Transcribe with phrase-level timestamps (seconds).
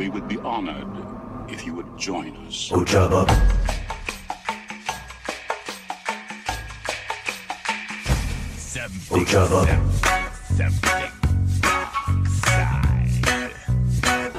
[0.00, 0.88] We would be honored
[1.50, 2.70] if you would join us.
[2.70, 3.26] Ojaba.
[9.10, 9.60] Ojaba.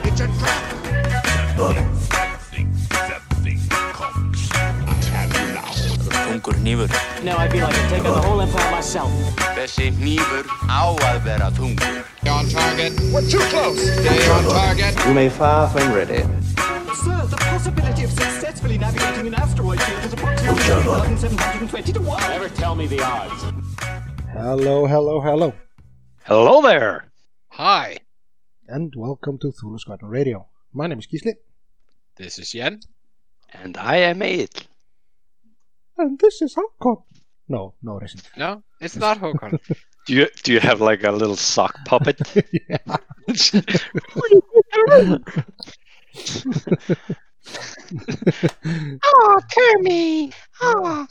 [0.04, 1.58] It's a trap.
[1.58, 1.76] Bub.
[6.26, 6.90] Þungur hnífur.
[7.24, 9.12] Now I feel like I'm taking the whole empire myself.
[9.54, 12.11] Þessi hnífur á að vera þungur.
[12.30, 12.94] On target.
[13.14, 13.80] We're too close.
[13.82, 15.06] Stay on target.
[15.08, 16.18] You may fire when ready.
[16.94, 21.00] Sir, the possibility of successfully navigating an asteroid field is approximately Ojaba.
[21.00, 22.22] 1,720 to 1.
[22.30, 23.44] Never tell me the odds.
[24.34, 25.54] Hello, hello, hello,
[26.26, 27.12] Hello there.
[27.50, 27.98] Hi,
[28.68, 30.48] and welcome to Thule Squadron Radio.
[30.74, 31.34] My name is Gisli,
[32.18, 32.82] this is Yen.
[33.52, 34.68] And I am it.
[35.98, 37.04] and this is Hakon.
[37.50, 38.30] No, no, it isn't.
[38.38, 39.60] No, it's not Håkon.
[40.12, 42.20] Do you do you have like a little sock puppet?
[49.06, 50.34] oh, Kermit.
[50.62, 51.08] Oh.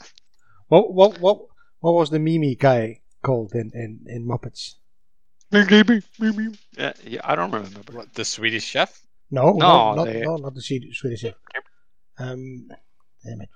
[0.67, 1.39] What, what, what,
[1.79, 4.75] what was the Mimi guy called in, in, in Muppets?
[5.51, 5.61] yeah,
[6.77, 7.81] uh, yeah, I don't remember.
[7.93, 9.01] what, the Swedish chef?
[9.31, 11.33] No, No, no, not, they- no, not the Swedish, Swedish chef.
[12.19, 12.67] Um,
[13.25, 13.49] damn it.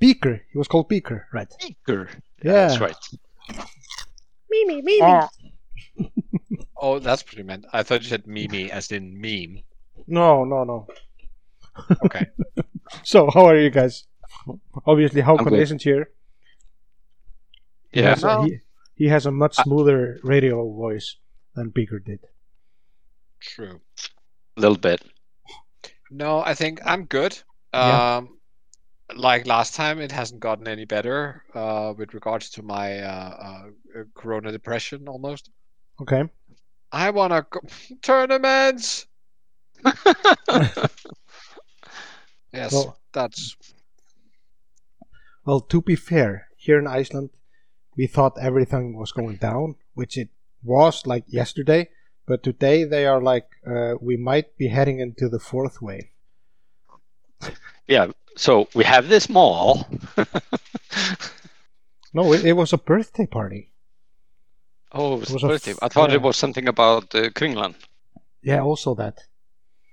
[0.00, 0.42] Beaker.
[0.50, 1.46] He was called Beaker, right?
[1.60, 2.08] Beaker.
[2.42, 2.66] Yeah.
[2.66, 2.96] that's right.
[4.52, 5.20] Mimi, Mimi.
[6.84, 7.64] Oh, that's what you meant.
[7.72, 9.62] I thought you said Mimi as in meme.
[10.08, 10.86] No, no, no.
[12.04, 12.26] Okay.
[13.04, 14.04] So, how are you guys?
[14.84, 15.60] Obviously, Hakon good.
[15.60, 16.10] isn't here.
[17.90, 18.10] He Yeah.
[18.10, 18.58] has a- he,
[18.96, 21.16] he has a much smoother radio voice
[21.54, 22.20] than Beaker did.
[23.40, 23.80] True.
[24.56, 25.00] A little bit.
[26.10, 27.38] No, I think I'm good.
[27.72, 28.16] Yeah.
[28.18, 28.36] Um,
[29.16, 34.00] like last time, it hasn't gotten any better uh, with regards to my uh, uh,
[34.00, 35.50] uh, Corona depression almost.
[36.00, 36.24] Okay.
[36.90, 37.60] I want to go
[38.02, 39.06] tournaments.
[42.52, 43.56] Yes, Well- that's
[45.44, 47.30] Well, to be fair, here in Iceland,
[47.96, 50.28] we thought everything was going down, which it
[50.62, 51.88] was like yesterday.
[52.26, 56.08] But today they are like, uh, we might be heading into the fourth wave.
[57.88, 58.12] yeah.
[58.36, 59.86] So we have this mall.
[62.14, 63.72] No, it, it was a birthday party.
[64.92, 65.70] oh, it was, It was a a birthday.
[65.72, 66.16] f- I thought yeah.
[66.16, 67.74] it was something about uh, Kringlan.
[68.42, 69.18] Yeah, also that.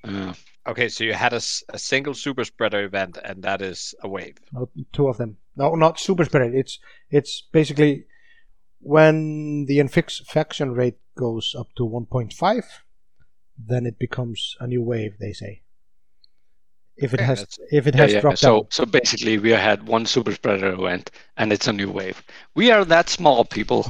[0.03, 0.33] Uh,
[0.67, 0.89] okay.
[0.89, 4.35] So you had a single super spreader event, and that is a wave.
[4.51, 5.37] No, two of them.
[5.55, 6.53] No, not super spread.
[6.53, 6.79] It's
[7.09, 8.05] it's basically
[8.81, 12.63] when the infex- infection rate goes up to 1.5,
[13.57, 15.17] then it becomes a new wave.
[15.19, 15.61] They say.
[17.01, 18.21] If it Okay, has that's- if it has yeah.
[18.21, 18.67] dropped So down.
[18.71, 22.21] so basically we had one super spreader event and it's a new wave.
[22.55, 23.85] We are that small people.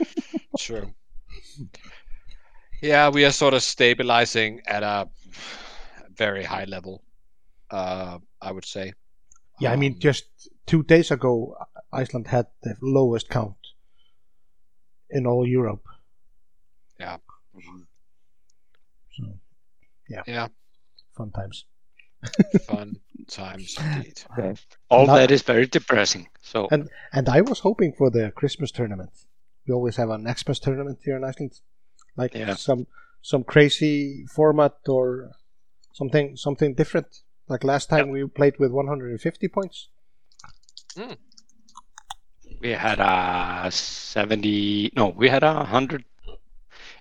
[0.58, 0.94] True.
[2.82, 5.08] Yeah, we are sort of stabilizing at a
[6.16, 7.02] very high level.
[7.70, 8.92] Uh, I would say.
[9.60, 10.24] Yeah, I mean, Um, just
[10.66, 11.54] two days ago,
[11.92, 13.56] Iceland had the lowest count
[15.10, 15.82] in all Europe.
[17.00, 17.18] Yeah.
[19.16, 19.24] So,
[20.08, 20.48] yeah, Yeah,
[21.16, 21.66] fun times.
[22.66, 22.96] Fun
[23.28, 24.22] times indeed.
[24.90, 26.28] All Not- that is very depressing.
[26.42, 29.10] So And and I was hoping for the Christmas tournament.
[29.66, 31.60] We always have an Xmas tournament here in Iceland,
[32.16, 32.54] like Yeah.
[32.54, 32.86] some
[33.22, 35.30] some crazy format or
[35.92, 37.22] something something different.
[37.48, 39.88] Like last time we played with 150 points.
[40.96, 41.12] Hmm.
[42.60, 46.04] we had a 70 no we had a 100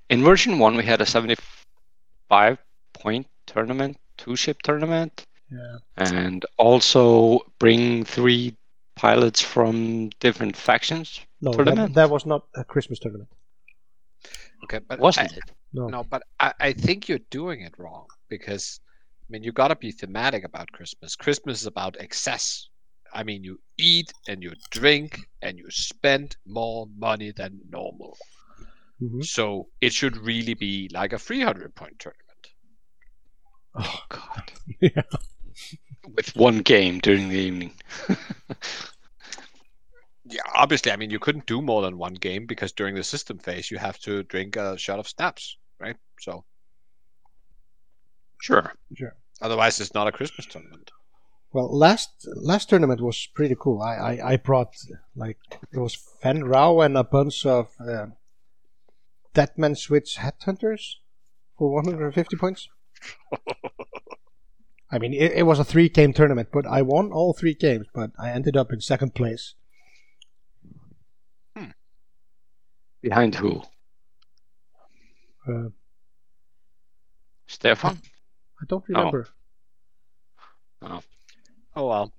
[0.09, 2.57] in version 1 we had a 75
[2.94, 5.78] point tournament two ship tournament Yeah.
[5.95, 8.55] and also bring three
[8.95, 11.94] pilots from different factions No, that, Tournament?
[11.95, 13.29] that was not a Christmas tournament.
[14.63, 15.88] Okay, but wasn't I, it No.
[15.88, 18.79] No, but I, I think you're doing it wrong because
[19.23, 21.16] I mean you gotta be thematic about Christmas.
[21.16, 22.69] Christmas is about excess.
[23.13, 28.17] I mean you eat and you drink and you spend more money than normal.
[29.01, 29.23] Mhm.
[29.23, 32.26] So it should really be like a 300 point tournament.
[33.77, 35.02] Oh god yeah.
[36.16, 37.73] with one game during the evening
[40.29, 43.37] Yeah, obviously, I mean you couldn't do more than one game because during the system
[43.37, 45.96] phase you have to drink a shot of snaps, right?
[46.19, 46.43] So
[48.41, 49.16] sure Sure.
[49.41, 50.91] otherwise it's not a Christmas tournament.
[51.53, 53.81] Well, last last tournament was pretty cool.
[53.81, 54.75] I I, I brought
[55.16, 55.37] like
[55.72, 58.07] it was Fenn Rau and a bunch of uh,
[59.34, 60.96] Deadman Switch Headhunters
[61.57, 62.67] for 150 points.
[64.91, 67.88] I mean, it, it was a three game tournament, but I won all three games,
[67.94, 69.53] but I ended up in second place.
[73.02, 73.61] behind who
[75.47, 75.70] Uh,
[77.46, 78.02] stefan
[78.61, 79.28] I don't remember.
[80.82, 81.00] Oh
[81.76, 82.11] Oh well.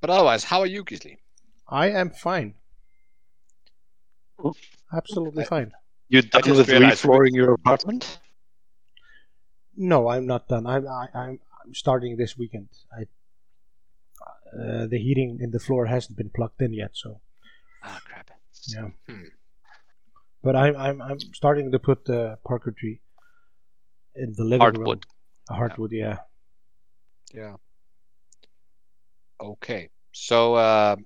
[0.00, 1.18] But otherwise, how are you, Gisli?
[1.68, 2.54] I am fine.
[4.44, 4.56] Oof.
[4.92, 5.72] Absolutely fine.
[6.08, 8.18] You I done just with realized we- reflooring your apartment?
[9.76, 10.66] No, I'm not done.
[10.66, 12.68] I'm I, I'm I'm starting this weekend.
[12.96, 13.02] I
[14.56, 17.20] uh, the heating in the floor hasn't been plugged in yet, so
[17.82, 18.30] Ah, crap.
[18.68, 18.88] yeah.
[19.08, 19.24] Hmm.
[20.42, 23.00] But I'm I'm I'm starting to put the parquetry
[24.14, 24.74] in the living room.
[24.76, 25.06] Hardwood.
[25.50, 26.18] A hardwood, yeah.
[27.32, 27.56] Yeah.
[29.40, 29.88] Okay.
[30.12, 30.96] So, uh,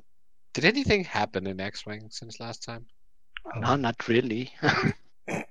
[0.53, 2.87] did anything happen in X-wing since last time?
[3.57, 4.51] No, not really.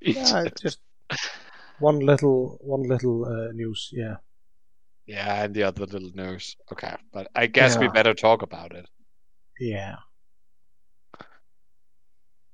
[0.00, 0.80] Yeah, it's just
[1.78, 3.90] one little one little uh, news.
[3.92, 4.16] Yeah.
[5.06, 6.56] Yeah, and the other little news.
[6.70, 8.88] Okay, but I guess we better talk about it.
[9.58, 9.96] Yeah.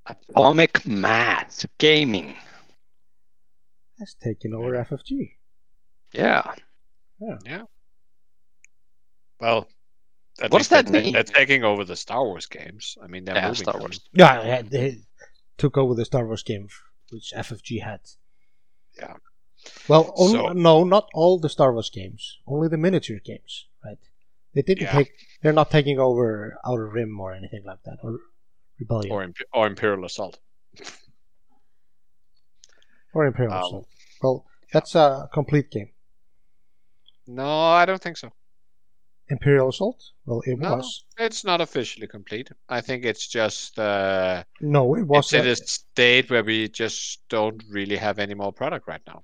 [0.06, 2.34] Atomic Mass Gaming.
[3.98, 5.32] That's taken over FFG.
[6.14, 6.54] Yeah.
[7.44, 7.62] Yeah.
[9.40, 9.68] Well,
[10.40, 11.12] at What does that they're, mean?
[11.12, 12.96] They're taking over the Star Wars games.
[13.02, 13.78] I mean, they're Yeah, moving Star.
[13.78, 14.00] Wars.
[14.12, 14.98] Yeah, yeah, they
[15.58, 16.68] took over the Star Wars game,
[17.10, 18.00] which FFG had.
[18.98, 19.14] Yeah.
[19.88, 22.38] Well, on, So- no, not all the Star Wars games.
[22.46, 23.98] Only the miniature games, right?
[24.54, 24.92] They didn't Yeah.
[24.92, 25.12] take.
[25.42, 28.18] They're not taking over Outer Rim or anything like that, or
[28.78, 30.38] Rebellion or, Or, Imp- or Imperial Assault.
[33.14, 33.54] Or Imperial.
[33.54, 33.88] Um, Assault.
[34.22, 35.90] Well, that's a complete game.
[37.26, 38.32] No, I don't think so.
[39.30, 40.12] Imperial Assault.
[40.26, 40.76] Well, it No.
[40.76, 41.04] was.
[41.18, 42.50] It's not officially complete.
[42.68, 45.26] I think it's just uh, No, it was.
[45.26, 49.22] it's in a- state where we just don't really have any more product right now,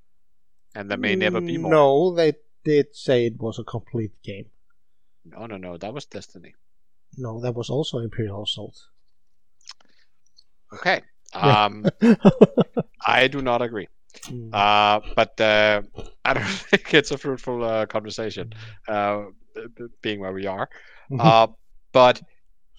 [0.75, 1.71] and there may never be more.
[1.71, 2.35] No, they
[2.65, 4.47] did say it was a complete game.
[5.25, 5.77] no, no, no.
[5.79, 6.55] That was Destiny.
[7.17, 8.77] No, that was also Imperial Assault.
[10.73, 11.01] Okay.
[11.35, 11.85] Um,
[13.05, 13.89] I do not agree.
[14.27, 14.51] Mm.
[14.55, 15.83] Uh, but uh,
[16.25, 18.53] I don't think it's a fruitful uh, conversation,
[18.87, 19.25] uh,
[20.03, 20.69] being where we are.
[21.11, 21.21] Mhm.
[21.21, 21.47] Uh,
[21.93, 22.21] but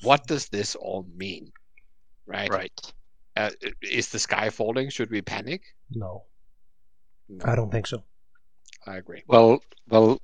[0.01, 1.51] what does this all mean?
[2.25, 2.49] Right?
[2.49, 2.93] Right.
[3.35, 3.51] Uh,
[3.81, 4.89] is the sky falling?
[4.89, 5.63] Should we panic?
[5.91, 6.25] no,
[7.29, 8.03] No, I don't think so.
[8.87, 9.23] I agree.
[9.27, 10.21] Well, well,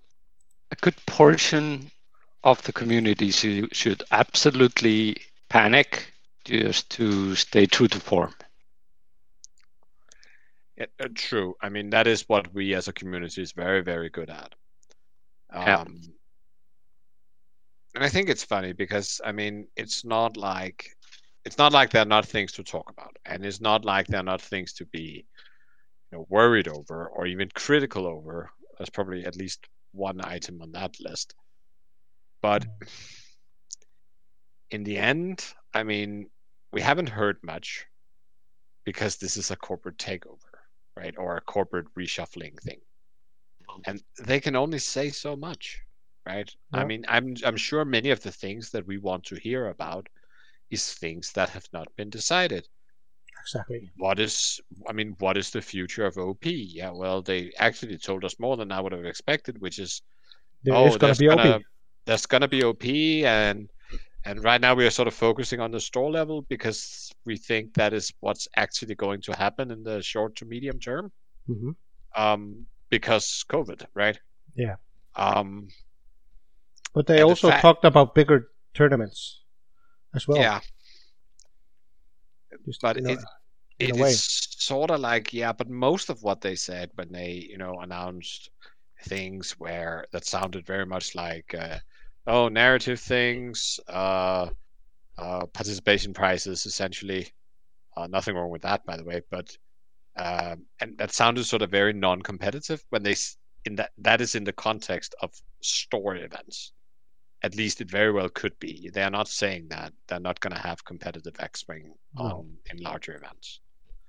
[0.71, 1.92] a good portion
[2.44, 5.18] of the community should, should absolutely
[5.50, 6.12] panic
[6.45, 8.33] just to stay true to form.
[10.77, 11.56] Yeah, uh, true.
[11.62, 14.53] I mean, that is what we as a community is very, very good at.
[15.50, 15.83] Um, Yeah.
[17.95, 20.89] And I think it's funny because I mean, it's not like
[21.45, 24.19] it's not like there are not things to talk about, and it's not like there
[24.19, 25.25] are not things to be,
[26.11, 28.51] you know, worried over or even critical over.
[28.77, 31.35] There's probably at least one item on that list.
[32.41, 32.65] But
[34.71, 36.27] in the end, I mean,
[36.71, 37.85] we haven't heard much
[38.85, 40.51] because this is a corporate takeover,
[40.95, 41.13] right?
[41.17, 42.79] Or a corporate reshuffling thing.
[43.85, 45.79] And they can only say so much,
[46.25, 46.50] right?
[46.73, 50.07] I mean, I'm I'm sure many of the things that we want to hear about
[50.69, 52.68] is things that have not been decided.
[53.41, 53.91] Exactly.
[53.97, 56.45] What is I mean, what is the future of OP?
[56.45, 60.01] Yeah, well, they actually told us more than I would have expected, which is
[60.63, 61.63] There oh, is to be gonna, OP.
[62.06, 62.85] There's gonna be OP,
[63.25, 63.69] and
[64.25, 67.74] and right now we are sort of focusing on the store level because we think
[67.74, 71.12] that is what's actually going to happen in the short to medium term.
[71.47, 71.71] hmm
[72.15, 74.19] Um, because COVID, right?
[74.55, 74.75] Yeah.
[75.15, 75.69] Um,
[76.93, 79.41] But they And the also fact- talked about bigger tournaments
[80.13, 80.39] as well.
[80.39, 80.60] yeah,
[82.65, 83.19] Just, but you know, it
[83.79, 84.12] in it a way.
[84.12, 84.24] is
[84.57, 88.50] sort of like yeah, but most of what they said when they you know announced
[89.05, 91.79] things where that sounded very much like uh,
[92.27, 94.50] oh narrative things, uh,
[95.17, 97.27] uh, participation prizes essentially.
[97.98, 99.55] Uh, nothing wrong with that, by the way, but
[100.17, 103.15] um, and that sounded sort of very non-competitive when they
[103.65, 105.31] in that that is in the context of
[105.62, 106.74] story events.
[107.43, 108.89] At least it very well could be.
[108.93, 112.24] They are not saying that they're not going to have competitive X-wing No.
[112.24, 113.60] on in larger events.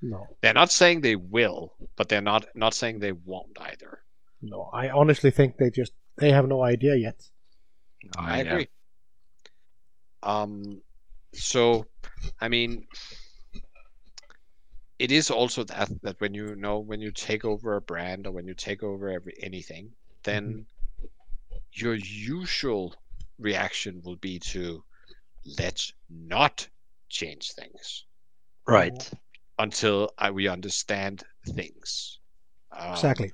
[0.02, 4.00] No, They're not saying they will, but they're not not saying they won't either.
[4.42, 4.68] no.
[4.72, 7.22] I honestly think they just they have no idea yet.
[8.18, 8.68] I agree.
[10.24, 10.82] Um,
[11.32, 11.86] so,
[12.40, 12.86] I mean,
[14.98, 18.32] it is also that that when you know when you take over a brand or
[18.32, 19.92] when you take over every anything,
[20.24, 20.66] then
[21.72, 22.94] your usual
[23.38, 24.84] reaction will be to
[25.58, 26.68] let's not
[27.08, 28.06] change things
[28.66, 29.10] Right.
[29.58, 32.20] until I, we understand things.
[32.72, 33.32] Um, Exactly.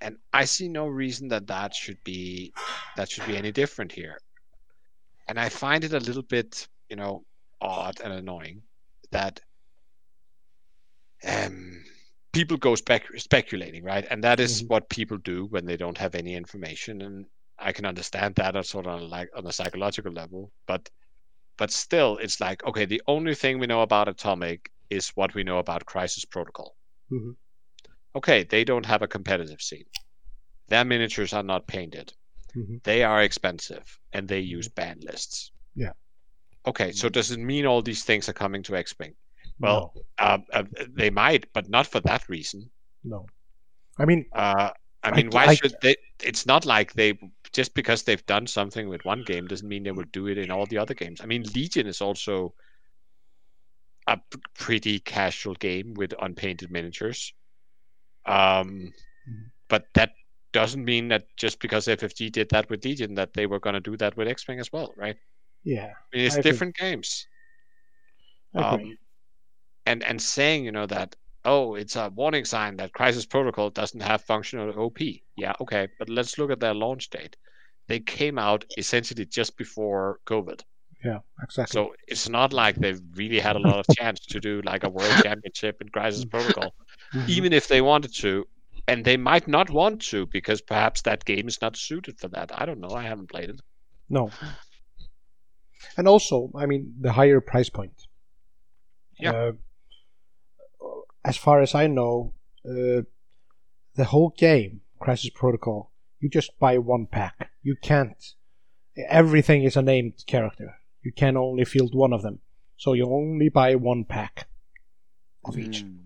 [0.00, 2.54] and I see no reason that that should be
[2.96, 4.18] that should be any different here.
[5.28, 7.24] And I find it a little bit, you know,
[7.60, 8.62] odd and annoying
[9.12, 9.40] that
[11.24, 11.84] um,
[12.32, 14.06] people go spec- speculating, right?
[14.10, 14.68] And that is Mhm.
[14.68, 17.02] what people do when they don't have any information.
[17.02, 17.26] And
[17.58, 20.88] I can understand that on sort of like on a psychological level, but
[21.56, 25.42] but still, it's like okay, the only thing we know about Atomic is what we
[25.44, 26.76] know about Crisis Protocol.
[27.10, 27.36] Mhm.
[28.14, 29.84] Okay, they don't have a competitive scene.
[30.68, 32.12] Their miniatures are not painted.
[32.54, 32.82] Mhm.
[32.84, 35.52] They are expensive, and they use ban lists.
[35.74, 35.92] Yeah.
[36.66, 39.14] Okay, so does it mean all these things are coming to X-wing?
[39.60, 42.70] Well, uh, uh, they might, but not for that reason.
[43.04, 43.26] no, no.
[43.98, 44.70] I mean, Uh,
[45.02, 45.96] I I mean, g- why I- should they?
[46.22, 47.18] It's not like they
[47.52, 50.50] just because they've done something with one game doesn't mean they will do it in
[50.50, 51.20] all the other games.
[51.22, 52.54] I mean, Legion is also
[54.06, 54.18] a
[54.54, 57.32] pretty casual game with unpainted miniatures.
[58.26, 58.92] Um,
[59.28, 59.50] Mhm.
[59.68, 60.12] but that
[60.52, 63.80] doesn't mean that just because FFG did that with Legion that they were going to
[63.80, 65.16] do that with X-wing as well, right?
[65.64, 67.26] yeah, I mean, it's I different games.
[68.54, 68.96] Um,
[69.86, 71.14] and and saying you know that
[71.52, 74.98] oh it's a warning sign that crisis protocol doesn't have functional op
[75.36, 77.36] yeah okay but let's look at their launch date
[77.88, 80.60] they came out essentially just before covid
[81.04, 81.72] yeah, exactly.
[81.74, 84.88] so it's not like they've really had a lot of chance to do like a
[84.96, 86.72] world championship in crisis protocol
[87.14, 87.28] Mhm.
[87.36, 88.32] even if they wanted to
[88.88, 92.50] and they might not want to because perhaps that game is not suited for that
[92.60, 93.60] i don't know i haven't played it
[94.18, 94.30] No.
[95.96, 98.06] And also, I mean, the higher price point.
[99.20, 99.32] Yeah.
[99.32, 99.52] Uh,
[101.24, 102.32] as far as I know,
[102.64, 103.02] uh,
[103.94, 107.50] the whole game, Crisis Protocol, you just buy one pack.
[107.62, 108.22] You can't.
[109.08, 110.74] Everything is a named character.
[111.02, 112.40] You can only field one of them.
[112.76, 114.48] So you only buy one pack
[115.44, 115.84] of each.
[115.84, 115.98] Mm,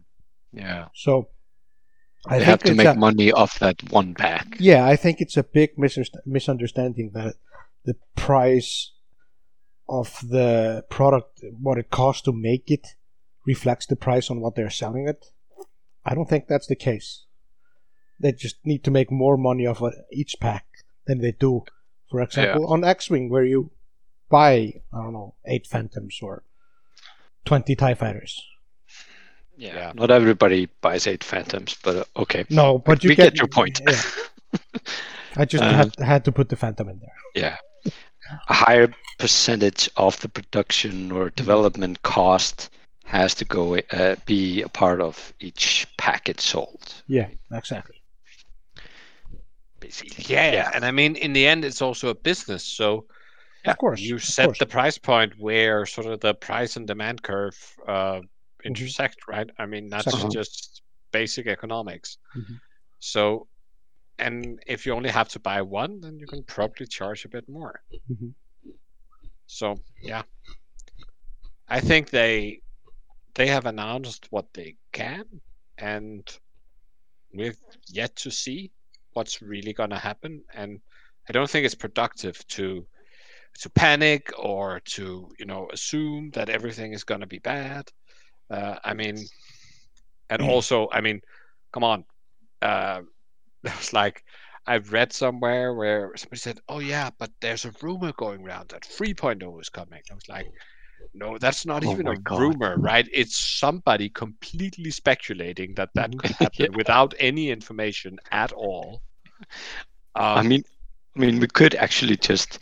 [0.52, 0.88] yeah.
[0.95, 1.28] So
[2.26, 4.57] I they have to make a- money off that one pack.
[4.59, 5.71] yeah, I think it's a big
[6.26, 7.35] misunderstanding that
[7.85, 8.92] the price
[9.88, 12.88] of the product, what it costs to make it,
[13.46, 15.26] reflects the price on what they're selling it.
[16.04, 17.25] I don't think that's the case.
[18.20, 20.66] They just need to make more money off of each pack
[21.06, 21.64] than they do,
[22.11, 23.70] for example, on X Wing, where you
[24.30, 26.44] buy, I don't know, eight Phantoms or
[27.44, 28.40] 20 TIE Fighters.
[29.56, 29.75] Yeah.
[29.75, 29.92] Yeah.
[29.94, 32.44] Not everybody buys eight Phantoms, but uh, okay.
[32.49, 33.80] No, but you we get, get your point.
[33.87, 34.00] Yeah.
[35.37, 37.16] I just Uh, had, had to put the Phantom in there.
[37.34, 37.56] Yeah.
[38.49, 42.70] A higher percentage of the production or development cost
[43.12, 47.02] has to go uh, be a part of each packet sold.
[47.07, 47.97] Yeah, exactly.
[49.81, 50.25] Basically.
[50.35, 53.04] yeah, yeah, and i mean in the end it's also a business so
[53.64, 54.00] yeah, of course.
[54.00, 54.59] you set course.
[54.59, 58.21] the price point where sort of the price and demand curve uh,
[58.64, 58.69] Mm-hmm.
[58.69, 59.50] intersect, right?
[59.59, 60.31] I mean, that's Exactly.
[60.31, 62.19] just basic economics.
[62.37, 62.61] Mhm.
[63.00, 63.49] So,
[64.19, 67.49] and if you only have to buy one, then you can probably charge a bit
[67.49, 67.81] more.
[68.11, 68.35] Mhm.
[69.47, 70.23] So, yeah,
[71.69, 72.62] I think they
[73.35, 75.25] they have announced what they can,
[75.79, 76.27] and
[77.35, 77.59] we've
[77.89, 78.71] yet to see
[79.15, 80.43] what's really going to happen.
[80.55, 80.81] And
[81.29, 82.87] I don't think it's productive to
[83.61, 87.89] to panic or to you know assume that everything is going to be bad.
[88.51, 89.17] Uh, I mean,
[90.31, 91.21] and also, I mean,
[91.73, 92.05] come on.
[92.61, 93.03] Uh,
[93.65, 94.25] it was like
[94.67, 98.83] I've read somewhere where somebody said, "Oh yeah, but there's a rumor going around that
[98.83, 100.47] 3.0 is coming." I was like,
[101.14, 102.30] "No, that's not Oh even a God.
[102.30, 103.09] rumor, right?
[103.12, 109.02] It's somebody completely speculating that that could happen without any information at all."
[110.14, 110.64] Um, I mean,
[111.16, 112.59] I mean, we could actually just,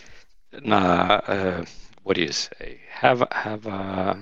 [0.69, 1.65] uh, uh,
[2.03, 2.81] what do you say?
[2.91, 4.15] Have have uh,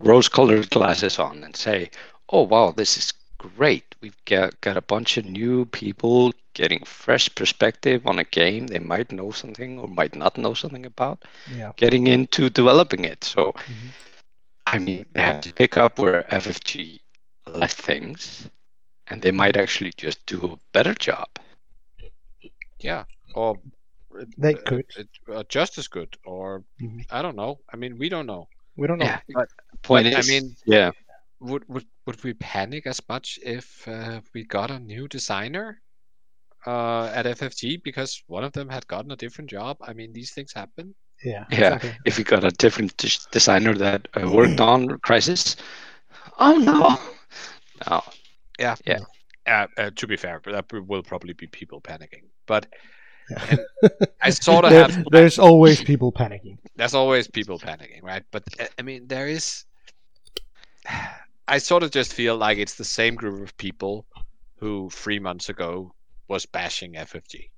[0.00, 1.90] rose-colored glasses on and say,
[2.28, 3.94] "Oh wow, this is great.
[4.00, 8.78] We've got got a bunch of new people getting fresh perspective on a game they
[8.78, 11.24] might know something or might not know something about,
[11.54, 11.72] Yeah.
[11.76, 13.90] getting into developing it." So, Mhm.
[14.66, 17.00] I mean, they have to pick up where FFG
[17.46, 18.48] left things,
[19.08, 21.28] and they might actually just do a better job.
[22.78, 23.58] yeah, or
[24.38, 24.86] They uh, could.
[25.28, 27.04] uh, uh, just as good, or Mhm.
[27.10, 27.60] I don't know.
[27.72, 28.48] I mean, we don't know.
[28.76, 29.06] We don't know.
[29.06, 29.20] Yeah.
[29.32, 29.48] But-
[29.82, 30.90] Point but, I is, mean, yeah.
[31.40, 35.80] Would would would we panic as much if uh, we got a new designer
[36.66, 39.76] uh, at FFG because one of them had gotten a different job?
[39.82, 40.94] I mean, these things happen.
[41.24, 41.44] Yeah.
[41.50, 41.92] Yeah, exactly.
[42.04, 45.56] if you got a different des- designer that uh, worked on Crisis,
[46.38, 46.96] oh no,
[47.88, 48.02] no,
[48.58, 48.74] Yeah.
[48.86, 49.00] Yeah.
[49.46, 52.24] Uh, uh, to be fair, that will probably be people panicking.
[52.46, 52.66] But
[53.30, 53.56] Yeah.
[54.22, 55.04] I sort of There- have.
[55.10, 56.58] there's always people panicking.
[56.76, 58.24] There's always people panicking, right?
[58.30, 59.64] But uh, I mean, there is.
[61.48, 64.06] I sort of just feel like it's the same group of people
[64.58, 65.94] who three months ago
[66.28, 67.50] was bashing FFG,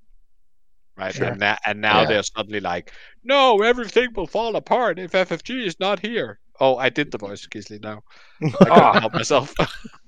[0.97, 1.13] right?
[1.15, 1.27] Sure.
[1.27, 2.05] And, now, and now Yeah.
[2.07, 2.91] they're suddenly like,
[3.23, 7.47] "No, everything will fall apart if FFG is not here." Oh, I did the voice,
[7.47, 7.81] Gisli.
[7.81, 8.03] Now
[8.43, 8.91] I Ah.
[8.91, 9.53] couldn't help myself.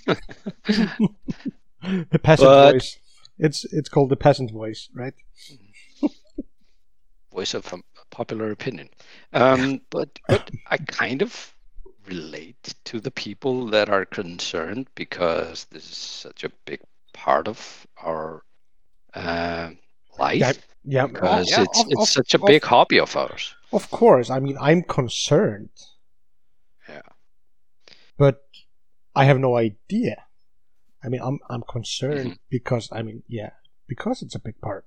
[1.83, 2.97] The peasant But- voice.
[3.39, 5.15] It's it's called the peasant voice, right?
[7.33, 7.73] voice of
[8.11, 8.89] popular opinion.
[9.33, 11.51] Um, but but I kind of
[12.11, 16.79] relate to the people that are concerned because this is such a big
[17.13, 18.43] part of our
[19.13, 19.69] uh,
[20.19, 20.39] life.
[20.39, 20.53] Yeah,
[20.83, 23.55] Yeah, because yeah, it's of- it's of- such a of- big hobby of ours.
[23.71, 25.69] Of course, I mean I'm concerned.
[26.89, 27.07] Yeah.
[28.17, 28.35] But
[29.15, 30.15] I have no idea.
[31.03, 32.49] I mean I'm I'm concerned Mm-hmm.
[32.57, 33.51] because I mean yeah,
[33.87, 34.85] because it's a big part.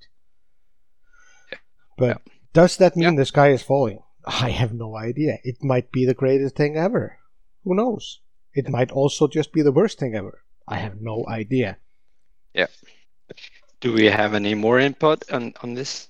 [1.50, 1.58] Yeah.
[1.98, 4.00] But does that mean the sky is falling?
[4.26, 5.38] I have no idea.
[5.44, 7.18] It might be the greatest thing ever.
[7.64, 8.20] Who knows?
[8.54, 10.42] It might also just be the worst thing ever.
[10.66, 11.78] I have no idea.
[12.54, 12.68] Yeah.
[13.80, 16.08] Do we have any more input on on this?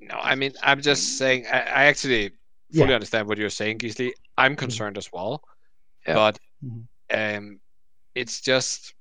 [0.00, 1.46] No, I mean, I'm just saying.
[1.46, 2.30] I, I actually
[2.72, 2.94] fully Yeah.
[2.94, 4.12] understand what you're saying, Gisli.
[4.38, 5.42] I'm concerned as well,
[6.06, 6.14] Yeah.
[6.14, 6.86] but Mhm.
[7.12, 7.60] um,
[8.14, 8.94] it's just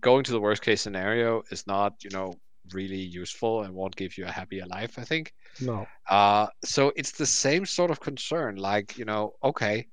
[0.00, 2.34] going to the worst case scenario is not, you know,
[2.74, 4.98] really useful and won't give you a happier life.
[4.98, 5.32] I think.
[5.60, 5.86] No.
[6.08, 8.56] Uh, so it's the same sort of concern.
[8.56, 9.86] Like, you know, okay,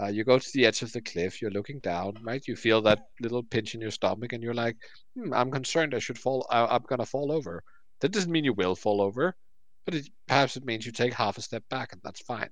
[0.00, 2.46] uh, you go to the edge of the cliff, you're looking down, right?
[2.46, 4.76] You feel that little pinch in your stomach, and you're like,
[5.14, 7.62] hmm, I'm concerned I should fall, I, I'm gonna fall over.
[8.00, 9.36] That doesn't mean you will fall over,
[9.84, 12.48] but it, perhaps it means you take half a step back, and that's fine.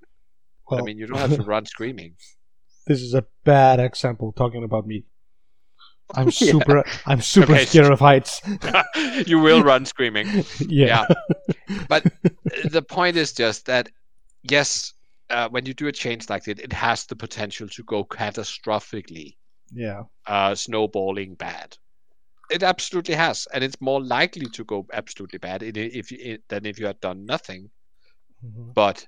[0.70, 2.16] Well, I mean, you don't have to run screaming.
[2.87, 5.04] this is a bad example talking about me.
[6.15, 6.53] I'm Yeah.
[6.53, 7.65] super I'm super Okay.
[7.67, 8.41] scared of heights.
[9.27, 10.45] you will run screaming.
[10.61, 11.07] yeah.
[11.88, 12.05] But
[12.71, 13.91] the point is just that,
[14.43, 14.95] yes,
[15.31, 19.37] uh, when you do a change like that, it has the potential to go catastrophically
[19.73, 20.05] Yeah.
[20.27, 21.77] uh, snowballing bad.
[22.50, 26.79] It absolutely has, and it's more likely to go absolutely bad if you, than if
[26.79, 27.71] you had done nothing.
[28.43, 28.73] Mhm.
[28.73, 29.07] But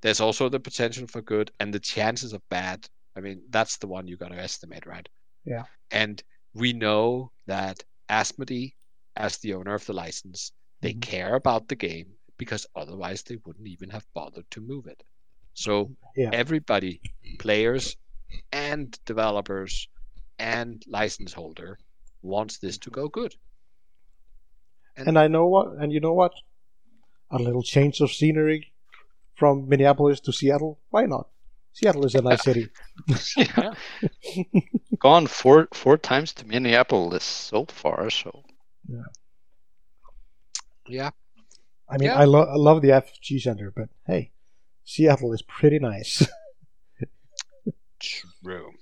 [0.00, 2.88] there's also the potential for good, and the chances of bad.
[3.14, 5.06] I mean, that's the one you got to estimate, right?
[5.44, 5.64] Yeah.
[5.90, 6.22] And
[6.54, 8.74] we know that Asmodee,
[9.16, 11.02] as the owner of the license, they Mhm.
[11.02, 15.02] care about the game because otherwise they wouldn't even have bothered to move it.
[15.54, 16.30] So Yeah.
[16.32, 17.00] everybody,
[17.38, 17.96] players
[18.52, 19.88] and developers
[20.38, 21.78] and license holder,
[22.22, 23.34] wants this to go good.
[24.96, 26.32] And I know what and you know what?
[27.30, 28.72] A little change of scenery
[29.34, 30.80] from Minneapolis to Seattle.
[30.90, 31.28] Why not?
[31.78, 32.68] Seattle is a nice city.
[33.36, 33.74] yeah.
[34.98, 38.42] Gone four four times to Minneapolis so far, so
[40.88, 41.10] Yeah.
[41.88, 42.16] I mean, Yeah.
[42.18, 44.32] I, lo- I love the FG Center, but hey,
[44.84, 46.26] Seattle is pretty nice.
[48.00, 48.72] True.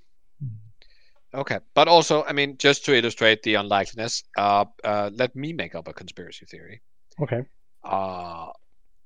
[1.34, 5.74] Okay, but also, I mean, just to illustrate the unlikeliness, uh, uh, let me make
[5.74, 6.80] up a conspiracy theory.
[7.20, 7.42] okay.
[7.84, 8.48] Uh,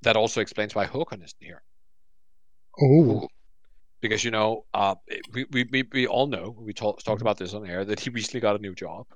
[0.03, 1.63] that also explains why Håkon isn't here.
[2.81, 3.27] Oh,
[4.01, 4.95] Because you know, uh,
[5.33, 8.11] we, we, we, we all know we talk, talked about this on air that he
[8.11, 9.07] recently got a new job.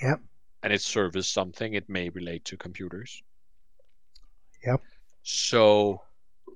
[0.00, 0.20] Yep.
[0.62, 1.74] And it serves something.
[1.74, 3.22] It may relate to computers.
[4.64, 4.80] Yep.
[5.22, 6.02] So,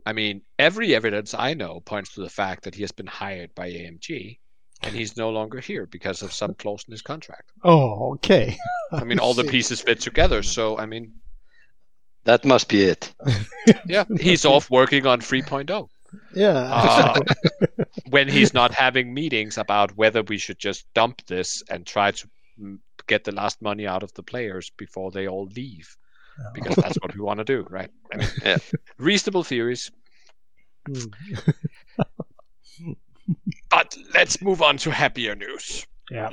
[0.07, 3.55] I mean, every evidence I know points to the fact that he has been hired
[3.55, 4.39] by AMG,
[4.83, 7.53] and he's no longer here because of some clause in his contract.
[7.65, 8.57] oh, okay.
[8.93, 10.43] I mean, all the pieces fit together.
[10.43, 11.13] So, I mean,
[12.25, 13.13] that must be it.
[13.87, 15.89] yeah, he's off working on 3.0
[16.35, 16.53] Yeah.
[16.73, 17.21] uh,
[18.11, 22.29] when he's not having meetings about whether we should just dump this and try to
[23.07, 25.97] get the last money out of the players before they all leave,
[26.55, 27.91] because that's what we want to do, right?
[28.13, 28.59] I mean, Yeah.
[28.99, 29.91] reasonable theories.
[30.87, 31.05] Hmm.
[33.71, 35.87] But let's move on to happier news.
[36.11, 36.31] yeah.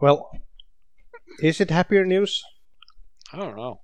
[0.00, 0.30] Well,
[1.42, 2.42] is it happier news?
[3.32, 3.80] I don't know.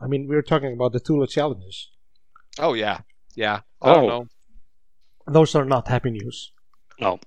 [0.00, 1.88] I mean, we were talking about the Thule challenges.
[2.58, 3.00] Oh yeah,
[3.34, 3.60] yeah.
[3.82, 4.26] I Oh.
[5.26, 6.52] Those are not happy news.
[7.00, 7.20] No,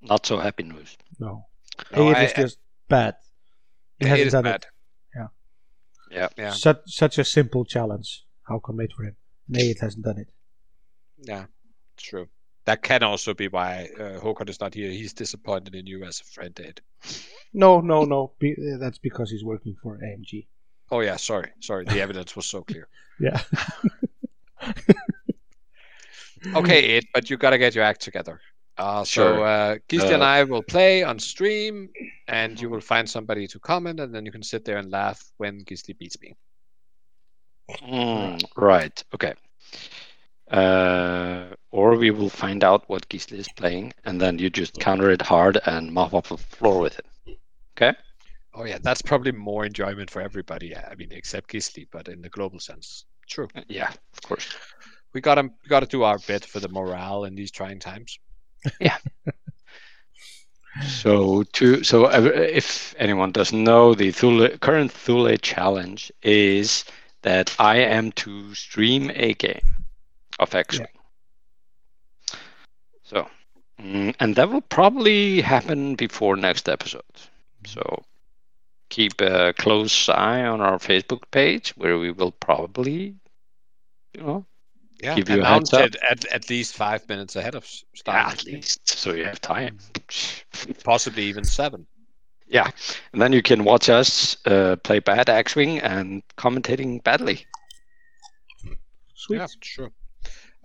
[0.00, 0.96] not so happy news.
[1.18, 1.46] No.
[1.94, 3.16] No, it I- is just bad.
[3.98, 4.66] It hasn't is done bad.
[6.10, 6.28] Yeah.
[6.36, 6.50] Yeah.
[6.50, 8.24] Such such a simple challenge.
[8.42, 9.16] How come made for him?
[9.48, 10.28] Nay, it hasn't done it.
[11.22, 11.44] Yeah,
[11.96, 12.28] true.
[12.64, 14.90] That can also be why uh, Håkon is not here.
[14.90, 16.80] He's disappointed in you as a friend, Ed.
[17.52, 18.32] No, no, no.
[18.40, 20.46] Be, that's because he's working for AMG.
[20.90, 21.84] Oh yeah, sorry, sorry.
[21.84, 22.88] The evidence was so clear.
[23.20, 23.40] Yeah.
[26.54, 28.40] Okay, Ed, but you gotta get your act together.
[28.78, 29.44] Uh, so Sure.
[29.44, 31.90] uh, Gisli and Uh, I will play on stream,
[32.28, 35.20] and you will find somebody to comment, and then you can sit there and laugh
[35.36, 36.34] when Gisli beats me.
[37.82, 39.04] Mm, right.
[39.14, 39.34] Okay.
[40.50, 45.10] Uh, or we will find out what Gisli is playing, and then you just counter
[45.10, 47.38] it hard and mop up the floor with it.
[47.76, 47.96] Okay.
[48.54, 50.74] Oh yeah, that's probably more enjoyment for everybody.
[50.74, 53.46] I mean, except Gisli, but in the global sense, true.
[53.68, 54.56] Yeah, of course.
[55.12, 58.18] We gotta gotta do our bit for the morale in these trying times.
[58.80, 58.98] Yeah.
[60.86, 66.84] so to so if anyone doesn't know, the Thule, current Thule challenge is
[67.22, 69.76] that I am to stream a game
[70.38, 70.86] of X-wing.
[73.02, 73.28] So,
[73.80, 77.02] mm, and that will probably happen before next episode.
[77.66, 78.04] So
[78.88, 83.16] keep a close eye on our Facebook page, where we will probably,
[84.14, 84.46] you know,
[85.02, 87.98] Yeah, Give you a heads it at, at least five minutes ahead of s- yeah,
[88.00, 88.32] start.
[88.34, 89.78] at least so you have time.
[90.84, 91.86] possibly even seven.
[92.46, 92.68] Yeah,
[93.12, 97.46] and then you can watch us uh, play bad X-wing and commentating badly.
[99.14, 99.36] Sweet.
[99.38, 99.90] Yeah, sure.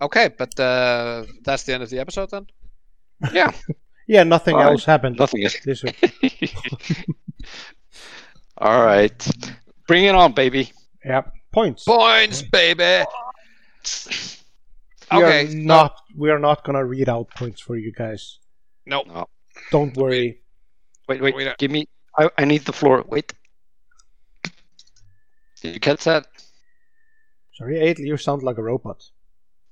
[0.02, 2.46] Okay, but uh, that's the end of the episode then.
[3.32, 3.52] Yeah,
[4.08, 4.72] Yeah, nothing Alright.
[4.72, 5.58] else happened nothing else.
[5.64, 6.54] this week.
[8.58, 9.28] All right,
[9.86, 10.72] bring it on, baby.
[11.04, 11.22] Yeah,
[11.52, 11.84] points.
[11.84, 13.04] Points, baby.
[15.12, 18.38] We Okay, are so- not we are not gonna read out points for you guys.
[18.86, 19.26] No, No.
[19.70, 20.40] Don't worry.
[21.08, 21.86] Wait, wait, wait give me.
[22.18, 23.04] I, I need the floor.
[23.08, 23.32] Wait.
[25.62, 26.26] Did you catch that?
[27.54, 27.98] Sorry, eight.
[27.98, 29.02] You sound like a robot.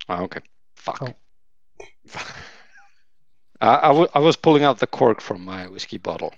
[0.09, 0.40] Oh, okay.
[0.77, 1.03] Fuck.
[1.03, 1.14] Oh.
[3.61, 6.33] I, I, w- I was pulling out the cork from my whiskey bottle.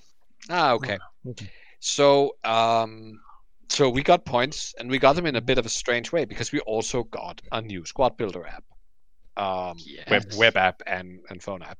[0.51, 0.99] Ah, okay.
[1.29, 1.51] Okay.
[1.81, 3.21] So, um,
[3.69, 6.25] so we got points, and we got them in a bit of a strange way
[6.25, 8.65] because we also got a new Squad Builder app,
[9.37, 10.37] um, web Yes.
[10.37, 11.79] web app and and phone app,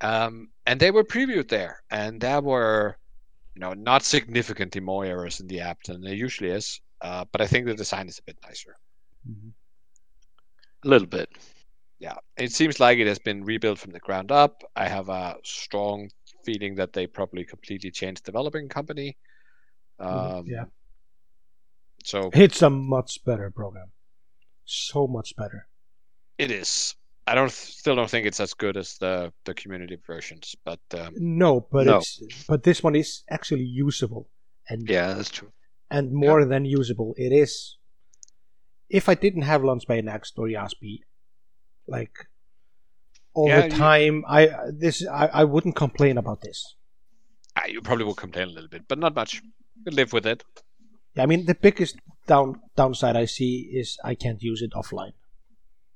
[0.00, 2.96] um, and they were previewed there, and there were,
[3.54, 7.40] you know, not significantly more errors in the app than there usually is, uh, but
[7.40, 8.74] I think the design is a bit nicer.
[9.24, 9.54] Mhm.
[10.84, 11.28] A little bit.
[11.98, 14.62] yeah, it seems like it has been rebuilt from the ground up.
[14.76, 16.10] I have a strong
[16.44, 19.16] feeling that they probably completely changed developing company.
[19.98, 20.64] Um, yeah.
[22.08, 23.88] So It's a much better program.
[24.64, 25.68] So much better.
[26.38, 26.94] it is.
[27.26, 31.12] I don't still don't think it's as good as the the community versions, but um,
[31.44, 31.96] No, but No.
[31.98, 34.24] it's but this one is actually usable
[34.70, 35.52] and Yeah, that's true.
[35.90, 37.12] and more than usable.
[37.18, 37.76] It is.
[38.88, 41.00] If I didn't have Launchbay Next or YASB,
[41.86, 42.16] like
[43.34, 44.40] all Yeah, the you- time, I
[44.84, 46.58] this I, I wouldn't complain about this.
[47.56, 49.42] ah, you probably will complain a little bit, but not much.
[49.84, 50.40] You live with it.
[51.18, 55.12] Yeah, I mean the biggest down downside I see is I can't use it offline.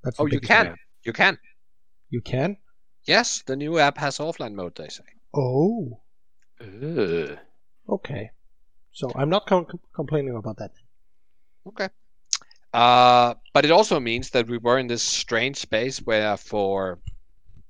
[0.03, 0.67] That's Oh, you can.
[0.67, 0.77] one.
[1.05, 1.39] You can.
[2.11, 2.57] You can.
[3.07, 4.75] Yes, the new app has offline mode.
[4.75, 5.05] They say.
[5.35, 6.01] Oh,
[6.61, 7.39] Ugh.
[7.89, 8.31] okay.
[8.93, 10.73] So I'm not com- complaining about that.
[11.67, 11.89] Okay.
[12.75, 16.99] Uh, but it also means that we were in this strange space where, for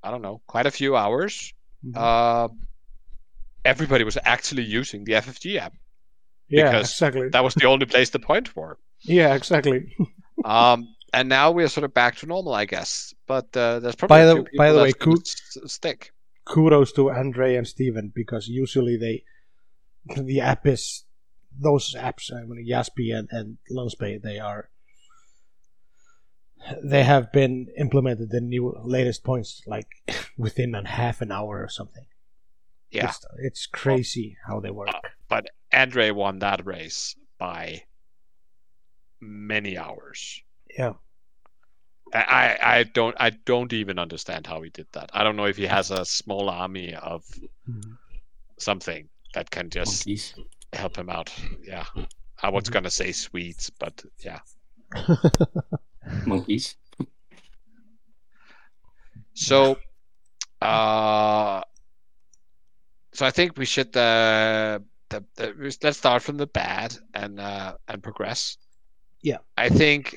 [0.01, 1.53] I don't know, quite a few hours,
[1.85, 1.95] Mhm.
[1.97, 2.47] uh,
[3.63, 5.73] everybody was actually using the FFG app.
[6.57, 7.29] Yeah, because exactly.
[7.29, 8.77] That was the only place to point were.
[9.01, 9.95] yeah, exactly.
[10.45, 13.13] Um, and now we're sort of back to normal, I guess.
[13.27, 16.11] But uh, there's probably By the- few by the way, that's gonna s- stick.
[16.45, 19.23] Kudos to Andre and Steven because usually they
[20.21, 21.05] the app is
[21.57, 22.33] those apps.
[22.33, 24.69] I mean, YASB and and Launchbay, they are
[26.83, 29.87] they have been implemented the new latest points like
[30.37, 32.05] within a half an hour or something.
[32.89, 34.89] Yeah, It's, it's crazy how they work.
[35.33, 37.81] But Andre won that race by
[39.19, 40.43] many hours.
[40.77, 40.93] Yeah.
[42.13, 45.09] I, I I don't I don't even understand how he did that.
[45.11, 47.23] I don't know if he has a small army of
[47.67, 47.97] Mhm.
[48.59, 50.35] something that can just Monkeys.
[50.73, 51.33] help him out.
[51.63, 51.85] Yeah.
[52.43, 52.73] I was Mhm.
[52.73, 54.41] gonna say Swedes, but yeah.
[56.27, 56.77] Monkeys.
[59.33, 59.77] So
[60.61, 61.63] uh
[63.13, 64.77] so I think we should uh
[65.13, 68.57] the, the, let's start from the bad and uh and progress.
[69.21, 69.37] Yeah.
[69.57, 70.15] I think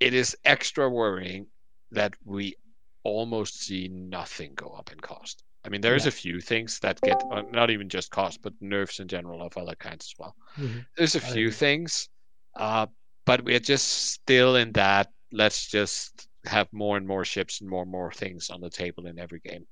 [0.00, 1.46] it is extra worrying
[1.90, 2.54] that we
[3.02, 5.42] almost see nothing go up in cost.
[5.64, 6.10] I mean, there is Yeah.
[6.10, 9.56] a few things that get uh, not even just cost, but nerfs in general of
[9.56, 10.34] other kinds as well.
[10.56, 10.86] Mhm.
[10.96, 12.08] There's a few things,
[12.54, 12.86] uh,
[13.24, 15.08] but we're just still in that.
[15.32, 19.06] Let's just have more and more ships and more and more things on the table
[19.06, 19.66] in every game.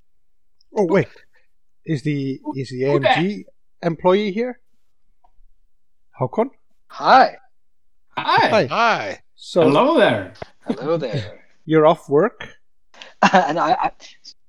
[0.77, 1.09] Oh wait,
[1.85, 3.45] is the is the AMG
[3.83, 4.61] employee here?
[6.21, 6.51] Håkon?
[6.89, 7.37] Hi.
[8.17, 8.49] Hi.
[8.49, 8.67] Hi.
[8.67, 9.23] Hi.
[9.35, 10.33] So Hello there.
[10.67, 11.45] Hello there.
[11.67, 12.49] you're off work?
[13.33, 13.91] and I, I,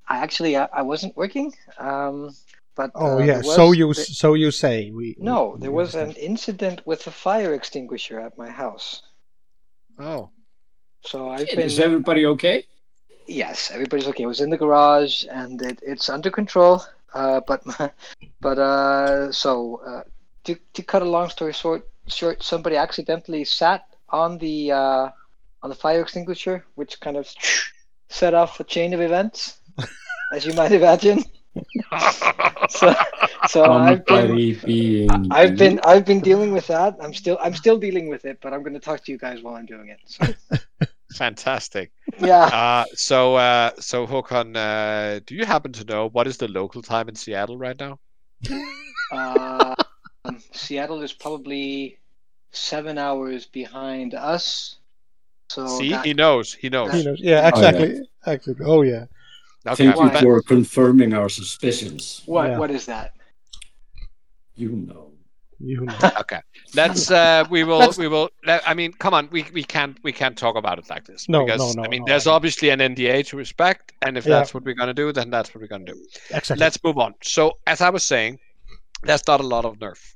[0.08, 1.54] I actually, I, I wasn't working.
[1.78, 2.34] Um,
[2.76, 3.42] but Oh uh, yeah.
[3.42, 5.16] So you there- so you say we.
[5.20, 9.02] no, we there was an incident with a fire extinguisher at my house.
[10.00, 10.30] Oh.
[11.02, 11.60] So I've been.
[11.60, 12.66] Is everybody okay?
[13.26, 14.24] Yes, everybody's okay.
[14.24, 16.84] It was in the garage, and it, it's under control.
[17.14, 17.64] Uh, but
[18.42, 20.04] but uh, so uh,
[20.44, 25.10] to to cut a long story short, short, somebody accidentally sat on the uh,
[25.64, 27.30] on the fire extinguisher, which kind of
[28.10, 29.60] set off a chain of events,
[30.34, 31.24] as you might imagine.
[32.70, 32.94] so,
[33.48, 35.10] so I've been, being.
[35.32, 36.96] I've been, I've been dealing with that.
[37.02, 39.42] I'm still, I'm still dealing with it, but I'm going to talk to you guys
[39.42, 40.00] while I'm doing it.
[40.06, 41.92] So, Fantastic.
[42.20, 42.44] yeah.
[42.46, 46.82] Uh, so, uh, so Håkon, uh, do you happen to know what is the local
[46.82, 48.00] time in Seattle right now?
[49.12, 49.76] Uh,
[50.26, 51.98] um, Seattle is probably
[52.52, 54.78] seven hours behind us.
[55.50, 56.54] So See, that- he knows.
[56.54, 56.92] He knows.
[56.94, 57.20] He knows.
[57.22, 57.70] Yeah, Oh, yeah.
[57.70, 58.02] exactly.
[58.26, 58.66] Exactly.
[58.66, 59.06] Oh yeah.
[59.66, 62.22] Okay, Thank you for confirming our suspicions.
[62.26, 62.58] what, Yeah.
[62.58, 63.14] what is that?
[64.56, 65.12] You know.
[65.60, 65.96] You know.
[66.20, 66.40] okay.
[66.76, 67.10] Let's.
[67.10, 67.80] Uh, we will.
[67.80, 68.30] Let's- We will.
[68.46, 69.28] let- I mean, come on.
[69.32, 71.28] We we can't we can't talk about it like this.
[71.28, 74.18] No, because, no, no, I mean, no, there's I- obviously an NDA to respect, and
[74.18, 74.38] if Yeah.
[74.38, 76.00] that's what we're gonna do, then that's what we're gonna do.
[76.30, 76.58] Exactly.
[76.58, 77.16] Let's move on.
[77.24, 78.40] So, as I was saying,
[79.04, 80.14] there's not a lot of nerfs.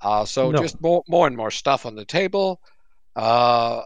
[0.00, 0.58] Uh, so No.
[0.62, 2.60] just more more and more stuff on the table.
[3.16, 3.82] Uh,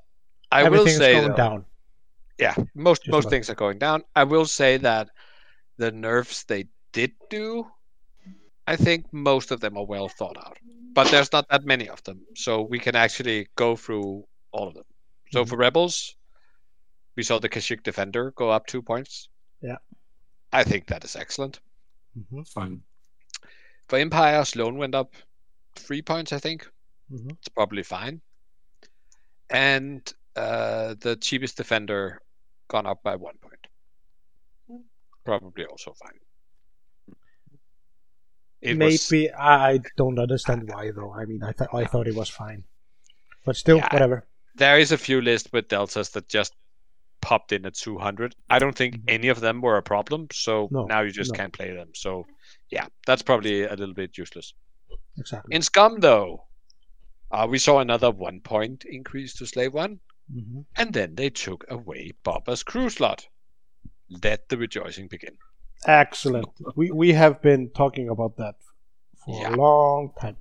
[0.53, 1.64] I will Everything is say going though- down.
[2.38, 3.31] yeah, most Just most about.
[3.31, 4.05] things are going down.
[4.14, 5.09] I will say that
[5.79, 7.66] the nerfs they did do,
[8.66, 10.57] I think most of them are well thought out.
[10.94, 14.74] But there's not that many of them, so we can actually go through all of
[14.74, 14.85] them.
[15.30, 15.48] So Mm-hmm.
[15.48, 16.16] for rebels,
[17.16, 19.28] we saw the Kashyyyk defender go up two points.
[19.61, 19.78] Yeah.
[20.52, 21.61] I think that is excellent.
[22.14, 22.83] hmm Fine.
[23.88, 25.14] For Empire, Sloane went up
[25.76, 26.33] three points.
[26.33, 26.70] I think
[27.11, 28.22] hmm it's probably fine.
[29.50, 32.20] And uh, the cheapest defender
[32.68, 33.68] gone up by one point.
[35.24, 36.18] Probably also fine.
[38.64, 41.12] It was- Maybe I don't understand why though.
[41.14, 42.64] I mean, I thought I thought it was fine,
[43.44, 43.88] but still, Yeah.
[43.92, 44.27] whatever.
[44.57, 46.55] there is a few lists with deltas that just
[47.20, 48.35] popped in at 200.
[48.50, 51.37] I don't think any of them were a problem, so No, now you just no.
[51.38, 51.90] can't play them.
[51.94, 52.24] So,
[52.70, 54.55] yeah, that's probably a little bit useless.
[55.18, 55.55] Exactly.
[55.57, 56.44] In Scum, though,
[57.33, 59.98] uh, we saw another one point increase to Slave 1,
[60.33, 63.27] hmm and then they took away Boba's crew slot.
[64.22, 65.37] Let the rejoicing begin.
[65.87, 66.47] Excellent.
[66.77, 68.57] We we have been talking about that
[69.25, 69.51] for Yeah.
[69.51, 70.37] a long time.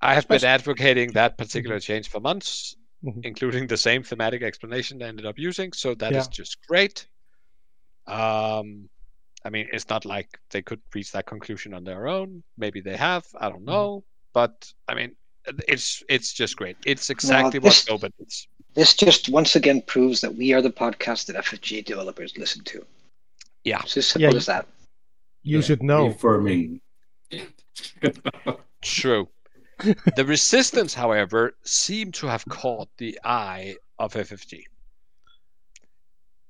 [0.00, 3.24] I have been advocating that particular change for months, Mhm.
[3.24, 5.72] including the same thematic explanation they ended up using.
[5.72, 6.30] So that is Yeah.
[6.30, 7.06] just great.
[8.06, 8.90] Um,
[9.46, 12.42] I mean, it's not like they could reach that conclusion on their own.
[12.56, 13.24] Maybe they have.
[13.40, 14.04] I don't know.
[14.32, 15.16] But I mean,
[15.68, 16.76] it's it's just great.
[16.84, 18.48] It's exactly this- what Nova needs.
[18.74, 22.84] This just once again proves that we are the podcast that FFG developers listen to.
[23.62, 23.80] Yeah.
[23.84, 24.66] It's as simple Yeah, as that.
[25.44, 26.10] You Yeah, should know.
[26.12, 26.80] For me.
[28.82, 29.28] True.
[30.16, 34.62] the resistance, however, seemed to have caught the eye of FFG.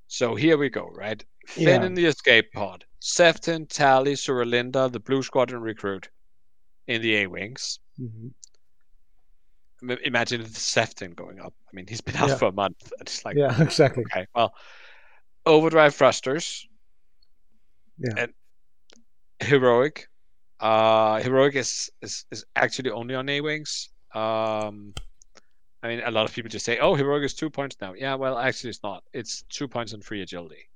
[0.06, 1.22] So here we go, right?
[1.46, 1.84] Finn Yeah.
[1.84, 6.08] in the escape pod, Seftin, Tally, Suralinda, the Blue Squadron recruit
[6.86, 7.78] in the A Wings.
[7.98, 8.28] hmm
[10.04, 11.52] Imagine the Seftin going up.
[11.66, 12.36] I mean, he's been out Yeah.
[12.36, 12.90] for a month.
[13.00, 14.04] It's like, Yeah, exactly.
[14.04, 14.54] okay, well,
[15.44, 16.66] Overdrive Thrusters.
[17.98, 18.14] Yeah.
[18.16, 18.32] And
[19.40, 20.08] Heroic.
[20.60, 23.90] Uh, Heroic is, is, is actually only on A Wings.
[24.14, 24.94] Um,
[25.82, 27.92] I mean, a lot of people just say, oh, Heroic is two points now.
[27.92, 29.04] Yeah, well, actually, it's not.
[29.12, 30.68] It's two points and free agility.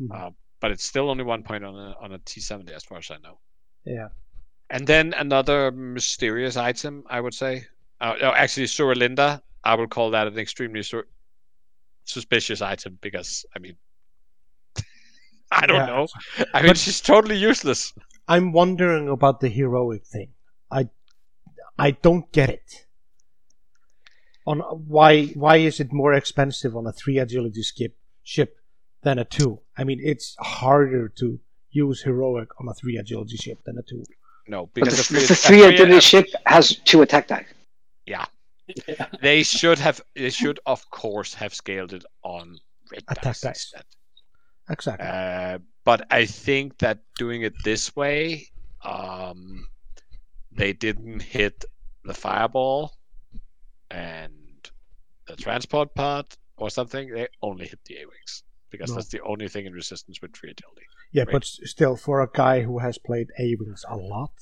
[0.00, 0.10] Mhm.
[0.12, 3.10] Uh, but it's still only one point on a, on a T70, as far as
[3.10, 3.38] I know.
[3.84, 4.08] Yeah.
[4.70, 7.66] And then another mysterious item, I would say.
[8.00, 11.06] Uh, no, actually, Suralinda, I would call that an extremely sur-
[12.04, 13.76] suspicious item because, I mean,
[15.62, 15.86] I don't Yeah.
[15.86, 16.06] know.
[16.52, 17.92] I mean, But- she's totally useless.
[18.26, 20.30] I'm wondering about the heroic thing.
[20.70, 20.88] I
[21.78, 22.86] I don't get it.
[24.46, 28.58] On why why is it more expensive on a three agility skip ship
[29.02, 29.60] than a two?
[29.76, 31.38] I mean, it's harder to
[31.70, 34.04] use heroic on a three agility ship than a two.
[34.46, 37.46] No, But because the, a free, the three agility ship has two attack die.
[39.20, 42.58] they should have, they should of course have scaled it on
[42.90, 43.74] red Attack dice dice.
[44.70, 45.06] Exactly.
[45.06, 48.46] Uh, but I think that doing it this way,
[48.84, 49.66] um,
[50.52, 51.64] they didn't hit
[52.04, 52.92] the fireball
[53.90, 54.32] and
[55.26, 57.10] the transport part or something.
[57.10, 58.96] They only hit the A-wings because No.
[58.96, 60.86] that's the only thing in resistance with free agility.
[61.12, 61.32] yeah, right.
[61.32, 64.32] but still, for a guy who has played A wings a lot,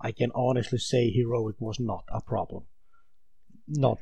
[0.00, 2.64] I can honestly say heroic was not a problem.
[3.66, 3.98] Not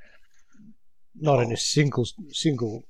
[1.14, 2.84] not in a single single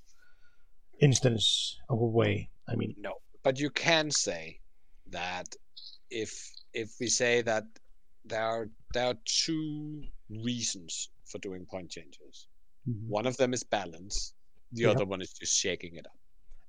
[1.01, 2.51] instance of a way.
[2.69, 4.61] I mean, No, but you can say
[5.11, 5.49] that
[6.11, 6.31] if
[6.73, 7.65] if we say that
[8.25, 12.47] there are there are two reasons for doing point changes.
[12.89, 13.07] mhm.
[13.09, 14.35] One of them is balance.
[14.73, 14.91] The Yeah.
[14.91, 16.19] other one is just shaking it up.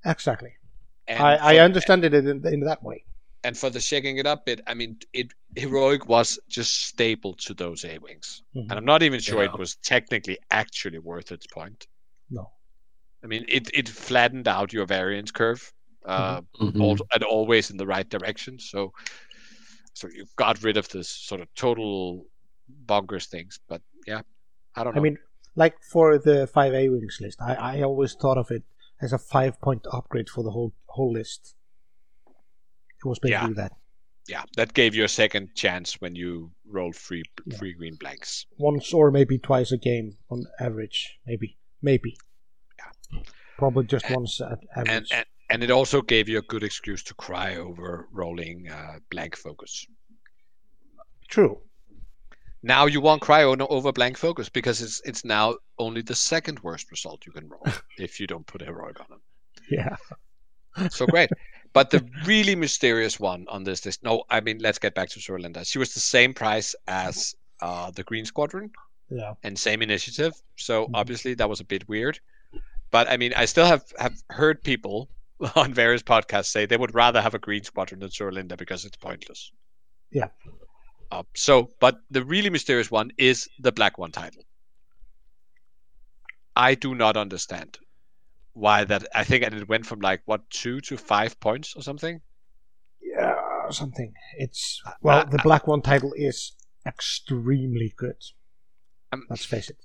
[0.06, 0.54] exactly.
[1.08, 3.04] And I, I for- understand it in, in that way.
[3.44, 7.54] and for the shaking it up bit, I mean, it heroic was just staple to
[7.54, 8.62] those A wings, Mhm.
[8.70, 9.50] and I'm not even sure Yeah.
[9.54, 11.88] it was technically actually worth its point.
[12.30, 12.52] No.
[13.26, 15.74] I mean, it it flattened out your variance curve,
[16.06, 16.80] uh, Mhm.
[16.80, 18.60] al- and always in the right direction.
[18.60, 18.94] So,
[19.94, 22.28] so you got rid of this sort of total
[22.86, 23.60] bonkers things.
[23.68, 24.22] But yeah,
[24.76, 25.02] I don't know.
[25.02, 25.18] I mean,
[25.56, 28.64] like for the five A wings list, I, I always thought of it
[29.02, 31.56] as a five point upgrade for the whole whole list.
[33.04, 33.72] It was basically that
[34.28, 37.58] yeah, that gave you a second chance when you rolled free Yeah.
[37.58, 38.46] free green blanks.
[38.60, 41.20] once or maybe twice a game on average.
[41.26, 42.18] Maybe, maybe.
[43.58, 47.04] Probably just And- once at and, and and it also gave you a good excuse
[47.04, 49.86] to cry over rolling uh, blank focus.
[51.28, 51.62] True.
[52.64, 56.90] Now you won't cry over blank focus because it's it's now only the second worst
[56.92, 57.64] result you can roll
[58.00, 59.22] if you don't put a heroic on them.
[59.70, 59.96] Yeah.
[60.90, 61.30] So great.
[61.74, 65.20] But the really mysterious one on this list, no, I mean let's get back to
[65.20, 65.66] Sorlinda.
[65.70, 68.72] She was the same price as uh, the Green Squadron
[69.10, 69.34] Yeah.
[69.44, 70.34] and same initiative.
[70.56, 70.92] So Mhm.
[70.94, 72.18] obviously that was a bit weird.
[72.92, 75.10] But I mean, I still have have heard people
[75.56, 78.98] on various podcasts say they would rather have a Green Squadron than Sorlinda because it's
[78.98, 79.52] pointless.
[80.12, 80.28] Yeah.
[81.12, 84.44] Uh, so, but the really mysterious one is the Black One title.
[86.56, 87.78] I do not understand
[88.54, 89.06] why that.
[89.14, 92.22] I think and it went from like what two to five points or something.
[93.02, 93.36] Yeah,
[93.72, 94.14] something.
[94.38, 96.54] It's well, the black one title is
[96.86, 98.16] extremely good.
[99.12, 99.78] Um, Let's face it.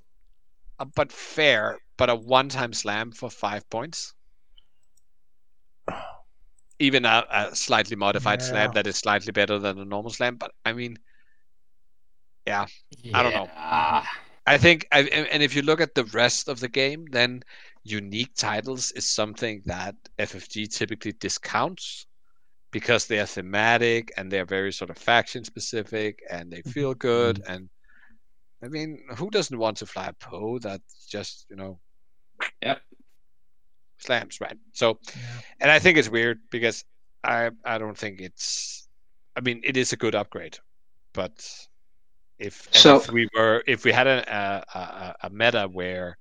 [0.79, 4.15] uh, but fair, but a one-time slam for five points.
[6.79, 10.51] Even a, a slightly modified slam that is slightly better than a normal slam, but
[10.65, 10.99] I mean,
[12.47, 12.67] Yeah.
[13.13, 13.51] I don't know.
[14.47, 17.43] I think, I, and if you look at the rest of the game, then
[17.85, 22.07] unique titles is something that FFG typically discounts
[22.71, 27.09] because they are thematic and they're very sort of faction specific and they feel mm-hmm.
[27.09, 27.43] good.
[27.43, 27.53] Mm-hmm.
[27.53, 27.69] And
[28.65, 31.79] I mean, who doesn't want to fly a Poe that's just, you know,
[32.63, 32.81] Yep.
[33.99, 34.57] slams, right?
[34.73, 34.99] So,
[35.61, 36.85] and I think it's weird because
[37.25, 38.89] I I don't think it's.
[39.37, 40.59] I mean, it is a good upgrade,
[41.15, 41.33] but
[42.39, 46.17] if So- if we were if we had a a, a, a meta where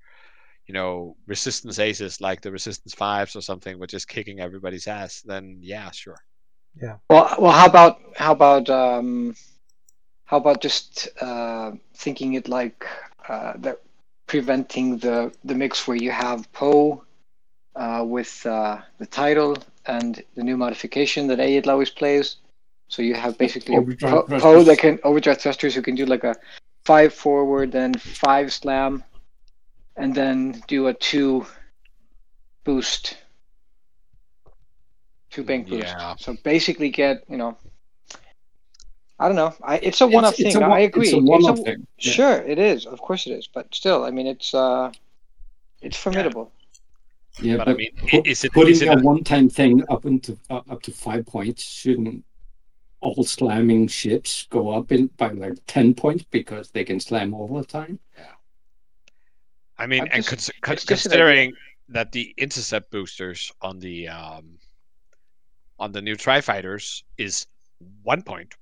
[0.68, 5.22] you know resistance aces like the resistance fives or something were just kicking everybody's ass,
[5.22, 6.18] then yeah, sure.
[6.82, 6.98] Yeah.
[7.10, 9.36] Well, well, how about how about um,
[10.26, 12.86] how about just uh, thinking it like
[13.28, 13.80] uh, that,
[14.30, 17.04] preventing the the mix where you have Poe
[17.76, 22.38] uh, with uh, the title and the new modification that Ayat always plays.
[22.88, 24.44] So you have basically Overdrive Poe thrusters.
[24.44, 26.36] Poe that can overdrive thrusters who can do like a
[26.86, 29.04] five forward, then five slam,
[29.98, 31.46] and then do a two
[32.63, 33.18] boost,
[35.32, 35.88] two bank boost.
[35.88, 36.15] Yeah.
[36.18, 37.58] So basically, get you know.
[39.20, 39.54] I don't know.
[39.64, 40.64] I, it's a one-off It's- it's thing.
[40.64, 41.08] a I one- agree.
[41.08, 41.88] It's a one-off a- thing.
[42.00, 42.12] Yeah.
[42.14, 42.86] Sure, it is.
[42.86, 43.48] Of course, it is.
[43.48, 44.92] But still, I mean, it's uh,
[45.82, 46.52] it's formidable.
[47.42, 49.84] Yeah, But but, I mean, put- is it- putting is it a a- one-time thing
[49.90, 52.24] up into uh, up to five points shouldn't
[53.02, 57.48] all slamming ships go up in by like ten points because they can slam all
[57.48, 58.00] the time?
[58.18, 58.26] Yeah.
[59.78, 61.54] I mean, I'm and just- cons- con- it's just an considering
[61.90, 64.58] that the intercept boosters on the um,
[65.78, 67.48] on the new Tri Fighters is
[68.04, 68.54] one point.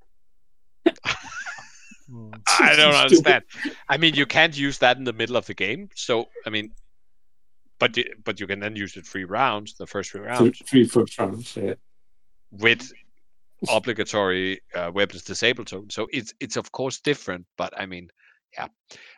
[2.59, 2.95] I don't Stupid.
[2.95, 3.43] understand.
[3.89, 5.89] I mean, you can't use that in the middle of the game.
[5.95, 6.71] So, I mean,
[7.79, 10.61] but you, but you can then use it three rounds, the first three Three, rounds,
[10.65, 11.55] three first rounds.
[11.57, 11.73] Yeah.
[12.51, 12.91] with
[13.69, 15.89] obligatory uh, weapons disabled token.
[15.89, 18.09] So it's it's of course different, but I mean,
[18.57, 18.67] yeah,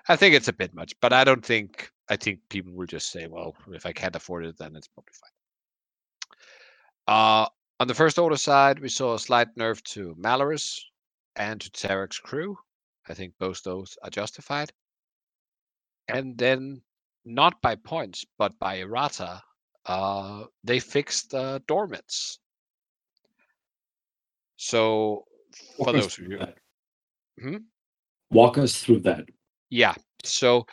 [0.08, 0.94] I think it's a bit much.
[1.02, 4.46] But I don't think I think people will just say, well, if I can't afford
[4.46, 5.14] it, then it's probably
[7.08, 7.16] fine.
[7.16, 7.48] Uh,
[7.80, 10.80] on the first order side, we saw a slight nerf to Malarus
[11.40, 12.58] and to Tarek's crew.
[13.08, 14.72] I think both those are justified.
[16.08, 16.82] And then,
[17.26, 19.42] not by points, but by errata,
[19.86, 22.38] uh, they fixed uh, Dormitz.
[24.58, 25.26] So,
[25.78, 26.40] for Walk those of you.
[27.42, 27.58] Hmm?
[28.32, 29.26] Walk us through that.
[29.70, 29.96] Yeah.
[30.24, 30.66] So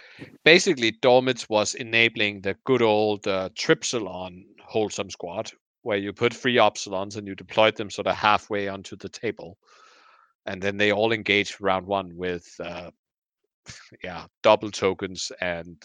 [0.44, 5.52] basically, Dormitz was enabling the good old uh, Tripsilon wholesome squad,
[5.82, 9.56] where you put three Upsilons and you deployed them sort of halfway onto the table.
[10.46, 12.90] And then they all engage round one with, uh,
[14.04, 15.82] yeah, double tokens and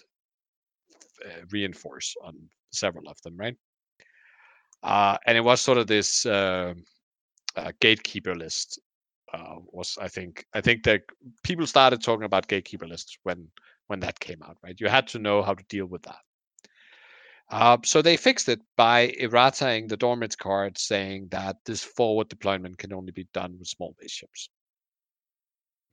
[1.26, 2.36] uh, reinforce on
[2.72, 3.58] several of them, right?
[4.84, 6.74] Uh, and it was sort of this uh,
[7.56, 8.80] uh, gatekeeper list
[9.34, 11.04] uh, was I think I think that
[11.44, 13.48] people started talking about gatekeeper lists when
[13.88, 14.80] when that came out, right?
[14.80, 16.20] You had to know how to deal with that.
[17.52, 22.78] Uh, so they fixed it by errataing the Dormitz card, saying that this forward deployment
[22.78, 24.50] can only be done with small base ships.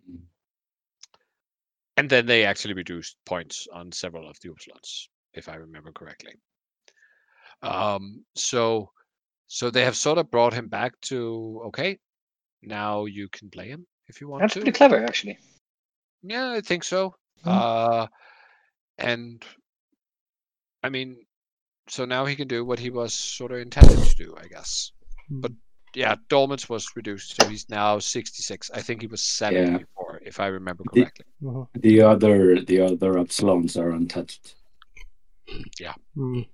[0.08, 0.20] Mm.
[1.96, 6.34] And then they actually reduced points on several of the Upsilons, if I remember correctly.
[7.62, 8.92] Um, so,
[9.48, 11.98] so they have sort of brought him back to okay.
[12.62, 14.60] Now you can play him if you want That's to.
[14.60, 15.38] pretty clever, actually.
[16.22, 17.16] Yeah, I think so.
[17.44, 17.50] Mm.
[17.50, 18.06] Uh,
[18.98, 19.44] and
[20.84, 21.16] I mean,
[21.88, 24.92] so now he can do what he was sort of intended to do, I guess.
[25.30, 25.52] But
[25.94, 28.70] yeah, Dolmans was reduced, so he's now 66.
[28.74, 29.78] I think he was 70 Yeah.
[29.78, 31.24] before, if I remember The- correctly.
[31.42, 31.68] Mhm.
[31.74, 34.54] The other the other Upsilons are untouched.
[36.16, 36.46] Mm.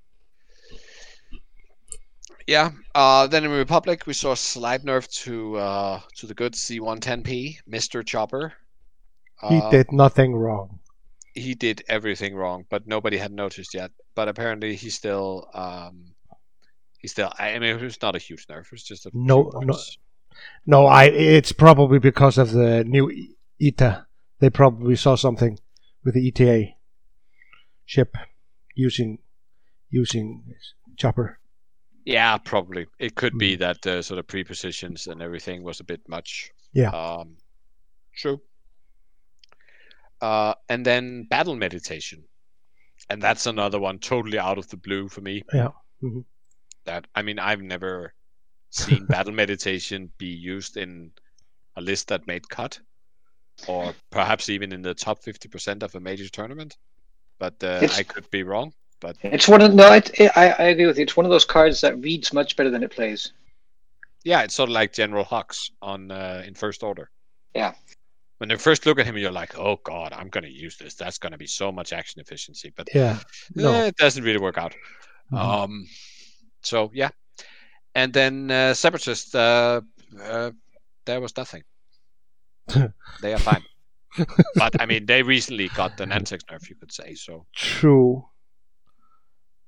[2.47, 2.71] Yeah.
[2.95, 7.59] Uh, then in Republic, we saw a slight nerf to uh, to the good C110P,
[7.69, 8.05] Mr.
[8.07, 8.53] Chopper.
[9.49, 10.79] He Uh, did nothing wrong.
[11.35, 13.91] He did everything wrong, but nobody had noticed yet.
[14.15, 16.15] But apparently, he still, um,
[16.99, 17.33] he still.
[17.39, 18.67] I mean, it was not a huge nerf.
[18.67, 19.79] It was just a No- no-
[20.67, 21.05] No, I.
[21.05, 23.11] It's probably because of the new
[23.61, 24.07] ETA.
[24.41, 25.59] They probably saw something
[26.05, 26.75] with the ETA
[27.87, 28.17] ship
[28.75, 29.19] using
[29.91, 30.43] using
[30.97, 31.39] chopper.
[32.05, 32.87] Yeah, probably.
[32.99, 36.51] It could be that the sort of prepositions and everything was a bit much.
[36.73, 36.91] Yeah.
[36.91, 37.37] Um,
[38.17, 38.41] true.
[40.25, 42.25] Uh, and then battle meditation,
[43.11, 45.43] and that's another one totally out of the blue for me.
[45.53, 45.73] Yeah.
[46.03, 46.25] Mhm.
[46.87, 48.15] That I mean, I've never
[48.71, 51.11] seen battle meditation be used in
[51.77, 52.81] a list that made cut,
[53.69, 56.79] or perhaps even in the top fifty percent of a major tournament.
[57.39, 58.73] But uh, I could be wrong.
[59.01, 61.03] But It's one of no, it, it, I, I agree with you.
[61.03, 63.33] It's one of those cards that reads much better than it plays.
[64.25, 67.11] Yeah, it's sort of like General Hux on uh, in First Order.
[67.55, 67.75] Yeah.
[68.39, 70.95] When they first look at him, you're like, "Oh God, I'm going to use this.
[70.95, 73.19] That's going to be so much action efficiency." But Yeah.
[73.55, 73.73] No.
[73.73, 74.75] eh, it doesn't really work out.
[75.33, 75.39] Mhm.
[75.39, 75.87] Um,
[76.63, 77.11] so yeah,
[77.95, 79.81] and then uh, Separatist, uh,
[80.21, 80.51] uh,
[81.07, 81.63] there was nothing.
[83.23, 83.63] they are fine.
[84.57, 87.15] but I mean, they recently got the Nantex nerf, you could say.
[87.15, 88.25] So True.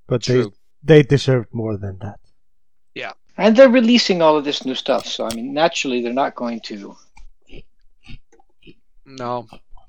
[0.06, 0.52] But true.
[0.82, 2.20] they they deserved more than that.
[2.94, 6.34] Yeah, and they're releasing all of this new stuff, so I mean, naturally, they're not
[6.34, 6.96] going to.
[9.06, 9.46] No,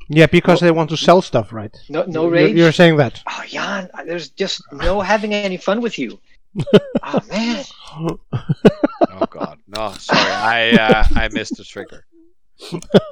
[0.10, 1.76] Yeah, because they want to sell stuff, right?
[1.90, 2.56] No, no You're- rage.
[2.56, 3.22] You're saying that.
[3.28, 6.20] Oh, Jan, there's just no having any fun with you.
[7.04, 7.66] oh man.
[8.00, 9.92] oh God, no.
[9.94, 12.06] Sorry, I uh, I missed the trigger.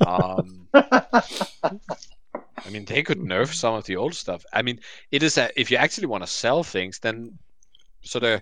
[0.06, 4.43] Um, I mean, they could nerf some of the old stuff.
[4.53, 4.80] I mean,
[5.12, 7.38] it is a, if you actually want to sell things, then
[8.01, 8.41] sort of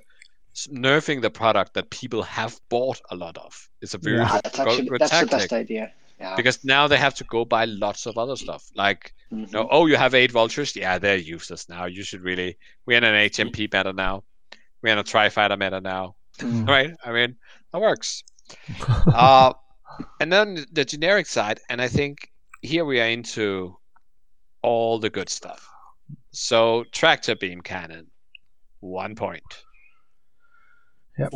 [0.55, 4.27] s- nerfing the product that people have bought a lot of is a very Yeah.
[4.29, 5.91] Ah, good, that's go- actually good that's the best idea.
[6.23, 6.35] Yeah.
[6.37, 8.63] because now they have to go buy lots of other stuff.
[8.75, 9.51] Like, Mhm.
[9.51, 10.73] no, oh, you have eight vultures?
[10.73, 11.83] Yeah, they're useless now.
[11.85, 12.57] You should really.
[12.85, 14.23] We're in an HMP meta now.
[14.81, 16.15] We're in a tri fighter meta now.
[16.39, 16.67] Mm.
[16.75, 16.91] right?
[17.03, 17.35] I mean,
[17.71, 18.23] that works.
[19.13, 19.51] uh,
[20.21, 23.77] and then the generic side, and I think here we are into
[24.61, 25.69] all the good stuff.
[26.31, 28.07] So tractor beam cannon,
[28.79, 29.43] one point.
[31.19, 31.33] Yep.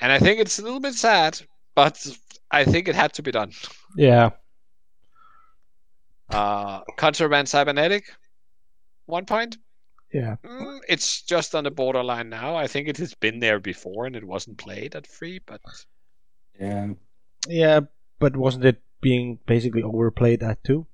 [0.00, 1.38] And I think it's a little bit sad,
[1.74, 2.06] but
[2.50, 3.52] I think it had to be done.
[3.96, 4.30] Yeah.
[6.30, 8.04] Uh, contraband cybernetic,
[9.06, 9.56] one point.
[10.12, 10.36] Yeah.
[10.44, 12.56] Mm, it's just on the borderline now.
[12.56, 15.60] I think it has been there before and it wasn't played at free, but
[16.58, 16.88] Yeah.
[17.46, 17.80] Yeah,
[18.18, 20.86] but wasn't it being basically overplayed at two?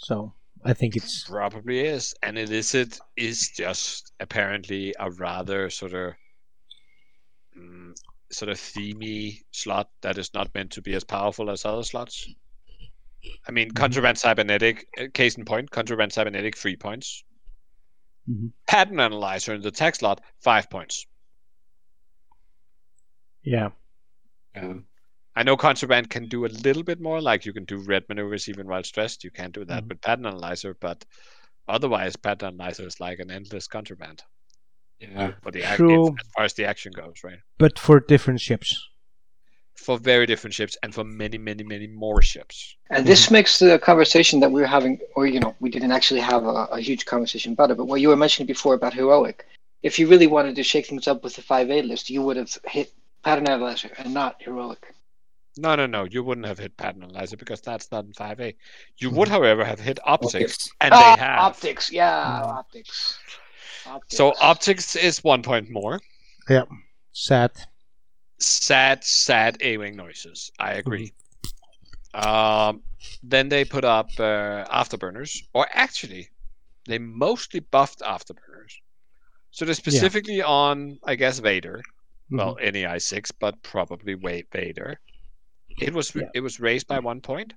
[0.00, 6.14] So I think it's Probably is, and illicit is just apparently a rather sort of
[7.56, 7.94] mm,
[8.30, 12.28] sort of themey slot that is not meant to be as powerful as other slots.
[13.48, 17.24] I mean, contraband cybernetic, uh, case in point, contraband cybernetic three points.
[18.28, 18.52] Mhm.
[18.66, 21.06] Pattern analyzer in the tech slot five points.
[23.42, 23.70] yeah.
[24.54, 24.74] Yeah.
[25.36, 28.48] I know contraband can do a little bit more, like you can do red maneuvers
[28.48, 29.22] even while stressed.
[29.24, 29.88] You can't do that Mhm.
[29.88, 31.04] with pattern analyzer, but
[31.68, 34.22] otherwise, pattern analyzer is like an endless contraband.
[35.00, 35.32] Yeah.
[35.42, 36.08] for the ac- True.
[36.08, 37.38] as far as the action goes, right?
[37.58, 38.82] But for different ships.
[39.74, 42.76] For very different ships and for many, many, many more ships.
[42.90, 46.20] And this makes the conversation that we were having, or you know, we didn't actually
[46.20, 49.46] have a, a huge conversation about it, but what you were mentioning before about heroic,
[49.82, 52.36] if you really wanted to shake things up with the five A list, you would
[52.38, 52.90] have hit
[53.22, 54.94] pattern analyzer and not heroic.
[55.58, 56.04] No, no, no.
[56.04, 58.54] You wouldn't have hit pattern analyzer because that's not in 5A.
[58.98, 60.68] You would, however, have hit optics, Optics.
[60.80, 61.38] and Ah, they have.
[61.40, 63.18] optics, yeah, optics.
[64.08, 64.40] So Optics.
[64.42, 66.00] optics is one point more.
[66.48, 66.64] Yeah.
[67.12, 67.52] Sad.
[68.38, 70.50] Sad, sad A-wing noises.
[70.58, 71.12] I agree.
[72.14, 72.82] Um,
[73.22, 76.28] then they put up uh, afterburners, or actually,
[76.86, 78.72] they mostly buffed afterburners.
[79.50, 81.82] So they're specifically on, I guess, Vader.
[82.30, 82.38] Mhm.
[82.38, 84.98] Well, any i6, but probably way Vader.
[85.80, 86.28] It was Yeah.
[86.34, 87.52] it was raised by one point,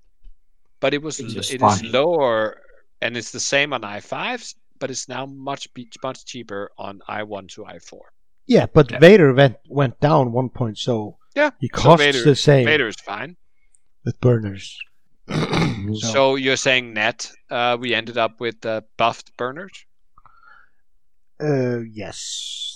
[0.80, 2.62] but it was Which it is lower,
[3.02, 5.68] and it's the same on i5s, but it's now much
[6.04, 8.00] much cheaper on i1 to i4.
[8.48, 9.00] Yeah, but Yeah.
[9.00, 12.88] Vader went went down one point, so Yeah, he so costs Vader- the same Vader
[12.88, 13.38] is fine.
[14.06, 14.78] with burners.
[15.94, 19.86] So, you're saying net, uh, we ended up with uh, buffed burners?
[21.42, 22.74] uh, yes,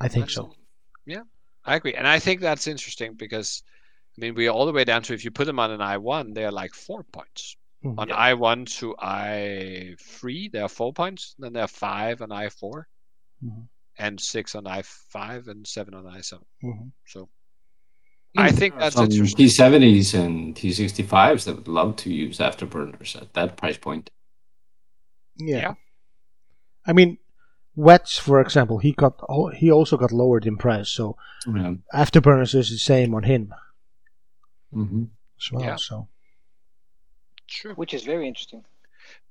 [0.00, 0.52] I think That's- so.
[1.06, 1.22] Yeah,
[1.64, 3.62] I agree, and I think that's interesting because,
[4.16, 6.34] I mean, we're all the way down to if you put them on an i1,
[6.34, 7.56] they're like four points.
[7.84, 7.98] Mhm.
[7.98, 11.34] On i1 to i3, there are four points.
[11.38, 12.88] Then there are five on i4,
[13.44, 13.68] Mhm.
[13.98, 16.44] and six on i5, and seven on i7.
[16.62, 16.92] Mhm.
[17.06, 17.28] So
[18.36, 19.46] I think that's Some interesting.
[19.46, 24.10] T70s and T65s that would love to use afterburners at that price point.
[25.36, 25.56] Yeah.
[25.58, 25.74] Yeah.
[26.84, 27.18] I mean,
[27.76, 29.20] Wedge, for example, he got
[29.56, 31.16] he also got lowered in price, so
[31.46, 31.74] Yeah.
[31.94, 33.54] afterburners is the same on him
[34.74, 35.04] Mm-hmm.
[35.38, 35.62] as well.
[35.64, 35.76] Yeah.
[35.76, 36.08] So
[37.48, 37.74] True.
[37.74, 38.64] which is very interesting.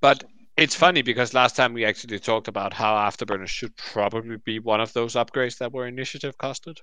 [0.02, 0.24] But
[0.58, 4.82] it's funny because last time we actually talked about how afterburners should probably be one
[4.82, 6.78] of those upgrades that were initiative costed.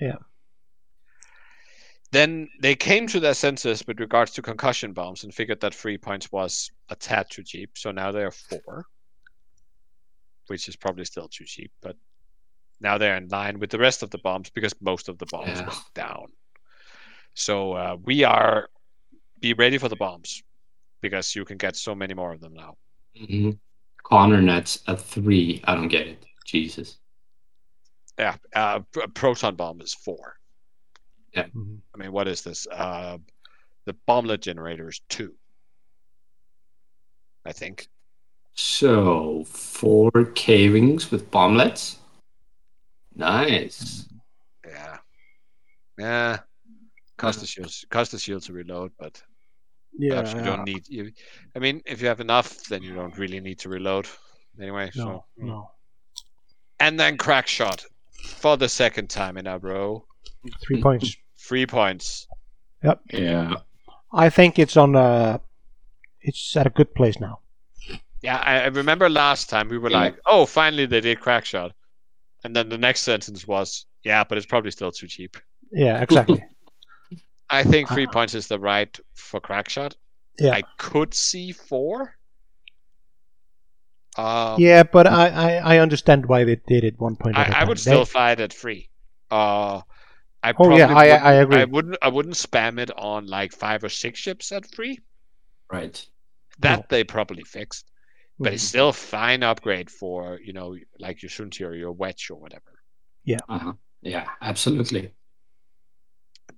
[0.00, 0.16] Yeah.
[2.10, 5.98] Then they came to their senses with regards to concussion bombs and figured that three
[5.98, 7.76] points was a tad too cheap.
[7.76, 8.86] So now they are four,
[10.46, 11.70] which is probably still too cheap.
[11.82, 11.96] But
[12.80, 15.48] now they're in line with the rest of the bombs because most of the bombs
[15.48, 15.66] Yeah.
[15.66, 16.26] went down.
[17.34, 18.70] So uh, we are
[19.40, 20.42] be ready for the bombs
[21.00, 22.76] because you can get so many more of them now.
[23.16, 23.50] hmm
[24.02, 25.60] Connor nets at three.
[25.64, 26.24] I don't get it.
[26.46, 26.98] Jesus.
[28.18, 28.80] Yeah, uh,
[29.14, 30.34] proton bomb is four.
[31.36, 31.78] mhm.
[31.94, 32.66] I mean, what is this?
[32.66, 33.18] Uh,
[33.84, 35.34] the bomblet generator is two.
[37.44, 37.88] I think.
[38.54, 41.96] So four cavings with bomblets.
[43.14, 44.08] Nice.
[44.66, 44.96] Yeah.
[45.98, 46.38] Yeah.
[47.18, 47.84] Cost the shields.
[47.90, 49.22] Cost the shield to reload, but
[49.98, 50.88] yeah, perhaps you don't need.
[50.88, 51.10] You,
[51.54, 54.06] I mean, if you have enough, then you don't really need to reload.
[54.60, 54.90] Anyway.
[54.96, 55.24] no, so.
[55.38, 55.46] Hmm.
[55.48, 55.70] no,
[56.80, 60.04] And then crack shot for the second time in a row.
[60.62, 61.16] three points.
[61.38, 62.26] Three points.
[62.82, 63.00] Yep.
[63.12, 63.54] Yeah.
[64.12, 65.40] I think it's on a,
[66.20, 67.40] it's at a good place now.
[68.22, 69.98] Yeah, I, I remember last time we were Yeah.
[70.00, 71.72] like, "Oh, finally they did crack shot,"
[72.42, 75.36] and then the next sentence was, "Yeah, but it's probably still too cheap."
[75.70, 76.42] Yeah, exactly.
[77.50, 79.96] I think three Uh, points is the right for crack shot.
[80.38, 80.52] Yeah.
[80.54, 82.14] I could see four.
[84.16, 87.36] Um, yeah, but I, I, I understand why they did it one point.
[87.36, 87.68] I, a I, I time.
[87.68, 88.88] would They- still fight at three.
[89.30, 89.82] Uh,
[90.42, 91.60] I Oh, yeah, I- I agree.
[91.60, 91.96] I wouldn't.
[92.00, 95.00] I wouldn't spam it on like five or six ships at three.
[95.70, 96.04] Right.
[96.60, 96.84] That No.
[96.88, 97.90] they probably fixed,
[98.38, 98.68] but it's Mhm.
[98.68, 102.82] still a fine upgrade for you know like your Soontir or your Wedge or whatever.
[103.24, 103.38] Yeah.
[103.48, 103.72] Uh-huh.
[104.00, 105.12] Yeah, absolutely.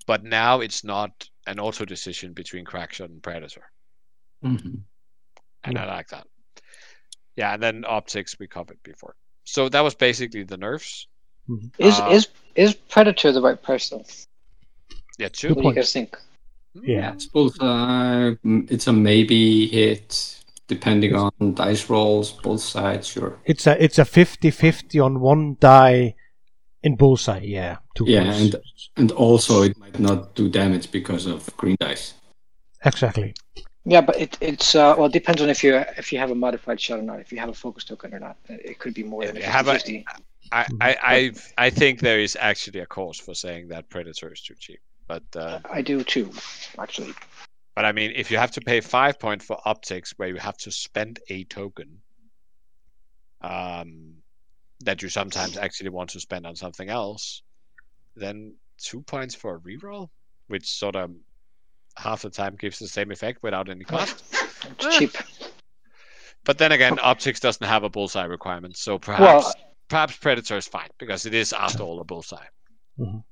[0.07, 1.11] But now it's not
[1.47, 3.70] an auto decision between Crackshot and Predator,
[4.43, 4.76] hmm
[5.64, 6.26] and I like that.
[7.36, 9.14] Yeah, and then optics we covered before.
[9.45, 11.07] So that was basically the nerfs.
[11.78, 14.05] Is Uh, is is Predator the right person?
[15.18, 15.49] Yeah, Good two.
[15.55, 16.16] What do you guys think?
[16.74, 17.12] Yeah.
[17.12, 17.61] It's both.
[17.61, 22.32] Uh, it's a maybe hit, depending on dice rolls.
[22.32, 23.38] Both sides, sure.
[23.45, 26.14] It's a it's a 50-50 on one die
[26.83, 27.41] in bullseye.
[27.41, 28.39] Yeah, two Yeah, points.
[28.41, 28.57] and
[28.97, 32.14] and also it might not do damage because of green dice.
[32.85, 33.35] exactly.
[33.85, 36.35] Yeah, but it, it's uh, well, it depends on if you if you have a
[36.35, 37.20] modified shot or not.
[37.20, 39.43] If you have a focus token or not, it could be more If than you
[39.49, 40.05] a have 50
[40.53, 44.41] I, I, I, I think there is actually a cause for saying that Predator is
[44.43, 44.81] too cheap.
[45.07, 46.31] But uh, I do too,
[46.78, 47.14] actually.
[47.74, 50.57] but I mean, if you have to pay five point for optics, where you have
[50.59, 52.03] to spend a token,
[53.41, 54.20] um,
[54.81, 57.43] that you sometimes actually want to spend on something else,
[58.16, 60.09] then two points for a reroll,
[60.49, 61.11] which sort of
[61.97, 64.24] half the time gives the same effect without any cost.
[64.78, 65.16] It's cheap.
[66.45, 69.55] But then again, optics doesn't have a bullseye requirement, so perhaps Well,
[69.89, 72.45] perhaps Predator is fine because it is after all a bullseye.
[72.99, 73.24] Mm.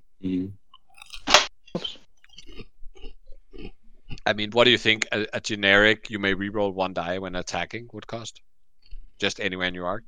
[4.25, 7.35] I mean, what do you think a, a generic you may reroll one die when
[7.35, 8.41] attacking would cost?
[9.19, 10.05] Just anywhere in your arc?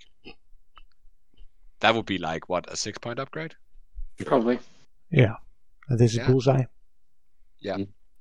[1.81, 3.55] That would be like what a six point upgrade.
[4.26, 4.59] probably.
[5.11, 5.37] Yeah,
[5.89, 6.26] this is Yeah.
[6.26, 6.64] bullseye.
[7.61, 7.78] Yeah.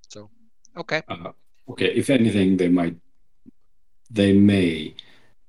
[0.07, 0.29] So
[0.77, 1.31] okay, Uh,
[1.69, 2.95] okay, if anything, they might,
[4.09, 4.95] they may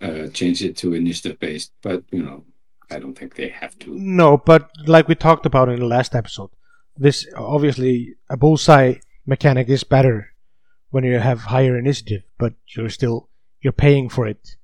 [0.00, 2.44] uh, change it to initiative based, but you know,
[2.90, 3.94] I don't think they have to.
[3.96, 6.50] No, but like we talked about in the last episode,
[6.96, 8.94] this obviously a bullseye
[9.26, 10.32] mechanic is better
[10.90, 13.28] when you have higher initiative, but you're still
[13.62, 14.56] you're paying for it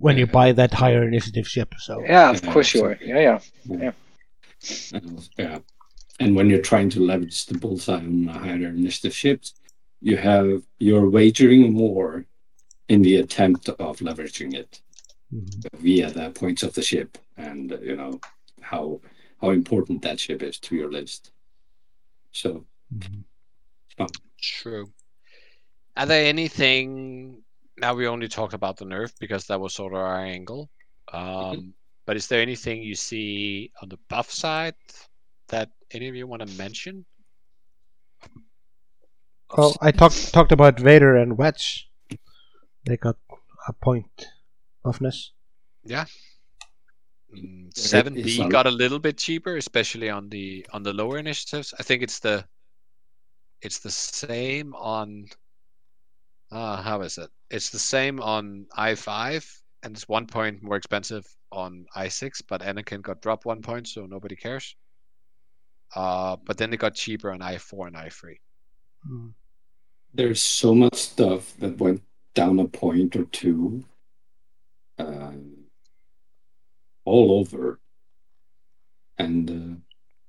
[0.00, 1.74] when you buy that higher initiative ship.
[1.78, 2.98] So Yeah, of Yeah, course you are.
[3.02, 3.38] Yeah,
[3.68, 3.92] yeah.
[4.92, 5.58] And, yeah.
[6.18, 9.54] And when you're trying to leverage the bullseye on a higher initiative ships,
[10.00, 12.24] you have you're wagering more
[12.88, 14.80] in the attempt of leveraging it
[15.32, 15.78] Mhm.
[15.78, 18.20] via the points of the ship and you know
[18.62, 19.00] how
[19.40, 21.30] how important that ship is to your list.
[22.32, 23.24] So Mhm.
[24.40, 24.90] True.
[25.96, 27.42] Are there anything?
[27.80, 30.68] Now we only talked about the nerf because that was sort of our angle.
[31.12, 31.72] Um,
[32.06, 34.74] But is there anything you see on the buff side
[35.48, 37.04] that any of you want to mention?
[39.56, 41.88] well, I talked talked about Vader and Wedge.
[42.84, 43.16] They got
[43.68, 44.28] a point
[44.84, 45.30] buffness.
[45.84, 46.06] Yeah.
[47.34, 50.92] Mm, Seven is B a- got a little bit cheaper, especially on the on the
[50.92, 51.72] lower initiatives.
[51.78, 52.44] I think it's the
[53.62, 55.26] it's the same on
[56.52, 57.30] uh how is it?
[57.50, 59.44] It's the same on I five
[59.82, 63.88] and it's one point more expensive on I six, but Anakin got dropped one point,
[63.88, 64.76] so nobody cares.
[65.94, 68.38] Uh but then it got cheaper on I four and I three.
[69.10, 69.32] Mm.
[70.12, 72.02] there's so much stuff that went
[72.34, 73.82] down a point or two
[74.98, 75.56] um,
[77.06, 77.80] all over
[79.18, 79.76] and uh,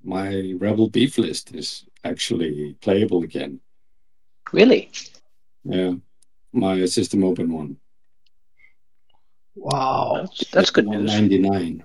[0.03, 3.59] my rebel beef list is actually playable again
[4.53, 4.89] Really?
[5.65, 5.93] yeah
[6.53, 7.77] my system open one
[9.55, 10.13] Wow.
[10.21, 11.11] That's, that's good news.
[11.11, 11.83] 199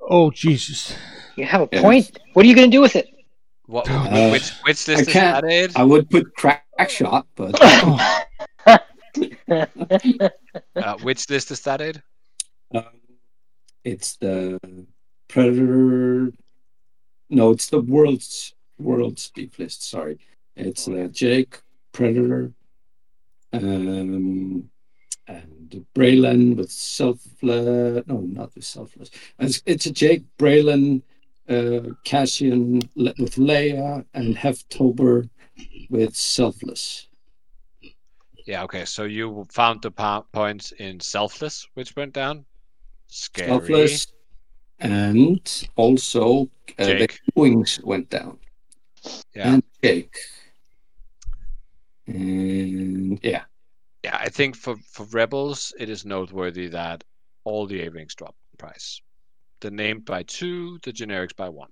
[0.00, 0.94] Oh Jesus.
[1.36, 1.82] You have a Yes.
[1.82, 2.18] point.
[2.34, 3.08] What are you going to do with it?
[3.66, 7.54] What Uh, which which I list is can't- that i would put crack shot but
[10.76, 12.02] Uh, which list is that Ed?
[12.74, 12.84] um,
[13.84, 14.58] it's the
[15.28, 16.32] predator
[17.30, 20.18] no it's the world's world's beef list sorry
[20.56, 21.60] it's the jake
[21.92, 22.52] predator
[23.52, 24.68] um
[25.28, 31.02] and Braylen with selfless no not with selfless it's, it's a jake Braylen
[31.48, 35.28] uh cassian with leia and Heff Tobber
[35.90, 37.08] with selfless
[38.46, 38.84] Yeah, okay.
[38.84, 42.44] So you found the po- points in selfless, which went down.
[43.06, 43.48] Scary.
[43.48, 44.06] selfless
[44.80, 48.38] and also uh, the wings went down
[49.36, 49.54] Yeah.
[49.54, 50.16] and Jake.
[52.06, 53.44] And yeah,
[54.02, 57.04] Yeah, I think for, for Rebels, it is noteworthy that
[57.44, 59.00] all the A-Wings dropped in price.
[59.60, 61.70] The named by two, the generics by one.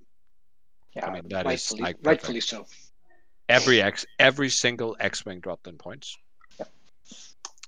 [0.94, 2.06] Yeah, I mean, that is, rightfully, like, perfect.
[2.06, 2.66] rightfully so.
[3.48, 6.16] Every X, every single X-Wing dropped in points.
[6.58, 6.66] Yeah.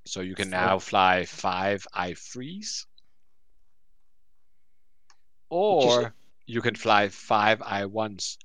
[0.05, 2.87] So you can now fly five I-3s.
[5.51, 6.15] Or
[6.47, 8.39] you can fly five I-1s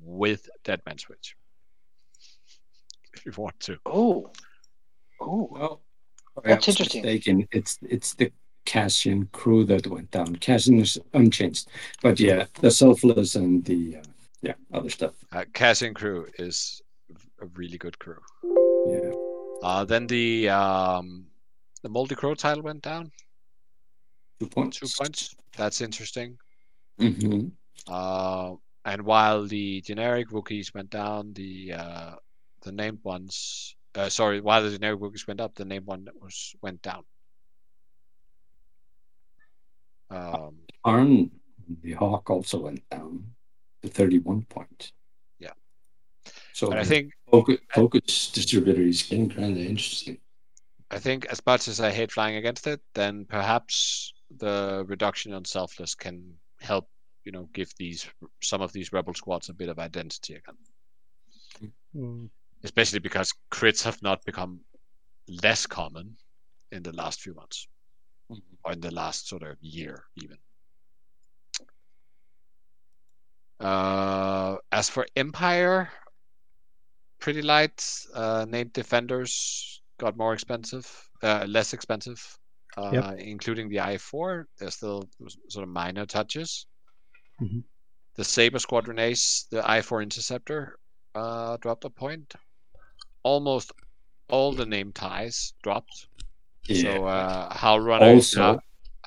[0.00, 1.36] with Deadman Switch.
[3.26, 3.78] If you want to.
[3.86, 4.30] Oh.
[5.20, 5.48] Oh.
[5.52, 5.80] well,
[6.44, 7.02] That's interesting.
[7.02, 7.48] Mistaken.
[7.52, 8.30] It's it's the
[8.66, 10.36] Cassian crew that went down.
[10.36, 11.68] Cassian is unchanged,
[12.02, 14.02] but yeah, the selfless and the uh,
[14.42, 15.14] yeah other stuff.
[15.32, 16.82] Uh, Cassian crew is
[17.40, 18.20] a really good crew.
[18.86, 19.12] Yeah,
[19.62, 21.26] Uh, then the um,
[21.82, 23.10] the Moldy Crow title went down
[24.38, 24.78] two points.
[24.78, 25.34] two points.
[25.56, 26.38] That's interesting.
[27.00, 27.48] Mm-hmm.
[27.88, 28.54] Uh,
[28.84, 32.14] and while the generic rookies went down, the uh,
[32.62, 33.76] the named ones.
[33.94, 37.04] Uh, sorry, while the generic Wookiees went up, the named one was went down.
[40.10, 41.30] Um, Arn,
[41.82, 43.24] the Hawk also went down
[43.82, 44.92] to thirty-one points.
[45.38, 45.52] Yeah.
[46.52, 50.18] So but I think focus, focus distributor is getting kind of interesting.
[50.90, 55.44] I think as much as I hate flying against it, then perhaps the reduction on
[55.44, 56.88] selfless can help,
[57.24, 58.06] you know, give these
[58.42, 61.72] some of these rebel squads a bit of identity again.
[61.94, 62.30] Mm.
[62.64, 64.60] Especially because crits have not become
[65.42, 66.16] less common
[66.72, 67.68] in the last few months.
[68.64, 70.38] Or in the last sort of year even.
[73.60, 75.90] Uh, as for Empire,
[77.20, 77.84] pretty light.
[78.14, 80.86] Uh, named defenders got more expensive,
[81.22, 82.20] uh, less expensive,
[82.76, 83.18] uh, Yep.
[83.18, 84.44] including the I4.
[84.58, 85.08] There's still
[85.48, 86.66] sort of minor touches.
[87.40, 87.64] Mhm.
[88.16, 90.78] The Saber Squadron Ace, the I4 Interceptor,
[91.14, 92.34] uh, dropped a point.
[93.32, 93.72] Almost
[94.34, 95.96] all the name ties dropped.
[96.68, 96.82] Yeah.
[96.82, 98.60] So uh, Howl Runner is Also- now,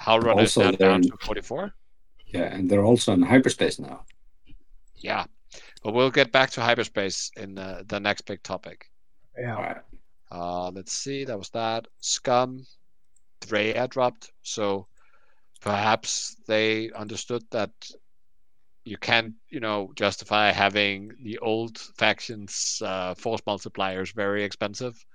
[0.05, 1.74] Howl Runner is also now down they're- to 44.
[2.34, 3.97] Yeah, and they're also in hyperspace now.
[5.09, 5.26] Yeah,
[5.84, 8.78] but we'll get back to hyperspace in the, the next big topic.
[9.38, 9.55] Yeah.
[9.55, 9.82] All right.
[10.32, 11.88] Uh, let's see, that was that.
[11.99, 12.65] Scum,
[13.47, 14.88] Drea dropped, so
[15.59, 17.72] perhaps they understood that
[18.84, 25.06] you can't, you know, justify having the old factions uh, force multipliers very expensive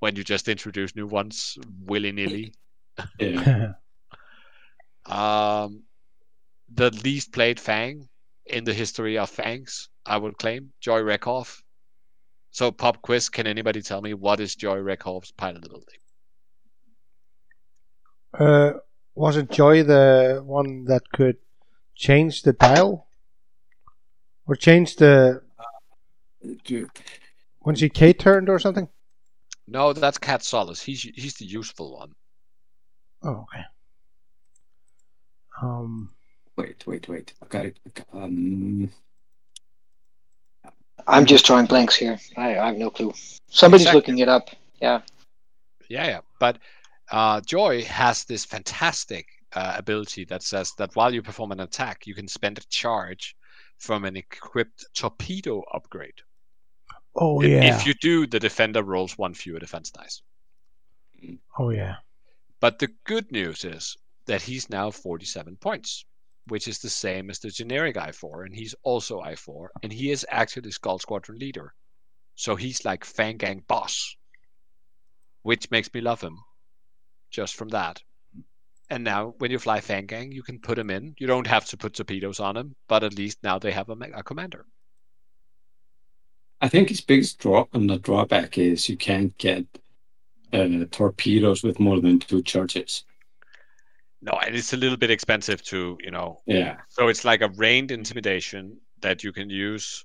[0.00, 2.54] when you just introduce new ones willy nilly.
[3.20, 3.72] Yeah.
[5.08, 5.84] Um,
[6.74, 8.08] the least played Fang
[8.44, 11.62] in the history of Fangs, I would claim, Joy Rekkoff.
[12.50, 16.00] So, pop quiz: Can anybody tell me what is Joy Rekkoff's pilot ability?
[18.38, 18.72] uh,
[19.14, 21.36] wasn't Joy the one that could
[21.94, 23.05] change the dial?
[24.46, 25.42] Or change the.
[26.64, 26.88] Do-
[27.60, 28.88] When she K turned or something?
[29.66, 30.80] No, that's Kad Solus.
[30.80, 32.12] He's he's the useful one.
[33.22, 33.64] Oh, okay.
[35.60, 36.10] Um,
[36.56, 37.34] Wait, wait, wait.
[37.42, 37.78] I got it.
[38.12, 38.90] Um,
[41.06, 42.18] I'm just drawing blanks here.
[42.36, 43.12] I, I have no clue.
[43.48, 43.98] Somebody's Exactly.
[43.98, 44.48] looking it up.
[44.80, 45.00] Yeah.
[45.88, 46.20] Yeah, yeah.
[46.40, 46.58] But
[47.10, 52.06] uh, Joy has this fantastic uh, ability that says that while you perform an attack,
[52.06, 53.36] you can spend a charge
[53.78, 56.20] from an equipped torpedo upgrade.
[57.14, 57.76] oh, If- yeah.
[57.76, 60.22] If you do, the defender rolls one fewer defense dice.
[61.58, 61.96] Oh, yeah.
[62.60, 63.96] But the good news is
[64.26, 66.04] that he's now 47 points,
[66.48, 70.26] which is the same as the generic I4, and he's also I4, and he is
[70.30, 71.74] actually the Skull Squadron leader.
[72.34, 74.14] So he's like Fangang boss,
[75.42, 76.38] which makes me love him
[77.30, 78.02] just from that.
[78.88, 81.14] And now, when you fly Fangang, you can put them in.
[81.18, 83.96] You don't have to put torpedoes on them, but at least now they have a,
[84.14, 84.64] a commander.
[86.60, 89.66] I think his biggest draw and the drawback is you can't get
[90.52, 93.04] uh, torpedoes with more than two charges.
[94.22, 96.76] No, and it's a little bit expensive to, you know, Yeah.
[96.88, 100.04] So it's like a reined intimidation that you can use,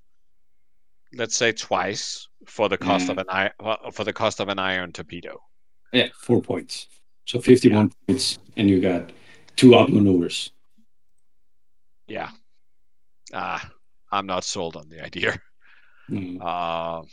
[1.13, 3.51] let's say twice for the cost of an ion
[3.93, 5.41] for the cost of an ion torpedo.
[5.93, 6.87] Yeah, four points.
[7.25, 9.11] So 51 points, and you got
[9.55, 10.51] two outmaneuvers.
[12.07, 12.29] Yeah.
[13.33, 13.69] Ah,
[14.11, 15.39] I'm not sold on the idea.
[16.09, 16.39] Mm.
[16.41, 17.05] Uh,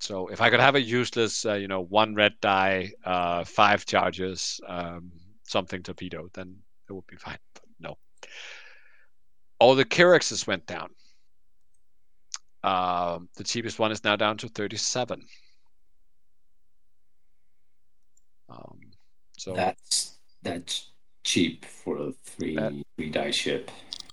[0.00, 3.84] so if I could have a useless, uh, you know, one red die, uh, five
[3.84, 5.10] charges, um,
[5.42, 6.56] something torpedo, then
[6.88, 7.38] it would be fine.
[7.54, 7.98] But no.
[9.58, 10.90] All the Kihraxzes went down.
[12.62, 15.26] Um, the cheapest one is now down to 37.
[18.50, 18.78] Um,
[19.38, 20.90] so That's that's
[21.24, 23.70] cheap for a three That- three die ship.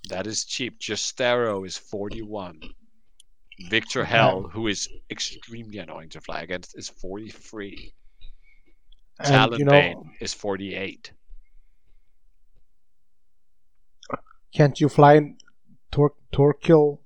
[0.08, 0.78] that is cheap.
[0.80, 2.60] Jostero is 41.
[3.68, 7.92] Viktor Hel, who is extremely annoying to fly against, is 43.
[9.18, 11.12] And, Talon you know, Bane is 48.
[14.54, 15.34] can't you fly
[15.90, 16.98] Tor- Torkil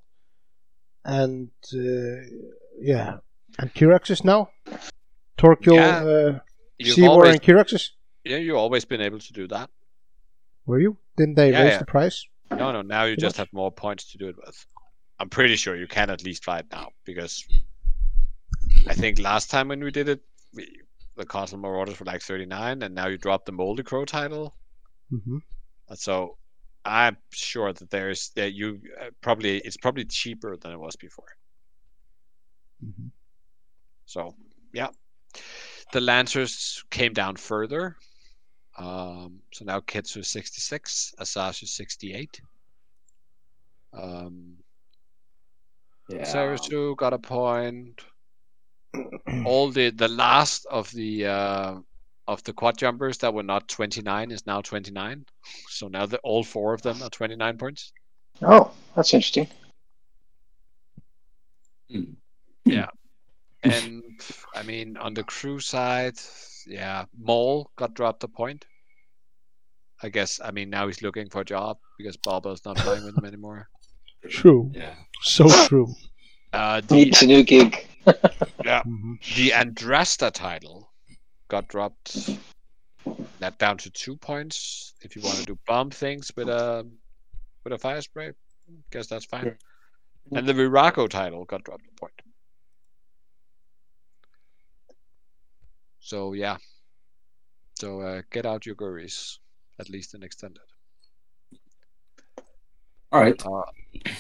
[1.05, 2.23] and, uh,
[2.79, 3.19] yeah,
[3.59, 4.51] and Kihraxz now?
[5.39, 6.05] Torkil, Yeah.
[6.05, 6.39] uh,
[6.79, 7.91] You've Seawar always, and Kihraxz?
[8.25, 9.71] yeah, you've always been able to do that.
[10.67, 10.97] Were you?
[11.17, 11.79] Didn't they Yeah, raise yeah.
[11.79, 12.27] the price?
[12.51, 14.67] No, no, now you just have more points to do it with.
[15.19, 17.45] I'm pretty sure you can at least fly it now because
[18.89, 20.21] I think last time when we did it,
[20.55, 20.69] we,
[21.17, 24.55] the Cartel Marauders were like 39, and now you dropped the Moldy Crow title.
[25.11, 25.39] hmm
[25.95, 26.37] So
[26.85, 31.29] I'm sure that there's that you uh, probably it's probably cheaper than it was before.
[32.85, 33.11] Mhm.
[34.07, 34.35] So
[34.73, 34.89] yeah,
[35.93, 37.97] the Lancers came down further.
[38.77, 42.41] Um, so now Ketsu is 66, Asajj is 68.
[43.93, 44.57] Um,
[46.09, 46.25] Yeah.
[46.25, 48.01] Serissu got a point.
[49.47, 51.75] All the the last of the uh,
[52.27, 55.25] of the quad jumpers that were not 29 is now 29.
[55.69, 57.93] So now the, all four of them are 29 points.
[58.43, 59.49] Oh, that's interesting.
[61.91, 62.17] Mm.
[63.73, 64.03] And
[64.55, 66.19] I mean, on the crew side,
[66.67, 68.65] yeah, Maul got dropped a point.
[70.03, 70.41] I guess.
[70.43, 73.69] I mean, now he's looking for a job because Boba's not playing with him anymore.
[74.29, 74.71] True.
[74.75, 74.95] Yeah.
[75.23, 75.95] So true.
[76.53, 77.87] Uh, the Needs a new gig.
[78.07, 79.35] Mhm.
[79.37, 80.93] the Andrasta title
[81.49, 82.31] got dropped.
[83.41, 84.95] That down to two points.
[85.03, 86.89] If you want to do bomb things with a
[87.65, 88.33] with a fire spray,
[88.91, 89.57] guess that's fine.
[90.33, 92.22] And the Virago title got dropped a point.
[96.03, 96.57] So yeah.
[97.79, 99.39] So uh, get out your Guris,
[99.81, 100.63] at least in extended.
[103.11, 103.41] All right.
[103.45, 103.63] Uh,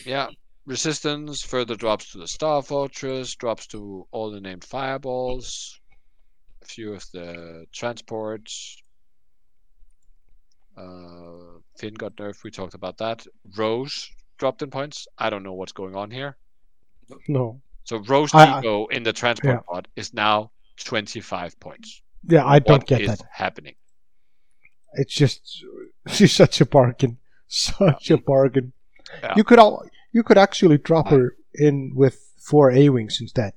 [0.07, 0.29] yeah.
[0.65, 5.81] Resistance further drops to the Star Fortress, drops to all the named fireballs,
[6.63, 8.77] a few of the transports.
[10.77, 13.27] Uh, Finn got nerfed, we talked about that.
[13.57, 14.09] Rose
[14.39, 15.09] dropped in points.
[15.19, 16.37] I don't know what's going on here.
[17.29, 17.61] No.
[17.85, 19.61] So Rose I- I- in the transport Yeah.
[19.69, 20.53] pod is now
[20.85, 22.03] 25 points.
[22.29, 23.27] Yeah, I don't What get is that.
[23.33, 23.75] happening?
[24.95, 25.65] It's just
[26.09, 27.19] she's such a bargain.
[27.49, 28.73] Such a bargain.
[29.23, 29.35] Yeah.
[29.37, 33.53] You could all you could actually drop her in with four A wings instead.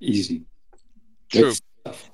[0.00, 0.42] Easy.
[1.30, 1.42] True.
[1.44, 2.10] Good stuff.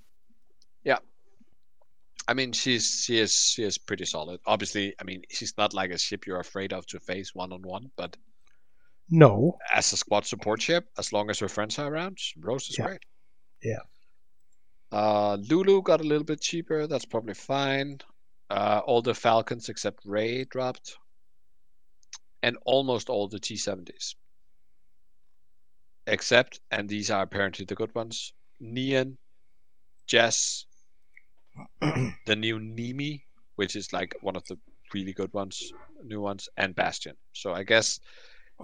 [2.27, 4.41] I mean, she's she is she is pretty solid.
[4.47, 7.61] Obviously, I mean, she's not like a ship you're afraid of to face one on
[7.61, 8.17] one, but
[9.11, 9.59] No.
[9.75, 12.87] as a squad support ship, as long as her friends are around, Rose is Yeah.
[12.87, 13.01] great.
[13.65, 13.81] Yeah.
[14.93, 16.87] Uh, Lulu got a little bit cheaper.
[16.87, 17.99] That's probably fine.
[18.51, 20.99] Uh, all the Falcons except Rey dropped,
[22.43, 24.15] and almost all the T70s.
[26.07, 29.17] Except, and these are apparently the good ones: Nien,
[30.07, 30.67] Jess,
[31.81, 33.23] the new Nimi,
[33.57, 34.59] which is like one of the
[34.93, 35.73] really good ones,
[36.05, 37.17] new ones, and Bastion.
[37.33, 37.99] So I guess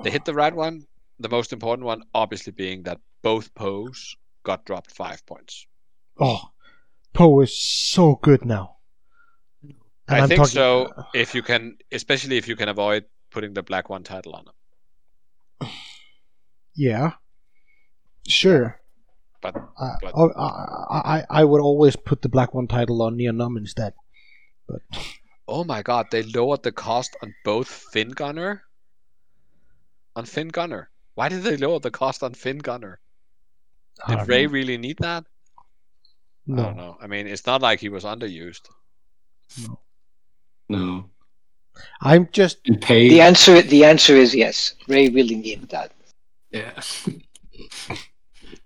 [0.05, 0.85] they hit the right one.
[1.19, 5.67] The most important one, obviously, being that both Poes got dropped five points.
[6.19, 6.41] Oh,
[7.13, 8.77] Poe is so good now.
[9.63, 9.75] And
[10.09, 10.93] I I'm think talking- so.
[11.15, 15.71] If you can, especially if you can avoid putting the black one title on them.
[16.75, 17.13] Yeah.
[18.29, 18.81] Sure.
[19.43, 23.37] But, Uh, but I, I I would always put the black one title on Nien
[23.37, 23.95] Nunb instead.
[24.69, 24.83] But
[25.49, 28.65] oh my god, they lowered the cost on both Finn Gunner.
[30.15, 33.01] On Finn Gunner, why did they lower the cost on Finn Gunner?
[34.07, 34.53] I Did Rey know.
[34.53, 35.25] really need that?
[36.53, 36.97] I don't no, know.
[37.01, 38.69] I mean, it's not like he was underused.
[39.59, 39.81] No.
[40.69, 41.11] No.
[42.01, 43.09] I'm just And pay.
[43.09, 44.75] The answer the answer is yes.
[44.89, 45.93] Rey really needed that,
[46.51, 46.73] Yeah.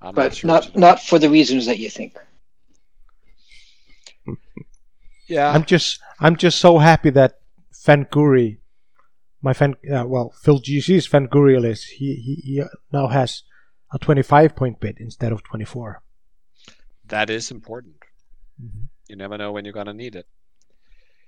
[0.01, 2.17] I'm but sure not not for the reasons that you think.
[5.29, 7.39] Yeah, I'm just I'm just so happy that
[7.73, 8.59] Fanguri,
[9.43, 12.63] my fan, uh, well Phil GC's Fanguri list, he, he he
[12.93, 13.43] now has
[13.95, 16.03] a 25 point bid instead of 24.
[17.07, 17.97] that is important.
[18.63, 18.89] Mhm.
[19.09, 20.27] You never know when you're gonna need it.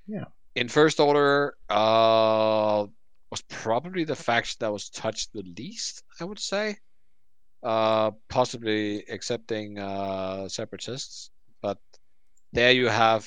[0.06, 0.24] Yeah.
[0.54, 2.86] In first order, uh,
[3.30, 6.02] was probably the faction that was touched the least.
[6.18, 6.78] I would say,
[7.62, 11.78] uh, possibly accepting uh, separatists, but
[12.52, 13.24] there you have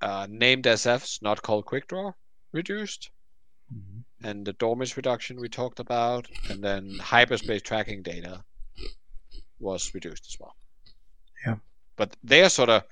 [0.00, 2.12] uh, named SFs, not called quick draw,
[2.52, 3.10] reduced,
[3.72, 4.04] Mhm.
[4.22, 8.44] and the Dormitz reduction we talked about, and then hyperspace tracking data
[9.60, 10.56] was reduced as well.
[11.46, 11.56] Yeah.
[11.96, 12.84] But they are sort of,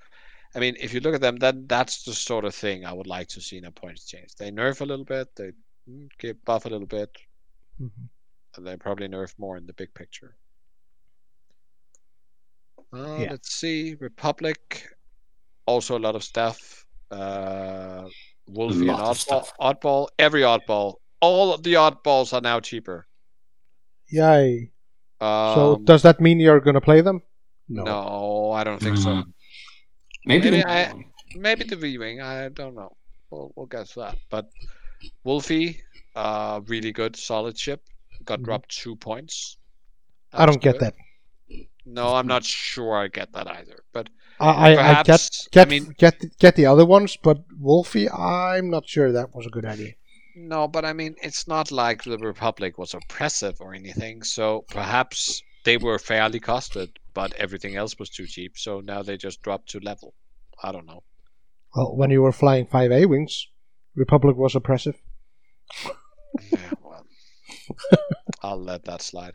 [0.54, 3.06] I mean, if you look at them, that that's the sort of thing I would
[3.06, 4.34] like to see in a points change.
[4.36, 5.52] They nerf a little bit, they
[5.88, 7.10] mm, give buff a little bit,
[7.80, 8.08] Mhm.
[8.56, 10.36] and they probably nerf more in the big picture.
[12.92, 13.30] Uh, Yeah.
[13.32, 14.88] Let's see, Republic,
[15.66, 16.86] also a lot of stuff.
[17.10, 18.08] Uh,
[18.46, 19.52] Wolfie and lot of Oddball, stuff.
[19.60, 23.06] Oddball, every Oddball, all of the Oddballs are now cheaper.
[24.08, 24.70] Yay!
[25.20, 27.22] Um, so does that mean you're gonna play them?
[27.68, 28.52] no.
[28.52, 29.10] I don't think so.
[29.10, 29.24] Mm.
[30.24, 31.04] Maybe, Maybe the I- one.
[31.36, 32.96] Maybe the V-wing, I don't know.
[33.30, 34.16] We'll we'll get to that.
[34.30, 34.46] But
[35.24, 35.82] Wolfie,
[36.14, 37.82] uh, really good, solid ship.
[38.24, 38.44] Got Mhm.
[38.44, 39.58] dropped two points.
[40.32, 40.80] I don't get good.
[40.80, 40.94] that.
[41.84, 43.84] No, I'm not sure I get that either.
[43.92, 44.08] But
[44.40, 48.70] I I, I get get I mean- get get the other ones, but Wolfie, I'm
[48.70, 49.94] not sure that was a good idea.
[50.36, 54.22] No, but I mean, it's not like the Republic was oppressive or anything.
[54.22, 58.58] So perhaps they were fairly costed, but everything else was too cheap.
[58.58, 60.14] So now they just dropped to level.
[60.62, 61.02] I don't know.
[61.74, 63.48] Well, when you were flying five A wings,
[63.94, 64.96] Republic was oppressive.
[66.52, 67.06] yeah, well,
[68.42, 69.32] I'll let that slide.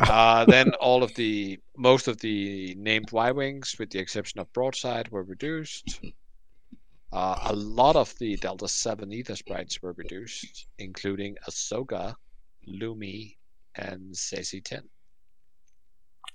[0.00, 4.52] Uh, then all of the most of the named Y wings, with the exception of
[4.52, 6.00] broadside, were reduced.
[7.12, 12.14] Uh, a lot of the Delta Seven Aethersprites were reduced, including Ahsoka,
[12.68, 13.36] Lumi,
[13.76, 14.82] and Saesee Tiin.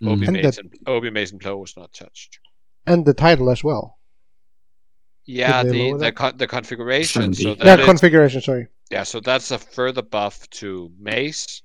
[0.03, 0.25] Obi.
[0.25, 2.39] And the- Mason, Obi Mason Plo was not touched.
[2.87, 3.99] And the title as well.
[5.25, 7.33] Yeah, the the, con- the configuration.
[7.33, 8.41] So that yeah, configuration.
[8.41, 8.67] Sorry.
[8.91, 11.61] yeah, so that's a further buff to Mace,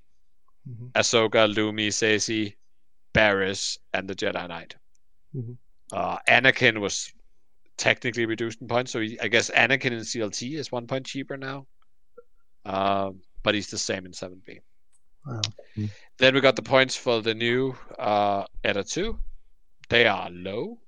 [0.69, 0.93] Mhm.
[0.93, 2.55] Ahsoka, Lumi, Saesee,
[3.15, 4.77] Barris, and the Jedi Knight.
[5.35, 5.57] Mhm.
[5.93, 7.13] Uh, Anakin was
[7.79, 11.37] technically reduced in points, so he, I guess Anakin in CLT is one point cheaper
[11.37, 11.67] now.
[12.65, 14.59] Um, but he's the same in 7B.
[15.25, 15.41] Wow.
[16.19, 19.19] Then we got the points for the new uh, Eta 2.
[19.89, 20.79] They are low,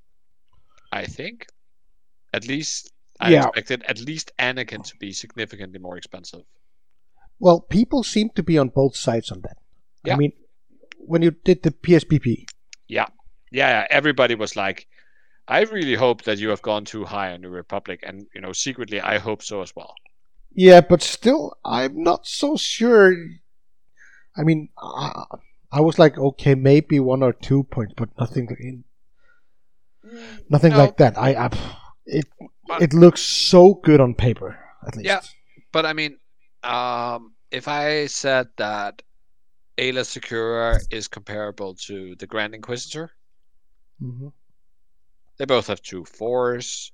[0.92, 1.46] I think.
[2.34, 3.46] At least I Yeah.
[3.46, 6.42] expected at least Anakin to be significantly more expensive.
[7.38, 9.56] Well, people seem to be on both sides on that.
[10.04, 10.14] Yeah.
[10.14, 10.32] I mean,
[10.98, 12.44] when you did the PSPP,
[12.88, 13.06] Yeah,
[13.52, 13.86] yeah.
[13.90, 14.86] Everybody was like,
[15.48, 18.52] "I really hope that you have gone too high on the Republic," and you know,
[18.52, 19.94] secretly, I hope so as well.
[20.52, 23.14] yeah, but still, I'm not so sure.
[24.36, 25.24] I mean, I,
[25.72, 28.84] I was like, okay, maybe one or two points, but nothing, in,
[30.48, 30.78] nothing No.
[30.78, 31.16] like that.
[31.18, 31.50] I, I
[32.06, 32.26] it
[32.66, 35.06] But- it looks so good on paper, at least.
[35.06, 35.20] Yeah.
[35.72, 36.18] But I mean,
[36.62, 39.02] um, if I said that
[39.78, 43.10] Aayla Secura is comparable to the Grand Inquisitor,
[44.00, 44.28] hmm
[45.40, 46.92] they both have two fours.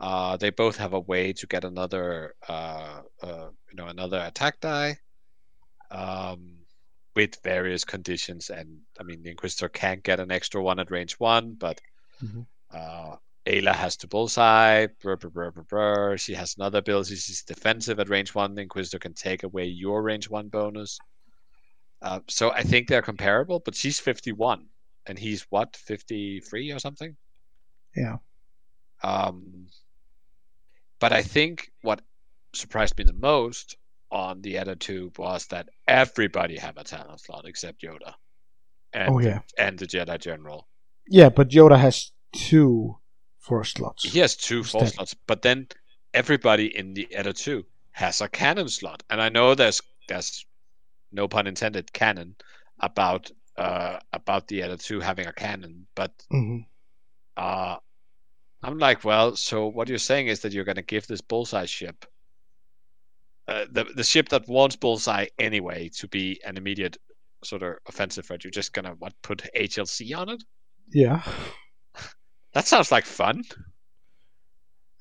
[0.00, 4.60] Uh, they both have a way to get another, uh, uh, you know, another attack
[4.60, 4.98] die,
[5.90, 6.58] um,
[7.16, 8.50] with various conditions.
[8.50, 11.80] And I mean, the Inquisitor can get an extra one at range one, but
[12.22, 12.46] Mhm.
[12.70, 13.16] uh,
[13.46, 14.86] Aayla has to bullseye.
[15.00, 16.18] Brr, brr, brr, brr, brr.
[16.18, 17.16] She has another ability.
[17.16, 18.54] She's defensive at range one.
[18.54, 20.98] The Inquisitor can take away your range one bonus.
[22.02, 24.68] Uh, so I think they're comparable, but she's 51
[25.06, 27.16] and he's what 53 or something.
[27.96, 28.16] Yeah.
[29.02, 29.66] Um,
[31.00, 32.02] but I think what
[32.54, 33.76] surprised me the most
[34.10, 38.14] on the Edda tube was that everybody have a talent slot except Yoda,
[38.92, 39.40] and Oh yeah.
[39.56, 40.68] and the Jedi General.
[41.06, 42.98] Yeah, but Yoda has two
[43.38, 44.04] force slots.
[44.04, 44.94] He has two force Instead.
[44.96, 45.68] slots, but then
[46.12, 49.02] everybody in the Eta-2 has a cannon slot.
[49.10, 50.44] And I know there's there's
[51.12, 52.36] no pun intended canon
[52.80, 56.58] about uh about the Eta-2 having a cannon, but hmm
[57.40, 57.76] uh
[58.62, 62.04] I'm like, well, so what you're saying is that you're gonna give this bullseye ship
[63.50, 66.96] uh, the the ship that wants bullseye anyway to be an immediate
[67.42, 68.44] sort of offensive threat.
[68.44, 70.42] You're just gonna what put HLC on it?
[70.92, 71.22] Yeah.
[72.52, 73.44] That sounds like fun.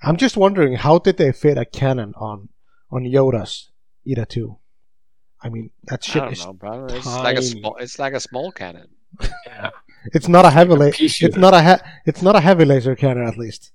[0.03, 2.49] I'm just wondering how did they fit a cannon on
[2.91, 3.71] on Yoda's
[4.07, 4.55] Eta-2?
[5.41, 6.85] I mean, that I ship don't is know, bro.
[6.85, 7.75] It's like a small.
[7.77, 8.89] It's like a small cannon.
[9.47, 9.71] Yeah.
[10.13, 11.25] It's not a heavy Like laser.
[11.27, 13.71] It's not a he- it's not a heavy laser cannon at least.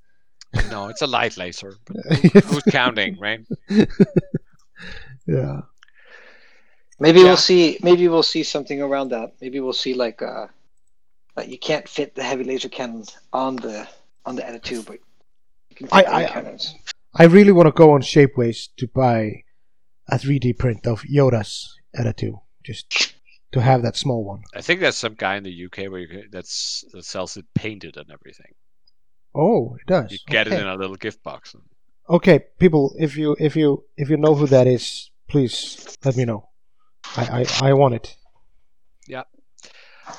[0.70, 1.74] No, it's a light laser.
[1.86, 1.96] But
[2.44, 3.40] who's counting, right?
[5.26, 5.60] yeah.
[7.00, 7.24] Maybe Yeah.
[7.26, 7.78] we'll see.
[7.82, 9.34] Maybe we'll see something around that.
[9.40, 10.46] Maybe we'll see like uh,
[11.36, 13.86] like you can't fit the heavy laser cannons on the
[14.24, 14.98] on the attitude, but
[15.70, 16.74] you can fit I- the I- cannons.
[17.16, 19.44] I really want to go on Shapeways to buy
[20.08, 23.13] a 3D print of Yoda's Eta-2 just
[23.54, 24.42] to have that small one.
[24.54, 27.96] I think there's some guy in the UK where you that's that sells it painted
[27.96, 28.52] and everything.
[29.34, 30.12] Oh, it does.
[30.12, 30.56] You get okay.
[30.56, 31.56] it in a little gift box.
[32.08, 36.24] Okay, people, if you if you if you know who that is, please let me
[36.24, 36.48] know.
[37.16, 38.16] I I, I want it.
[39.06, 39.22] Yeah.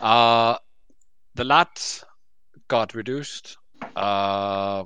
[0.01, 0.57] Uh,
[1.35, 2.03] the lat
[2.67, 3.57] got reduced.
[3.95, 4.85] Uh,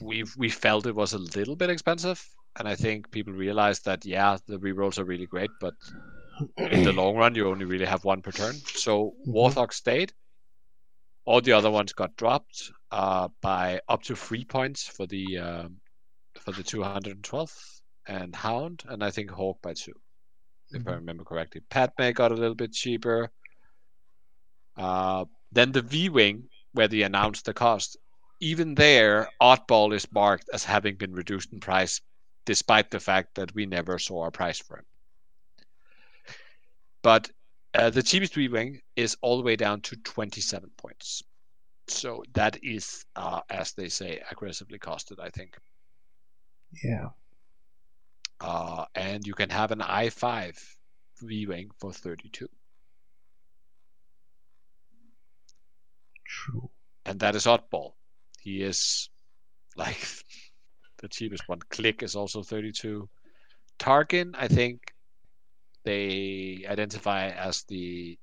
[0.00, 2.22] we we felt it was a little bit expensive,
[2.58, 5.74] and I think people realized that yeah, the rerolls are really great, but
[6.56, 8.54] in the long run, you only really have one per turn.
[8.74, 9.34] So Mhm.
[9.34, 10.12] Warthog stayed.
[11.24, 15.80] All the other ones got dropped uh, by up to three points for the um
[16.40, 19.92] for the 212th and Hound, and I think Hawk by two,
[20.70, 21.60] if I remember correctly.
[21.70, 23.30] Padme got a little bit cheaper.
[24.76, 27.96] Uh, then the V Wing, where they announced the cost,
[28.40, 32.00] even there, Oddball is marked as having been reduced in price,
[32.46, 34.86] despite the fact that we never saw a price for him.
[37.02, 37.30] But
[37.74, 41.22] uh, the cheapest V Wing is all the way down to 27 points.
[41.88, 45.56] So that is, uh, as they say, aggressively costed, I think.
[46.82, 47.08] Yeah.
[48.40, 50.56] Uh, and you can have an i5
[51.22, 52.48] V Wing for 32.
[56.26, 56.70] True.
[57.04, 57.92] and that is Oddball.
[58.40, 59.10] He is
[59.76, 60.08] like
[60.98, 61.60] the cheapest one.
[61.70, 63.08] Klick is also 32.
[63.78, 64.91] Tarkin, I think
[65.84, 68.18] they identify as the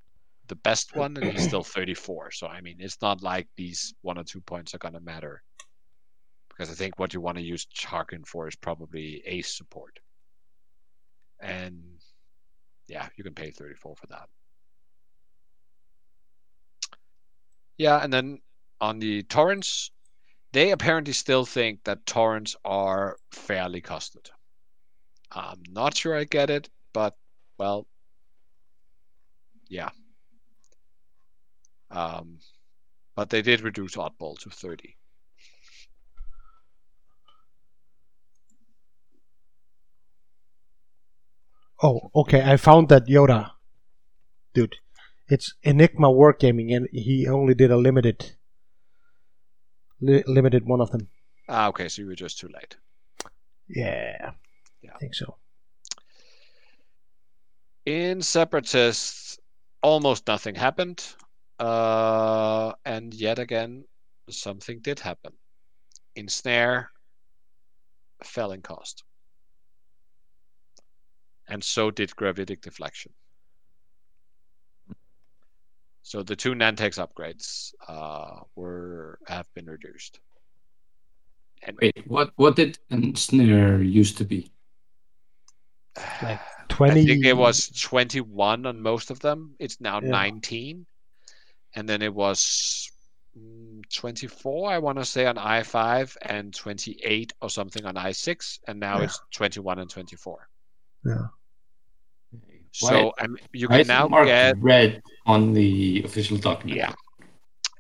[0.48, 2.32] the best one, and he's still 34.
[2.32, 5.44] So I mean, it's not like these one or two points are gonna matter,
[6.50, 10.00] because I think what you want to use Tarkin for is probably ace support,
[11.40, 12.00] and
[12.88, 14.28] yeah, you can pay 34 for that.
[17.78, 18.40] Yeah, and then
[18.82, 19.92] on the torrents,
[20.52, 24.30] they apparently still think that torrents are fairly costed.
[25.32, 27.16] I'm not sure I get it, but
[27.60, 27.86] well,
[29.70, 29.90] yeah.
[31.92, 32.40] Um,
[33.16, 34.96] but they did reduce oddball to 30.
[41.82, 42.42] Oh, okay.
[42.42, 43.52] I found that Yoda,
[44.54, 44.76] dude.
[45.28, 48.32] It's Enigma Wargaming, and he only did a limited,
[50.02, 51.10] li- limited one of them.
[51.48, 52.78] Ah, okay, so you were just too late.
[53.68, 54.32] Yeah,
[54.82, 54.92] Yeah.
[54.96, 55.38] I think so.
[57.90, 59.40] In Separatists,
[59.82, 61.04] almost nothing happened.
[61.58, 63.84] Uh, and yet again,
[64.30, 65.34] something did happen.
[66.16, 66.92] Ensnare,
[68.24, 69.04] fell in cost.
[71.48, 73.12] And so did Gravitic Deflection.
[76.04, 80.20] So the two Nantex upgrades uh, were have been reduced.
[81.64, 84.52] And Wait, what what did Ensnare used to be?
[86.22, 86.40] Like
[86.70, 87.06] I twenty.
[87.06, 89.56] think it was 21 on most of them.
[89.60, 90.10] It's now Yeah.
[90.10, 90.86] 19.
[91.76, 92.92] And then it was
[93.38, 98.80] mm, 24, I want to say, on i5 and 28 or something on i6, and
[98.80, 99.06] now Yeah.
[99.06, 100.48] it's 21 and 24.
[101.06, 101.28] Yeah.
[102.72, 106.78] So um, you Why can now marked get red on the official document.
[106.78, 106.94] Yeah.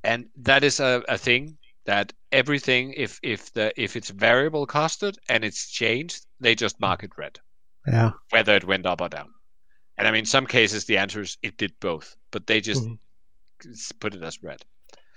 [0.03, 5.15] and that is a, a thing that everything if if the if it's variable costed
[5.29, 7.39] and it's changed they just mark it red
[7.87, 8.11] Yeah.
[8.29, 9.29] whether it went up or down
[9.97, 12.99] and i mean some cases the answer is it did both but they just Mhm.
[13.99, 14.61] put it as red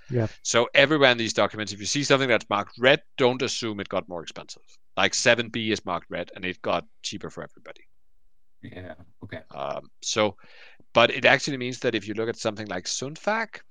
[0.09, 0.27] Yeah.
[0.43, 3.89] so everywhere in these documents if you see something that's marked red don't assume it
[3.89, 4.63] got more expensive
[4.97, 7.81] like 7b is marked red and it got cheaper for everybody
[8.61, 8.95] Yeah.
[9.23, 9.41] Okay.
[9.51, 10.37] um, so,
[10.93, 13.61] but it actually means that if you look at something like Sun Fac,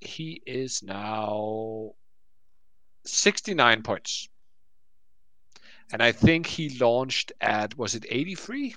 [0.00, 1.92] he is now
[3.06, 4.28] 69 points.
[5.92, 8.74] And I think he launched at, was it 83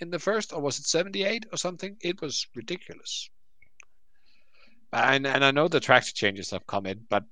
[0.00, 1.96] in the first, or was it 78 or something?
[2.00, 3.28] It was ridiculous.
[4.92, 7.24] And, and I know the track changes have come in, but,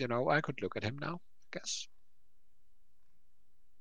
[0.00, 1.20] you know, I could look at him now,
[1.52, 1.86] I guess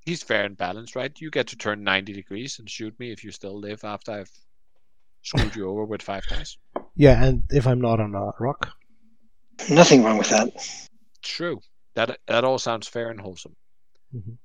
[0.07, 1.11] he's fair and balanced, right?
[1.19, 4.31] You get to turn 90 degrees and shoot me if you still live after I've
[5.21, 6.57] screwed you over with five dice.
[6.95, 8.71] Yeah, and if I'm not on a rock.
[9.69, 10.49] Nothing wrong with that.
[11.21, 11.59] True.
[11.95, 13.55] That that all sounds fair and wholesome.
[14.13, 14.37] Mhm.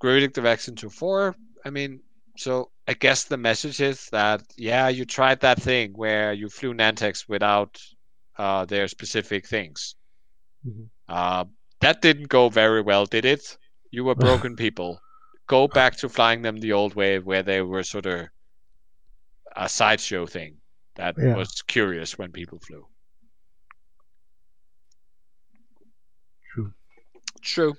[0.00, 1.34] Grudig directs into four.
[1.64, 2.00] I mean,
[2.36, 6.74] so I guess the message is that yeah, you tried that thing where you flew
[6.74, 7.80] Nantex without
[8.36, 9.94] uh, their specific things.
[10.66, 10.90] Mhm.
[11.08, 11.44] Uh,
[11.80, 13.56] that didn't go very well, did it?
[13.90, 14.14] You were
[14.50, 15.00] broken people.
[15.46, 18.28] Go back to flying them the old way, where they were sort of
[19.56, 20.60] a sideshow thing
[20.96, 21.36] that Yeah.
[21.36, 22.86] was curious when people flew.
[26.52, 26.72] True.
[27.42, 27.74] True.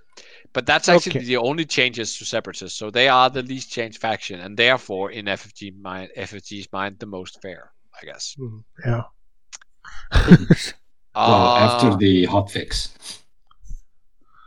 [0.55, 1.25] But that's actually Okay.
[1.25, 2.79] the only changes to separatists.
[2.79, 7.05] So they are the least changed faction, and therefore, in FFG mind, FFG's mind, the
[7.05, 8.35] most fair, I guess.
[8.39, 8.63] Mhm.
[8.85, 9.03] Yeah.
[11.15, 13.19] well, after Uh, the hotfix.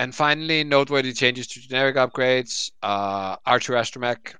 [0.00, 2.70] And finally, noteworthy changes to generic upgrades.
[2.82, 4.34] Uh, Archer Astromech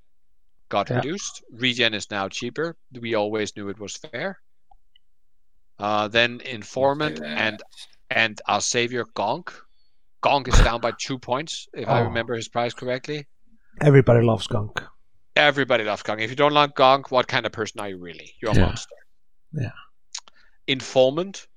[0.69, 0.95] got Yeah.
[0.95, 1.43] reduced.
[1.51, 2.75] Regen is now cheaper.
[2.99, 4.39] We always knew it was fair.
[5.77, 7.37] Uh, then Informant that.
[7.37, 7.63] and
[8.09, 9.53] and our savior Gonk.
[10.21, 12.03] Gonk is down by two points, if I Oh.
[12.05, 13.27] remember his price correctly.
[13.81, 14.83] Everybody loves gunk.
[15.35, 16.21] Everybody loves Gonk.
[16.21, 18.35] If you don't like Gonk, what kind of person are you really?
[18.41, 18.65] You're a Yeah.
[18.65, 18.95] monster.
[19.53, 19.71] Yeah.
[20.67, 21.47] Informant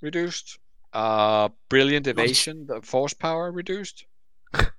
[0.00, 0.58] reduced.
[0.92, 4.06] Uh, brilliant evasion, the force power reduced.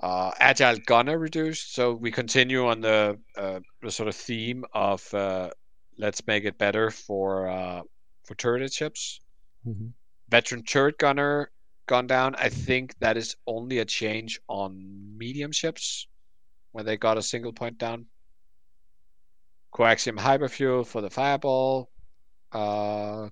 [0.00, 1.74] Uh, agile gunner reduced.
[1.74, 5.48] So we continue on the uh, the sort of theme of uh,
[5.96, 7.80] let's make it better for uh,
[8.24, 9.20] for turret ships.
[9.66, 9.94] Mhm.
[10.28, 11.50] Veteran turret gunner
[11.86, 12.34] gone down.
[12.36, 16.06] I think that is only a change on medium ships
[16.72, 18.06] where they got a single point down.
[19.72, 21.90] Coaxium hyperfuel for the fireball.
[22.52, 23.28] Uh,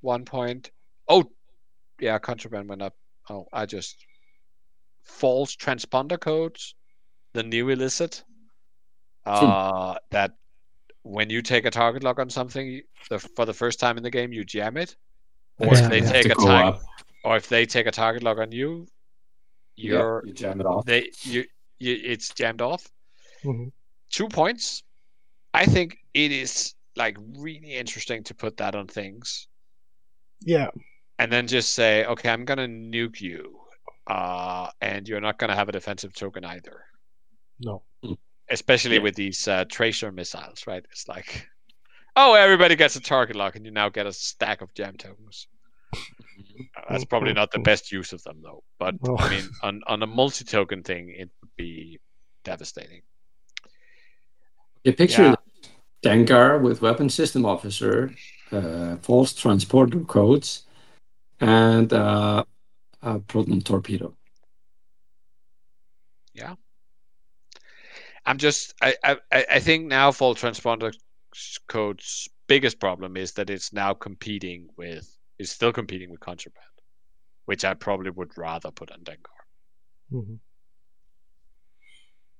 [0.00, 0.70] one point.
[1.08, 1.24] Oh,
[2.00, 2.94] yeah, contraband went up.
[3.30, 3.96] Oh, I just
[5.02, 6.74] false transponder codes.
[7.34, 8.24] The new illicit.
[9.26, 10.32] Uh, that
[11.02, 14.10] when you take a target lock on something the, for the first time in the
[14.10, 14.96] game, you jam it.
[15.60, 15.84] Or Yeah.
[15.84, 16.86] if they They take a go target, up.
[17.24, 18.86] or if they take a target lock on you,
[19.76, 20.84] you're you jam it off.
[20.86, 21.44] they you,
[21.78, 22.90] you it's jammed off.
[23.44, 23.72] Mhm.
[24.10, 24.82] Two points.
[25.54, 29.46] I think it is like really interesting to put that on things
[30.40, 30.70] Yeah.
[31.18, 33.60] and then just say, okay, I'm gonna nuke you,
[34.08, 36.84] uh, and you're not gonna have a defensive token either.
[37.60, 37.82] No.
[38.50, 39.02] Especially Yeah.
[39.02, 40.84] with these uh, tracer missiles, right?
[40.90, 41.46] It's like,
[42.18, 45.46] oh, everybody gets a target lock, and you now get a stack of jam tokens.
[45.94, 48.62] Uh, That's probably not the best use of them, though.
[48.78, 49.16] But No.
[49.16, 52.00] I mean, on on a multi-token thing, it would be
[52.44, 53.02] devastating.
[54.84, 55.34] You picture Yeah.
[56.02, 58.14] Dengar with weapon system officer,
[58.52, 60.66] uh, false transponder codes,
[61.40, 62.44] and uh,
[63.02, 64.14] a proton torpedo.
[66.34, 66.54] Yeah.
[68.26, 70.92] I'm just I I, I I think now full transponder
[71.68, 75.06] code's biggest problem is that it's now competing with
[75.38, 76.64] it's still competing with contraband,
[77.44, 79.38] which I probably would rather put on Dengar.
[80.12, 80.40] Mhm.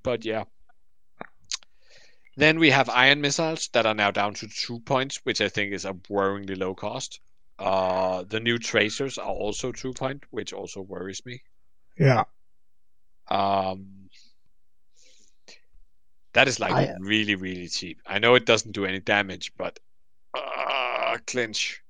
[0.02, 0.44] But yeah.
[2.36, 5.72] Then we have ion missiles that are now down to two points, which I think
[5.72, 7.20] is a worryingly low cost.
[7.58, 11.42] Uh, the new tracers are also two point, which also worries me.
[11.98, 12.24] Yeah.
[13.28, 13.97] Um,
[16.38, 18.00] that is like I- really, really cheap.
[18.06, 19.80] I know it doesn't do any damage, but
[20.34, 21.82] uh, clinch.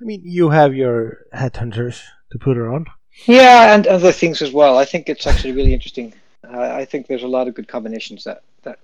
[0.00, 2.00] I mean, you have your headhunters
[2.32, 2.86] to put her on.
[3.26, 4.78] Yeah, and other things as well.
[4.78, 6.14] I think it's actually really interesting.
[6.42, 8.78] Uh, I think there's a lot of good combinations that that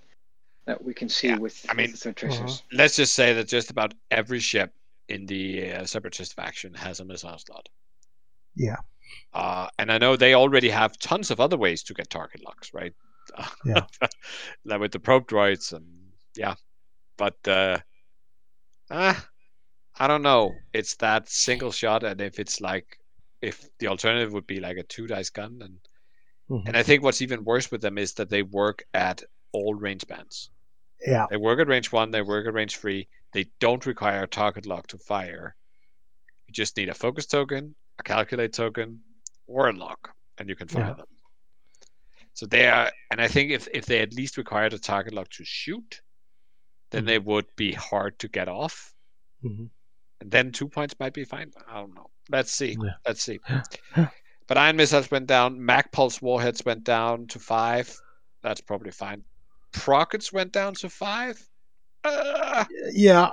[0.67, 2.63] that we can see Yeah, with, I mean- with the tracers.
[2.71, 4.75] Let's just say that just about every ship
[5.09, 7.69] in the uh, separatist faction has a missile slot.
[8.57, 8.77] Yeah.
[9.33, 12.75] Uh, and I know they already have tons of other ways to get target locks,
[12.75, 12.93] right?
[13.65, 13.87] Yeah.
[14.65, 15.87] like with the probe droids and
[16.37, 16.55] yeah,
[17.19, 17.79] but uh,
[18.91, 19.29] ah,
[19.99, 20.53] I don't know.
[20.73, 22.99] It's that single shot, and if it's like
[23.43, 25.79] if the alternative would be like a two dice gun, and
[26.51, 26.69] Mhm.
[26.69, 30.07] and I think what's even worse with them is that they work at all range
[30.07, 30.51] bands.
[31.07, 31.27] Yeah.
[31.31, 33.09] They work at range one, they work at range three.
[33.33, 35.57] They don't require a target lock to fire.
[36.47, 39.03] You just need a focus token, a calculate token,
[39.47, 40.95] or a lock, and you can fire Yeah.
[40.95, 41.07] them.
[42.35, 45.29] So they are, and I think if, if they at least required a target lock
[45.31, 46.01] to shoot,
[46.91, 48.93] then they would be hard to get off.
[49.45, 49.71] Mhm.
[50.21, 51.53] And then two points might be fine.
[51.69, 52.11] I don't know.
[52.31, 52.77] Let's see.
[52.81, 52.91] Yeah.
[53.07, 53.39] Let's see.
[54.47, 55.59] but Ion Missiles went down.
[55.59, 57.95] Magpulse Warheads went down to five.
[58.43, 59.23] That's probably fine.
[59.73, 61.41] Prockets went down to five.
[62.05, 63.31] Uh, Yeah.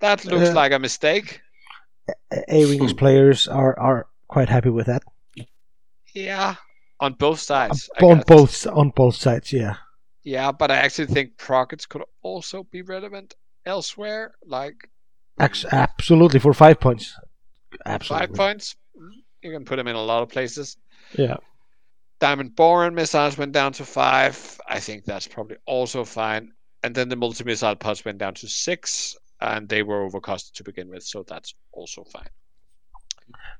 [0.00, 1.40] that looks Uh, like a mistake.
[2.48, 5.02] A Wings players are, are quite happy with that.
[6.14, 6.54] Yeah,
[7.00, 7.88] on both sides.
[8.00, 9.76] I on both on both sides, yeah.
[10.22, 13.34] Yeah, but I actually think Prockets could also be relevant
[13.66, 14.88] elsewhere, like
[15.38, 17.14] Ex- absolutely for five points.
[17.84, 18.26] Absolutely.
[18.26, 18.76] five points.
[19.42, 20.76] You can put them in a lot of places.
[21.18, 21.36] Yeah.
[22.20, 24.60] Diamond Boron missiles went down to five.
[24.68, 26.52] I think that's probably also fine.
[26.82, 30.64] And then the multi missile pods went down to six, and they were overcosted to
[30.64, 32.28] begin with, so that's also fine.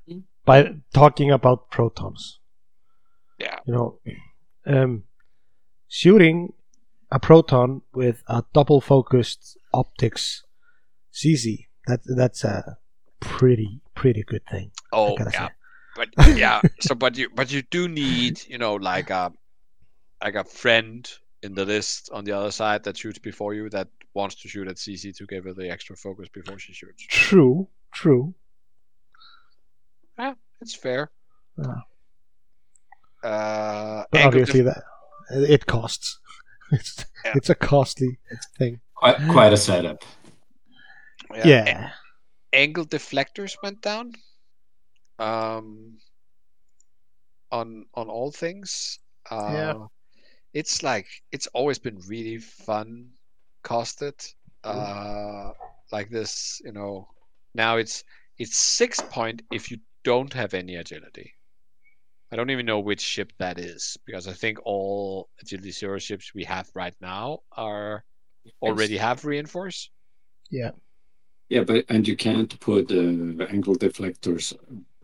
[0.09, 0.19] Mm-hmm.
[0.45, 2.39] By talking about protons.
[3.65, 3.99] You know,
[4.65, 5.03] um,
[5.87, 6.53] shooting
[7.11, 10.43] a proton with a double focused optics
[11.13, 11.67] CZ.
[11.87, 12.77] That that's a
[13.19, 14.71] pretty pretty good thing.
[14.91, 15.49] Oh yeah,
[15.95, 16.61] but yeah.
[16.79, 19.31] so but you but you do need you know like a
[20.23, 21.09] like a friend
[21.43, 24.67] in the list on the other side that shoots before you that wants to shoot
[24.67, 27.05] at CC to give her the extra focus before she shoots.
[27.07, 28.33] True, true.
[30.17, 31.11] Yeah, it's fair.
[31.57, 31.81] Yeah.
[33.23, 34.83] Uh, But obviously def- that
[35.49, 36.19] it costs.
[36.71, 37.33] It's Yeah.
[37.35, 38.17] it's a costly
[38.57, 38.81] thing.
[38.95, 40.03] Quite, quite a setup.
[41.43, 41.91] Yeah.
[42.53, 44.13] angle deflectors went down
[45.19, 45.97] um
[47.51, 49.87] on on all things uh Yeah.
[50.53, 53.11] it's like it's always been really fun
[53.63, 54.15] costed
[54.63, 55.51] uh
[55.91, 57.07] like this you know
[57.53, 58.03] now it's
[58.37, 61.34] it's six point if you don't have any agility
[62.31, 66.33] i don't even know which ship that is because i think all agility zero ships
[66.33, 68.03] we have right now are
[68.61, 69.89] already have reinforce
[70.51, 70.71] Yeah.
[71.49, 74.53] Yeah, but and you can't put uh, angle deflectors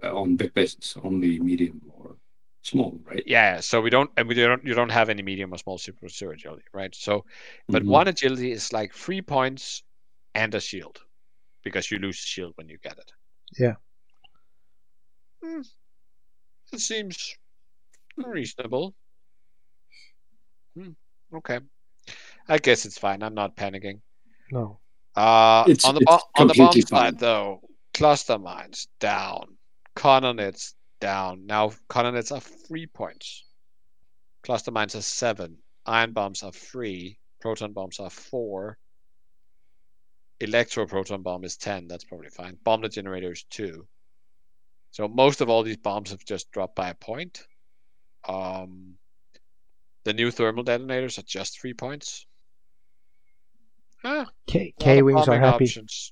[0.03, 2.17] uh, on big bases, only medium or
[2.63, 3.23] small, right?
[3.27, 6.09] Yeah, so we don't, and we don't, you don't have any medium or small super
[6.09, 6.95] zero agility, right?
[6.95, 7.25] So,
[7.69, 7.89] but Mhm.
[7.89, 9.83] one agility is like three points
[10.33, 10.97] and a shield,
[11.63, 13.11] because you lose the shield when you get it.
[13.59, 13.75] Yeah.
[15.43, 15.61] Hmm.
[16.71, 17.35] It seems
[18.17, 18.93] reasonable.
[20.75, 20.91] Hmm.
[21.33, 21.59] Okay,
[22.47, 23.23] I guess it's fine.
[23.23, 23.99] I'm not panicking.
[24.51, 24.79] No.
[25.15, 27.61] Uh, It's- on the bo- on the bomb completely side though,
[27.93, 29.57] cluster mines down,
[29.95, 31.45] Conner Nets down.
[31.45, 33.43] Now Conner Nets are three points.
[34.43, 35.57] Cluster mines are seven.
[35.85, 37.17] Ion bombs are three.
[37.41, 38.77] Proton bombs are four.
[40.39, 41.87] Electro proton bomb is ten.
[41.87, 42.57] That's probably fine.
[42.65, 43.87] Bomblet generator is two.
[44.91, 47.45] So most of all these bombs have just dropped by a point.
[48.27, 48.95] Um,
[50.03, 52.25] the new thermal detonators are just three points.
[54.03, 55.65] Ah, K K wings are happy.
[55.65, 56.11] options.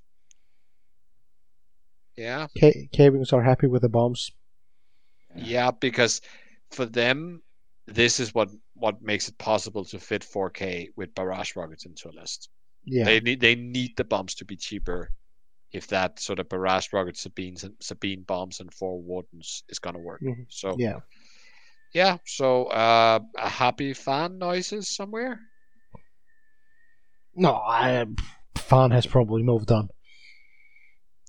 [2.15, 4.31] Yeah, K K wings are happy with the bombs.
[5.35, 6.21] yeah, because
[6.71, 7.41] for them,
[7.85, 12.15] this is what what makes it possible to fit 4K with barrage rockets into a
[12.17, 12.49] list.
[12.85, 13.05] Yeah.
[13.05, 15.11] They need they need the bombs to be cheaper
[15.71, 19.99] if that sort of barrage rocket Sabines and Sabine bombs and four wardens is gonna
[19.99, 20.21] work.
[20.21, 20.45] Mhm.
[20.49, 20.99] So Yeah.
[21.93, 25.39] yeah, so uh, a happy fan noises somewhere.
[27.35, 28.05] No, I
[28.57, 29.89] Fan has probably moved on.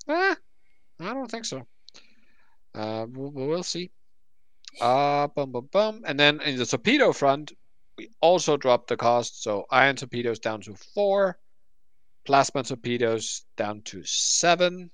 [0.08, 0.34] Eh,
[1.00, 1.66] I don't think so.
[2.74, 3.90] Uh, we'll, we'll see.
[4.80, 6.02] Uh, bum bum bum.
[6.06, 7.52] And then in the torpedo front,
[7.98, 9.42] we also dropped the cost.
[9.42, 11.38] So ion torpedoes down to four,
[12.30, 14.88] plasma torpedoes down to seven.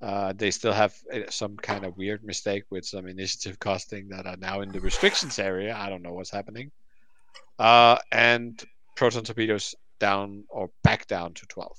[0.00, 4.24] Uh, they still have uh, some kind of weird mistake with some initiative costing that
[4.24, 5.76] are now in the restrictions area.
[5.76, 6.70] I don't know what's happening.
[7.58, 8.58] Uh, and
[8.96, 11.76] proton torpedoes down or back down to 12.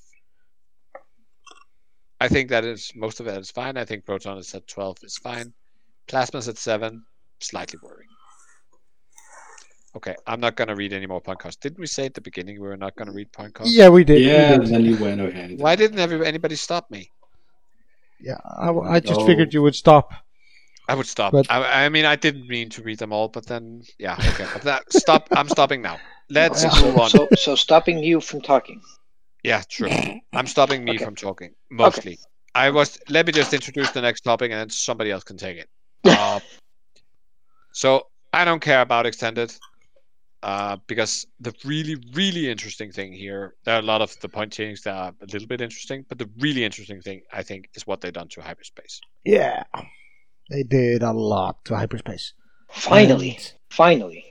[2.20, 3.78] I think that is most of it is fine.
[3.78, 5.52] I think proton is at 12 is fine.
[6.08, 7.04] Plasma's at 7,
[7.40, 8.11] slightly worrying.
[9.96, 11.60] Okay, I'm not gonna read any more point costs.
[11.60, 13.74] Didn't we say at the beginning we were not gonna read point costs?
[13.76, 14.16] Yeah, we did.
[14.20, 14.62] we Yeah, did.
[14.62, 15.60] and then you went ahead.
[15.60, 17.12] Why didn't every, anybody stop me?
[18.20, 19.26] Yeah, I, I just No.
[19.26, 20.14] figured you would stop.
[20.88, 21.34] I would stop.
[21.34, 24.46] But- I, I mean, I didn't mean to read them all, but then yeah, okay.
[24.54, 25.28] But that, stop.
[25.32, 26.00] I'm stopping now.
[26.30, 26.82] Let's Yeah.
[26.84, 27.10] move on.
[27.10, 28.82] So, so stopping you from talking.
[29.44, 29.90] Yeah, true.
[30.34, 31.04] I'm stopping me Okay.
[31.04, 32.18] from talking mostly.
[32.56, 33.00] I was.
[33.10, 35.70] Let me just introduce the next topic, and then somebody else can take it.
[36.06, 36.40] Uh,
[37.74, 39.54] so I don't care about extended,
[40.44, 43.56] uh, because the really, really interesting thing here.
[43.64, 46.18] There are a lot of the point changes that are a little bit interesting, but
[46.18, 49.00] the really interesting thing I think is what they've done to hyperspace.
[49.24, 49.64] Yeah,
[50.50, 52.34] they did a lot to hyperspace.
[52.72, 54.26] Finally, And- finally.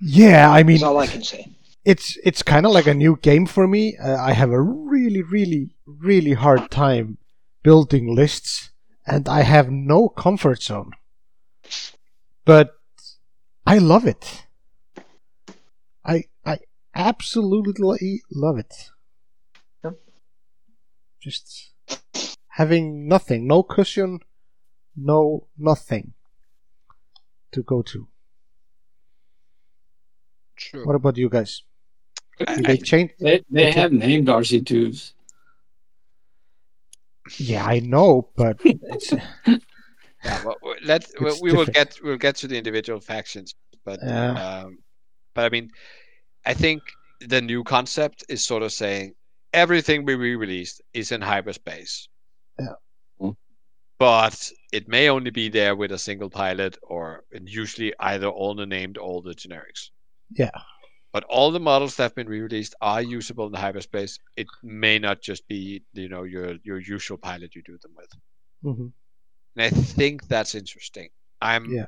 [0.00, 1.46] Yeah, I mean, That's all I can say.
[1.84, 3.96] it's it's kind of like a new game for me.
[3.96, 7.18] Uh, I have a really, really, really hard time
[7.62, 8.70] building lists,
[9.06, 10.92] and I have no comfort zone.
[12.44, 12.70] But
[13.66, 14.45] I love it.
[16.06, 16.58] I I
[16.94, 18.90] absolutely love it.
[19.84, 19.94] Yep.
[21.20, 21.72] Just
[22.48, 24.20] having nothing, no cushion,
[24.96, 26.14] no nothing
[27.52, 28.06] to go to.
[30.56, 30.86] True.
[30.86, 31.62] What about you guys?
[32.46, 33.10] I- they change?
[33.18, 35.12] They, they have named RC2s.
[37.38, 39.12] Yeah, I know, but it's
[40.24, 43.54] Yeah, well, let well, It's we will get we'll get to the individual factions,
[43.84, 44.32] but Yeah.
[44.32, 44.78] um,
[45.36, 45.70] but I mean,
[46.44, 46.82] I think
[47.20, 49.14] the new concept is sort of saying
[49.52, 52.08] everything we re-released is in hyperspace.
[52.58, 52.74] Yeah.
[53.20, 53.36] Mm.
[53.98, 58.54] But it may only be there with a single pilot, or and usually either all
[58.54, 59.90] the named or the generics.
[60.34, 60.50] Yeah.
[61.12, 64.18] But all the models that have been re-released are usable in the hyperspace.
[64.36, 68.10] It may not just be you know your your usual pilot you do them with.
[68.64, 68.88] Mm-hmm.
[69.56, 71.08] And I think that's interesting.
[71.40, 71.86] I'm Yeah.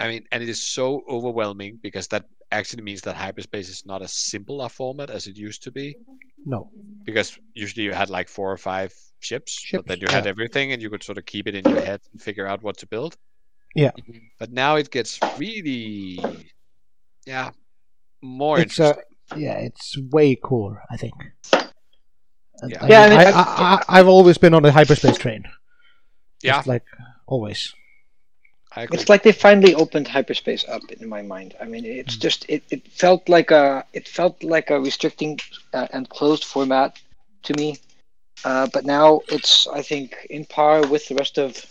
[0.00, 4.02] I mean, and it is so overwhelming because that actually means that hyperspace is not
[4.02, 5.96] as simple a format as it used to be.
[6.46, 6.70] no.
[7.04, 10.72] Because usually you had like four or five ships, Ships, but then you had everything
[10.72, 12.86] and you could sort of keep it in your head and figure out what to
[12.86, 13.16] build.
[13.74, 13.92] Yeah.
[14.38, 16.18] But now it gets really,
[17.26, 17.50] yeah,
[18.22, 19.42] more It's uh, interesting.
[19.44, 20.82] yeah, it's way cooler.
[20.90, 21.14] I think.
[22.62, 22.84] And Yeah.
[22.84, 25.16] I, Yeah, I mean, mean, I, I- I, I, have always been on the hyperspace
[25.18, 25.44] train.
[26.42, 26.84] yeah, Just like
[27.26, 27.72] always.
[28.78, 29.04] I agree.
[29.04, 31.54] It's like they finally opened hyperspace up in my mind.
[31.60, 32.26] I mean, it's Mm.
[32.26, 35.38] just it, it felt like a it felt like a restricting
[35.72, 36.98] uh, and closed format
[37.44, 37.76] to me,
[38.44, 41.64] uh, but now it's I think in par with the rest of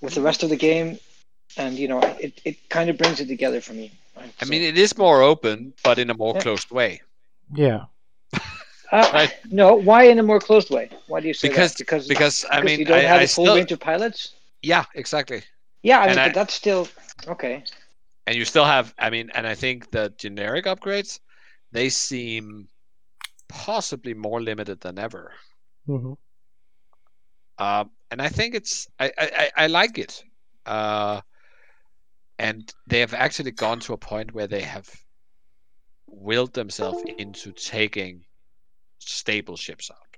[0.00, 0.98] with the rest of the game,
[1.56, 3.92] and you know it, it kind of brings it together for me.
[4.40, 6.42] I mean, it is more open, but in a more Yeah.
[6.42, 7.02] closed way.
[7.54, 7.84] Yeah.
[8.92, 9.30] uh, right.
[9.50, 10.90] no, why in a more closed way?
[11.06, 11.76] Why do you say Because that?
[11.78, 13.80] Because because I because mean, you don't I, have I a full still, range of
[13.80, 14.34] pilots.
[14.62, 15.42] yeah, exactly.
[15.86, 16.88] Yeah, I And mean, I- but that's still
[17.28, 17.62] okay.
[18.26, 21.20] and you still have i mean and i think the generic upgrades
[21.70, 22.66] they seem
[23.48, 25.32] possibly more limited than ever.
[25.86, 26.14] Hmm
[27.58, 30.24] um, and i think it's i i, I- I like it.
[30.66, 31.20] Uh,
[32.38, 34.88] and they have actually gone to a point where they have
[36.08, 38.24] willed themselves into taking
[38.98, 40.12] stable ships out.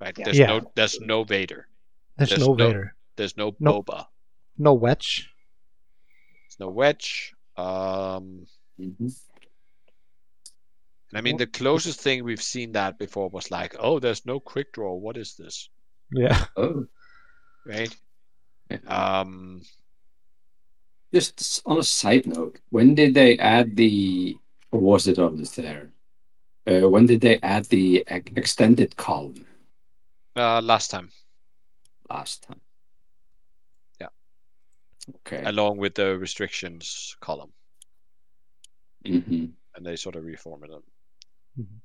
[0.00, 0.16] Right?
[0.18, 0.24] Yeah.
[0.24, 0.46] there's Yeah.
[0.46, 1.68] no there's no vader.
[2.16, 3.82] There's, There's no no- Vader, there's no No.
[3.82, 4.06] boba
[4.58, 5.30] no Wedge.
[6.42, 8.44] there's no wedge um
[8.80, 9.14] Mhm.
[11.10, 14.40] And I mean, the closest thing we've seen that before was like, oh, there's no
[14.40, 14.94] quick draw.
[14.94, 15.68] What is this?
[16.10, 16.46] Yeah.
[16.56, 16.86] Oh,
[17.66, 17.94] Right?
[18.70, 18.78] yeah.
[19.20, 19.60] Um,
[21.12, 24.38] Just on a side note, when did they add the,
[24.70, 25.92] or was it on the there?
[26.66, 29.44] Uh, when did they add the extended column
[30.34, 31.10] uh, last time,
[32.08, 32.60] last time?
[35.08, 35.14] Yeah.
[35.16, 35.42] Okay.
[35.44, 37.52] along with the restrictions column,
[39.04, 40.82] hmm and they sort of reformatted them.
[41.58, 41.82] Mhm.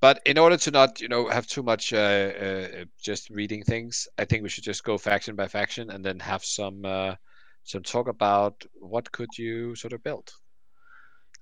[0.00, 4.08] But in order to not, you know, have too much uh, uh, just reading things,
[4.18, 7.16] I think we should just go faction by faction and then have some uh,
[7.64, 10.30] some talk about what could you sort of build.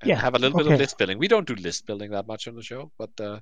[0.01, 1.18] And Yeah, have a little bit of list building.
[1.18, 3.40] We don't do list building that much on the show, but uh,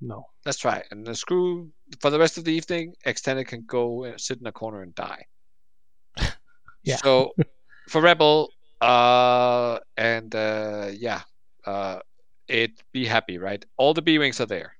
[0.00, 0.26] No.
[0.44, 0.88] Let's try it.
[0.90, 4.46] And the screw for the rest of the evening, extended can go uh, sit in
[4.46, 5.26] a corner and die.
[6.82, 6.96] Yeah.
[6.96, 7.32] So
[7.88, 8.50] for Rebel,
[8.80, 11.22] uh, and uh, yeah,
[11.66, 12.00] uh,
[12.48, 13.64] it be happy, right?
[13.76, 14.74] All the B wings are there.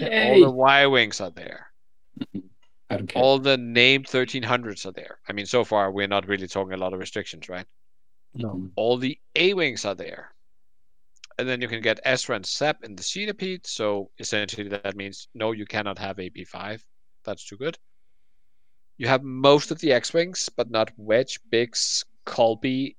[0.00, 1.66] All the Y wings are there.
[2.88, 3.22] I don't care.
[3.22, 5.18] All the named 1300s are there.
[5.28, 7.66] I mean, so far we're not really talking a lot of restrictions, right?
[8.34, 8.70] No.
[8.76, 10.32] All the A wings are there.
[11.38, 13.66] And then you can get Ezra and Zeb in the Sheathipede.
[13.66, 16.80] So essentially, that means no, you cannot have AP5.
[17.24, 17.76] That's too good.
[18.98, 22.96] You have most of the X wings, but not Wedge, Biggs, Kullbee,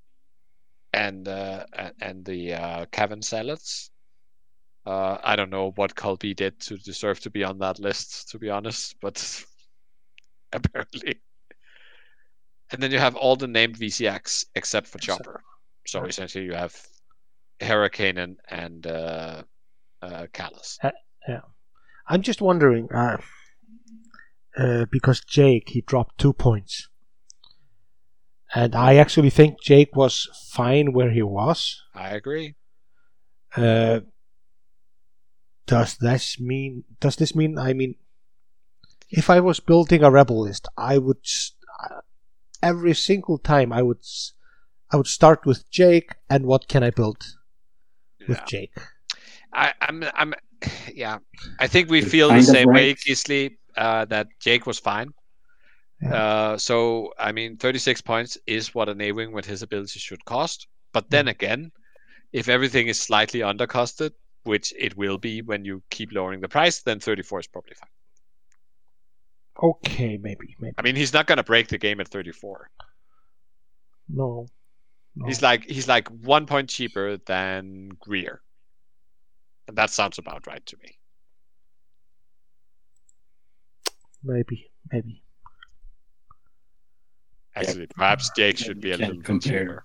[0.93, 1.65] and uh,
[2.01, 3.89] and the uh, Cavern Angels.
[4.85, 8.39] Uh, I don't know what Kullbee did to deserve to be on that list, to
[8.39, 9.45] be honest, but
[10.53, 11.19] apparently.
[12.71, 15.41] And then you have all the named VCX except for Chopper.
[15.85, 16.75] So essentially, you have
[17.61, 19.43] Hurricane and and uh,
[20.01, 20.77] uh, Callus.
[21.27, 21.41] Yeah.
[22.07, 23.17] I'm just wondering, uh,
[24.57, 26.89] uh, because Jake he dropped two points,
[28.55, 31.81] and I actually think Jake was fine where he was.
[31.93, 32.55] I agree.
[33.55, 34.01] Uh,
[35.65, 36.83] does this mean?
[36.99, 37.57] Does this mean?
[37.57, 37.95] I mean,
[39.09, 41.17] if I was building a rebel list, I would
[41.83, 42.01] uh,
[42.63, 44.33] every single time I would s-
[44.91, 47.17] I would start with Jake and what can I build
[48.27, 48.45] with Yeah.
[48.47, 48.73] Jake?
[49.53, 50.33] I, I'm, I'm,
[50.93, 51.17] yeah.
[51.59, 52.97] I think we feel the kind of same way, right.
[53.77, 55.13] Uh, that Jake was fine.
[56.01, 56.13] Yeah.
[56.13, 60.67] Uh, so I mean, 36 points is what an A-wing with his ability should cost.
[60.93, 61.71] But then again,
[62.33, 64.11] if everything is slightly undercosted,
[64.43, 67.89] which it will be when you keep lowering the price, then 34 is probably fine.
[69.61, 72.69] Okay, maybe, maybe I mean, he's not gonna break the game at 34.
[74.09, 74.47] no.
[75.15, 75.25] no.
[75.25, 78.41] He's like he's like one point cheaper than Greer,
[79.67, 80.97] and that sounds about right to me.
[84.27, 85.23] Maybe, maybe.
[87.55, 89.83] Actually, perhaps Jake should be a Can't little compare.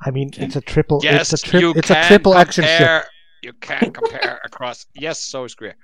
[0.00, 1.00] I mean, Can- it's a triple.
[1.02, 2.78] Yes, it's a, tri- you it's can a triple action ship.
[2.78, 3.06] compare.
[3.42, 4.86] You can compare across.
[4.94, 5.74] Yes, so is Greer.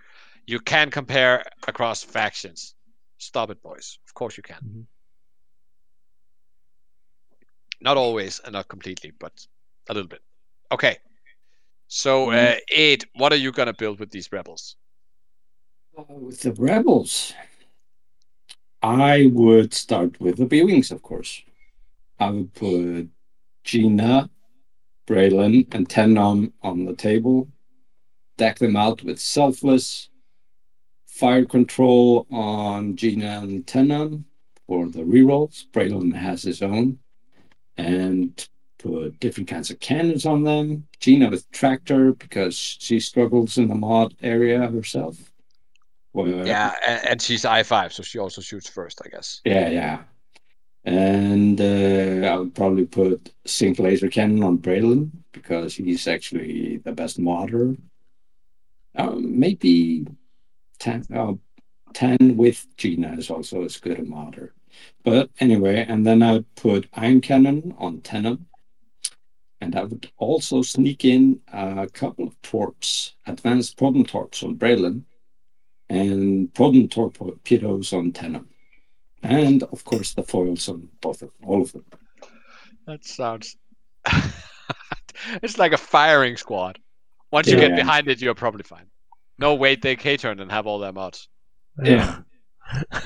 [0.47, 2.75] You can compare across factions.
[3.19, 3.99] Stop it, boys.
[4.07, 4.57] Of course you can.
[4.65, 4.87] Mhm.
[7.83, 9.33] Not always and not completely, but
[9.89, 10.21] a little bit.
[10.73, 10.99] Okay.
[11.89, 14.77] So, uh, Ed, what are you gonna build with these rebels?
[15.99, 17.35] Uh, with the rebels,
[18.83, 21.43] I would start with the B-wings, of course.
[22.19, 23.09] I would put
[23.65, 24.31] Gina,
[25.07, 27.49] Braylen, and Ten Numb on the table.
[28.39, 30.09] Deck them out with selfless
[31.07, 34.25] fire control on Gina and Ten Numb
[34.67, 35.67] for the rerolls.
[35.73, 36.99] Braylen has his own.
[37.77, 38.49] And
[38.79, 40.87] put different kinds of cannons on them.
[41.01, 45.30] Gina with tractor because she struggles in the mod area herself.
[46.13, 49.41] Well, Yeah, and, and she's I five, so she also shoots first, I guess.
[49.45, 50.03] yeah, yeah.
[50.85, 56.93] And uh, I would probably put Sync Laser Cannon on Braylen because he's actually the
[56.93, 57.77] best modder.
[58.97, 60.07] Um, maybe
[60.79, 61.35] 10, uh,
[61.93, 64.55] 10 with Gina is also as good a modder.
[65.05, 68.47] But anyway, and then I would put Ion Cannon on Ten Numb.
[69.61, 75.03] And I would also sneak in a couple of torps, advanced proton torps on Braylen,
[75.91, 78.49] and proton torpedoes on Ten Numb.
[79.23, 81.85] And of course, the foils on both of all of them.
[82.87, 83.57] That sounds.
[85.43, 86.79] it's like a firing squad.
[87.31, 88.87] Once you get behind it, you're probably fine.
[89.39, 91.29] No, wait, they K turn and have all their mods.
[91.83, 92.21] Yeah.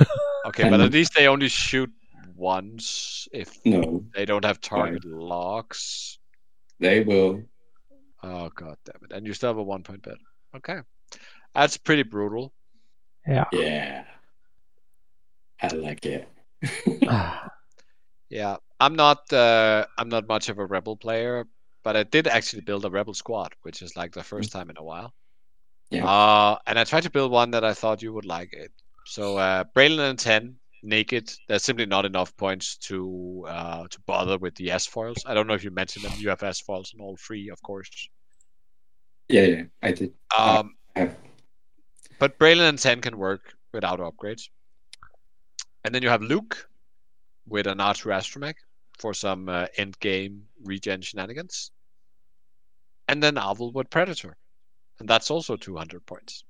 [0.47, 1.91] Okay, but at least they only shoot
[2.37, 6.19] once if No, they don't have target locks.
[6.79, 7.43] they will.
[8.23, 9.13] Oh god damn it!
[9.17, 10.19] And you still have a one point bet.
[10.55, 10.81] Okay,
[11.55, 12.53] that's pretty brutal.
[13.27, 13.45] Yeah.
[13.53, 14.05] Yeah.
[15.63, 16.29] I like it.
[17.09, 17.49] Ah,
[18.31, 19.33] Yeah, I'm not.
[19.33, 21.47] Uh, I'm not much of a rebel player,
[21.85, 24.77] but I did actually build a rebel squad, which is like the first time in
[24.79, 25.15] a while.
[25.91, 26.07] Yeah.
[26.07, 28.73] Uh, and I tried to build one that I thought you would like it.
[29.07, 31.31] So uh, Braylen and ten naked.
[31.49, 35.19] There's simply not enough points to uh, to bother with the S foils.
[35.27, 36.13] I don't know if you mentioned them.
[36.19, 37.91] You have S foils on all three, of course.
[39.29, 40.13] yeah, yeah, I did.
[40.37, 41.17] Um, I have-
[42.19, 44.49] but Braylen and 10 can work without upgrades.
[45.85, 46.69] And then you have Luke
[47.47, 48.55] with an R2 Astromech
[48.99, 51.71] for some uh, end game regen shenanigans.
[53.09, 54.37] And then Owl with Predator.
[54.99, 56.45] And that's also 200 points.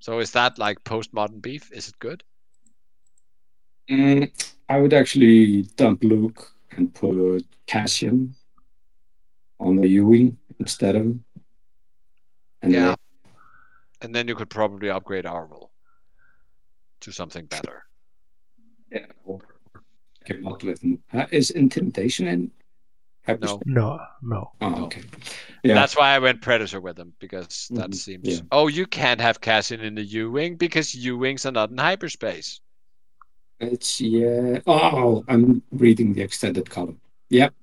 [0.00, 1.70] So is that like postmodern beef?
[1.72, 2.22] Is it good?
[3.88, 4.30] Mm,
[4.68, 8.34] I would actually dump Luke and put Cassian
[9.60, 11.24] on the U-wing instead of him.
[12.62, 12.93] And Yeah.
[14.04, 15.70] Then- And then you could probably upgrade Arvel
[17.00, 17.84] to something better.
[18.92, 19.40] yeah, or
[20.26, 20.82] come up with
[21.12, 22.50] uh, is intimidation in?
[23.40, 23.58] No.
[23.64, 24.50] no, no.
[24.60, 25.00] Oh, okay.
[25.62, 25.72] Yeah.
[25.74, 28.28] That's why I went Predator with them because that Mhm, seems.
[28.28, 28.40] yeah.
[28.52, 31.78] Oh, you can't have Cassian in the U wing because U wings are not in
[31.78, 32.60] hyperspace.
[33.60, 34.60] It's yeah.
[34.66, 37.00] Oh, I'm reading the extended column.
[37.30, 37.54] Yep,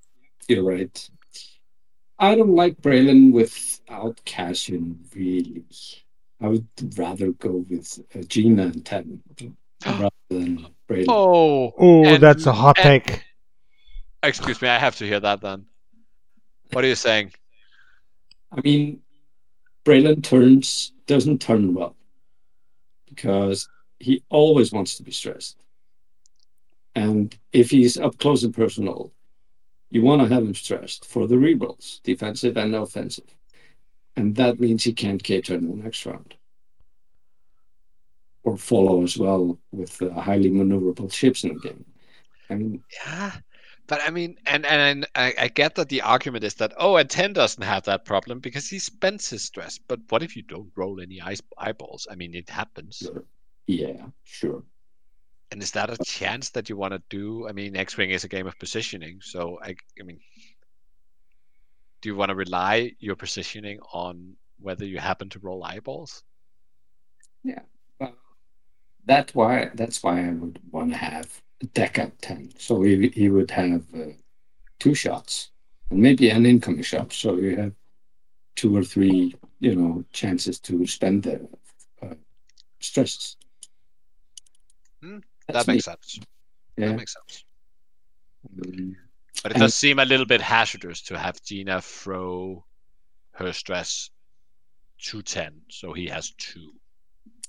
[0.48, 1.10] you're right.
[2.18, 5.64] I don't like Braylen without Cassian, really.
[6.42, 6.66] I would
[6.98, 9.22] rather go with uh, Gina and Ten
[9.86, 11.04] rather than Braylen.
[11.08, 13.22] Oh, Oh, And- that's a hot and- take.
[14.22, 15.66] excuse me, I have to hear that then.
[16.72, 17.32] What are you saying?
[18.50, 19.00] I mean,
[19.84, 21.96] Braylen turns doesn't turn well
[23.08, 25.58] because he always wants to be stressed.
[26.94, 29.12] And if he's up close and personal,
[29.90, 33.34] you want to have him stressed for the rerolls, defensive and offensive.
[34.16, 36.34] And that means he can't K turn the next round.
[38.44, 41.84] Or follow as well with uh, highly maneuverable ships in the game.
[42.50, 43.32] I mean, Yeah,
[43.86, 47.08] but I mean, and and I, I get that the argument is that oh, and
[47.10, 49.78] ten doesn't have that problem because he spends his stress.
[49.78, 52.06] But what if you don't roll any ice eyeballs?
[52.10, 53.10] I mean, it happens.
[53.12, 53.24] sure.
[53.66, 54.64] yeah, sure.
[55.50, 57.46] And is that a chance that you want to do?
[57.48, 60.20] I mean, X-wing is a game of positioning, so I, I mean,
[62.02, 66.22] do you want to rely your positioning on whether you happen to roll eyeballs?
[67.44, 67.60] Yeah,
[67.98, 68.14] well,
[69.06, 72.52] that why that's why I would want to have a deck at ten.
[72.58, 74.12] So he he would have uh,
[74.78, 75.50] two shots
[75.90, 77.12] and maybe an incoming shot.
[77.12, 77.72] So you have
[78.56, 81.48] two or three, you know, chances to spend the
[82.02, 82.14] uh,
[82.80, 83.36] stresses.
[85.02, 85.92] That's that makes me.
[85.92, 86.20] sense.
[86.76, 86.88] Yeah.
[86.88, 87.44] That makes sense.
[88.64, 88.96] Um,
[89.42, 92.64] But it And- does seem a little bit hazardous to have Gina throw
[93.32, 94.10] her stress
[95.06, 96.72] to 10, so he has two,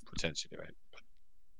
[0.06, 0.74] potentially, right?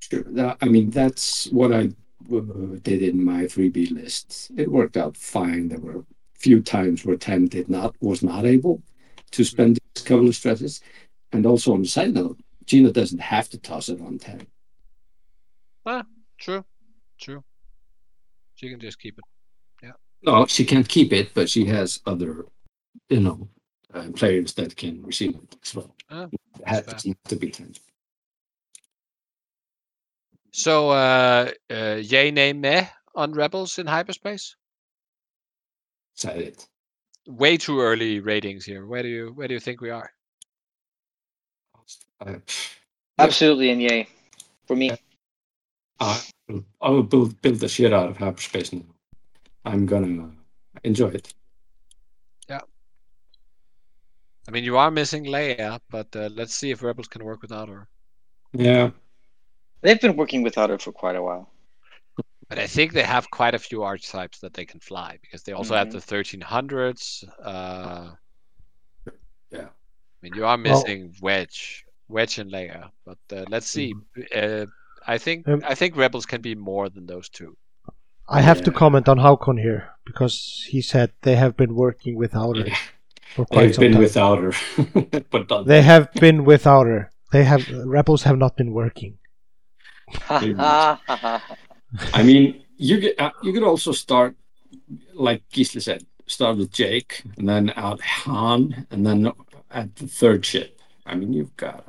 [0.01, 0.25] Sure.
[0.25, 1.91] That- I mean, that's what I
[2.33, 2.41] uh,
[2.83, 4.51] did in my 3B list.
[4.57, 5.69] It worked out fine.
[5.69, 6.05] There were
[6.39, 8.83] few times where 10 did not, was not able
[9.31, 10.81] to spend these couple of stresses.
[11.33, 14.47] And also on the side note, Gina doesn't have to toss it on 10.
[15.87, 16.05] Ah,
[16.39, 16.65] True,
[17.19, 17.45] true.
[18.57, 19.25] She can just keep it.
[20.25, 22.47] No, she can't keep it, but she has other,
[23.09, 23.49] you know,
[23.93, 25.95] uh, players that can receive it as well.
[26.33, 27.75] It has to, to be 10.
[30.53, 34.57] So, uh, uh, yay, nay, meh on Rebels in hyperspace?
[36.15, 36.69] Said it.
[37.27, 38.87] Way too early ratings here.
[38.87, 40.11] Where do you where do you think we are?
[42.21, 42.37] Uh,
[43.19, 44.07] Absolutely, and yay.
[44.67, 44.91] For me.
[46.01, 48.85] I will- I will build, build the shit out of hyperspace now.
[49.65, 50.31] I'm gonna
[50.83, 51.33] enjoy it.
[52.49, 52.61] Yeah.
[54.47, 57.69] I mean, you are missing Leia, but uh, let's see if Rebels can work without
[57.69, 57.89] her.
[58.53, 58.91] Yeah.
[59.81, 61.51] They've been working without it for quite a while.
[62.49, 65.53] But I think they have quite a few archetypes that they can fly because they
[65.53, 67.25] also have the 1300s.
[67.43, 68.11] Uh,
[69.51, 69.69] Yeah.
[69.69, 73.95] I mean, you are missing Wedge, Wedge and Leia, but uh, let's see.
[74.35, 74.67] Uh,
[75.07, 77.57] I think Um, I think Rebels can be more than those two.
[78.29, 82.57] I have to comment on Haukon here because he said they have been working without
[82.57, 82.77] her Yeah.
[83.35, 84.01] for quite I've some been time.
[84.03, 84.53] without her,
[85.31, 87.11] but not They have been without her.
[87.33, 89.19] They have rebels have not been working.
[90.31, 94.37] I mean, you get uh, you could also start
[95.15, 99.33] like Gisli said, start with Jake, and then add Han, and then
[99.71, 100.81] add the third ship.
[101.07, 101.85] I mean, you've got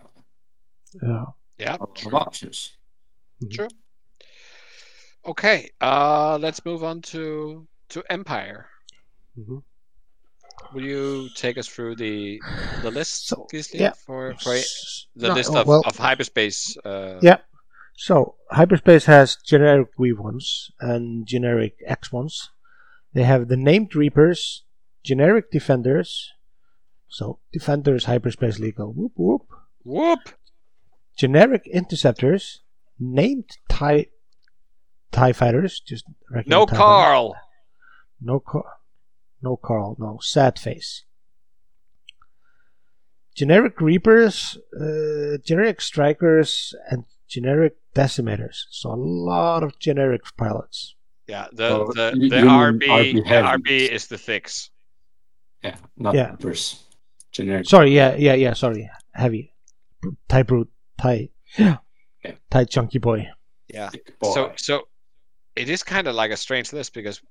[1.02, 1.26] Yeah.
[1.58, 1.76] Yeah.
[1.76, 2.74] a lot of options.
[5.26, 5.70] Okay.
[5.82, 8.68] Uh, let's move on to to Empire.
[9.38, 9.64] Mhm.
[10.74, 12.42] Will you take us through the
[12.82, 13.94] the list, So, Gisli, yeah.
[13.94, 14.56] for for
[15.16, 16.78] the no, list oh, of, well, of hyperspace?
[16.86, 17.40] Uh, Yeah.
[17.98, 22.50] So hyperspace has generic V ones and generic X ones.
[23.14, 24.64] They have the named reapers,
[25.04, 26.34] generic defenders.
[27.08, 28.92] So defenders hyperspace legal.
[28.92, 29.48] Whoop whoop.
[29.84, 30.20] Whoop.
[31.16, 32.62] Generic interceptors,
[33.00, 34.08] named tie
[35.16, 35.80] tie fighters.
[35.80, 36.78] Just regular No TIE fighters.
[36.80, 37.36] Carl.
[38.22, 38.72] No Carl.
[39.42, 39.96] No Carl.
[40.00, 41.04] No sad face.
[43.36, 48.64] Generic reapers, uh, generic strikers, and generic decimators.
[48.70, 50.96] So a lot of generic pilots.
[51.28, 51.48] Yeah.
[51.52, 53.30] The Oh, the, you- the RB RB the.
[53.60, 54.70] RB is the fix.
[55.64, 56.28] Yeah, not Yeah.
[56.28, 56.84] numbers.
[57.32, 57.66] Generic.
[57.68, 58.54] Sorry, yeah, yeah, yeah.
[58.54, 59.52] Sorry, heavy.
[60.30, 60.72] TIE brute,
[61.02, 61.78] TIE, Yeah.
[62.52, 63.28] TIE chunky boy.
[63.68, 63.90] Yeah.
[64.20, 64.34] boy.
[64.34, 64.88] So so
[65.56, 67.22] it is kind of like a strange list because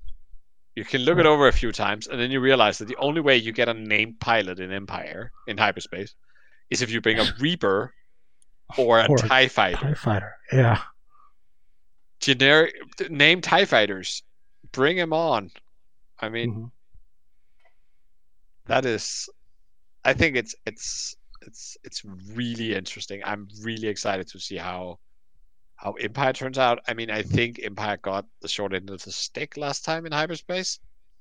[0.75, 3.21] you can look it over a few times and then you realize that the only
[3.21, 6.13] way you get a named pilot in Empire in hyperspace
[6.69, 7.93] is if you bring a Reaper
[8.77, 9.77] or a Or TIE fighter.
[9.77, 10.35] TIE fighter.
[10.51, 10.81] Yeah.
[12.19, 12.73] Generic
[13.09, 14.23] named TIE fighters.
[14.71, 15.51] Bring them on.
[16.19, 16.71] I mean Mhm.
[18.65, 19.29] that is
[20.03, 22.03] I think it's it's it's it's
[22.33, 23.21] really interesting.
[23.23, 24.99] I'm really excited to see how
[25.75, 26.79] how Empire turns out.
[26.87, 30.11] I mean, I think Empire got the short end of the stick last time in
[30.11, 30.79] hyperspace.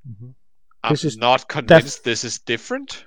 [0.09, 0.35] Mhm.
[0.83, 3.07] I'm This is not convinced this is different,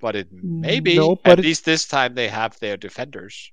[0.00, 0.96] but it may be.
[0.96, 3.52] No, but At it- least this time they have their defenders.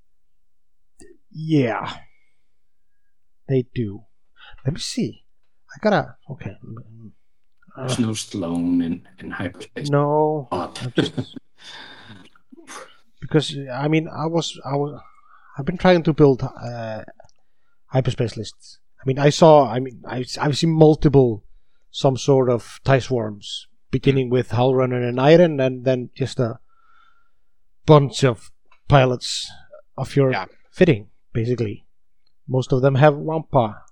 [1.30, 1.92] Yeah.
[3.48, 4.04] They do.
[4.64, 5.24] Let me see.
[5.74, 6.16] I gotta.
[6.30, 6.56] Okay.
[6.64, 7.12] mm,
[7.76, 9.88] There's no Sloane in, in hyperspace.
[9.90, 10.48] No,
[10.96, 11.12] just-
[13.20, 15.00] because I mean, I was I was
[15.58, 17.02] I've been trying to build uh,
[17.86, 18.78] hyperspace lists.
[19.00, 19.68] I mean, I saw.
[19.68, 21.44] I mean, I I've seen multiple
[21.90, 26.60] some sort of tie swarms beginning with Howlrunner and Iden, and then just a
[27.86, 28.50] bunch of
[28.88, 29.50] pilots
[29.96, 30.46] of your Yeah.
[30.70, 31.86] fitting, basically.
[32.46, 33.82] Most of them have Wampa.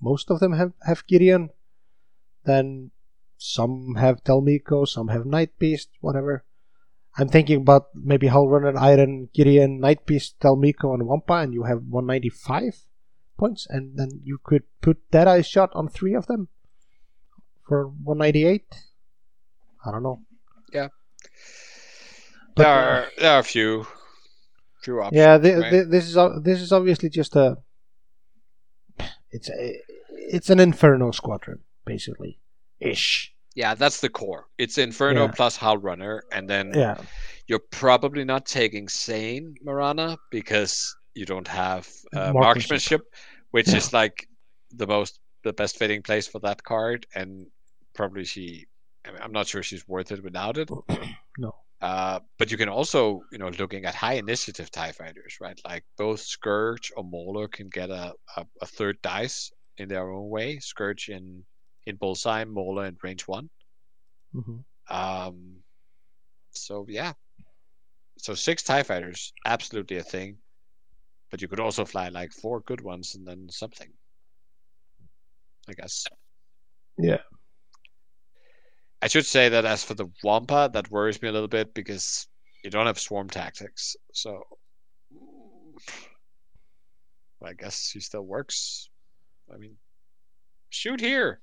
[0.00, 1.50] Most of them have have Gideon.
[2.44, 2.90] Then
[3.38, 6.44] some have Telmiko, some have Night Beast, whatever.
[7.16, 11.62] I'm thinking about maybe Hull Runner, Iden, Gideon, Night Beast, Telmiko, and Wampa, and you
[11.62, 12.86] have 195
[13.38, 16.48] points, and then you could put Dead Eye Shot on three of them
[17.66, 18.64] for 198.
[19.86, 20.22] I don't know.
[20.72, 20.88] Yeah.
[22.56, 23.86] But, there uh, are there are a few
[24.82, 25.18] few options.
[25.18, 25.70] yeah, thi- right?
[25.70, 27.58] thi- this is this is obviously just a
[29.30, 29.80] it's a,
[30.10, 32.38] it's an Inferno squadron basically
[32.80, 33.33] ish.
[33.54, 34.46] Yeah, that's the core.
[34.58, 35.32] It's Inferno Yeah.
[35.32, 36.96] plus Howlrunner, and then Yeah,
[37.46, 42.42] you're probably not taking Seyn Marana because you don't have uh, Marksmanship.
[42.42, 43.00] marksmanship,
[43.52, 43.76] which Yeah.
[43.76, 44.26] is like
[44.72, 47.46] the most the best fitting place for that card, and
[47.94, 48.66] probably she.
[49.06, 50.70] I mean, I'm not sure she's worth it without it.
[51.38, 51.52] no.
[51.80, 55.60] Uh, but you can also, you know, looking at high initiative TIE fighters, right?
[55.66, 60.30] Like both Scourge or Mauler can get a, a, a third dice in their own
[60.30, 60.58] way.
[60.60, 61.44] Scourge in
[61.86, 63.50] in bullseye, Mauler, and range one.
[64.32, 64.58] hmm
[64.88, 65.56] Um,
[66.50, 67.12] so yeah,
[68.18, 70.38] so six Tie Fighters, absolutely a thing.
[71.30, 73.90] But you could also fly like four good ones and then something.
[75.68, 76.04] I guess.
[76.98, 77.22] Yeah.
[79.02, 82.26] I should say that as for the Wampa, that worries me a little bit because
[82.62, 83.96] you don't have swarm tactics.
[84.12, 84.42] So
[87.44, 88.88] I guess he still works.
[89.52, 89.76] I mean,
[90.70, 91.40] shoot here.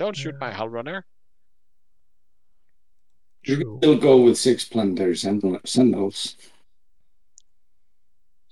[0.00, 1.02] Don't shoot my Howlrunner.
[3.42, 6.38] You can still go with six planetary sentinel- sentinels.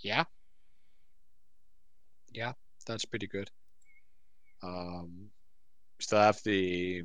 [0.01, 0.25] Yeah.
[2.35, 2.53] Yeah,
[2.87, 3.51] that's pretty good.
[4.63, 5.31] Um,
[6.01, 7.05] still have the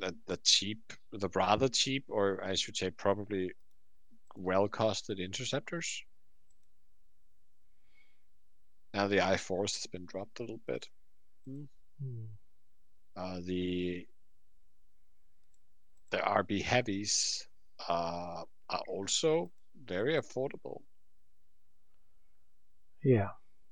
[0.00, 3.52] the the cheap, the rather cheap, or I should say, probably
[4.34, 6.02] well costed interceptors.
[8.92, 10.88] Now the I force has been dropped a little bit.
[11.46, 11.66] Hmm.
[13.16, 14.06] Uh, the
[16.10, 17.46] the RB heavies
[17.88, 19.50] uh, are also
[19.86, 20.82] very affordable.
[23.02, 23.28] Yeah,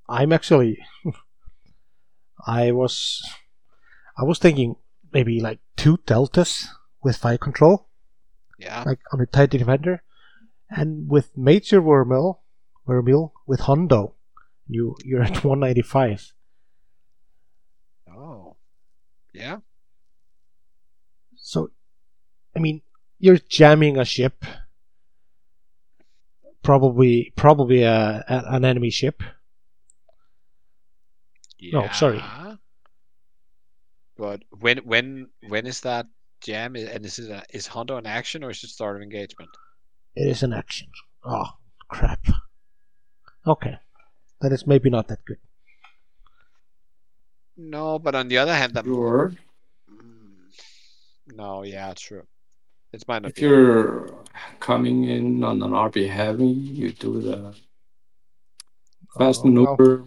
[0.08, 0.78] I'm actually.
[2.46, 3.22] I was,
[4.18, 4.76] I was thinking
[5.12, 6.68] maybe like two deltas
[7.02, 7.88] with fire control,
[8.58, 8.82] Yeah.
[8.86, 10.02] like on a TIE defender,
[10.70, 12.40] and with major Vermeil,
[12.86, 14.14] Vermeil with Hondo,
[14.66, 16.32] you you're at 195.
[19.32, 19.58] Yeah.
[21.36, 21.70] So,
[22.56, 22.82] I mean,
[23.18, 24.44] you're jamming a ship,
[26.62, 29.22] probably probably a, a an enemy ship.
[31.62, 32.22] No, sorry.
[34.16, 36.06] But when when when is that
[36.40, 36.76] jam?
[36.76, 39.50] And is it a, is Hondo in action or is it start of engagement?
[40.14, 40.88] It is an action.
[41.24, 41.46] Oh
[41.88, 42.26] crap.
[43.46, 43.76] Okay,
[44.40, 45.38] that is maybe not that good.
[47.62, 49.32] No, but on the other hand, that Sure.
[49.92, 52.26] Mm, no, yeah, true.
[52.92, 53.42] It might not If be.
[53.42, 54.24] you're
[54.60, 57.54] coming in on an RB heavy, you do the
[59.18, 59.52] fast Oh, well.
[59.52, 60.06] maneuver.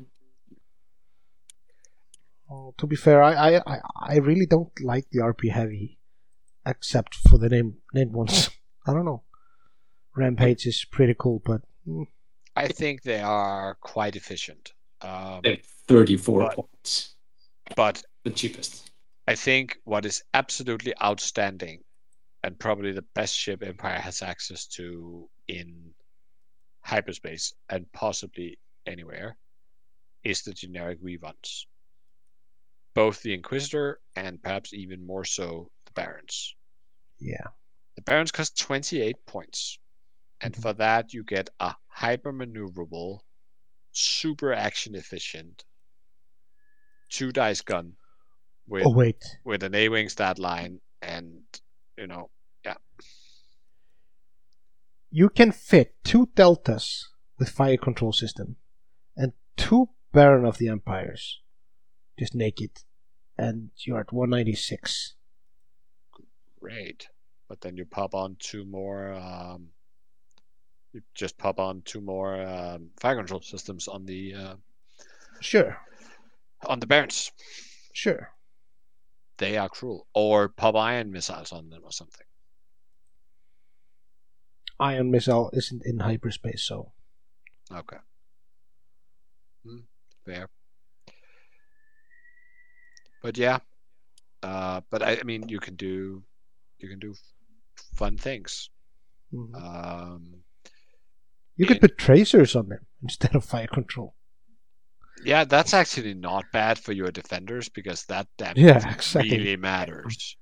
[2.50, 6.00] Oh, to be fair, I, I, I, I really don't like the RB heavy,
[6.66, 8.50] except for the name named ones.
[8.88, 9.24] I don't know.
[10.16, 12.06] Rampage is pretty cool, but mm,
[12.56, 14.74] I think they are quite efficient.
[15.02, 17.10] Um, They have 34 But- points.
[17.76, 18.92] But The cheapest.
[19.28, 21.84] I think what is absolutely outstanding
[22.44, 25.94] and probably the best ship Empire has access to in
[26.82, 29.38] hyperspace and possibly anywhere
[30.24, 31.66] is the generic reruns.
[32.94, 36.56] Both the Inquisitor and perhaps even more so the Barons.
[37.20, 37.48] yeah,
[37.96, 39.80] The Barons cost 28 points.
[40.42, 40.62] And mm-hmm.
[40.62, 43.22] for that, you get a hyper maneuverable,
[43.94, 45.64] super action efficient,
[47.14, 47.94] two dice gun
[48.68, 51.44] with Oh wait, with an A-wing stat line, and
[51.98, 52.30] you know,
[52.66, 52.76] yeah,
[55.12, 57.08] you can fit two deltas
[57.38, 58.58] with fire control system,
[59.16, 61.40] and two Baron of the Empires,
[62.18, 62.72] just naked,
[63.38, 65.14] and you're at 196.
[66.60, 67.08] great.
[67.48, 69.14] But then you pop on two more.
[69.14, 69.68] Um,
[70.94, 74.56] you just pop on two more um, fire control systems on the uh,
[75.44, 75.78] Sure,
[76.66, 77.32] on the Barons.
[77.94, 78.30] sure.
[79.38, 80.08] they are cruel.
[80.14, 82.26] Or pop ion missiles on them or something.
[84.80, 86.92] Ion missile isn't in hyperspace, so
[87.72, 87.98] Okay.
[89.66, 89.78] Hmm,
[90.26, 90.50] fair.
[93.22, 93.60] But yeah,
[94.44, 96.24] uh, but I, I mean, you can do,
[96.78, 97.16] you can do
[97.96, 98.70] fun things.
[99.34, 99.56] Mhm.
[99.56, 100.44] Um,
[101.56, 104.14] you could in- put tracers on them instead of fire control.
[105.24, 109.38] Yeah, that's actually not bad for your defenders because that damage Yeah, exactly.
[109.38, 110.38] really matters.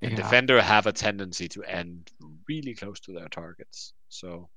[0.00, 0.16] And Yeah.
[0.16, 2.10] defender have a tendency to end
[2.48, 3.94] really close to their targets.
[4.08, 4.50] So,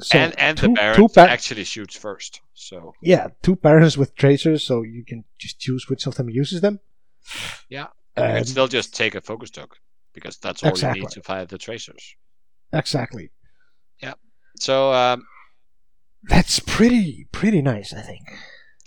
[0.00, 2.40] So and and two, the Baron actually shoots first.
[2.54, 6.60] So yeah, two barons with tracers, so you can just choose which of them uses
[6.60, 6.80] them.
[7.68, 7.86] Yeah,
[8.16, 9.78] and you Um, can still just take a focus token
[10.12, 12.16] because that's all you need to fire the tracers.
[12.72, 13.30] Exactly.
[14.02, 14.14] Yeah.
[14.58, 15.24] So um,
[16.24, 18.22] That's pretty pretty nice, I think.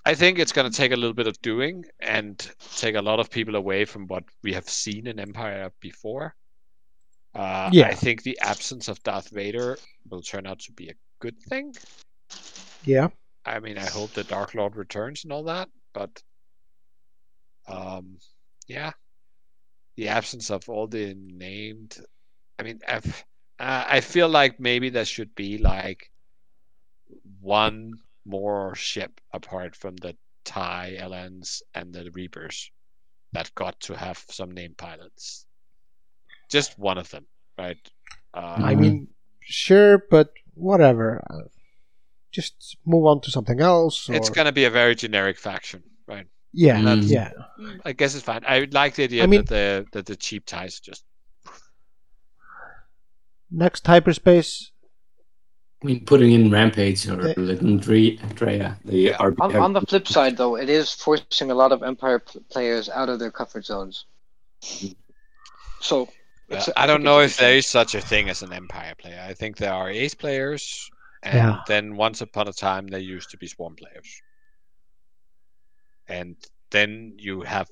[0.08, 2.40] I think it's going to take a little bit of doing and
[2.78, 6.34] take a lot of people away from what we have seen in Empire before.
[7.36, 7.88] Uh, Yeah.
[7.88, 9.78] I think the absence of Darth Vader
[10.10, 11.76] will turn out to be a good thing.
[12.86, 13.10] Yeah.
[13.46, 16.24] I mean, I hope the Dark Lord returns and all that, but
[17.68, 18.18] um,
[18.66, 18.92] yeah,
[19.98, 21.98] the absence of all the named.
[22.58, 23.26] I mean, I've,
[23.60, 26.10] uh, I feel like maybe there should be like
[27.42, 27.92] one
[28.28, 32.72] more ship apart from the TIE LNs and the Reapers
[33.34, 35.46] that got to have some name pilots.
[36.50, 37.26] Just one of them,
[37.58, 37.78] right?
[38.34, 39.10] Uh, I mean,
[39.42, 41.24] sure, but whatever.
[42.32, 44.10] Just move on to something else.
[44.10, 44.14] Or...
[44.16, 46.28] it's gonna be a very generic faction, right?
[46.54, 47.10] yeah, Mm.
[47.10, 47.32] yeah.
[47.84, 48.44] I guess it's fine.
[48.48, 51.04] I like the idea I mean- that the that the cheap ties just
[53.50, 54.72] Next hyperspace.
[55.84, 59.18] I mean, putting in Rampage or They- Lyttan Dre- Dree, the Yeah.
[59.18, 62.42] RP On, on the flip side, though, it is forcing a lot of Empire pl-
[62.50, 64.06] players out of their comfort zones.
[65.80, 66.10] So,
[66.50, 69.24] Well, it's- I don't know if there is such a thing as an Empire player.
[69.30, 70.90] I think there are Ace players,
[71.22, 71.62] and Yeah.
[71.68, 74.22] then once upon a time there used to be Swarm players,
[76.08, 76.36] and
[76.72, 77.70] then you have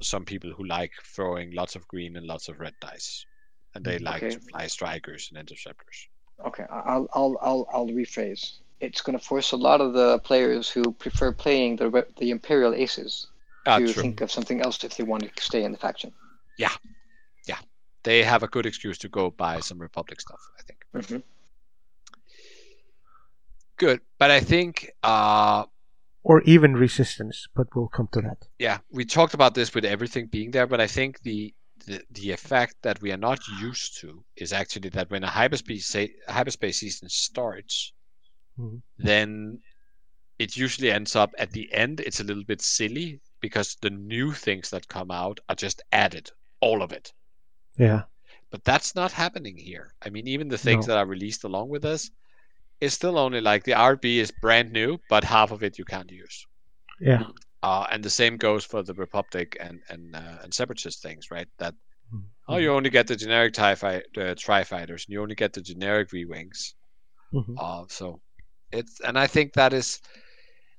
[0.00, 3.26] some people who like throwing lots of green and lots of red dice,
[3.74, 4.34] and they like Okay.
[4.36, 6.08] to fly strikers and interceptors.
[6.46, 8.58] Okay, I'll I'll I'll I'll rephrase.
[8.80, 12.74] It's going to force a lot of the players who prefer playing the the Imperial
[12.74, 13.28] Aces
[13.66, 14.02] Ah, to true.
[14.02, 16.12] think of something else if they want to stay in the faction.
[16.58, 16.72] Yeah,
[17.46, 17.58] yeah,
[18.02, 20.40] they have a good excuse to go buy some Republic stuff.
[20.58, 21.06] I think.
[21.06, 21.18] hmm
[23.76, 25.64] Good, but I think uh,
[26.24, 28.48] Or even resistance, but we'll come to that.
[28.58, 31.54] yeah, we talked about this with everything being there, but I think the
[31.86, 35.94] the, the effect that we are not used to is actually that when a hyperspace
[36.28, 37.92] hyperspace season starts,
[38.58, 38.82] Mhm.
[38.98, 39.60] then
[40.38, 42.00] it usually ends up at the end.
[42.00, 46.30] It's a little bit silly because the new things that come out are just added,
[46.60, 47.12] all of it.
[47.78, 48.02] Yeah.
[48.50, 49.94] But that's not happening here.
[50.02, 50.94] I mean, even the things No.
[50.94, 52.10] that are released along with this
[52.80, 56.10] is still only like the RB is brand new, but half of it you can't
[56.10, 56.46] use.
[57.00, 57.24] Yeah.
[57.62, 61.48] Uh, and the same goes for the Republic and and uh, and Separatist things, right?
[61.58, 61.74] That
[62.12, 62.24] Mhm.
[62.48, 65.52] oh, you only get the generic TIE fight, uh, Tri fighters, and you only get
[65.52, 66.74] the generic V wings.
[67.32, 67.56] Mhm.
[67.58, 68.20] Uh, so
[68.72, 70.00] it's and I think that is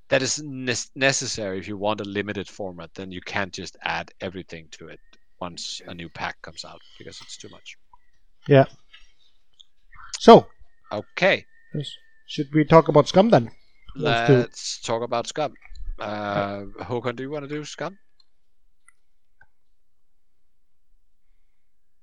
[0.10, 2.94] that is ne- necessary if you want a limited format.
[2.96, 5.00] Then you can't just add everything to it
[5.40, 7.78] once a new pack comes out because it's too much.
[8.48, 8.66] Yeah.
[10.20, 10.48] So,
[10.92, 11.46] Okay,
[12.28, 13.52] should we talk about Scum then?
[13.96, 15.54] Let's let's talk about Scum.
[16.04, 17.98] Uh, Håkon, do you want to do Scum?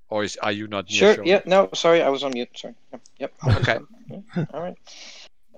[0.08, 1.24] Or is, are you not near Sure.
[1.24, 1.40] Yeah.
[1.46, 1.68] No.
[1.74, 2.48] Sorry, I was on mute.
[2.54, 2.74] Sorry.
[2.92, 3.02] Yep.
[3.18, 3.32] yep.
[3.42, 3.78] I'll Okay.
[4.54, 4.76] All right.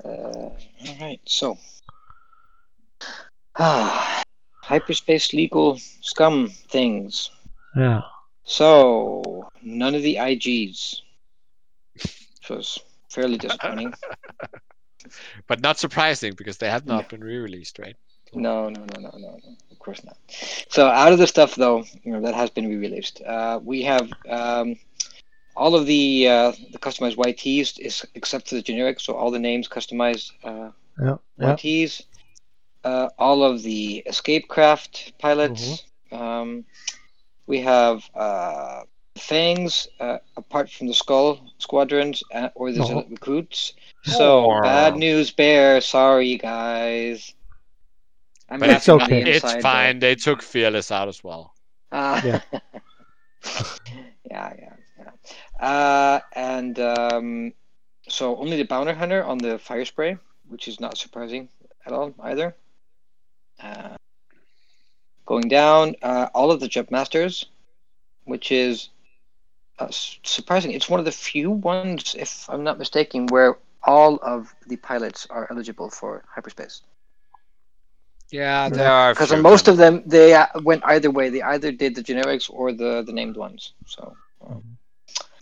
[0.05, 1.20] Uh, all right.
[1.27, 1.56] So,
[3.59, 4.23] ah,
[4.62, 7.31] hyperspace legal scum things.
[7.77, 8.02] Yeah.
[8.44, 11.02] So none of the IGs,
[11.94, 12.78] which was
[13.09, 13.94] fairly disappointing.
[15.48, 17.97] But not surprising because they have not been re-released, right?
[18.34, 19.56] No, no, no, no, no, no.
[19.70, 20.16] Of course not.
[20.68, 24.10] So out of the stuff though, you know, that has been re-released, uh, we have
[24.28, 24.76] um,
[25.56, 29.38] all of the uh, the customized YTs is except for the generic, so all the
[29.38, 31.16] names customized uh, Yeah.
[31.38, 31.54] Yeah.
[31.56, 32.02] YTs,
[32.84, 35.84] uh, all of the escape craft pilots.
[36.10, 36.64] Um,
[37.46, 38.82] we have uh,
[39.16, 43.04] fangs uh, apart from the skull squadrons, uh, or the Oh.
[43.10, 43.74] recruits.
[44.04, 44.62] So Oh.
[44.62, 45.80] bad news, bear.
[45.80, 47.34] Sorry, guys.
[48.48, 49.31] I'm But It's laughing on the okay.
[49.31, 49.62] It's inside, though.
[49.62, 49.98] fine.
[49.98, 51.55] They took Fearless out as well.
[51.90, 52.40] Uh, Yeah.
[54.31, 55.66] yeah, yeah, yeah.
[55.66, 57.52] Uh, and um,
[58.09, 61.48] so only the bounty hunter on the Firespray, which is not surprising
[61.86, 62.55] at all either.
[63.60, 63.97] Uh,
[65.24, 67.47] Going down, uh, all of the JumpMasters,
[68.24, 68.90] which is
[69.78, 70.73] uh, surprising.
[70.73, 75.27] It's one of the few ones, if I'm not mistaken, where all of the pilots
[75.31, 76.82] are eligible for hyperspace.
[78.32, 79.12] Yeah, there are.
[79.12, 81.28] Because most of them, they uh, went either way.
[81.28, 83.74] They either did the generics or the the named ones.
[83.86, 84.16] So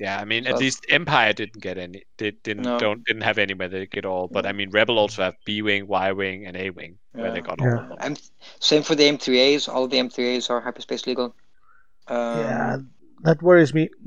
[0.01, 2.03] Yeah, I mean, So- at least Empire didn't get any.
[2.17, 2.79] Did, didn't No.
[2.79, 4.27] don't didn't have any where they get all.
[4.29, 7.39] But I mean, Rebel also have B wing, Y wing, and A wing where they
[7.39, 7.49] Yeah.
[7.49, 7.81] got all Yeah.
[7.83, 7.99] of them.
[8.01, 8.17] I'm
[8.61, 9.69] same for the M3As.
[9.69, 11.35] All the M3As are hyperspace legal.
[12.09, 12.77] Um, yeah,
[13.23, 13.89] that worries me.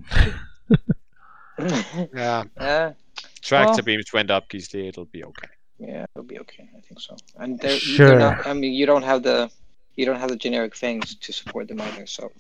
[1.60, 2.94] Yeah, yeah,
[3.42, 4.90] tractor Well- beams went up, Gisli.
[4.90, 5.48] It'll be okay.
[5.80, 6.70] Yeah, it'll be okay.
[6.78, 7.18] I think so.
[7.38, 8.08] And they're, Sure.
[8.10, 9.50] they're not, I mean, you don't have the
[9.96, 12.06] you don't have the generic things to support them either.
[12.08, 12.32] So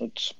[0.00, 0.34] it's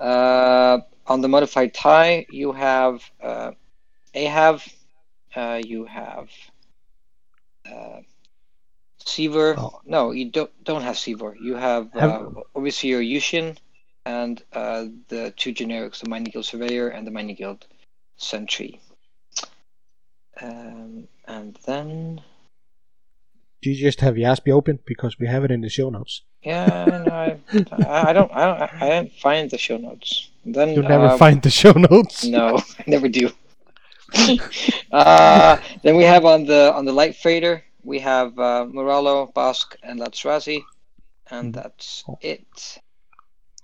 [0.00, 2.26] uh, on the modified tie.
[2.30, 3.52] You have uh,
[4.14, 4.66] Ahhav.
[5.34, 6.30] Uh, you have
[7.70, 8.00] uh,
[9.04, 9.54] Seevor.
[9.58, 9.80] Oh.
[9.84, 11.36] No, you don't don't have Seevor.
[11.40, 13.56] You have, Have- uh, Overseer Yushyn
[14.06, 17.66] and uh, the two generics, the Mining Guild Surveyor and the Mining Guild
[18.16, 18.80] Sentry.
[20.40, 22.22] Um, and then,
[23.62, 26.22] Do you just have YASB open because we have it in the show notes?
[26.42, 27.38] yeah, no, I,
[27.72, 30.30] I, I don't, I don't, I don't find the show notes.
[30.44, 32.24] Then You never uh, find the show notes.
[32.24, 33.30] No, I never do.
[34.92, 39.76] uh, then we have on the on the light freighter we have uh, Moralo, Bossk,
[39.82, 40.62] and Latts Razzi,
[41.30, 41.54] and Mhm.
[41.54, 42.78] that's it.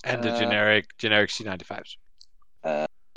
[0.05, 1.97] And the Uh, generic generic Z-95s.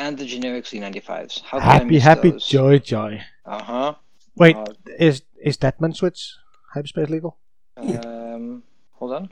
[0.04, 1.42] And the generic Z-95s.
[1.44, 2.46] How Happy, happy, those?
[2.46, 3.22] joy, joy.
[3.46, 3.96] Uh huh.
[4.36, 4.66] Wait, Uh,
[5.00, 6.36] is is Deadman Switch
[6.74, 7.38] hyperspace legal?
[7.78, 9.32] Um, hold on.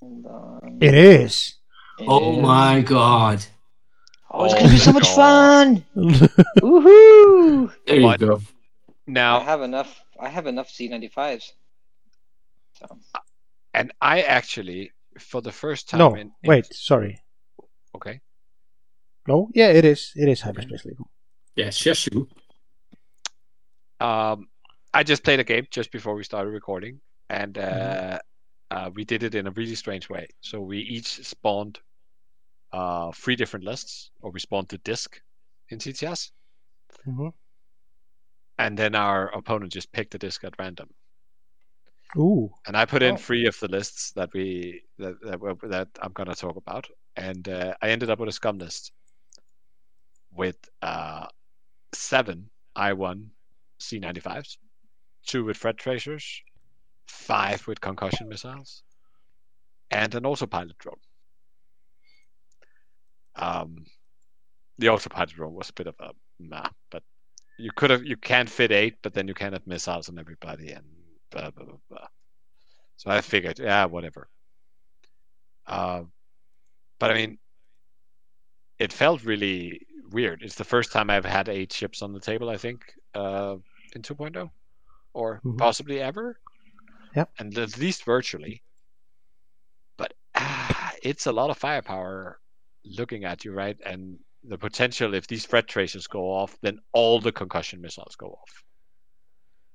[0.00, 0.78] Hold on.
[0.80, 1.56] It is.
[2.00, 3.44] Oh my god.
[4.30, 5.14] Oh, it's gonna be so much God.
[5.14, 5.84] fun!
[6.64, 7.70] Woohoo!
[7.86, 8.20] There you What?
[8.20, 8.40] go.
[9.14, 10.00] I have enough.
[10.18, 11.52] I have enough Z-95s.
[12.78, 12.98] So
[13.74, 17.21] and I actually, for the first time, no, in, in- wait, sorry.
[17.94, 18.20] Okay,
[19.26, 20.12] No, yeah, it is.
[20.16, 21.10] It is hyperspace legal.
[21.56, 22.28] Yes, yes, you.
[24.00, 24.48] um,
[24.94, 27.00] I just played a game just before we started recording,
[27.30, 28.18] and uh, Mm-hmm.
[28.70, 30.28] uh, we did it in a really strange way.
[30.40, 31.78] So we each spawned
[32.72, 35.20] uh, three different lists, or we spawned the disc
[35.70, 36.30] in TTS,
[37.04, 37.28] hmm
[38.58, 40.88] and then our opponent just picked a disc at random.
[42.16, 43.16] Ooh, and I put in Oh.
[43.16, 45.40] three of the lists that we that that,
[45.70, 46.86] that I'm gonna talk about,
[47.16, 48.92] and uh, I ended up with a scum list
[50.34, 51.26] with uh,
[51.92, 53.26] seven I1
[53.82, 54.56] Z-95s,
[55.26, 56.42] two with thread tracers,
[57.06, 58.82] five with concussion missiles,
[59.90, 60.96] and an autopilot drone.
[63.36, 63.84] Um,
[64.78, 67.02] the autopilot drone was a bit of a nah, but
[67.58, 70.72] you could have you can't fit eight, but then you can't have missiles on everybody
[70.72, 70.84] and
[71.30, 71.76] blah blah blah.
[71.88, 72.06] blah.
[72.96, 74.28] So I figured, yeah, whatever.
[75.66, 76.02] Uh,
[77.02, 77.38] but I mean,
[78.78, 80.40] it felt really weird.
[80.42, 83.56] It's the first time I've had eight ships on the table, I think, uh,
[83.96, 84.52] in 2.0,
[85.12, 85.58] or Mhm.
[85.58, 86.38] possibly ever.
[87.16, 87.32] Yep.
[87.40, 88.62] And at least virtually.
[89.96, 92.40] But ah, it's a lot of firepower
[92.84, 93.76] looking at you, right?
[93.84, 98.38] And the potential, if these thread tracers go off, then all the concussion missiles go
[98.40, 98.64] off.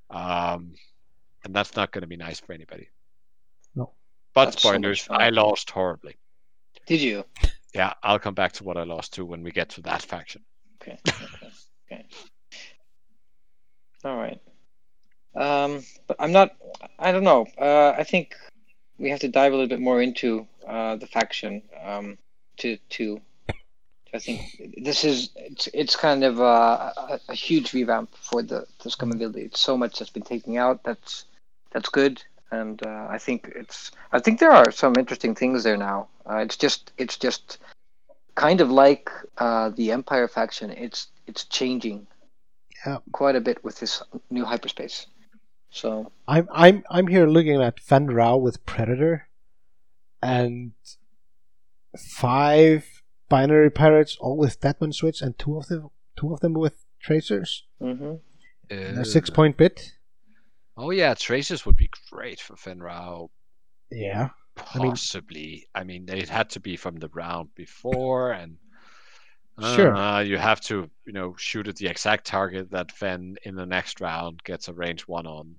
[0.09, 0.75] Um,
[1.43, 2.89] and that's not going to be nice for anybody.
[3.75, 3.95] No.
[4.33, 5.07] But That's spoilers.
[5.09, 6.17] I lost horribly.
[6.88, 7.23] Did you?
[7.73, 10.41] Yeah, I'll come back to what I lost to when we get to that faction.
[10.81, 10.97] Okay.
[11.07, 11.26] Okay.
[11.91, 12.05] okay.
[14.03, 14.41] All right.
[15.35, 16.55] Um, but I'm not.
[16.97, 17.45] I don't know.
[17.57, 18.35] Uh, I think
[18.97, 21.61] we have to dive a little bit more into uh, the faction.
[21.84, 22.18] Um,
[22.57, 23.22] to to.
[24.14, 24.41] I think
[24.77, 29.11] this is it's it's kind of a, a, a huge revamp for the the scum
[29.11, 29.41] ability.
[29.41, 30.84] It's so much that's been taken out.
[30.84, 31.26] That's
[31.72, 35.77] that's good, and uh, I think it's I think there are some interesting things there
[35.77, 36.07] now.
[36.29, 37.59] Uh, it's just it's just
[38.35, 40.69] kind of like uh, the Empire faction.
[40.71, 42.07] It's it's changing
[42.85, 42.97] Yeah.
[43.11, 45.07] quite a bit with this new hyperspace.
[45.69, 49.27] So I'm I'm I'm here looking at Fenn Rau with Predator,
[50.21, 50.71] and
[51.97, 56.85] five Binayre pirates, all with Deadman Switch, and two of them two of them with
[56.99, 57.63] tracers.
[57.79, 58.15] hmm
[58.69, 59.91] And a six point bit.
[60.77, 63.29] Oh yeah, tracers would be great for Fenn Rau.
[63.91, 64.29] Yeah.
[64.73, 65.67] I mean- Possibly.
[65.75, 68.57] I mean, it had to be from the round before, and
[69.59, 69.95] Sure.
[69.95, 73.65] uh, you have to, you know, shoot at the exact target that Fenn in the
[73.65, 75.55] next round gets a range one on,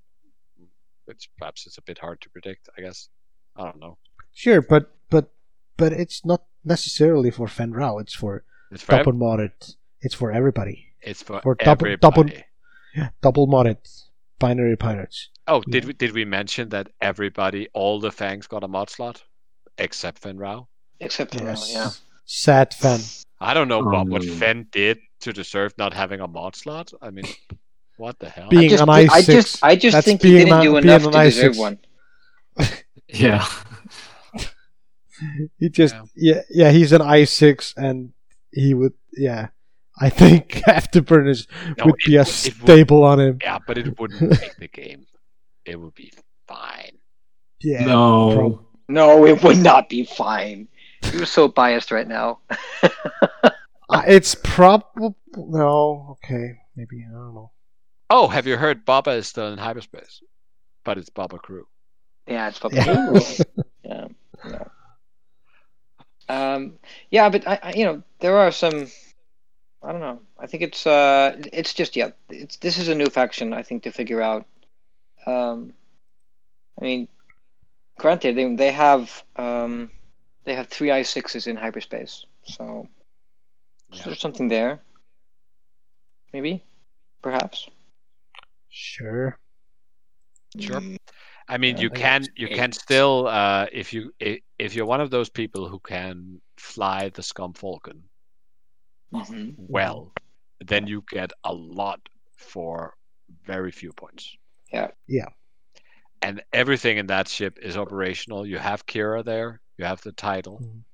[1.06, 2.68] which perhaps is a bit hard to predict.
[2.78, 3.08] I guess.
[3.56, 3.98] I don't know.
[4.32, 5.32] Sure, but but
[5.76, 7.98] but it's not necessarily for Fenn Rau.
[7.98, 9.74] It's for It's for ev- double modded.
[10.00, 10.92] It's for everybody.
[11.00, 11.96] it's for, for double- everybody.
[12.00, 12.44] double-
[13.20, 13.78] Double modded
[14.40, 15.28] Binayre pirates.
[15.46, 19.22] Oh, did we did we mention that everybody, all the fangs got a mod slot,
[19.78, 20.68] except Fenn Rau?
[21.00, 21.70] Except for Yes.
[21.72, 21.90] yeah.
[22.24, 23.00] Sad Fenn.
[23.40, 26.92] I don't know what, what Um, Fenn did to deserve not having a mod slot.
[27.00, 27.24] I mean,
[27.96, 28.48] what the hell?
[28.50, 29.26] Being I just, an I i6.
[29.26, 31.58] just, I just That's think he being didn't an- do enough an to i6.
[31.58, 31.78] one.
[33.08, 33.46] Yeah.
[35.58, 36.02] He just Yeah.
[36.14, 36.42] yeah.
[36.50, 38.12] yeah he's an i six and
[38.52, 39.48] he would yeah.
[40.00, 41.46] I think Afterburners
[41.78, 43.38] No, would it be a would- it would- staple on him.
[43.42, 45.06] Yeah, but it wouldn't make the game.
[45.64, 46.12] It would be
[46.46, 46.92] fine.
[47.60, 47.84] Yeah.
[47.84, 48.34] no.
[48.34, 50.68] prob- No, it would not be fine.
[51.12, 52.40] You're so biased right now.
[53.90, 56.18] Uh, it's probably no.
[56.22, 57.50] Okay, maybe I don't know.
[58.10, 60.20] Oh, have you heard Boba is still in hyperspace?
[60.84, 61.66] But it's Boba Crew.
[62.26, 62.74] yeah, it's Boba
[63.82, 64.08] Yeah.
[64.44, 64.64] yeah.
[66.28, 66.54] yeah.
[66.54, 66.74] Um,
[67.10, 68.88] yeah, but I, I, you know, there are some.
[69.82, 70.20] I don't know.
[70.38, 72.10] I think it's uh, it's just yeah.
[72.30, 73.52] It's this is a new faction.
[73.52, 74.46] I think to figure out.
[75.26, 75.74] Um,
[76.80, 77.08] I mean,
[77.98, 79.90] granted, they they have um,
[80.44, 82.88] they have three i sixes in hyperspace, so
[83.92, 84.02] Yeah.
[84.04, 84.80] there's something there.
[86.32, 86.62] Maybe,
[87.22, 87.68] perhaps.
[88.70, 89.38] Sure.
[90.58, 90.82] Sure.
[91.48, 92.56] I mean, Yeah, you can you eight.
[92.56, 94.12] can still uh, if you
[94.58, 98.02] if you're one of those people who can fly the Scum Falcon
[99.12, 99.54] Mhm.
[99.58, 100.12] well,
[100.60, 102.00] then you get a lot
[102.36, 102.94] for
[103.44, 104.36] very few points.
[104.72, 104.90] Yeah.
[105.06, 105.28] Yeah.
[106.22, 108.46] And everything in that ship is operational.
[108.46, 109.60] You have Qi'ra there.
[109.78, 110.84] You have the title, Mhm.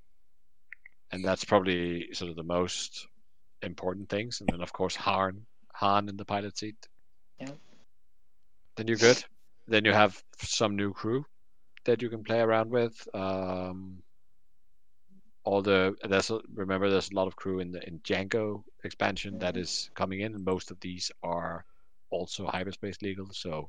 [1.12, 3.06] and that's probably sort of the most
[3.62, 4.40] important things.
[4.40, 6.88] And then of course Han Han in the pilot seat.
[7.40, 7.52] Yeah.
[8.76, 9.24] Then you're good.
[9.66, 11.24] Then you have some new crew
[11.84, 13.08] that you can play around with.
[13.14, 14.02] Um,
[15.44, 19.38] all the there's a, remember there's a lot of crew in the in Jango expansion
[19.38, 21.64] that is coming in, and most of these are
[22.10, 23.28] also hyperspace legal.
[23.32, 23.68] So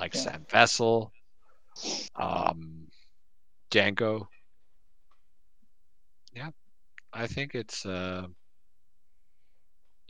[0.00, 0.20] like Yeah.
[0.22, 1.10] Zam Wesell,
[2.16, 2.88] um,
[3.70, 4.26] Jango.
[6.34, 6.50] Yeah,
[7.12, 8.26] I think it's uh,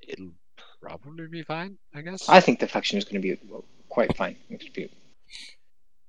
[0.06, 0.34] it'll
[0.80, 1.78] probably be fine.
[1.94, 2.28] I guess.
[2.28, 4.36] I think the faction is going to be well, quite fine.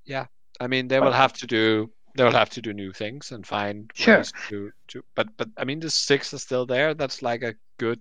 [0.05, 0.25] Yeah,
[0.59, 3.45] I mean, they will have to do they will have to do new things and
[3.45, 4.17] find Sure.
[4.17, 5.03] ways to to.
[5.15, 6.93] But but I mean, the six is still there.
[6.93, 7.99] That's like a good,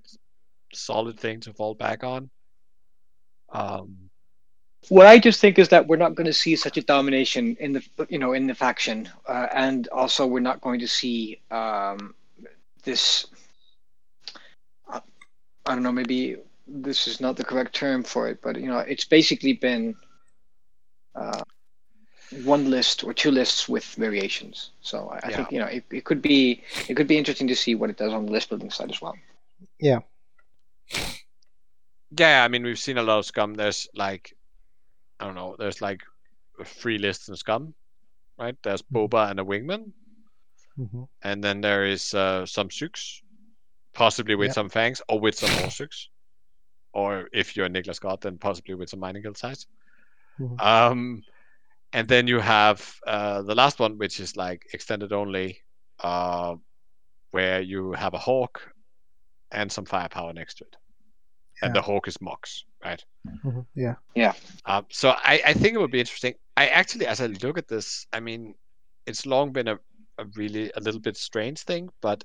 [0.72, 2.30] solid thing to fall back on.
[3.50, 4.10] Um,
[4.88, 7.72] What I just think is that we're not going to see such a domination in
[7.72, 12.14] the you know in the faction, uh, and also we're not going to see um,
[12.84, 13.26] this.
[14.88, 15.00] uh,
[15.66, 15.92] I don't know.
[15.92, 16.36] Maybe
[16.66, 19.94] this is not the correct term for it, but you know, it's basically been
[21.14, 21.42] uh,
[22.44, 24.70] one list or two lists with variations.
[24.80, 25.36] So I, I Yeah.
[25.36, 27.96] think you know it, it could be it could be interesting to see what it
[27.96, 29.14] does on the list building side as well.
[29.80, 30.00] yeah,
[32.18, 33.54] Yeah, I mean, we've seen a lot of scum.
[33.54, 34.34] There's like,
[35.18, 35.56] I don't know.
[35.58, 36.02] There's like
[36.64, 37.74] three lists in scum,
[38.38, 38.56] right?
[38.62, 39.92] There's Boba and a wingman,
[40.78, 41.08] Mhm.
[41.22, 43.22] and then there is uh, some Sux,
[43.94, 44.52] possibly with Yeah.
[44.54, 46.08] some fangs or with some more Sux,
[46.92, 49.66] or if you're Niklas Scott, then possibly with some mining guild size.
[50.38, 50.60] Mhm.
[50.60, 51.22] Um,
[51.92, 55.58] and then you have uh, the last one, which is like extended only,
[56.00, 56.54] uh,
[57.30, 58.72] where you have a hawk
[59.52, 60.76] and some firepower next to it,
[61.62, 63.04] and the hawk is Mux, right?
[63.44, 63.66] Mhm.
[64.14, 64.32] Yeah.
[64.66, 66.34] Um, so I, I think it would be interesting.
[66.56, 68.54] I actually, as I look at this, I mean,
[69.06, 69.78] it's long been a,
[70.18, 72.24] a really a little bit strange thing, but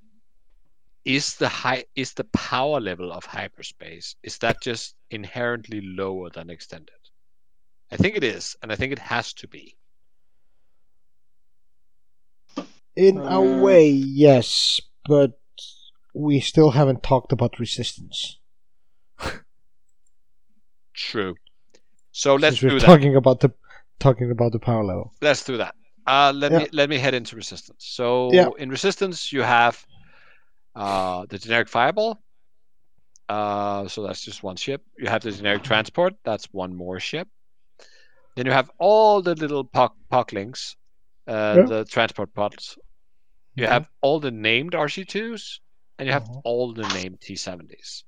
[1.05, 6.49] is the high is the power level of hyperspace is that just inherently lower than
[6.49, 6.96] extended?
[7.91, 9.77] I think it is, and I think it has to be.
[12.95, 15.39] In a Uh, way, yes, but
[16.13, 18.39] we still haven't talked about resistance.
[20.95, 21.35] True.
[22.11, 22.87] So let's Since we're do that.
[22.87, 23.53] talking about the
[23.99, 25.13] talking about the power level.
[25.21, 25.75] Let's do that.
[26.07, 26.59] Uh, let Yeah.
[26.59, 27.85] me let me head into resistance.
[27.87, 28.47] So Yeah.
[28.57, 29.85] in resistance, you have
[30.75, 32.19] uh, the generic fireball.
[33.29, 34.81] Uh, so that's just one ship.
[34.97, 36.13] You have the generic transport.
[36.23, 37.27] That's one more ship.
[38.37, 40.75] Then you have all the little pock pocklings,
[41.27, 41.65] uh, Yeah.
[41.65, 42.77] the transport pods.
[43.55, 45.59] You have all the named RZ-2s,
[45.97, 46.41] and you have Mhm.
[46.43, 48.03] all the named T70s.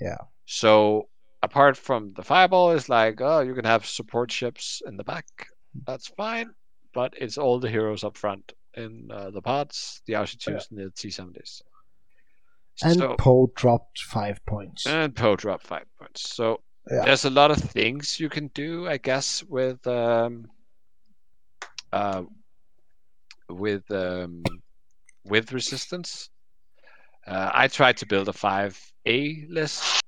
[0.00, 0.16] Yeah.
[0.46, 1.10] So
[1.42, 5.26] apart from the fireball, is like, oh, you can have support ships in the back.
[5.86, 6.54] That's fine,
[6.94, 10.90] but it's all the heroes up front in uh, the pods, the RZ-2s, and the
[10.92, 11.60] T70s.
[12.82, 14.86] And so, Poe dropped five points.
[14.86, 16.34] and Poe dropped five points.
[16.34, 17.04] So Yeah.
[17.04, 20.50] there's a lot of things you can do, I guess, with um,
[21.92, 22.22] uh,
[23.48, 24.62] with um,
[25.24, 26.30] with resistance.
[27.26, 30.00] Uh, I tried to build a five A list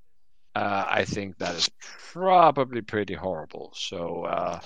[0.55, 1.69] uh, I think that is
[2.13, 3.73] probably pretty horrible.
[3.75, 4.61] So uh,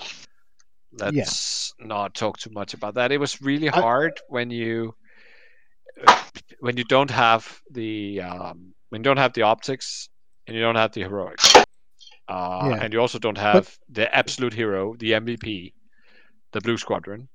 [0.92, 3.12] let's not talk too much about that.
[3.12, 4.94] It was really I- hard when you
[6.60, 10.08] when you don't have the um, when you don't have the optics
[10.46, 11.65] and you don't have the heroics,
[12.28, 12.82] uh, Yeah.
[12.82, 15.72] and you also don't have the absolute hero, the MVP,
[16.52, 17.28] the Blue Squadron.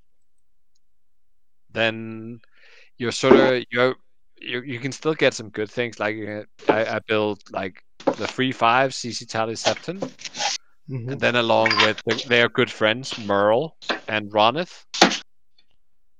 [1.72, 2.40] Then
[2.98, 3.96] you're sort of you're
[4.38, 8.28] you, you can still get some good things like uh, I, I built like the
[8.28, 10.00] three five Zizi Tally Seftin,
[10.90, 11.12] Mhm.
[11.12, 13.78] and then along with the, their good friends Merle
[14.08, 14.84] and Ronith.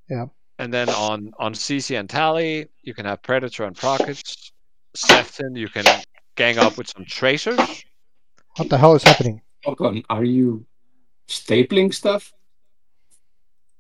[0.10, 0.28] Yeah.
[0.60, 4.52] And then on on Zizi and Tally, you can have Predator and Prockets.
[4.96, 5.86] Seftin, you can
[6.36, 7.60] gang up with some tracers.
[8.58, 9.42] What the hell is happening?
[9.66, 10.66] Håkon, are you
[11.28, 12.34] stapling stuff?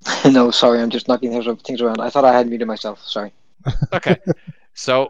[0.25, 2.01] no, sorry, I'm just knocking things things around.
[2.01, 3.01] I thought I had muted myself.
[3.05, 3.33] Sorry.
[3.93, 4.17] Okay.
[4.73, 5.09] so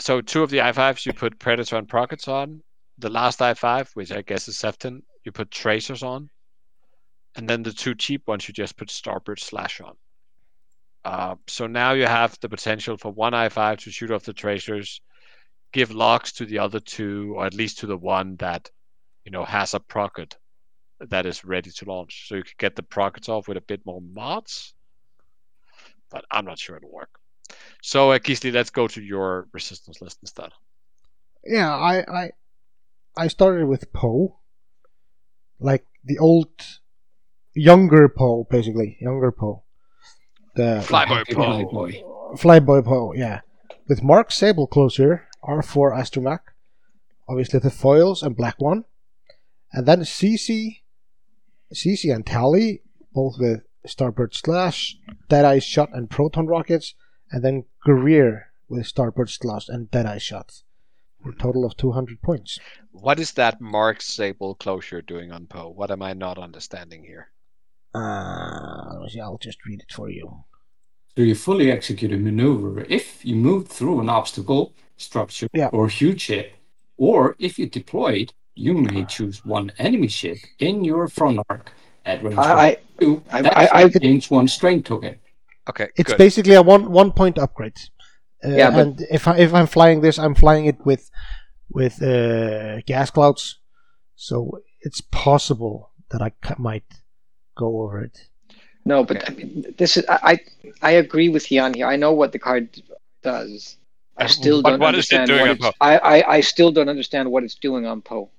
[0.00, 2.62] so two of the i5s you put Predator and Prockets on.
[2.98, 6.30] The last i5, which I guess is Seftin, you put tracers on.
[7.36, 9.94] And then the two cheap ones you just put Starbird Slash on.
[11.04, 15.00] Uh, so now you have the potential for one i5 to shoot off the tracers,
[15.72, 18.70] give locks to the other two, or at least to the one that
[19.24, 20.36] you know has a procket
[21.00, 22.28] that is ready to launch.
[22.28, 24.74] So you could get the prockets off with a bit more mods.
[26.10, 27.10] But I'm not sure it'll work.
[27.82, 30.50] So uh, Gisli, let's go to your resistance list instead.
[31.44, 32.30] Yeah, I I
[33.16, 34.38] I started with Poe,
[35.60, 36.50] like the old,
[37.54, 39.62] younger Poe, basically younger Poe,
[40.56, 41.42] the Flyboy Poe.
[41.42, 42.02] Flyboy.
[42.36, 43.40] Flyboy Poe, yeah,
[43.86, 46.40] with Marg Sabl Closure, R4 Astromech,
[47.26, 48.84] obviously the foils and Black One,
[49.72, 50.82] and then Zizi,
[51.74, 54.96] Zizi and Tally, both with Starbird Slash,
[55.28, 56.94] Deadeye Shot and Proton Rockets,
[57.30, 60.62] and then Greer with Starbird Slash and Deadeye Shot,
[61.22, 62.58] for a total of 200 points.
[62.92, 65.68] What is that Marg Sabl Closure doing on Poe?
[65.68, 67.30] What am I not understanding here?
[67.94, 70.44] Uh, let me see, I'll just read it for you.
[71.16, 75.68] So you fully execute a maneuver if you move through an obstacle, structure, Yeah.
[75.72, 76.52] or huge ship,
[76.96, 81.72] or if you deploy it, you may choose one enemy ship in your front arc
[82.04, 83.22] at range I, I two.
[83.30, 85.16] I- That I- I- gains one strain token.
[85.70, 86.18] Okay, It's good.
[86.18, 87.78] basically a one one point upgrade.
[88.44, 91.10] Uh, Yeah, but- and if I if I'm flying this, I'm flying it with
[91.70, 93.58] with uh, gas clouds,
[94.16, 96.88] so it's possible that I might
[97.54, 98.16] go over it.
[98.84, 100.34] no, but I mean, this is I, I
[100.90, 101.86] I agree with Jan here.
[101.94, 102.68] I know what the card
[103.22, 103.76] does.
[104.18, 105.72] I still don't what is it understand doing what on it's, Poe?
[105.80, 108.30] I, I I still don't understand what it's doing on Poe.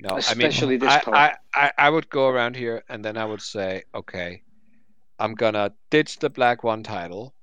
[0.00, 1.12] No, especially I mean, this I, Poe.
[1.12, 4.42] I, I, I would go around here and then I would say, okay,
[5.18, 7.34] I'm gonna ditch the black one title.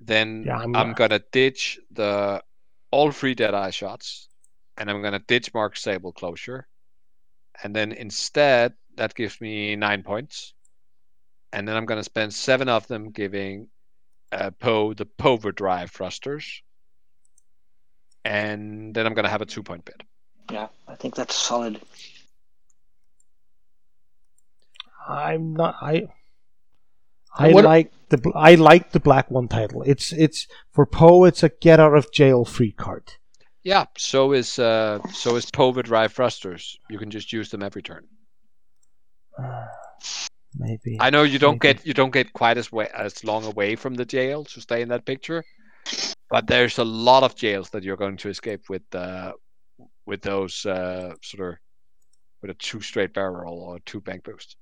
[0.00, 2.42] Then Yeah, I'm- I'm, gonna ditch the
[2.90, 4.28] all three dead eye shots,
[4.78, 6.66] and I'm gonna ditch Marg Sabl Closure,
[7.62, 10.54] and then instead that gives me nine points,
[11.52, 13.68] and then I'm gonna spend seven of them giving
[14.32, 16.62] uh, Poe the Pover Drive thrusters,
[18.24, 20.02] and then I'm gonna have a two point bid.
[20.50, 21.80] Yeah, I think that's solid.
[25.08, 25.76] I'm not.
[25.80, 26.08] I.
[27.36, 29.82] I What- like the I like the black one title.
[29.82, 31.24] It's it's for Poe.
[31.24, 33.12] It's a get out of jail free card.
[33.62, 36.78] Yeah, so is uh, so is Pover Drive thrusters.
[36.88, 38.06] You can just use them every turn.
[39.38, 39.66] Uh,
[40.60, 40.98] maybe.
[41.00, 41.78] I know you don't Maybe.
[41.78, 44.82] get you don't get quite as way, as long away from the jail to stay
[44.82, 45.42] in that picture,
[46.28, 49.32] but there's a lot of jails that you're going to escape with uh,
[50.06, 51.58] with those uh, sort of
[52.42, 54.56] with a two straight barrel or two bank boost.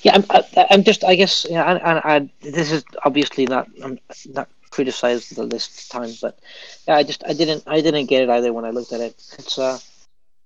[0.00, 3.68] Yeah, I'm, I, I'm just, I guess, yeah, and, and I, this is obviously not,
[3.84, 4.00] I'm
[4.30, 6.40] not criticized the list time, but
[6.88, 9.14] yeah, I just, I didn't, I didn't get it either when I looked at it.
[9.38, 9.78] It's, uh,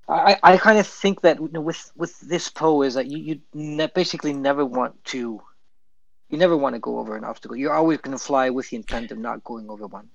[0.08, 3.18] I, I kind of think that you know, with with this Poe is that you
[3.18, 5.42] you ne- basically never want to,
[6.30, 7.56] you never want to go over an obstacle.
[7.56, 10.08] You're always going to fly with the intent of not going over one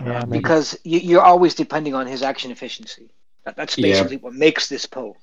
[0.00, 3.10] Yeah, because you, you're always depending on his action efficiency.
[3.44, 3.84] That, that's Yeah.
[3.88, 5.16] basically what makes this Poe.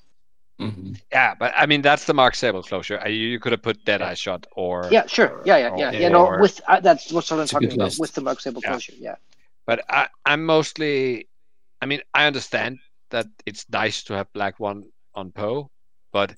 [0.59, 3.01] hmm Yeah, but I mean that's the Marg Sabl Closure.
[3.07, 5.41] You, you could have put Deadeye Shot or Yeah, sure.
[5.45, 5.89] Yeah, yeah, yeah.
[5.89, 8.61] or- Yeah, no, with uh, that's what I'm It's talking about with the Marg Sabl
[8.61, 8.69] Yeah.
[8.69, 8.93] closure.
[8.97, 9.15] Yeah.
[9.65, 11.27] But I, I'm mostly,
[11.81, 12.79] I mean, I understand
[13.09, 14.83] that it's nice to have Black One
[15.15, 15.69] on Poe,
[16.11, 16.35] but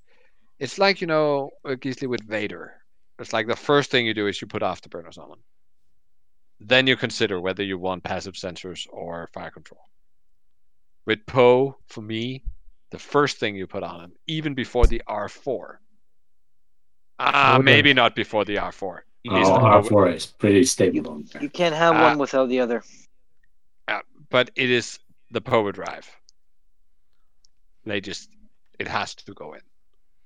[0.60, 2.74] it's like, you know, uh, Gisli with Vader.
[3.20, 5.40] It's like the first thing you do is you put afterburners on them.
[6.60, 9.82] Then you consider whether you want passive sensors or fire control.
[11.06, 12.44] With Poe, for me,
[12.92, 15.78] the first thing you put on him, even before the R4.
[17.20, 17.64] Ah, Okay.
[17.64, 19.00] maybe not before the R4.
[19.30, 19.44] Oh,
[19.84, 21.22] the- R4 is pretty stable.
[21.42, 22.84] You can't have Uh, one without the other.
[24.30, 25.00] but it is
[25.32, 26.08] the power drive.
[27.86, 28.30] They just
[28.80, 29.62] it has to go in.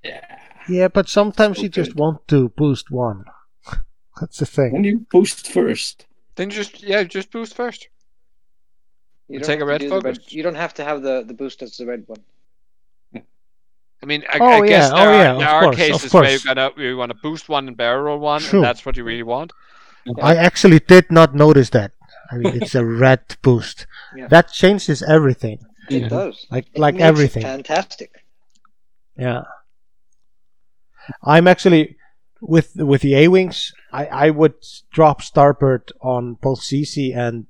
[0.03, 0.39] Yeah.
[0.69, 1.81] Yeah, but sometimes you Okay.
[1.83, 3.25] just want to boost one.
[4.19, 4.73] That's the thing.
[4.73, 6.05] When you boost first.
[6.35, 7.87] Then just yeah, just boost first.
[9.29, 10.31] You Take a have to red do the focus.
[10.33, 12.19] You don't have to have the, the boost as the red one.
[13.15, 15.73] I mean, I, Oh, I guess yeah, there, oh, are, yeah, of there are course,
[15.75, 16.43] of cases where you course.
[16.43, 18.59] gotta you want to boost one and barrel roll one, True.
[18.59, 19.53] and that's what you really want.
[20.21, 21.93] I actually did not notice that.
[22.29, 23.87] I mean, it's a red boost.
[24.15, 24.27] Yeah.
[24.27, 25.59] That changes everything.
[25.89, 26.07] It Yeah.
[26.09, 26.47] does.
[26.51, 27.43] Like It like makes everything.
[27.43, 28.23] Fantastic.
[29.17, 29.43] Yeah.
[31.23, 31.97] I'm actually
[32.41, 33.73] with with the A wings.
[33.91, 34.55] I I would
[34.91, 37.47] drop starboard on both Zizi and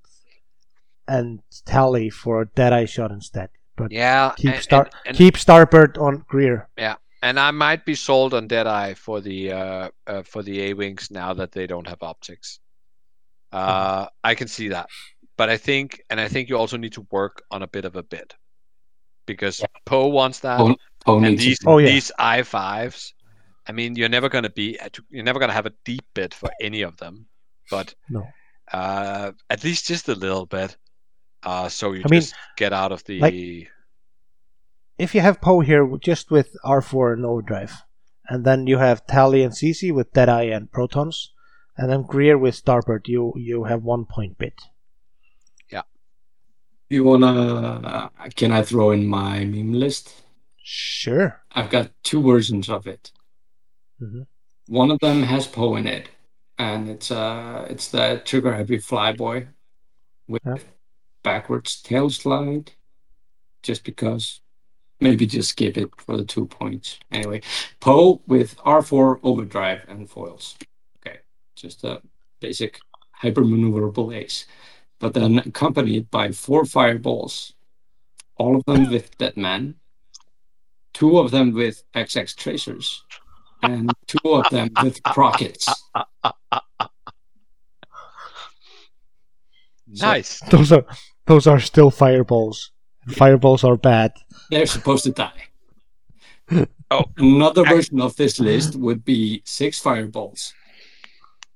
[1.07, 3.49] and Tally for a Deadeye shot instead.
[3.75, 6.69] But Yeah, keep and, star and, and, keep starboard on Greer.
[6.77, 10.73] yeah, and I might be sold on Deadeye for the uh, uh for the A
[10.73, 12.59] wings now that they don't have optics.
[13.51, 14.89] Uh, I can see that,
[15.37, 17.95] but I think, and I think you also need to work on a bit of
[17.95, 18.33] a bid,
[19.25, 21.59] because Poe wants that, Poe- Poe and needs these.
[21.65, 21.87] Oh, yeah.
[21.89, 23.13] these I fives.
[23.67, 24.77] I mean, you're never gonna be,
[25.09, 27.27] you're never gonna have a deep bid for any of them,
[27.71, 28.27] but No.
[28.71, 30.75] uh, at least just a little bit,
[31.43, 33.19] uh, so you I mean, just get out of the.
[33.19, 33.69] like-
[34.97, 37.73] If you have Poe here just with R4 and overdrive,
[38.29, 41.31] and then you have Tally and Zizi with Deadeye and protons,
[41.77, 44.53] and then Greer with starboard, you you have one point bit.
[46.93, 48.11] You wanna?
[48.35, 50.13] Can I throw in my meme list?
[50.61, 51.41] Sure.
[51.51, 53.11] I've got two versions of it.
[53.99, 54.27] Mhm.
[54.67, 56.09] One of them has Poe in it,
[56.59, 59.47] and it's uh it's the trigger happy flyboy
[60.27, 60.65] with
[61.23, 62.73] backwards tail slide.
[63.63, 64.41] Just because,
[64.99, 66.99] maybe just skip it for the two points.
[67.11, 67.41] Anyway,
[67.79, 70.55] Poe with R4 overdrive and foils.
[70.99, 71.17] Okay,
[71.55, 72.03] just a
[72.39, 72.79] basic
[73.13, 74.45] hyper maneuverable ace,
[74.99, 77.53] but then accompanied by four fireballs,
[78.37, 79.75] all of them with Deadman,
[80.93, 83.03] two of them with XX tracers,
[83.61, 85.67] and two of them with rockets.
[89.87, 90.39] nice.
[90.49, 90.85] Those are
[91.25, 92.71] those are still fireballs.
[93.09, 94.13] Fireballs are bad.
[94.49, 95.43] They're supposed to die.
[96.91, 97.05] Oh.
[97.17, 100.53] Another version of this list would be six fireballs,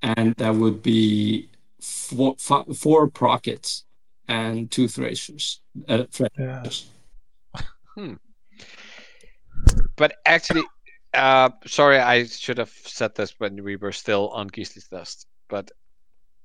[0.02, 1.52] and that would be
[1.88, 3.86] four, fi- four rockets
[4.28, 5.62] and two thracers.
[5.88, 6.06] Uh,
[6.38, 6.64] Yeah.
[6.64, 6.90] thracers.
[9.96, 10.64] But actually,
[11.14, 15.28] uh, sorry, I should have said this when we were still on Gisli's list.
[15.48, 15.72] But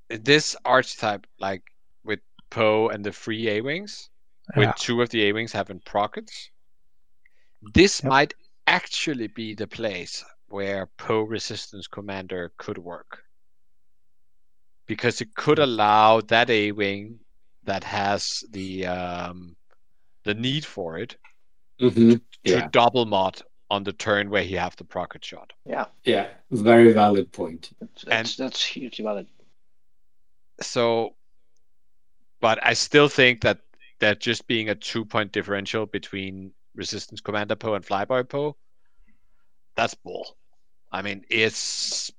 [0.09, 1.63] this archetype, like
[2.05, 2.21] with
[2.51, 4.09] Poe and the free A wings,
[4.57, 6.51] with two of the A wings having prockets,
[7.75, 8.09] this Yep.
[8.09, 8.35] might
[8.67, 13.25] actually be the place where Poe Resistance Commander could work.
[14.87, 17.21] Because it could allow that A wing
[17.65, 19.57] that has the um,
[20.25, 21.17] the need for it
[21.81, 22.21] Mhm.
[22.45, 25.53] to Yeah, double mod on the turn where he have the procket shot.
[25.65, 27.71] Yeah, yeah, very valid point.
[27.81, 29.27] that's that's, that's hugely valid.
[30.61, 31.17] So,
[32.41, 33.61] but I still think that
[34.01, 38.57] that just being a two point differential between Resistance Commander Poe and Flyboy Poe,
[39.77, 40.37] that's bull.
[40.91, 42.11] I mean, it's,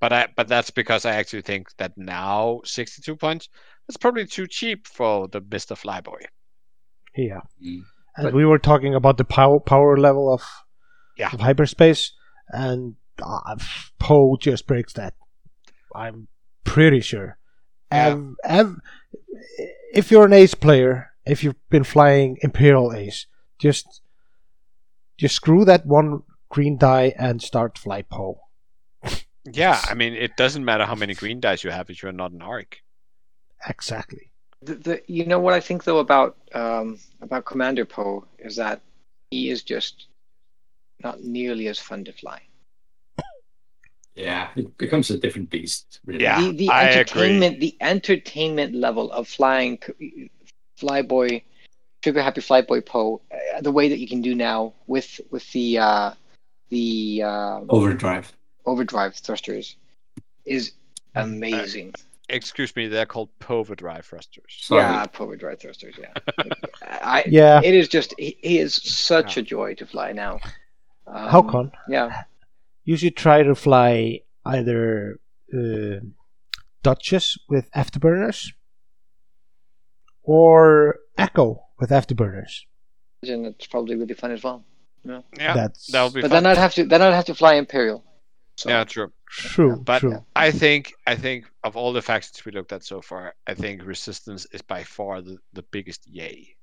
[0.00, 3.48] but I but that's because I actually think that now sixty two points
[3.88, 6.22] is probably too cheap for the Mister Flyboy.
[7.16, 7.40] Yeah.
[7.64, 7.82] Mm.
[8.16, 10.42] And But- we were talking about the power power level of,
[11.16, 11.30] Yeah.
[11.32, 12.12] of hyperspace,
[12.48, 13.56] and uh,
[13.98, 15.14] Poe just breaks that.
[15.94, 16.28] I'm
[16.64, 17.38] pretty sure.
[17.90, 18.08] Yeah.
[18.08, 18.76] Ev- ev-
[19.94, 23.26] if you're an ace player, if you've been flying Imperial Ace,
[23.58, 24.02] just
[25.16, 28.40] just screw that one green die and start fly Poe.
[29.52, 32.32] Yeah, I mean, it doesn't matter how many green dice you have if you're not
[32.32, 32.82] an arc.
[33.68, 34.30] Exactly.
[34.62, 38.80] The, the, you know what I think though about um, about Commander Poe is that
[39.30, 40.06] he is just
[41.02, 42.42] not nearly as fun to fly.
[44.16, 46.00] Yeah, it becomes a different beast.
[46.04, 46.24] Really.
[46.24, 46.98] Yeah, the, the I agree.
[46.98, 50.30] entertainment the entertainment level of flying c-
[50.80, 51.42] flyboy
[52.02, 55.78] trigger happy flyboy Poe uh, the way that you can do now with with the
[55.78, 56.14] uh,
[56.70, 58.32] the uh, Overdrive.
[58.72, 59.76] Overdrive thrusters
[60.44, 60.72] is
[61.14, 61.94] amazing.
[62.28, 64.44] Excuse me, they're called Poverdrive thrusters.
[64.60, 64.82] Sorry.
[64.82, 65.94] Yeah, overdrive thrusters.
[65.98, 66.12] Yeah,
[66.82, 67.62] I, Yeah.
[67.64, 70.38] it is just he, he is such a joy to fly now.
[71.06, 71.72] Um, Håkon?
[71.88, 72.24] Yeah,
[72.84, 75.18] You should try to fly either
[75.54, 76.00] uh,
[76.82, 78.52] Duchess with afterburners
[80.22, 82.64] or Echo with afterburners.
[83.22, 84.64] and it's probably really fun as well.
[85.04, 86.42] Yeah, That's- that'll be But fun.
[86.44, 88.04] then I'd have to then I'd have to fly Imperial.
[88.58, 89.12] So Yeah, true.
[89.28, 90.26] True, But true.
[90.36, 93.84] I think I think of all the factions we looked at so far, I think
[93.84, 96.56] resistance is by far the, the biggest yay.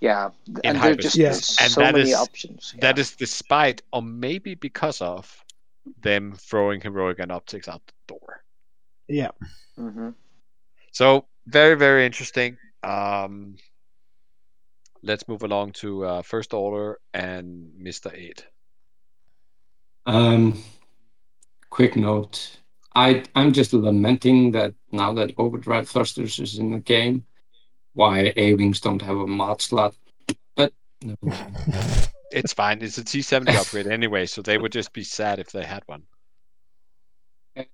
[0.00, 0.30] yeah,
[0.64, 1.58] and there just hyperspace.
[1.58, 2.74] And so that many is- options.
[2.80, 5.44] That is despite or maybe because of
[6.02, 8.44] them throwing heroic and optics out the door.
[9.08, 9.30] Yeah.
[9.76, 10.10] hmm
[10.92, 12.58] So very very interesting.
[12.82, 13.56] Um,
[15.02, 18.46] let's move along to uh, first order and Mister Eight.
[20.06, 20.62] Um,
[21.70, 22.58] quick note.
[22.94, 27.24] I I'm just lamenting that now that Overdrive Thrusters is in the game,
[27.94, 29.94] why A wings don't have a mod slot.
[30.56, 30.72] But
[31.02, 31.16] no.
[32.34, 32.80] It's fine.
[32.80, 35.82] It's a T seventy upgrade anyway, so they would just be sad if they had
[35.84, 36.02] one.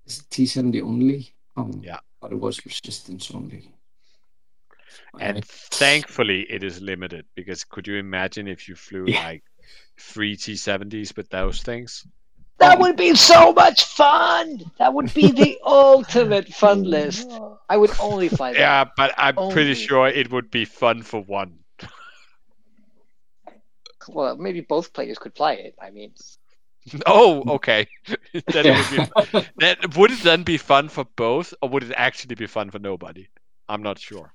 [0.05, 1.32] Is T seventy only?
[1.56, 1.98] Oh, Yeah.
[2.20, 3.70] But it was resistance only.
[5.20, 9.22] And thankfully, it is limited because could you imagine if you flew Yeah.
[9.24, 9.44] like
[9.96, 12.05] three T70s with those things?
[12.59, 14.70] That um, would be so much fun.
[14.78, 17.30] That would be the ultimate fun list.
[17.68, 18.59] I would only fly that.
[18.59, 21.60] Yeah, but I'm pretty sure it would be fun for one.
[24.09, 25.74] Well, maybe both players could play it.
[25.80, 26.14] I mean,
[27.06, 27.86] Oh, okay.
[28.06, 31.93] then it would, be, then, would it then be fun for both, or would it
[31.97, 33.28] actually be fun for nobody?
[33.68, 34.32] I'm not sure.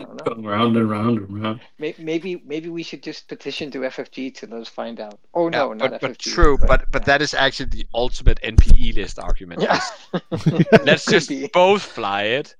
[0.00, 0.24] I don't know.
[0.34, 1.60] Going round and round and round.
[1.78, 5.18] Maybe maybe we should just petition to FFG to let us find out.
[5.34, 6.08] Oh no, Yeah, not but, FFG.
[6.08, 9.62] but true, but but that is actually the ultimate NPE list argument.
[9.62, 9.80] yeah.
[10.84, 11.48] Let's just be.
[11.52, 12.56] both fly it,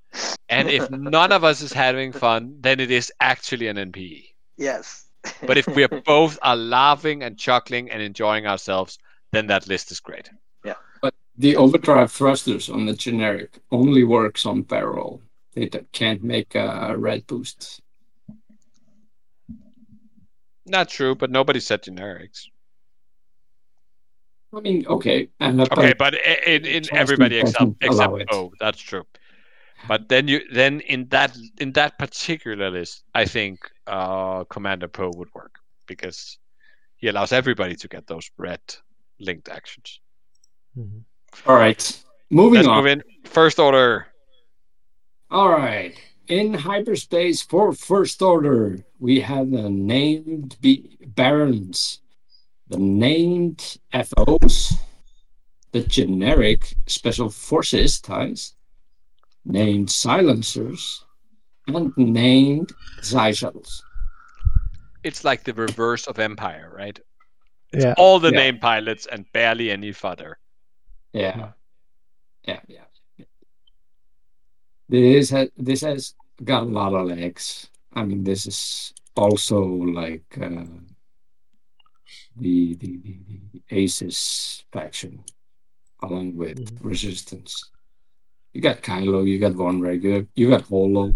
[0.49, 4.25] and if none of us is having fun, then it is actually an NPE.
[4.57, 5.07] yes.
[5.47, 8.99] But if we are both are laughing and chuckling and enjoying ourselves,
[9.33, 10.31] then that list is great.
[10.65, 10.77] Yeah.
[11.03, 15.21] But the overdrive thrusters on the generic only works on barrel.
[15.55, 17.81] They can't make a red boost.
[20.67, 22.47] Not true, but nobody said generics.
[24.55, 25.29] I mean, okay.
[25.41, 28.29] And Okay, but in, in everybody except doesn't except allow it.
[28.33, 29.05] O, that's true.
[29.89, 35.11] But then you then in that in that particular list, I think uh, Commander Poe
[35.17, 35.55] would work
[35.87, 36.39] because
[36.97, 38.61] he allows everybody to get those red
[39.19, 40.01] linked actions.
[40.77, 41.05] Mhm.
[41.47, 42.05] all right.
[42.31, 42.77] Moving Let's on.
[42.77, 43.03] move in.
[43.25, 44.07] First order.
[45.31, 45.95] All right.
[46.29, 52.01] In hyperspace for first order, we have the named B- barons,
[52.69, 54.75] the named FOs,
[55.73, 58.55] the generic special forces ties,
[59.45, 61.05] named silencers,
[61.67, 63.83] and named Xi shuttles.
[65.03, 66.99] It's like the reverse of Empire, right?
[67.73, 67.95] Yeah.
[67.97, 68.39] All the Yeah.
[68.39, 70.39] named pilots and barely any fodder.
[71.13, 71.53] Yeah.
[72.47, 72.85] Yeah, yeah.
[74.91, 77.69] This has this has got a lot of legs.
[77.95, 80.67] I mean, this is also like uh,
[82.37, 83.19] the, the the
[83.53, 85.23] the Aces faction,
[86.03, 86.79] along with Mhm.
[86.85, 87.71] Resistance.
[88.53, 91.13] You got Kylo, you got Vonreg, you, you got Holo,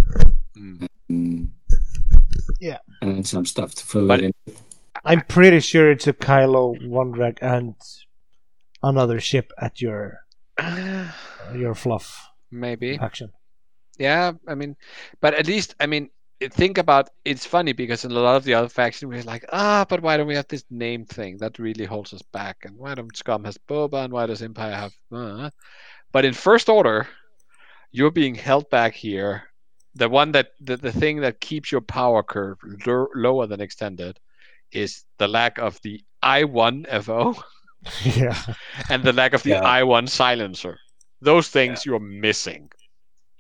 [0.56, 0.86] Mm.
[1.10, 1.48] mm,
[2.60, 2.78] Yeah.
[3.02, 4.54] and then some stuff to fill But- it in.
[5.04, 7.74] I'm pretty sure it's a Kylo, Vonreg, and
[8.82, 10.20] another ship at your
[11.54, 12.96] your fluff Maybe.
[13.00, 13.32] action.
[13.98, 14.76] Yeah, I mean,
[15.20, 16.10] but at least, I mean,
[16.52, 19.86] think about it's funny because in a lot of the other factions, we're like, ah,
[19.88, 22.58] but why don't we have this name thing that really holds us back?
[22.64, 24.92] And why don't Scum has Boba and why does Empire have.
[25.12, 25.50] Uh?
[26.12, 27.06] But in First Order,
[27.92, 29.44] you're being held back here.
[29.94, 34.18] The one that, the, the thing that keeps your power curve lo- lower than extended
[34.72, 37.34] is the lack of the I1 FO
[38.04, 38.36] yeah.
[38.90, 39.62] and the lack of the Yeah.
[39.62, 40.78] I1 silencer.
[41.20, 42.70] Those things you're missing.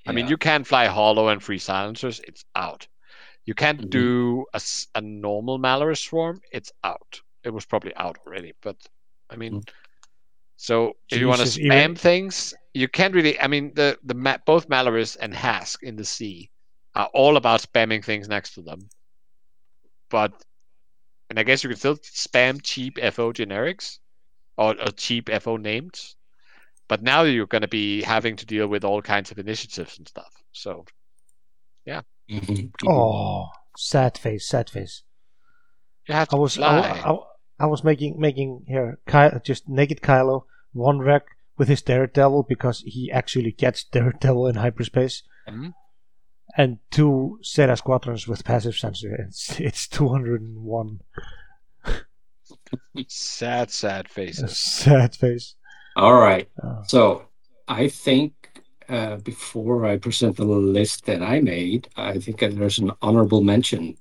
[0.06, 2.20] I mean, you can't fly Holo and free silencers.
[2.20, 2.86] It's out.
[3.46, 3.90] You can't Mhm.
[3.90, 4.46] do
[4.94, 6.40] a normal Malarus swarm.
[6.52, 7.20] It's out.
[7.42, 8.76] It was probably out already, but
[9.30, 9.64] I mean,
[10.56, 13.38] so if you want to spam even- things, you can't really.
[13.40, 16.50] I mean, the the ma- both Malarus and Hask in the sea
[16.94, 18.88] are all about spamming things next to them.
[20.10, 20.32] But
[21.30, 23.98] and I guess you can still spam cheap FO generics
[24.56, 26.16] or, or cheap FO names.
[26.88, 30.06] But now you're going to be having to deal with all kinds of initiatives and
[30.08, 30.32] stuff.
[30.52, 30.84] So
[32.30, 32.70] Mhm.
[32.86, 35.02] Oh, sad face, sad face.
[36.08, 37.02] you have to I was I, fly.
[37.12, 37.18] I,
[37.64, 40.44] I was making making here Ky- just naked Kylo
[40.74, 41.20] Vonreg
[41.58, 45.74] with his Daredevil because he actually gets Daredevil in hyperspace, Mhm.
[46.56, 49.14] and two Zeta squadrons with passive sensor.
[49.14, 51.00] It's it's two hundred and one.
[53.08, 54.56] sad, sad faces.
[54.56, 55.56] Sad face.
[55.96, 56.48] All right.
[56.62, 56.82] Oh.
[56.86, 57.28] So
[57.68, 58.32] I think
[58.88, 63.96] uh, before I present the list that I made, I think there's an honorable mention.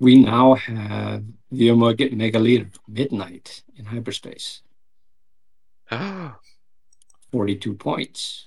[0.00, 4.62] We now have the Omega Mega Leader Midnight in hyperspace.
[5.90, 6.38] Ah.
[7.32, 8.46] 42 points.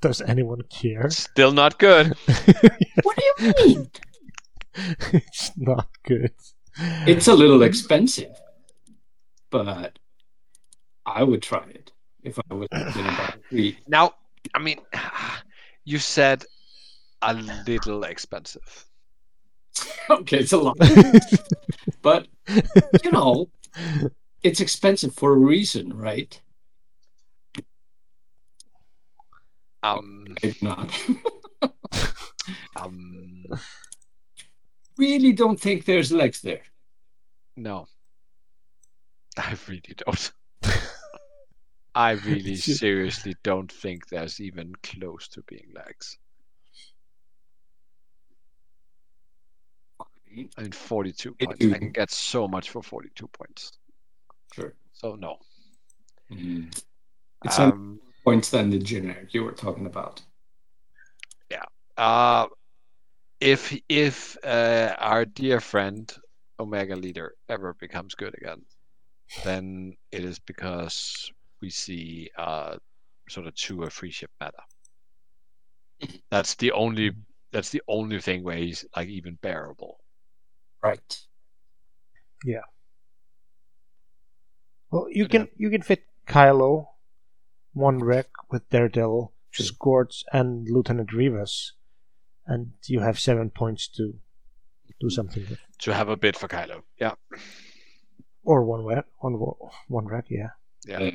[0.00, 1.08] Does anyone care?
[1.10, 2.14] Still not good.
[3.02, 3.90] What do you mean?
[5.12, 6.32] it's not good.
[7.06, 8.34] It's a little expensive,
[9.50, 9.98] but
[11.06, 11.92] I would try it
[12.22, 13.78] if I was thinking about three.
[13.86, 14.14] Now,
[14.54, 14.80] I mean,
[15.84, 16.44] you said
[17.22, 18.84] a little expensive.
[20.08, 20.78] Okay, it's a lot,
[22.02, 22.28] but
[23.04, 23.50] you know,
[24.42, 26.40] it's expensive for a reason, right?
[29.82, 30.96] Um, Maybe not.
[32.76, 33.44] um,
[34.96, 36.62] really don't think there's legs there.
[37.56, 37.88] no,
[39.36, 40.32] I really don't.
[41.96, 46.18] I really seriously don't think there's even close to being legs.
[50.58, 51.64] I mean, 42 It points.
[51.64, 53.72] I can get so much for 42 points.
[54.52, 54.74] Sure.
[54.92, 55.38] So, no.
[56.30, 56.78] Mm.
[57.44, 60.20] It's Um, points than the generic you were talking about.
[61.50, 61.64] Yeah.
[61.96, 62.48] Uh,
[63.40, 66.12] if if uh, our dear friend
[66.60, 68.62] Omega Leader ever becomes good again,
[69.44, 71.30] then it is because
[71.66, 72.76] we see uh,
[73.28, 74.62] sort of two or three ship meta.
[76.30, 77.10] That's the only
[77.50, 79.98] that's the only thing where he's like even bearable.
[80.82, 81.10] Right.
[82.44, 82.66] Yeah.
[84.90, 86.86] Well, you can you can fit Kylo,
[87.74, 89.66] Vonreg with Daredevil, Sure.
[89.66, 91.72] Scorch, and Lieutenant Rivas,
[92.46, 94.14] and you have seven points to
[95.00, 95.58] do something with.
[95.80, 96.82] To have a bid for Kylo.
[97.00, 97.14] Yeah.
[98.44, 100.50] Or Vonreg, one wo- Vonreg, yeah.
[100.86, 101.10] Yeah.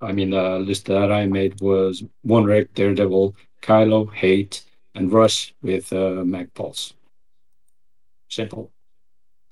[0.00, 4.62] I mean, the list that I made was Vonreg, Daredevil, Kylo, Hate,
[4.94, 6.94] and Rush with uh, Magpulse.
[8.28, 8.70] Simple.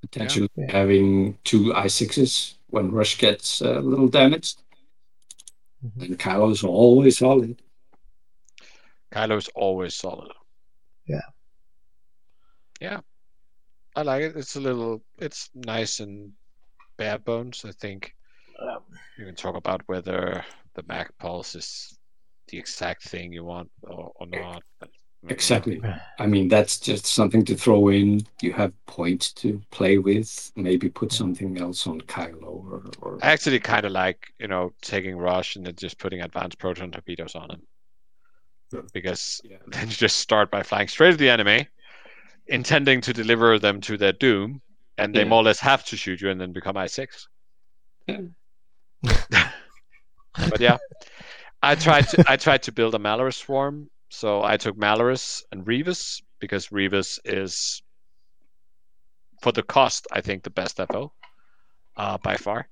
[0.00, 0.72] Potentially Yeah.
[0.72, 4.62] having two I6s when Rush gets a little damaged.
[5.84, 6.02] Mhm.
[6.02, 7.60] And Kylo's always solid.
[9.12, 10.32] Kylo's always solid.
[11.06, 11.22] Yeah.
[12.80, 13.00] Yeah.
[13.96, 14.36] I like it.
[14.36, 16.32] It's a little it's nice and
[16.96, 18.14] bare bones, I think.
[19.18, 21.98] You can talk about whether the Magpulse is
[22.46, 24.62] the exact thing you want or, or not.
[25.28, 25.82] Exactly.
[26.20, 28.20] I mean, that's just something to throw in.
[28.40, 30.52] You have points to play with.
[30.54, 32.84] Maybe put something else on Kylo or.
[33.02, 36.58] or I actually kind of like, you know, taking Rush and then just putting advanced
[36.58, 37.62] proton torpedoes on him.
[38.92, 39.56] Because Yeah.
[39.66, 41.66] then you just start by flying straight at the enemy,
[42.46, 44.62] intending to deliver them to their doom,
[44.96, 45.28] and they Yeah.
[45.28, 47.26] more or less have to shoot you and then become I6.
[48.06, 48.20] Yeah.
[49.02, 50.78] But yeah,
[51.62, 55.66] I tried to I tried to build a Malarus swarm, so I took Malarus and
[55.66, 57.82] Rivas because Rivas is,
[59.42, 61.12] for the cost, I think the best FO,
[61.96, 62.68] uh, by far.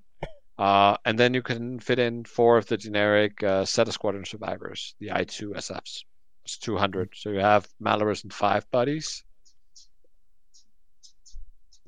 [0.58, 4.94] Uh, and then you can fit in four of the generic uh, Zeta Squadron survivors,
[5.00, 6.04] the I2 SFs.
[6.44, 7.10] It's 200.
[7.14, 9.24] So you have Malarus and five buddies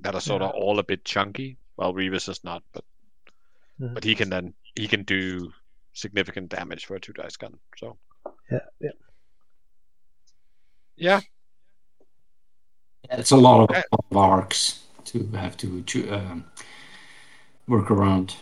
[0.00, 1.56] that are sort of all a bit chunky.
[1.76, 2.84] Well, Rivas is not, but
[3.80, 3.94] Mhm.
[3.94, 5.52] but he can then he can do
[5.92, 7.58] significant damage for a two dice gun.
[7.76, 7.98] So
[8.50, 8.90] Yeah, yeah.
[10.96, 11.20] yeah,
[13.18, 13.82] it's a lot of, Okay.
[13.92, 16.44] of arcs to have to, to um,
[17.66, 18.36] work around.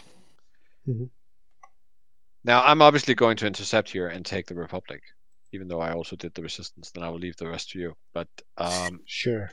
[2.45, 5.03] Now I'm obviously going to intercept here and take the Republic,
[5.53, 6.91] even though I also did the Resistance.
[6.93, 7.95] Then I will leave the rest to you.
[8.15, 9.51] But um, Sure.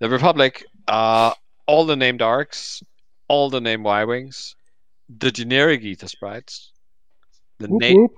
[0.00, 1.32] the Republic, uh,
[1.66, 2.82] all the named arcs,
[3.28, 4.56] all the named Y wings,
[5.18, 6.70] the generic Aethersprites,
[7.58, 8.12] the Whoop, name, whoop.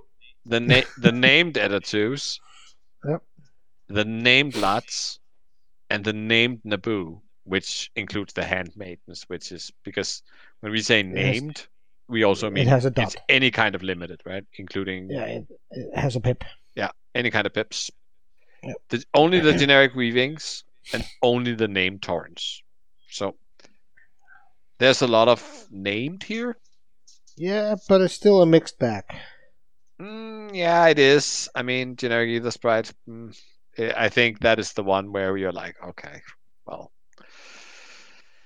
[0.47, 2.39] the na- the named Eta-2s,
[3.09, 3.23] Yep.
[3.89, 5.19] the named lots,
[5.91, 10.23] and the named Naboo, which includes the handmaidens, which is because
[10.61, 11.67] when we say has- named,
[12.09, 13.17] we also mean it has a it's dot.
[13.29, 14.45] any kind of limited, right?
[14.59, 16.45] Including Yeah, it, it has a pip.
[16.75, 17.91] Yeah, any kind of pips.
[18.63, 18.77] Yep.
[18.91, 22.63] The, only the generic weavings and only the named torrents.
[23.09, 23.37] So
[24.79, 26.57] there's a lot of named here.
[27.37, 29.05] Yeah, but it's still a mixed bag.
[30.01, 31.49] Mm, yeah, it is.
[31.55, 32.93] I mean, generic Aethersprite.
[33.09, 33.37] Mm,
[33.79, 36.23] I I think that is the one where you're like, okay,
[36.67, 36.93] well,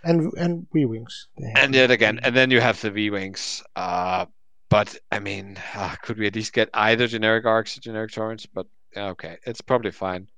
[0.03, 1.29] And and wee wings.
[1.57, 3.63] And yet again, and then you have the V wings.
[3.77, 4.27] Uh,
[4.71, 8.47] but I mean, uh, could we at least get either generic arcs or generic torrents?
[8.47, 8.67] But
[8.97, 10.29] okay, it's probably fine.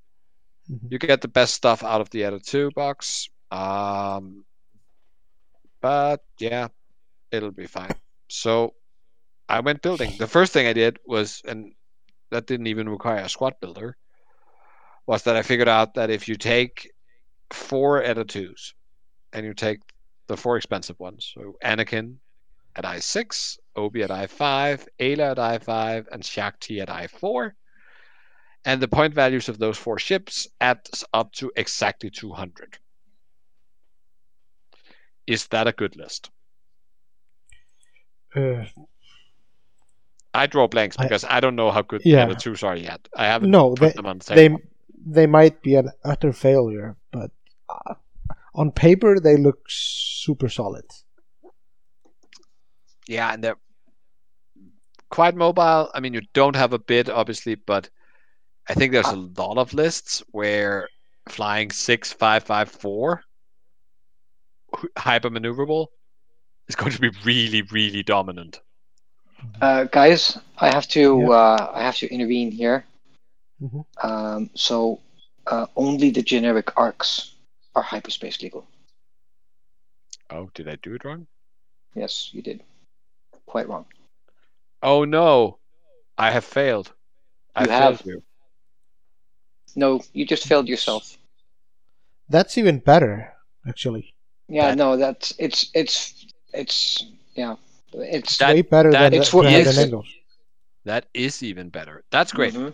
[0.70, 0.90] Mhm.
[0.90, 3.28] You get the best stuff out of the other two box.
[3.50, 4.44] Um,
[5.80, 6.68] but yeah,
[7.32, 7.94] it'll be fine.
[8.30, 8.74] So
[9.48, 10.16] I went building.
[10.18, 11.72] The first thing I did was, and
[12.30, 13.96] that didn't even require a squad builder,
[15.06, 16.90] was that I figured out that if you take
[17.50, 18.74] four Eta 2s
[19.32, 19.80] and you take
[20.28, 22.16] the four expensive ones, so Anakin,
[22.76, 27.50] at I6, Obi at I5, Aayla at I5, and Shaak Ti at I4.
[28.64, 32.78] And the point values of those four ships adds up to exactly 200.
[35.26, 36.30] Is that a good list?
[38.34, 38.64] Uh,
[40.32, 42.26] I draw blanks because I, don't know how good Yeah.
[42.26, 43.08] the Eta-2s are yet.
[43.16, 44.60] I haven't no, put they them on the they table.
[45.04, 47.30] they might be an utter failure, but
[47.68, 47.94] uh,
[48.54, 50.84] on paper they look super solid.
[53.08, 53.56] Yeah, and they're
[55.10, 55.90] quite mobile.
[55.92, 57.90] I mean, you don't have a bid, obviously, but
[58.68, 60.88] I think there's a lot of lists where
[61.28, 63.22] flying six five five four
[64.96, 65.88] hyper maneuverable
[66.70, 68.60] is going to be really, really dominant.
[69.60, 71.30] Uh, guys, I have to Yeah.
[71.30, 72.84] uh, I have to intervene here.
[73.60, 73.84] Mhm.
[74.08, 75.00] Um, so
[75.46, 77.34] uh, only the generic arcs
[77.74, 78.64] are hyperspace legal.
[80.30, 81.26] Oh, did I do it wrong?
[81.94, 82.62] Yes, you did.
[83.46, 83.86] Quite wrong.
[84.82, 85.58] Oh no,
[86.16, 86.92] I have failed.
[87.56, 88.06] I You failed have.
[88.06, 88.22] you.
[89.74, 91.16] No, you just failed yourself.
[92.28, 93.34] That's even better,
[93.66, 94.14] actually.
[94.48, 96.19] Yeah, That- no, that's it's it's
[96.52, 97.04] it's
[97.34, 97.56] yeah,
[97.92, 100.08] it's That- Way better that than It's the what- than it's- the Engels.
[100.84, 102.04] That is even better.
[102.10, 102.54] That's great.
[102.54, 102.72] Mhm.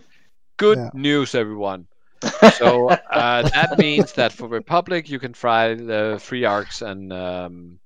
[0.57, 0.89] Good Yeah.
[0.93, 1.87] news, everyone.
[2.57, 7.79] So uh, that means that for Republic, you can fly the free arcs and um,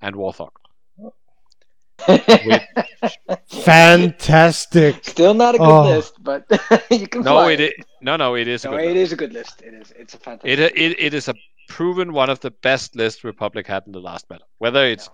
[0.00, 0.50] and Warthog.
[3.48, 5.04] Fantastic.
[5.04, 5.82] Still not a good Oh.
[5.88, 6.44] list, but
[6.90, 8.84] you can No, fly it is, no, no, it is a No, good.
[8.84, 9.02] it list.
[9.02, 9.62] is a good list.
[9.62, 9.92] It is.
[9.96, 10.58] It's a fantastic.
[10.58, 11.34] It, it it is a
[11.68, 14.44] proven one of the best lists Republic had in the last meta.
[14.58, 15.08] Whether it's,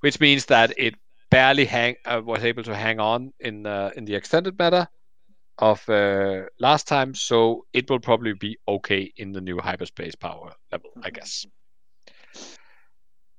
[0.00, 0.94] which means that it
[1.30, 4.88] barely hang uh, was able to hang on in uh, in the extended meta
[5.58, 10.52] of uh, last time, so it will probably be okay in the new hyperspace power
[10.72, 11.46] level, I guess.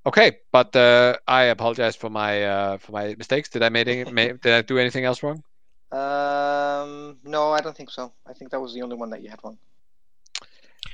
[0.05, 3.49] Okay, but uh, I apologize for my uh, for my mistakes.
[3.49, 5.43] Did I made any, did I do anything else wrong?
[5.91, 8.11] Um, no, I don't think so.
[8.25, 9.57] I think that was the only one that you had wrong.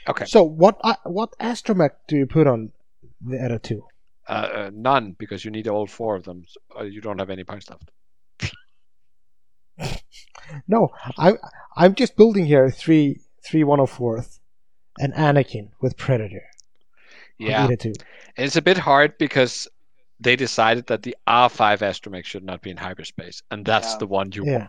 [0.08, 2.72] Okay, So what uh, what astromech do you put on
[3.22, 3.86] the other two?
[4.28, 6.44] uh, uh, none because you need all four of them.
[6.48, 7.92] So, uh, you don't have any points left.
[10.68, 11.34] No, I
[11.76, 14.40] I'm just building here three three one of fourth,
[15.00, 16.44] and Anakin with Predator.
[17.40, 17.94] Yeah, Eta-2.
[18.38, 19.68] It's a bit hard because
[20.20, 23.98] they decided that the R5 astromech should not be in hyperspace, and that's Yeah.
[23.98, 24.54] the one you want.
[24.64, 24.68] Yeah,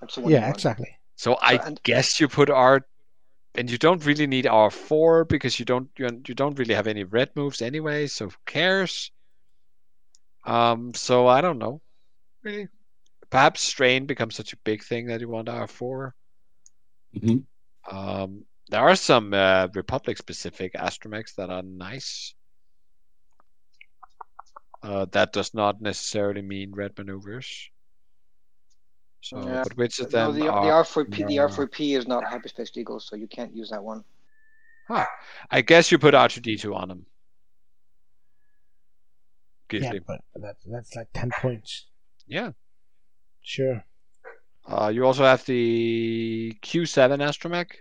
[0.00, 0.54] That's the one yeah, want.
[0.54, 0.96] exactly.
[1.16, 2.86] So I and- guess you put R,
[3.58, 7.02] and you don't really need R4 because you don't you, you don't really have any
[7.02, 8.06] red moves anyway.
[8.06, 9.10] So who cares?
[10.44, 11.80] Um, so I don't know.
[12.44, 12.68] Really,
[13.30, 16.12] perhaps strain becomes such a big thing that you want R4.
[17.16, 17.42] Mhm.
[17.90, 22.34] Um, there are some uh, Republic specific astromechs that are nice.
[24.84, 27.70] Uh, that does not necessarily mean red maneuvers.
[29.28, 30.82] So, Yeah, but which of them the, the are?
[30.84, 34.02] R4P, the R4P is not hyperspace legal, so you can't use that one.
[34.86, 35.04] Huh.
[35.50, 37.06] I guess you put R2D2 on them.
[39.68, 40.00] Gives Yeah, me.
[40.06, 41.88] but that's that's like ten points.
[42.26, 42.52] Yeah.
[43.42, 43.84] Sure.
[44.66, 47.72] Uh, you also have the Q7 astromech.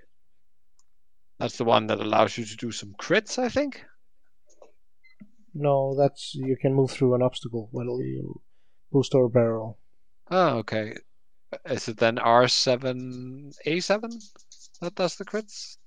[1.40, 3.86] That's the one that allows you to do some crits, I think.
[5.54, 8.42] No, that's you can move through an obstacle when you
[8.92, 9.78] boost or barrel.
[10.30, 10.94] Oh, okay.
[11.66, 14.12] Is it then R7, A7
[14.82, 15.78] that does the crits?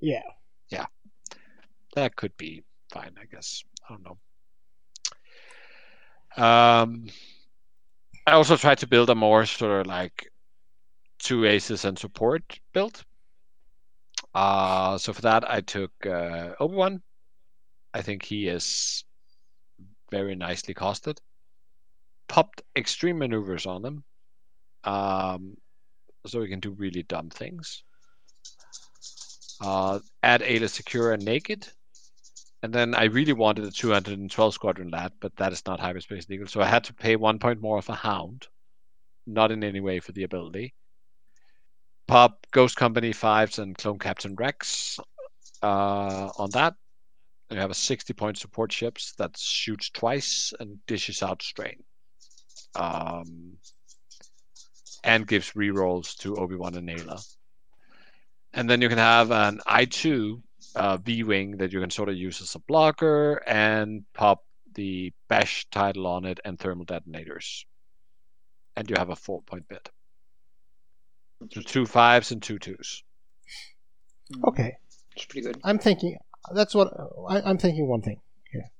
[0.00, 0.22] Yeah.
[0.68, 0.86] Yeah.
[1.94, 3.62] That could be fine, I guess.
[3.88, 4.18] I don't know.
[6.42, 7.08] Um,
[8.26, 10.30] I also tried to build a more sort of like
[11.18, 13.04] two aces and support build.
[14.34, 17.02] Uh, so for that, I took uh, Obi Wan.
[17.94, 19.04] I think he is
[20.10, 21.18] very nicely costed.
[22.28, 24.04] Popped extreme maneuvers on them,
[24.84, 25.56] um,
[26.26, 27.82] so we can do really dumb things.
[29.60, 31.66] Uh, add Aayla Secura and Naked.
[32.62, 36.48] And then I really wanted a 212 Squadron Lad, but that is not hyperspace legal.
[36.48, 38.46] So I had to pay one point more of a Hound.
[39.26, 40.74] Not in any way for the ability.
[42.06, 44.98] Pop Ghost Company 5s and Clone Captain Rex
[45.62, 46.74] uh, on that.
[47.50, 51.82] You have a 60 point support ships that shoots twice and dishes out strain.
[52.74, 53.56] Um,
[55.02, 57.24] and gives rerolls to Obi Wan and Aayla.
[58.52, 60.42] And then you can have an I2
[60.74, 64.44] uh, V Wing that you can sort of use as a blocker and pop
[64.74, 67.64] the Bash title on it and thermal detonators.
[68.76, 69.88] And you have a four point bid.
[71.52, 73.02] So two fives and two twos.
[74.44, 74.76] Okay.
[75.16, 75.60] It's pretty good.
[75.64, 76.16] I'm thinking
[76.54, 76.92] that's what
[77.28, 77.86] I, I'm thinking.
[77.88, 78.20] One thing
[78.52, 78.70] here.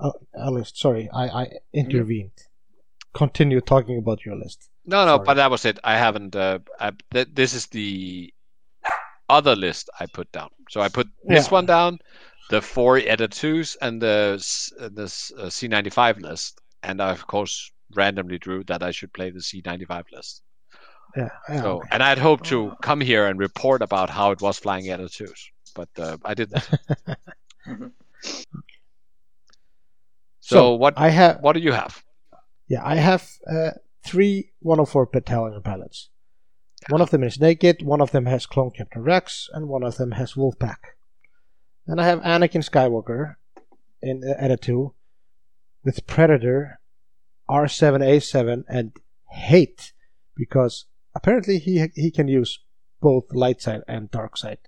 [0.00, 0.78] Oh, a list.
[0.78, 2.32] Sorry, I, I intervened.
[3.14, 4.68] Continue talking about your list.
[4.84, 5.24] No, no, Sorry.
[5.24, 5.78] but that was it.
[5.82, 6.36] I haven't.
[6.36, 8.32] Uh, I, th- this is the
[9.28, 10.50] other list I put down.
[10.70, 11.52] So I put this Yeah.
[11.52, 11.98] one down,
[12.50, 17.70] the four Eta-2s, and the s- uh, this uh, C95 list, and I of course
[17.94, 20.42] randomly drew that I should play the C95 list.
[21.16, 21.28] Yeah.
[21.48, 21.88] yeah So, okay.
[21.92, 25.40] and I'd hoped to come here and report about how it was flying Eta-2s,
[25.76, 26.68] but uh, I didn't.
[27.66, 27.90] Mhm.
[30.38, 32.04] So, what I have what do you have?
[32.68, 33.72] Yeah, I have uh,
[34.04, 36.10] three 104 battalion pilots.
[36.88, 39.96] One of them is naked, one of them has Clone Captain Rex, and one of
[39.96, 40.94] them has Wolfpack.
[41.86, 43.34] Then I have Anakin Skywalker
[44.00, 44.92] in uh, Eta-2
[45.84, 46.78] with Predator,
[47.50, 48.92] R7A7, and
[49.30, 49.92] Hate,
[50.36, 52.60] because apparently he he can use
[53.00, 54.58] both light side and dark side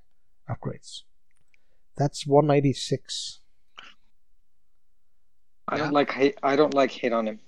[0.48, 1.02] upgrades.
[1.96, 3.40] That's 196.
[5.68, 5.82] I Yeah.
[5.84, 6.38] don't like hate.
[6.42, 7.40] I don't like hate on him.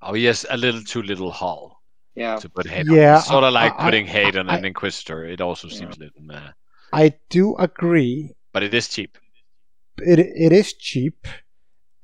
[0.00, 1.82] Oh yes, a little too little hull
[2.14, 3.18] Yeah, to put hate Yeah, on.
[3.18, 5.24] It's sort I- of like I- putting hate on an Inquisitor.
[5.24, 5.78] It also Yeah.
[5.78, 6.52] seems a little meh.
[6.92, 9.18] I do agree But it is cheap.
[9.98, 11.26] it it is cheap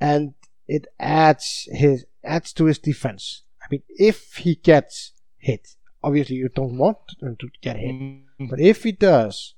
[0.01, 0.35] and
[0.67, 3.43] it adds his adds to his defense.
[3.63, 8.49] I mean, if he gets hit, obviously you don't want him to get hit, mm.
[8.51, 9.55] but if he does,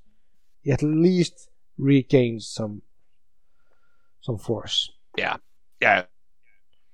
[0.69, 2.81] at least regains some
[4.21, 4.91] some force.
[5.17, 5.37] Yeah.
[5.81, 6.03] Yeah.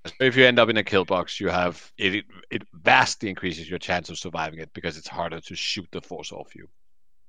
[0.06, 2.26] So if you end up in a kill box, you have it, it.
[2.50, 6.32] It vastly increases your chance of surviving it because it's harder to shoot the force
[6.32, 6.70] off you.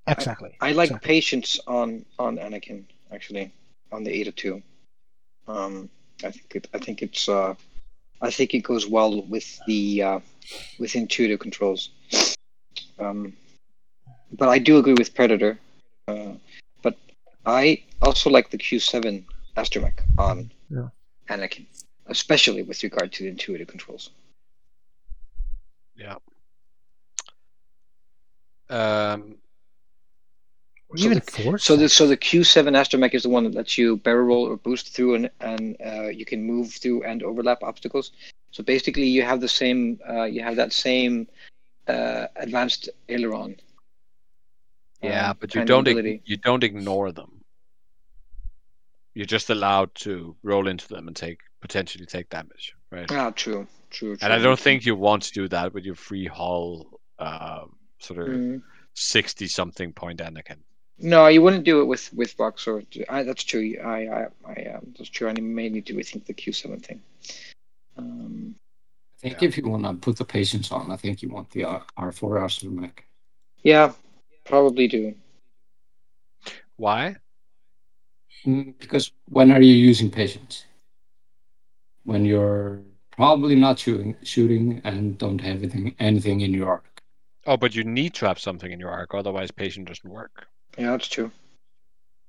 [0.06, 0.56] Exactly.
[0.60, 1.09] I like exactly.
[1.09, 3.52] patience on on Anakin actually
[3.90, 4.62] on the Eta-2.
[5.48, 5.90] Um,
[6.24, 6.69] I think it.
[6.73, 7.28] I think it's.
[7.28, 7.55] Uh,
[8.20, 10.20] I think it goes well with the uh,
[10.78, 11.90] with intuitive controls.
[12.98, 13.32] Um,
[14.32, 15.59] but I do agree with Predator.
[16.09, 16.35] Uh,
[16.82, 16.97] but
[17.44, 19.24] I also like the Q7
[19.56, 20.89] astromech on Yeah.
[21.28, 21.66] Anakin,
[22.06, 24.10] especially with regard to the intuitive controls.
[25.97, 26.16] Yeah.
[28.70, 29.36] Um,
[30.97, 31.64] So even the- force.
[31.64, 34.56] So the so the Q7 astromech is the one that lets you barrel roll or
[34.56, 38.12] boost through and and uh, you can move through and overlap obstacles.
[38.52, 41.28] So basically, you have the same uh, you have that same
[41.89, 43.56] uh, advanced aileron.
[45.02, 47.44] Yeah, um, but you don't ig- you don't ignore them.
[49.14, 53.10] You're just allowed to roll into them and take potentially take damage, right?
[53.10, 54.16] Ah, true, true.
[54.16, 54.18] true.
[54.23, 57.64] And I don't think you want to do that with your free hull, uh,
[57.98, 58.62] sort of Mm.
[58.94, 60.58] sixty something point Anakin.
[61.00, 63.76] No, you wouldn't do it with with Vox or I, that's true.
[63.84, 65.28] I I I um, that's true.
[65.28, 67.00] I mainly do rethink the Q7 thing.
[67.97, 68.55] Um,
[69.24, 71.64] I think if you want to put the patience on, I think you want the
[71.64, 72.98] R- R4 astromech.
[73.64, 73.92] yeah,
[74.49, 75.15] probably do.
[76.77, 77.17] Why?
[78.47, 80.65] Mm, Because when are you using patience?
[82.05, 87.02] When you're probably not shooting, shooting and don't have anything, anything in your arc.
[87.47, 90.47] Oh, but you need to have something in your arc, otherwise patient doesn't work.
[90.77, 91.31] Yeah, that's true.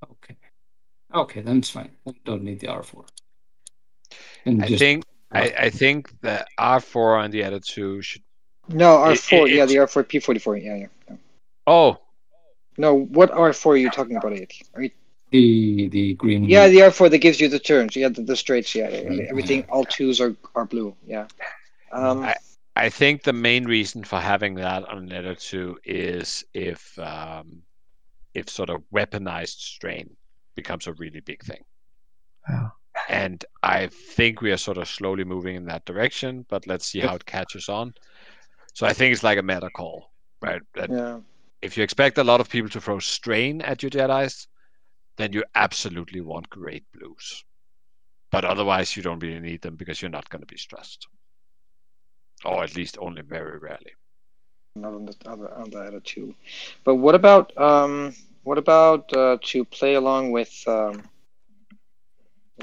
[0.04, 0.36] Okay.
[1.14, 1.92] Okay, then it's fine.
[2.06, 3.06] Then you don't need the R4.
[4.46, 8.24] And I just- think I, I think the R four and the other two should.
[8.68, 9.48] No, R4.
[9.48, 10.64] it- yeah, the R4 P44.
[10.64, 10.88] Yeah, yeah.
[11.10, 11.16] yeah.
[11.68, 11.98] Oh,
[12.80, 14.32] No, what R4 are you talking about?
[14.34, 14.54] It.
[14.74, 14.92] Are you
[15.32, 16.46] the the green.
[16.46, 17.96] Yeah, the R4 that gives you the turns.
[17.96, 18.74] Yeah, the, the straights.
[18.74, 19.24] Yeah, yeah, yeah.
[19.30, 19.64] Everything.
[19.70, 20.96] All twos are are blue.
[21.06, 21.28] Yeah.
[21.92, 22.36] Um, I-
[22.76, 27.62] I think the main reason for having that on letter two is if um,
[28.34, 30.10] if sort of weaponized strain
[30.56, 31.62] becomes a really big thing.
[32.50, 32.70] Yeah.
[33.10, 37.02] And I think we are sort of slowly moving in that direction, but let's see
[37.02, 37.94] how it catches on.
[38.74, 40.62] So I think it's like a meta call, right?
[40.76, 41.20] That yeah.
[41.62, 44.48] If you expect a lot of people to throw strain at your Jedi's,
[45.18, 47.44] then you absolutely want great blues.
[48.32, 51.08] But otherwise, you don't really need them because you're not going to be stressed,
[52.46, 53.94] or at least only very rarely.
[54.76, 56.36] Not on the other on the other two.
[56.84, 58.14] But what about um?
[58.44, 61.04] What about uh, to play along with um?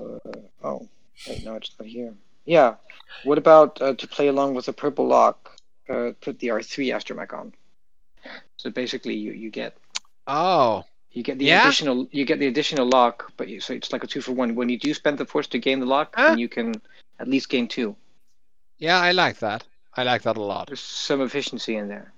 [0.01, 0.19] Uh,
[0.63, 0.89] oh,
[1.29, 2.15] wait, no, it's not here.
[2.45, 2.77] Yeah.
[3.25, 5.59] What about uh, to play along with a purple lock?
[5.89, 7.53] Uh, put the R3 astromech on.
[8.57, 9.77] So basically, you you get
[10.27, 11.63] Oh, You get the Yeah?
[11.67, 12.09] additional.
[12.11, 14.55] You get the additional lock, but you, so it's like a two for one.
[14.55, 16.29] When you do spend the force to gain the lock, Huh?
[16.29, 16.75] then you can
[17.19, 17.97] at least gain two.
[18.79, 19.65] yeah, I like that.
[19.97, 20.67] I like that a lot.
[20.67, 22.13] There's some efficiency in there.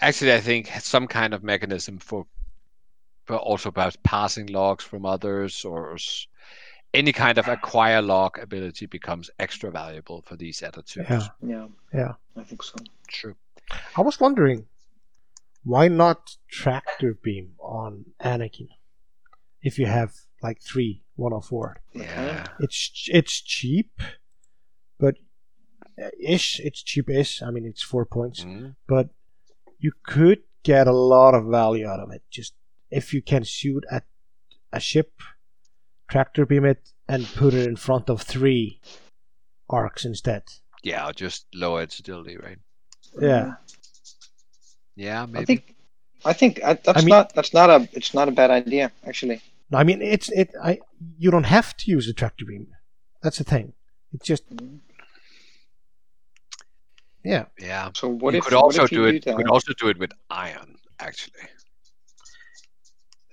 [0.00, 2.26] Actually, I think some kind of mechanism for,
[3.24, 5.96] for also perhaps passing logs from others or
[6.94, 10.96] any kind of acquire log ability becomes extra valuable for these Eta-2s.
[11.10, 11.28] Yeah.
[11.42, 11.66] Yeah.
[11.92, 12.12] Yeah.
[12.36, 12.74] I think so.
[13.08, 13.34] True.
[13.96, 14.66] I was wondering,
[15.66, 18.68] why not tractor beam on Anakin?
[19.62, 20.12] if you have
[20.42, 21.82] like three 104.
[21.92, 22.46] Yeah.
[22.60, 23.90] It's it's cheap,
[24.98, 25.16] but
[26.00, 26.60] uh, ish.
[26.60, 27.42] It's cheap-ish.
[27.42, 28.76] I mean, it's four points, Mhm.
[28.86, 29.08] but
[29.84, 32.22] you could get a lot of value out of it.
[32.30, 32.54] Just
[32.90, 34.04] if you can shoot at
[34.72, 35.10] a ship,
[36.08, 38.80] tractor beam it, and put it in front of three
[39.68, 40.42] arcs instead.
[40.84, 42.58] Yeah, just lower its agility, right?
[43.20, 43.54] Yeah.
[44.96, 45.42] Yeah, maybe.
[45.42, 45.74] I think
[46.24, 48.90] I think uh, that's I mean- not that's not a it's not a bad idea
[49.06, 49.40] actually.
[49.70, 50.54] No, I mean it's it.
[50.62, 50.80] I
[51.18, 52.68] you don't have to use a tractor beam.
[53.22, 53.72] That's the thing.
[54.12, 54.44] It's just
[57.24, 57.46] yeah.
[57.58, 57.90] Yeah.
[57.94, 59.24] So what you if could what also if you do it?
[59.24, 59.32] that?
[59.32, 61.34] You could also do it with ion, actually.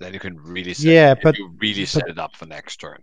[0.00, 2.46] Then you can really set Yeah, it, but- you really but- set it up for
[2.46, 3.02] next turn.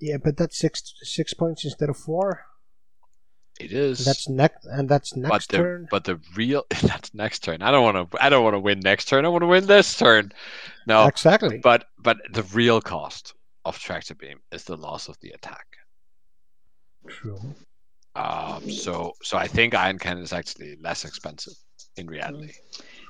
[0.00, 2.44] Yeah, but that's six six points instead of four.
[3.58, 4.04] It is.
[4.04, 5.88] That's next, and that's but next the turn.
[5.90, 7.62] but the real that's next turn.
[7.62, 8.22] I don't want to.
[8.22, 9.24] I don't want to win next turn.
[9.24, 10.32] I want to win this turn.
[10.86, 11.58] No, Exactly.
[11.58, 15.66] But but the real cost of tractor beam is the loss of the attack.
[17.08, 17.40] True.
[18.14, 18.70] Um.
[18.70, 21.54] So so I think ion cannon is actually less expensive
[21.96, 22.52] in reality.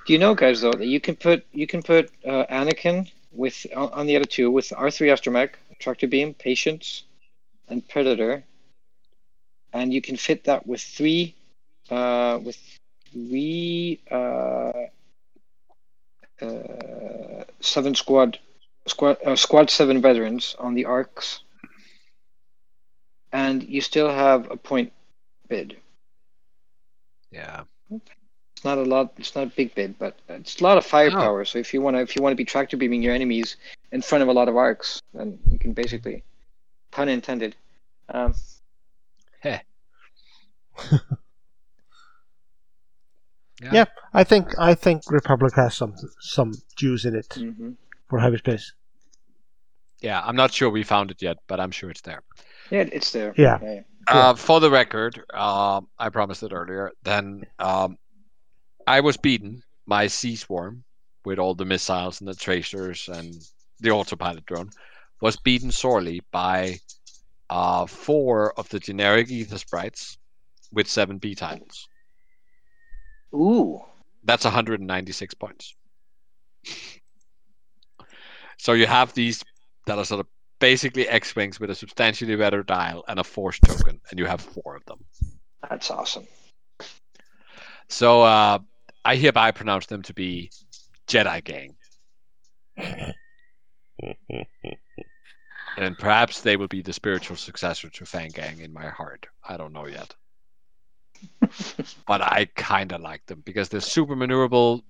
[0.07, 3.67] Do you know, guys, though, that you can put you can put uh, Anakin with
[3.75, 5.51] on on the other two with R three astromech,
[5.81, 7.03] tractor beam, patience,
[7.69, 8.45] and predator,
[9.77, 11.35] and you can fit that with three,
[11.91, 12.59] uh, with
[13.13, 14.73] three uh,
[16.41, 18.39] uh, seven squad
[18.87, 21.41] squad uh, squad seven veterans on the arcs,
[23.33, 24.93] and you still have a point
[25.49, 25.77] bid.
[27.31, 27.65] Yeah.
[27.91, 29.13] It's not a lot.
[29.19, 31.45] It's not a big bid, but it's a lot of firepower.
[31.45, 33.57] So if you want to, if you want to be tractor beaming your enemies
[33.93, 36.25] in front of a lot of arcs, then you can basically,
[36.91, 37.55] pun intended.
[38.09, 38.35] Um,
[39.47, 39.59] Heh.
[43.63, 43.87] Yeah.
[44.13, 47.77] I think I think Republic has some some juice in it mhm.
[48.09, 48.75] for heavy space.
[50.01, 50.21] Yeah.
[50.23, 52.23] I'm not sure we found it yet, but I'm sure it's there.
[52.71, 53.33] Yeah, it's there.
[53.37, 53.59] Yeah.
[53.63, 53.81] yeah.
[54.09, 56.93] Uh, for the record, um, I promised it earlier.
[57.03, 57.97] Then um,
[58.87, 60.85] I was beaten by Sea Swarm
[61.25, 63.35] with all the missiles and the tracers and
[63.81, 64.71] the autopilot drone.
[65.23, 66.79] Was beaten sorely by
[67.51, 70.17] uh, four of the generic Aethersprites
[70.73, 71.89] with seven B titles.
[73.35, 73.81] Ooh.
[74.25, 75.75] That's 196 points.
[78.59, 79.45] so you have these
[79.87, 80.27] that are sort of
[80.59, 84.75] basically X-wings with a substantially better dial and a force token, and you have four
[84.75, 84.99] of them.
[85.69, 86.27] That's awesome.
[87.89, 88.59] So uh,
[89.05, 90.51] I hereby pronounce them to be
[91.07, 91.77] Jedi Gang.
[95.77, 99.27] and perhaps they will be the spiritual successor to Fang Gang in my heart.
[99.47, 100.15] I don't know yet.
[102.07, 104.83] but I kind of like them because they're super maneuverable.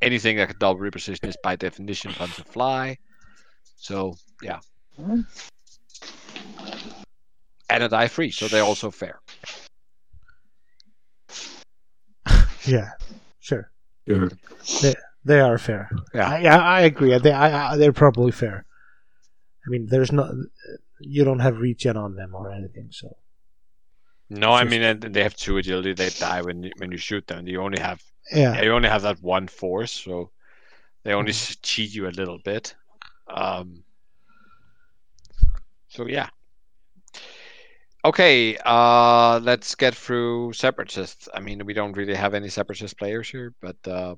[0.00, 2.98] Anything that can double reposition is by definition fun to fly.
[3.76, 4.60] So, yeah.
[4.98, 5.26] And
[7.70, 9.20] a die free, so they're also fair.
[12.64, 12.90] Yeah,
[13.40, 13.72] sure.
[14.06, 14.30] Sure.
[14.80, 15.90] They they are fair.
[16.14, 16.28] Yeah.
[16.28, 17.18] I, I, I agree.
[17.18, 18.64] They I, I, they're probably fair.
[19.64, 20.46] I mean, there's no
[21.00, 23.16] you don't have regen on them or anything, so
[24.28, 25.92] No, I mean they have two agility.
[25.92, 27.46] They die when you, when you shoot them.
[27.46, 28.60] You only have yeah.
[28.62, 30.30] you only have that one force, so
[31.02, 32.74] they only s cheat you a little bit.
[33.28, 33.84] Um,
[35.88, 36.28] so yeah.
[38.04, 41.28] Okay, uh, let's get through separatists.
[41.32, 44.16] I mean, we don't really have any separatist players here, but uh,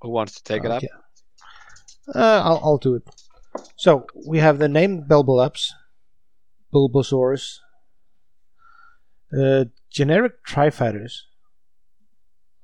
[0.00, 0.82] who wants to take it up?
[2.14, 3.02] Uh, I'll I'll do it.
[3.76, 5.70] So we have the named Belbullabs,
[6.72, 7.58] Bulbosaurus,
[9.36, 11.26] uh, generic Trifighters.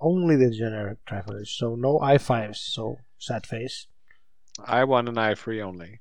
[0.01, 2.61] Only the generic Trifighters, so no I fives.
[2.61, 3.87] So sad face.
[4.65, 6.01] I want an i3 only.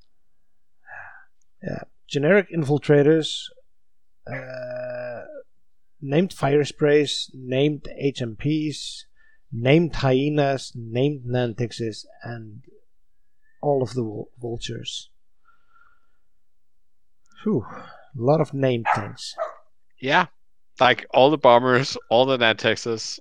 [1.61, 3.50] Yeah, generic infiltrators,
[4.32, 5.24] uh,
[6.01, 9.03] named fire sprays, named HMPs,
[9.51, 12.64] named hyenas, named Nantexes, and
[13.61, 15.09] all of the vultures.
[17.43, 19.35] Whew, a lot of named things.
[20.01, 20.27] Yeah,
[20.79, 23.19] like all the bombers, all the Nantexes,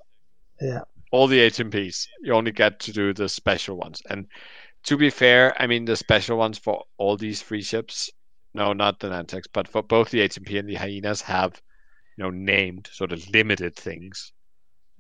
[0.60, 2.08] Yeah, all the HMPs.
[2.22, 4.00] You only get to do the special ones.
[4.08, 4.26] And
[4.84, 8.10] to be fair, I mean the special ones for all these free ships.
[8.54, 11.62] No, not the Nantex, but for both the HMP and the hyenas have,
[12.16, 14.32] you know, named sort of limited things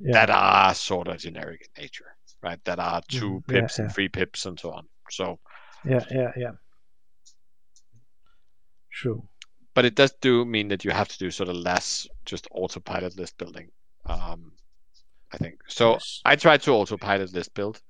[0.00, 2.64] yeah, that are sort of generic in nature, right?
[2.64, 3.92] That are 2 Mhm, yeah, pips and yeah.
[3.92, 4.88] three pips and so on.
[5.10, 5.38] So,
[5.84, 6.52] yeah, yeah, yeah.
[8.90, 9.28] True.
[9.74, 13.16] but it does do mean that you have to do sort of less just autopilot
[13.16, 13.70] list building.
[14.06, 14.52] Um,
[15.32, 15.92] I think so.
[15.92, 16.20] Yes.
[16.24, 17.80] I tried to autopilot list build,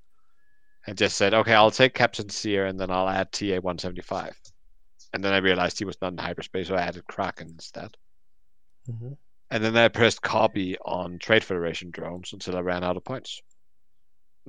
[0.86, 4.02] and just said, okay, I'll take Captain Sear and then I'll add TA one seventy
[4.02, 4.36] five.
[5.14, 7.97] and then I realized he was not in hyperspace, so I added Kraken instead.
[8.90, 9.16] Mhm.
[9.50, 13.40] And then I pressed copy on Trade Federation drones until I ran out of points.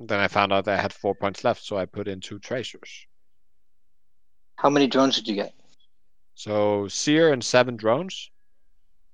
[0.00, 2.38] Then I found out that I had four points left, so I put in two
[2.38, 3.06] tracers.
[4.56, 5.52] How many drones did you get?
[6.34, 8.30] So Sear and seven drones.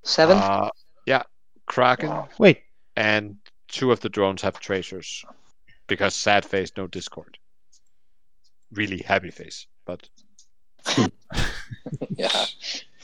[0.04, 0.38] Seven.
[0.38, 0.70] Uh,
[1.06, 1.24] yeah,
[1.66, 2.62] Kraken Wait,
[2.96, 5.24] and two of the drones have tracers
[5.88, 7.36] because sad face, no Discord.
[8.72, 10.08] Really happy face, but
[12.10, 12.44] yeah.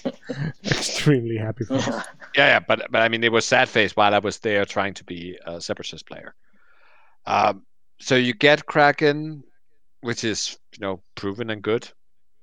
[0.64, 1.80] extremely happy for you.
[2.36, 4.94] yeah, yeah, but but I mean, it was sad face while I was there trying
[4.94, 6.34] to be a separatist player.
[7.26, 7.62] Um,
[8.02, 9.44] so you get Kraken,
[10.00, 11.88] which is you know proven and good,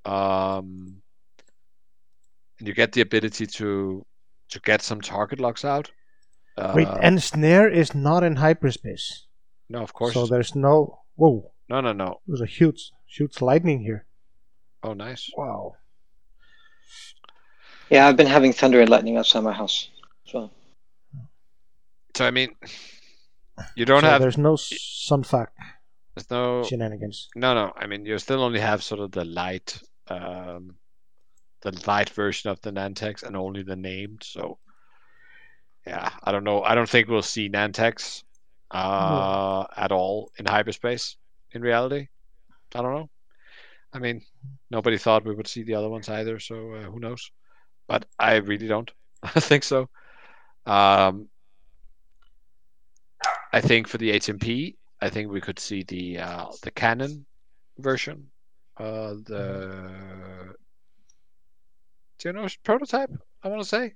[0.04, 1.02] um,
[2.58, 4.04] and you get the ability to
[4.48, 5.90] to get some target locks out.
[6.56, 9.26] Uh, Wait, and Snare is not in hyperspace.
[9.68, 10.98] no, of course, So there's no.
[11.16, 12.20] Whoa, no, no, no.
[12.26, 14.06] there's a huge, huge lightning here.
[14.82, 15.30] Oh, nice.
[15.36, 15.76] Wow.
[17.90, 19.90] Yeah, I've been having thunder and lightning outside my house.
[20.24, 20.50] So
[22.16, 22.50] So I mean,
[23.76, 25.52] you don't So have There's no Sun Fac
[26.14, 27.28] there's no shenanigans.
[27.34, 27.72] No, no.
[27.76, 30.76] I mean, you still only have sort of the light, um,
[31.62, 34.22] the light version of the Nantex, and only the named.
[34.24, 34.58] So,
[35.86, 36.62] yeah, I don't know.
[36.62, 38.22] I don't think we'll see Nantex
[38.70, 41.16] uh, at all in hyperspace.
[41.52, 42.08] In reality,
[42.74, 43.10] I don't know.
[43.92, 44.22] I mean,
[44.70, 46.38] nobody thought we would see the other ones either.
[46.38, 47.30] So uh, who knows?
[47.88, 48.90] But I really don't.
[49.22, 49.88] I think so.
[50.66, 51.29] Um,
[53.52, 57.26] I think for the HMP, I think we could see the uh, the Canon
[57.78, 58.30] version.
[58.76, 60.54] Uh, the
[62.18, 63.10] do prototype?
[63.42, 63.94] I want to say.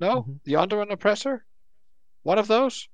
[0.00, 0.40] No, Mhm.
[0.44, 1.44] the Onderon Oppressor.
[2.22, 2.88] One of those.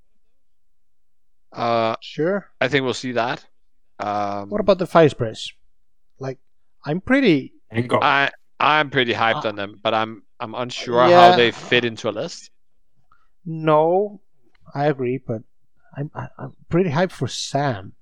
[1.52, 2.50] Uh, Sure.
[2.60, 3.46] I think we'll see that.
[4.00, 5.52] Um, What about the fire sprays?
[6.18, 6.38] Like,
[6.84, 7.52] I'm pretty.
[7.70, 11.30] I I'm pretty hyped Uh, on them, but I'm I'm unsure yeah.
[11.30, 12.50] how they fit into a list.
[13.44, 14.20] No,
[14.74, 15.42] I agree, but
[15.96, 17.92] I'm I, I'm pretty hyped for Zam,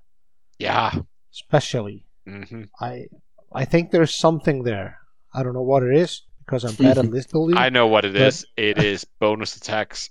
[0.59, 0.93] Yeah.
[1.33, 2.07] especially.
[2.27, 3.07] hmm I
[3.53, 4.99] I think there's something there.
[5.35, 7.57] I don't know what it is because I'm bad at list building.
[7.57, 8.47] I know what it But- is.
[8.57, 10.11] It is bonus attacks,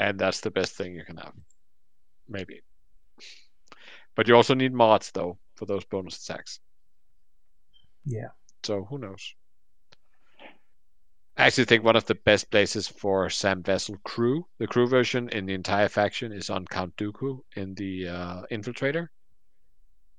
[0.00, 1.34] and that's the best thing you can have.
[2.28, 2.62] Maybe.
[4.14, 6.60] But you also need mods though for those bonus attacks.
[8.04, 8.28] Yeah.
[8.62, 9.34] So who knows?
[11.42, 15.28] I actually think one of the best places for Zam Wesell crew, the crew version
[15.30, 19.08] in the entire faction, is on Count Dooku in the uh, Infiltrator,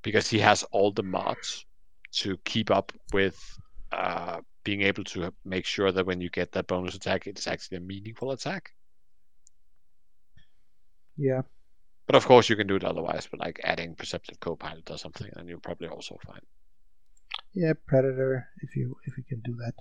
[0.02, 1.66] because he has all the mods
[2.16, 3.40] to keep up with
[3.93, 7.77] uh, being able to make sure that when you get that bonus attack, it's actually
[7.77, 8.74] a meaningful attack.
[11.16, 11.43] Yeah.
[12.06, 15.30] But of course, you can do it otherwise, but like adding Perceptive Copilot or something,
[15.38, 16.42] and you're probably also fine.
[17.53, 19.76] Yeah, Predator, if you if you can do that.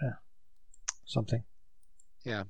[0.00, 0.12] But yeah.
[1.06, 1.42] Something.
[2.24, 2.44] There's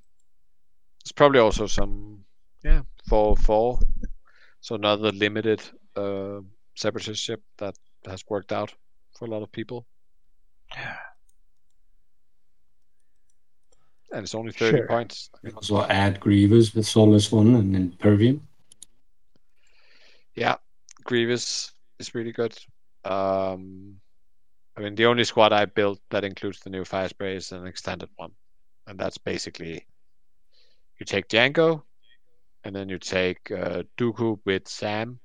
[1.14, 2.24] probably also some,
[2.64, 3.78] yeah, four four,
[4.60, 5.62] so another limited
[5.96, 6.40] uh,
[6.74, 7.74] separatist ship that
[8.06, 8.74] has worked out
[9.16, 9.86] for a lot of people.
[10.76, 10.96] Yeah.
[14.12, 14.86] And it's only thirty Sure.
[14.86, 15.30] points.
[15.46, 18.40] I Also add Grievous with Soulless One and then Pervium.
[20.34, 20.56] yeah,
[21.04, 22.56] Grievous is really good.
[23.04, 24.00] Um,
[24.78, 27.66] I mean, the only squad I built that includes the new fire spray is an
[27.66, 28.30] extended one,
[28.86, 29.84] and that's basically
[31.00, 31.82] you take Django,
[32.62, 35.18] and then you take uh, Dooku with Zam,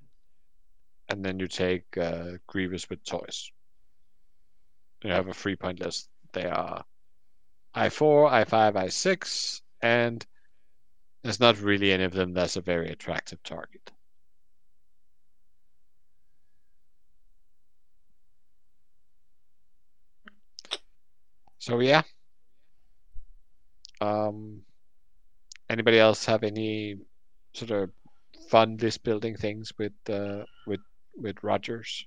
[1.08, 3.52] and then you take uh, Grievous with toys.
[5.04, 6.10] You have a three point list.
[6.32, 6.84] They are
[7.76, 10.26] I4, I5, I6, and
[11.22, 13.93] there's not really any of them that's a very attractive target.
[21.64, 22.02] So yeah.
[24.02, 24.64] Um,
[25.70, 26.98] anybody else have any
[27.54, 27.90] sort of
[28.50, 30.82] fun list building things with uh, with
[31.16, 32.04] with Rogers?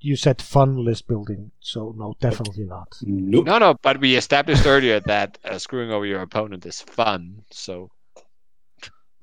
[0.00, 2.98] You said fun list building, so no, definitely not.
[3.02, 3.46] Nope.
[3.46, 7.44] No, no, but we established earlier that uh, screwing over your opponent is fun.
[7.52, 7.92] So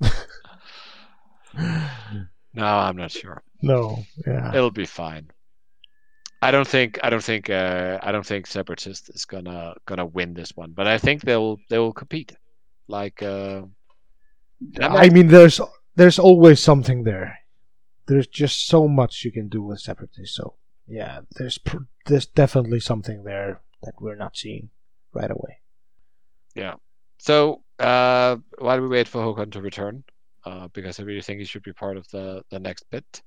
[0.00, 0.10] no,
[2.64, 3.42] I'm not sure.
[3.60, 4.54] No, yeah.
[4.54, 5.28] It'll be fine.
[6.44, 10.34] I don't think I don't think uh, I don't think Separatist is gonna gonna win
[10.34, 12.36] this one, but I think they'll they will compete.
[12.86, 13.62] Like uh,
[14.80, 15.58] I mean, there's
[15.96, 17.38] there's always something there.
[18.06, 20.36] There's just so much you can do with separatists.
[20.36, 20.54] So
[20.86, 24.68] yeah, there's pr- there's definitely something there that we're not seeing
[25.14, 25.60] right away.
[26.54, 26.74] Yeah.
[27.18, 30.04] So uh, while we wait for Håkon to return,
[30.44, 33.22] uh, because I really think he should be part of the the next bit,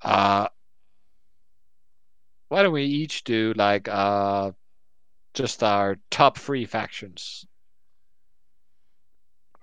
[0.00, 0.48] Uh,
[2.54, 4.52] why don't we each do like uh,
[5.34, 7.44] just our top three factions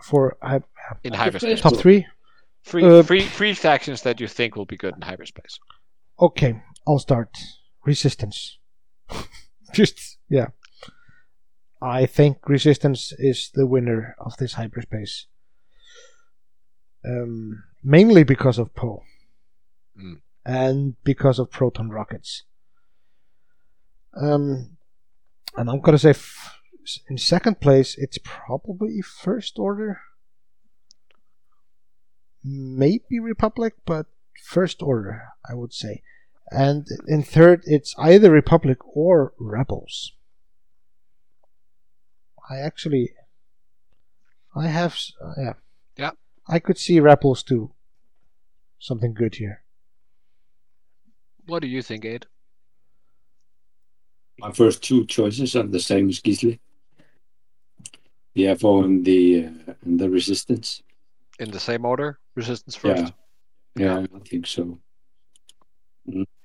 [0.03, 0.63] For hy-
[1.03, 1.61] in hyperspace?
[1.61, 2.05] top three.
[2.65, 5.57] Three, Uh, three, three factions that you think will be good in hyperspace.
[6.19, 7.29] Okay, I'll start.
[7.85, 8.59] Resistance.
[9.73, 10.47] Just yeah.
[11.81, 15.27] I think Resistance is the winner of this hyperspace.
[17.05, 19.01] Um, mainly because of Poe.
[19.97, 20.21] Mm.
[20.45, 22.43] And because of proton rockets.
[24.15, 24.77] Um,
[25.55, 26.59] and I'm gonna say f-
[27.09, 30.01] in second place, it's probably First Order.
[32.43, 34.07] Maybe Republic, but
[34.43, 36.01] First Order, I would say.
[36.49, 40.13] And in third, it's either Republic or Rebels.
[42.49, 43.13] I actually,
[44.55, 45.53] I have, uh, yeah,
[45.95, 46.11] Yeah.
[46.47, 47.71] I could see Rebels do
[48.79, 49.63] something good here.
[51.45, 52.25] What do you think, Ed?
[54.41, 56.59] My first two choices are the same as Gisli.
[58.33, 60.81] The FO and the uh, and the resistance.
[61.39, 62.19] In the same order?
[62.35, 63.13] Resistance first?
[63.75, 64.79] Yeah, yeah, I think so.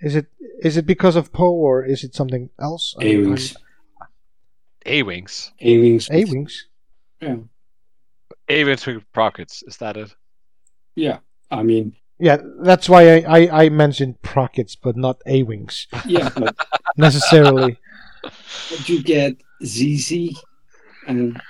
[0.01, 0.27] Is it
[0.63, 2.95] is it because of Poe or is it something else?
[3.01, 3.57] I- A wings,
[4.85, 5.53] A wings.
[5.61, 6.67] A wings, A wings.
[7.21, 7.37] Yeah,
[8.49, 9.63] A wings with rockets.
[9.67, 10.15] Is that it?
[10.95, 11.19] yeah.
[11.49, 16.29] I mean, Yeah, that's why I, I, I mentioned Prockets, but not A wings yeah,
[16.37, 16.57] but,
[16.97, 17.79] necessarily.
[18.71, 20.43] But you get ZZ
[21.07, 21.41] and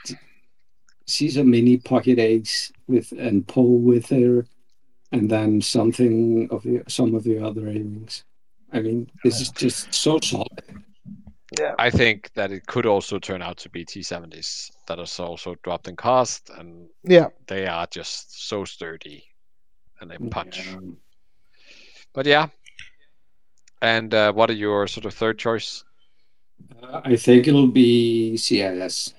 [1.06, 4.46] she's a mini pocket eggs with and Poe with her,
[5.12, 8.24] and then something of the some of the other A wings.
[8.72, 10.82] I mean, this is just so solid.
[11.58, 11.74] Yeah.
[11.78, 15.86] I think that it could also turn out to be T70s that are also dropped
[15.86, 19.24] in cost and Yeah, they are just so sturdy
[20.00, 20.66] and they punch.
[20.66, 20.80] Yeah.
[22.12, 22.48] But yeah.
[23.80, 25.84] And uh, what are your sort of third choice?
[26.82, 29.14] Uh, I think it'll be CIS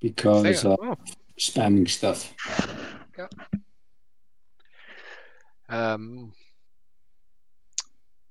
[0.00, 0.96] because of oh,
[1.38, 2.32] spamming stuff.
[5.68, 6.32] Um,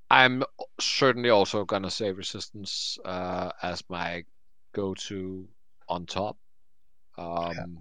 [0.10, 0.44] I'm
[0.80, 4.24] certainly also gonna say resistance uh, as my
[4.74, 5.48] go-to
[5.88, 6.38] on top.
[7.18, 7.80] Um,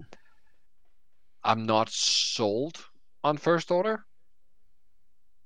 [1.45, 2.79] I'm not sold
[3.25, 4.05] on first order.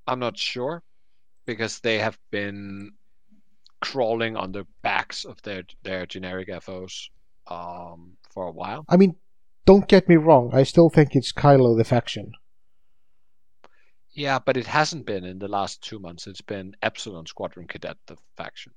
[0.07, 0.83] I'm not sure
[1.47, 2.92] because they have been
[3.82, 7.10] crawling on the backs of their their generic FOs
[7.48, 8.84] um, for a while.
[8.88, 9.16] I mean,
[9.66, 10.50] don't get me wrong.
[10.54, 12.32] I still think it's Kylo the faction.
[14.14, 16.26] Yeah, but it hasn't been in the last two months.
[16.26, 18.72] It's been Epsilon Squadron Cadet, the faction,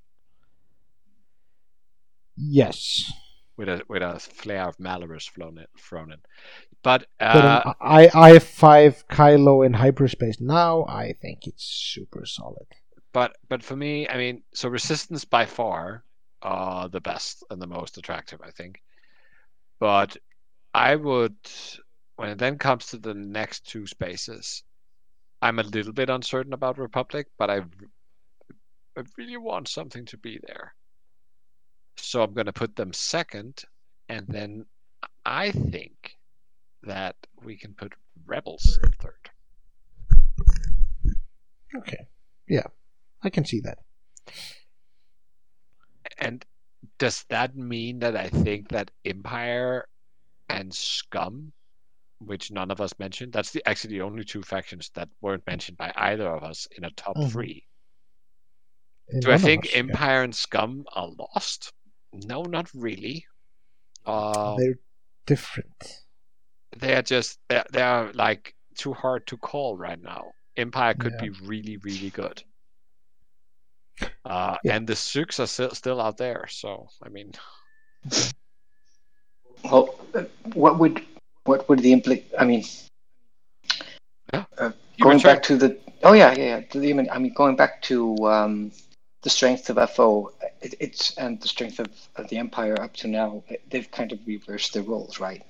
[2.38, 3.11] Yes,
[3.58, 6.19] with a with a flare of Malarus flown in, thrown in.
[6.84, 10.85] But, but uh, um, I I five Kylo in hyperspace now.
[10.85, 12.67] I think it's super solid.
[13.16, 16.03] But but for me, I mean, so Resistance by far
[16.42, 18.84] are the best and the most attractive, I think.
[19.80, 20.18] But
[20.74, 21.38] I would,
[22.18, 24.64] when it then comes to the next two spaces,
[25.42, 27.61] I'm a little bit uncertain about Republic, but I,
[28.98, 30.74] I really want something to be there.
[31.95, 33.64] So I'm going to put them second,
[34.10, 34.66] and then
[35.26, 36.18] I think
[36.84, 37.94] that we can put
[38.26, 39.30] Rebels in third.
[41.77, 42.08] Okay,
[42.50, 42.68] yeah,
[43.26, 43.80] I can see that.
[46.20, 46.45] And
[47.00, 49.88] does that mean that I think that Empire
[50.50, 51.52] and Scum,
[52.20, 55.78] which none of us mentioned, that's the actually the only two factions that weren't mentioned
[55.78, 57.32] by either of us in a top Mhm.
[57.32, 57.68] three.
[59.10, 59.80] And Do I think us, yeah.
[59.80, 61.74] Empire and Scum are lost?
[62.14, 63.26] No, not really.
[64.06, 64.80] Uh, they're
[65.26, 66.02] different?
[66.78, 70.32] they are just they they are like too hard to call right now.
[70.58, 71.30] Empire could Yeah.
[71.30, 72.44] be really really good.
[74.26, 74.76] Uh, Yeah.
[74.76, 77.32] and the Sooks are still still out there, so I mean,
[79.64, 80.24] Well, uh,
[80.54, 81.06] what would
[81.45, 82.24] what would the impli?
[82.38, 82.64] I mean,
[84.34, 84.45] Yeah.
[84.58, 86.60] uh, going back to the oh yeah yeah yeah.
[86.62, 88.72] To the, I mean, going back to um,
[89.22, 93.08] the strength of FO, it, it's and the strength of, of the Empire up to
[93.08, 93.44] now.
[93.70, 95.44] They've kind of reversed their roles, right?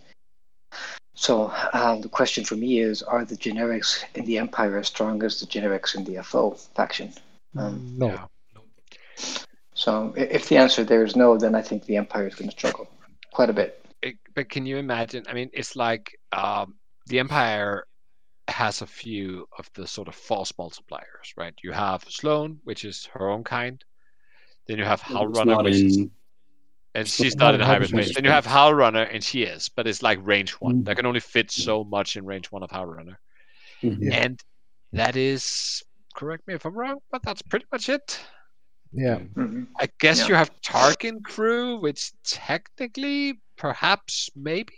[1.16, 5.24] So um, the question for me is: Are the generics in the Empire as strong
[5.24, 7.14] as the generics in the FO faction?
[7.58, 8.26] Um, no, yeah.
[9.74, 12.58] So if the answer there is no, then I think the Empire is going to
[12.58, 12.88] struggle
[13.34, 13.86] quite a bit.
[14.02, 15.26] it, but can you imagine?
[15.28, 16.76] I mean, it's like um,
[17.08, 17.86] the Empire
[18.48, 21.54] has a few of the sort of force multipliers, right?
[21.64, 23.84] You have Sloane, which is her own kind.
[24.68, 25.98] Then you have It's Howlrunner, not which is,
[26.94, 27.92] and she's not not in in hyperspace.
[27.92, 28.16] hyperspace.
[28.16, 30.84] Then you have Howlrunner, and she is, but it's like range one.
[30.84, 30.86] Mm.
[30.86, 33.18] That can only fit so much in range one of Howlrunner,
[33.84, 34.12] Mhm.
[34.14, 34.42] And
[34.94, 35.84] that is
[36.16, 38.20] correct me if I'm wrong, but that's pretty much it.
[38.96, 39.20] Yeah.
[39.36, 39.68] Mhm.
[39.80, 40.28] I guess Yeah.
[40.30, 44.74] you have Tarkin crew, which technically, perhaps, maybe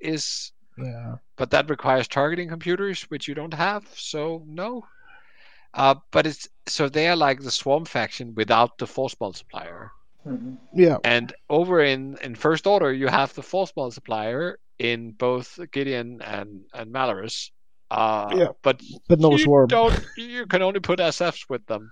[0.00, 1.16] is, Yeah.
[1.36, 3.84] but that requires targeting computers, which you don't have.
[3.96, 4.84] So no.
[5.74, 9.90] Uh, but it's so they are like the Swarm faction without the Force multiplier.
[10.26, 10.58] Mhm.
[10.74, 10.98] Yeah.
[11.04, 16.64] And over in in First Order, you have the Force multiplier in both Gideon and
[16.74, 17.50] and Malarus.
[17.90, 19.68] Uh, Yeah, but but no you swarm.
[19.68, 21.90] Don't you can only put SFs with them.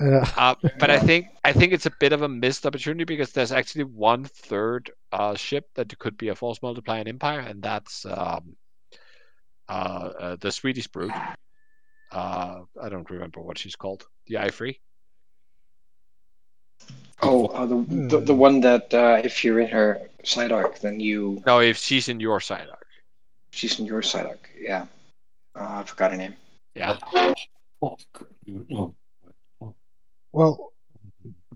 [0.00, 0.28] Yeah.
[0.36, 3.52] Uh, but I think I think it's a bit of a missed opportunity because there's
[3.52, 8.04] actually one third uh, ship that could be a force multiplier in Empire, and that's
[8.04, 8.56] um,
[9.68, 11.12] uh, uh, the Swedish brute.
[12.10, 14.06] Uh, I don't remember what she's called.
[14.26, 14.78] The Ifree.
[17.22, 17.76] Oh, uh, the,
[18.08, 21.78] the the one that uh, if you're in her side arc, then you No, if
[21.78, 22.86] she's in your side arc.
[23.52, 24.50] she's in your side arc.
[24.58, 24.86] Yeah,
[25.54, 26.34] uh, I forgot her name.
[26.74, 26.98] Yeah.
[27.80, 28.28] Fuck.
[28.46, 28.94] No.
[30.36, 30.72] Well,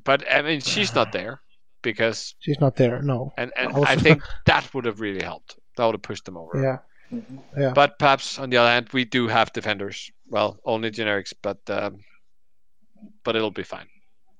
[0.04, 1.40] But I mean, she's not there
[1.82, 3.02] because, she's not there.
[3.02, 3.32] No.
[3.36, 5.56] and and I I think that would have really helped.
[5.76, 6.62] That would have pushed them over.
[6.62, 6.78] Yeah.
[7.58, 7.72] Yeah.
[7.74, 10.10] But perhaps on the other hand, we do have defenders.
[10.28, 11.98] Well, only generics, but um,
[13.24, 13.88] but it'll be fine.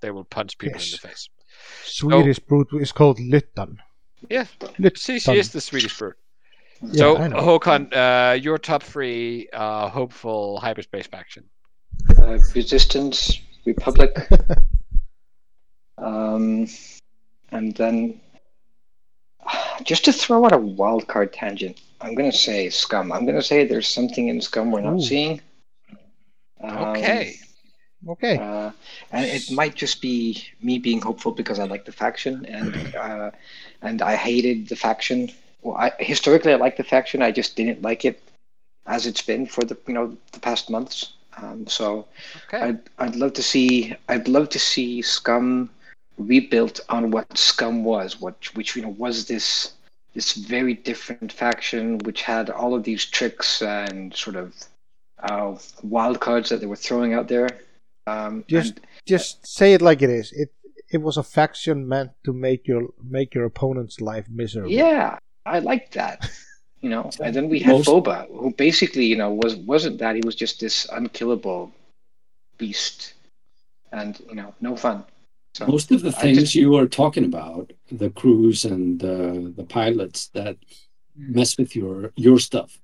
[0.00, 1.28] They will punch people in the face.
[1.84, 3.76] Swedish brute is called Lyttan.
[4.30, 4.46] Yeah,
[4.78, 4.98] Lyttan.
[4.98, 6.14] see, she is the Swedish bird.
[6.82, 7.28] Yeah, so I.
[7.28, 11.44] Håkon, uh, your top three uh, hopeful hyperspace faction.
[12.16, 14.16] Uh, Resistance, Republic,
[15.98, 16.66] um,
[17.52, 18.20] and then
[19.84, 23.12] just to throw out a wild card tangent, I'm gonna say Scum.
[23.12, 25.02] I'm gonna say there's something in Scum we're not Ooh.
[25.02, 25.40] seeing.
[26.62, 27.36] Um, Okay.
[28.08, 28.38] Okay.
[28.38, 28.70] Uh,
[29.12, 33.30] and it might just be me being hopeful because I like the faction and uh,
[33.82, 35.30] and I hated the faction.
[35.62, 37.20] Well, I, historically I liked the faction.
[37.20, 38.22] I just didn't like it
[38.86, 41.12] as it's been for the you know the past months.
[41.36, 42.06] Um, so
[42.48, 42.60] Okay.
[42.68, 45.70] I'd I'd love to see I'd love to see Scum
[46.18, 49.72] rebuilt on what Scum was, what which you know was this
[50.14, 54.54] this very different faction which had all of these tricks and sort of
[55.22, 57.48] uh, wild cards that they were throwing out there.
[58.06, 60.32] Um, Just and- just say it like it is.
[60.32, 60.52] It
[60.90, 64.70] it was a faction meant to make your make your opponent's life miserable.
[64.72, 66.28] Yeah, I like that.
[66.80, 70.14] You know, and then we had Most- Boba, who basically, you know, was wasn't that
[70.16, 71.72] he was just this unkillable
[72.56, 73.14] beast,
[73.92, 75.04] and you know, no fun.
[75.52, 79.66] So Most of the things just- you are talking about, the crews and uh, the
[79.68, 80.56] pilots that
[81.16, 82.78] mess with your your stuff,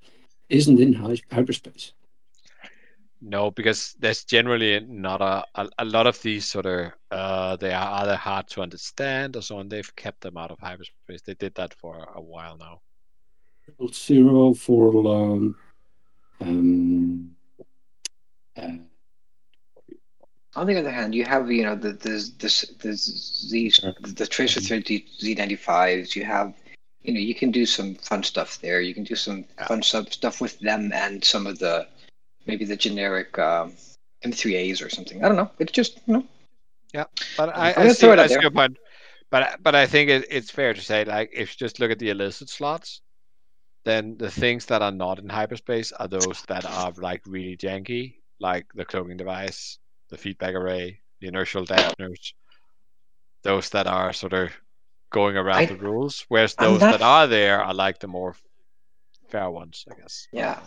[0.50, 0.92] isn't in
[1.30, 1.92] hyperspace.
[3.22, 7.72] No, because there's generally not a, a a lot of these sort of uh they
[7.72, 9.68] are either hard to understand or so on.
[9.68, 11.22] They've kept them out of hyperspace.
[11.22, 12.82] They did that for a while now.
[13.66, 15.56] Triple Zero for um,
[16.40, 17.30] um,
[18.56, 18.68] uh,
[20.54, 24.60] on the other hand, you have you know the the this this these the Tracer
[24.60, 26.14] thirty Z ninety fives.
[26.14, 26.54] You have
[27.02, 28.80] you know you can do some fun stuff there.
[28.80, 31.88] You can do some fun sub stuff with them and some of the
[32.46, 33.72] maybe the generic um,
[34.24, 35.24] M3As or something.
[35.24, 35.50] I don't know.
[35.58, 36.24] It's just you know
[36.94, 37.04] Yeah,
[37.36, 38.42] But I, I'm I see, throw it out I see there.
[38.42, 38.78] your point.
[39.30, 41.98] But but I think it, it's fair to say like if you just look at
[41.98, 43.00] the illicit slots,
[43.86, 48.16] then the things that are not in hyperspace are those that are like really janky,
[48.40, 49.78] like the cloaking device,
[50.10, 52.32] the feedback array, the inertial dampeners.
[53.44, 54.50] Those that are sort of
[55.10, 58.34] going around I- the rules, whereas those that are there are like the more
[59.28, 60.26] fair ones, I guess.
[60.32, 60.58] yeah,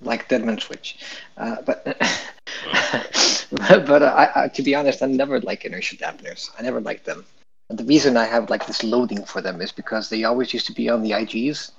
[0.00, 0.98] like Deadman Switch.
[1.36, 1.84] Uh, but
[3.50, 6.50] but uh, I, I, to be honest, I never like inertial dampeners.
[6.56, 7.24] I never liked them.
[7.68, 10.66] And the reason I have like this loading for them is because they always used
[10.66, 11.72] to be on the IGs,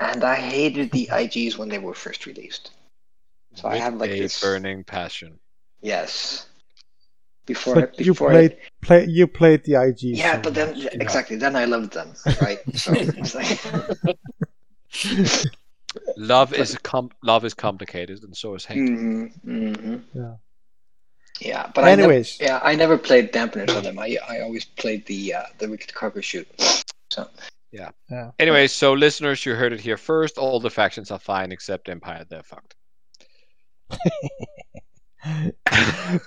[0.00, 2.70] and I hated the IGs when they were first released.
[3.54, 4.40] So I With have like a this.
[4.42, 5.38] burning passion.
[5.80, 6.46] Yes.
[7.46, 10.16] Before But you before played play you played the IGs.
[10.16, 10.94] yeah, so but then much.
[10.94, 12.60] exactly then I loved them, right?
[12.76, 13.60] So it's like
[16.16, 18.78] Love is com- love is complicated, and so is hate.
[18.78, 20.34] hmm hmm Yeah.
[21.40, 22.38] Yeah, but I never, Anyways.
[22.40, 23.98] yeah, I never played dampeners on them.
[23.98, 26.48] I I always played the uh, the wicked cargo chute.
[27.10, 27.28] So
[27.72, 27.90] Yeah.
[28.10, 28.30] Yeah.
[28.38, 30.38] Anyway, so listeners, you heard it here first.
[30.38, 32.24] All the factions are fine except Empire.
[32.28, 32.76] They're fucked.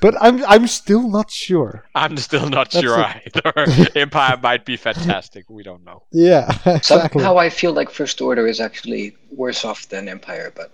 [0.02, 1.84] but I'm I'm still not sure.
[1.96, 3.36] I'm still not That's sure it.
[3.36, 3.90] either.
[4.00, 5.50] Empire might be fantastic.
[5.50, 6.04] We don't know.
[6.12, 7.22] Yeah, exactly.
[7.22, 10.72] somehow I feel like First Order is actually worse off than Empire, but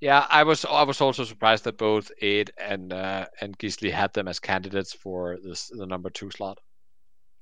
[0.00, 4.12] Yeah, I was I was also surprised that both Aid and uh, and Gisli had
[4.14, 6.58] them as candidates for this the number two slot.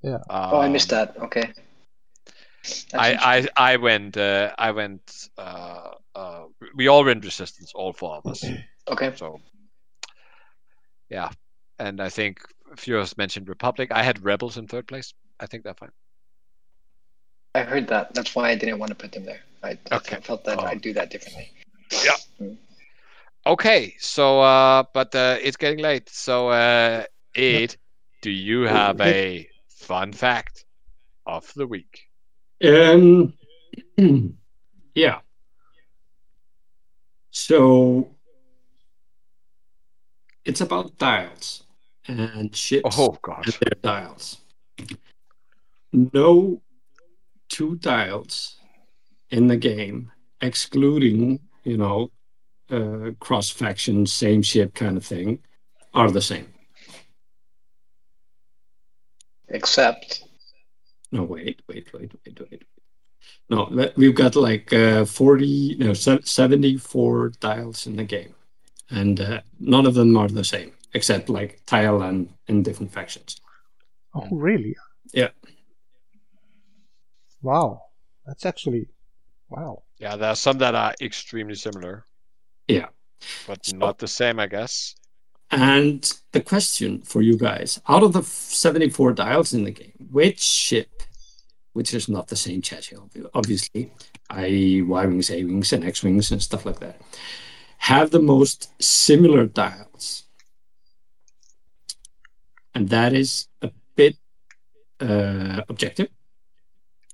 [0.02, 0.18] Yeah.
[0.28, 1.16] oh, I Um, missed that.
[1.18, 1.52] Okay.
[2.62, 3.47] That's I.
[3.56, 8.26] I I went uh, I went uh, uh, we all went resistance all four of
[8.26, 8.44] us
[8.90, 9.12] okay.
[9.16, 9.40] so
[11.08, 11.30] yeah,
[11.78, 12.40] and I think
[12.76, 13.90] Furious mentioned Republic.
[13.92, 15.12] I had Rebels in third place.
[15.40, 15.90] I think that's fine.
[17.55, 18.14] I heard that.
[18.14, 19.40] That's why I didn't want to put them there.
[19.62, 20.62] I, I felt that Oh.
[20.64, 21.50] I'd do that differently.
[22.05, 22.16] Yeah.
[23.47, 26.08] Okay, so uh, but uh, it's getting late.
[26.08, 27.74] So uh, Ed,
[28.22, 30.64] do you have a fun fact
[31.26, 32.09] of the week?
[32.62, 33.32] Um,
[34.94, 35.20] yeah.
[37.30, 38.10] So
[40.44, 41.64] it's about dials
[42.08, 43.44] and ships Oh God!
[43.47, 44.39] and their dials.
[45.92, 46.60] No
[47.48, 48.56] two dials
[49.30, 52.10] in the game, excluding you know
[52.70, 55.39] uh, cross faction, same ship kind of thing,
[55.94, 56.47] are the same.
[59.48, 60.24] Except
[61.12, 62.62] No, wait, wait, wait, wait, wait.
[63.48, 68.34] No, let- we've got like uh, 40, no, se- 74 dials in the game.
[68.90, 73.40] And uh, none of them are the same, except like tile and in different factions.
[74.14, 74.76] Oh, really?
[75.12, 75.28] Yeah.
[77.42, 77.82] Wow.
[78.26, 78.89] That's actually
[79.48, 79.82] wow.
[79.98, 82.05] Yeah, there are some that are extremely similar,
[82.68, 82.89] Yeah.
[83.47, 84.94] but So- not the same, I guess.
[85.50, 90.40] And the question for you guys out of the 74 dials in the game, which
[90.40, 91.02] ship,
[91.72, 92.96] which is not the same chassis,
[93.34, 93.92] obviously,
[94.30, 97.00] i.e., Y Wings, A Wings, and X Wings, and stuff like that,
[97.78, 100.24] have the most similar dials?
[102.74, 104.16] And that is a bit
[105.00, 106.08] uh, objective.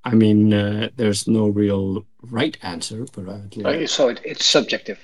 [0.05, 4.44] I mean, uh, there's no real right answer, but I'd like uh, so it, it's
[4.44, 5.00] subjective.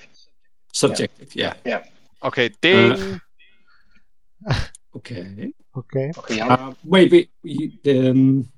[0.72, 1.34] subjective.
[1.34, 1.54] Yeah.
[1.64, 1.84] Yeah.
[2.24, 3.20] Okay, ding.
[4.94, 5.52] Okay.
[5.76, 6.12] Okay.
[6.18, 6.40] Okay.
[6.40, 7.30] Uh, wait, wait.
[7.44, 7.70] You,
[8.10, 8.48] um,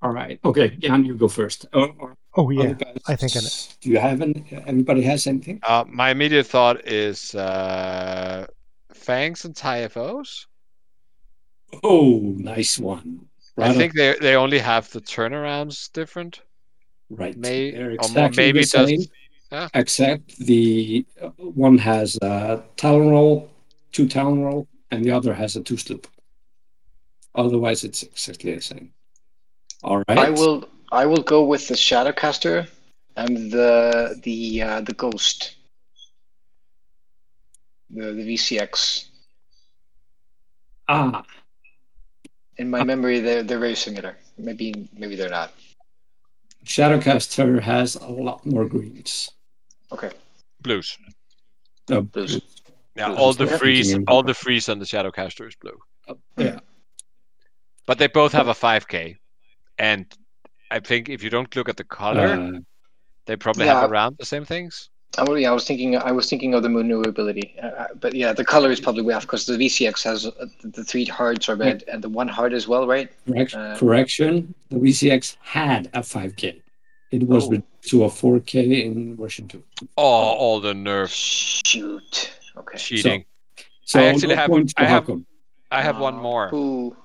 [0.00, 0.38] all right.
[0.44, 1.66] Okay, Jan, you go first.
[1.72, 2.72] Or, or Oh yeah.
[2.74, 3.48] guys, I think I know.
[3.80, 4.44] Do you have any?
[4.66, 5.58] Anybody has anything?
[5.66, 8.46] Uh, my immediate thought is uh,
[8.94, 10.46] Fangs and TIFOs.
[11.82, 13.26] Oh, nice one.
[13.56, 16.42] Right I up- think they they only have the turnarounds different.
[17.10, 17.36] right.
[17.36, 19.08] may- They're or exactly maybe the it does-
[19.50, 19.68] same, Yeah.
[19.74, 23.50] except the uh, one has a talon roll,
[23.92, 26.06] two talon roll, and the other has a two sloop.
[27.34, 28.92] Otherwise, it's exactly the same.
[29.84, 30.18] All right.
[30.18, 32.68] I will I will go with the Shadowcaster
[33.16, 35.56] and the the uh, the Ghost.
[37.90, 39.04] The the VCX.
[40.88, 41.22] Ah,
[42.56, 44.16] In my memory, they're they're very similar.
[44.38, 45.52] Maybe maybe they're not.
[46.64, 49.30] Shadowcaster has a lot more greens.
[49.92, 50.10] Okay.
[50.60, 50.98] Blues.
[51.88, 52.40] No, Blues.
[52.96, 55.78] Yeah, Blues all the the- freeze, all the freeze on the Shadowcaster is blue.
[56.36, 56.58] yeah.
[57.86, 59.16] But they both have a 5k,
[59.78, 60.04] and
[60.70, 62.58] I think if you don't look at the color, Uh,
[63.26, 63.80] they probably Yeah.
[63.80, 64.90] have around the same things.
[65.16, 68.14] I, was- yeah, I was thinking I was thinking of the maneuverability, uh, uh, but
[68.14, 71.48] yeah, the color is probably off because the VCX has uh, the, the three hearts
[71.48, 73.08] are red and the one heart as well, right?
[73.26, 74.54] Correct, Uh, correction.
[74.68, 76.60] The VCX had a 5K.
[77.10, 77.50] It was Oh.
[77.50, 79.62] reduced to a 4K in version 2.
[79.96, 82.32] Oh, all the nerf Shoot.
[82.56, 82.76] Okay.
[82.78, 83.24] cheating.
[83.84, 85.24] So I actually no have- points I have- Håkon.
[85.70, 86.54] I have one more.
[86.54, 86.96] Ooh.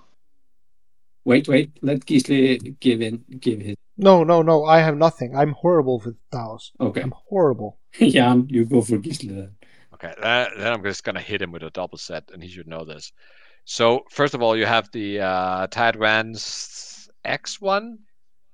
[1.26, 1.72] Wait, wait.
[1.82, 3.24] Let Gisli give in.
[3.40, 3.76] Give his.
[3.98, 4.66] No, no, no.
[4.66, 5.36] I have nothing.
[5.36, 6.72] I'm horrible with dials.
[6.80, 7.78] Okay, I'm horrible.
[7.94, 9.56] Jan, you go for Gisli then.
[9.94, 12.68] Okay, that, then I'm just gonna hit him with a double set, and he should
[12.68, 13.14] know this.
[13.66, 17.98] So first of all, you have the uh, TIE Advanced X1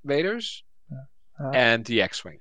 [0.06, 0.62] Vaders
[1.42, 2.40] Uh, and the X-wing.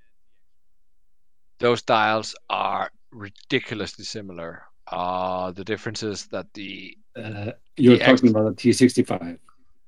[1.60, 4.62] Those dials are ridiculously similar.
[4.91, 9.39] Uh, the difference is that the Uh, you're The talking X- about a T65.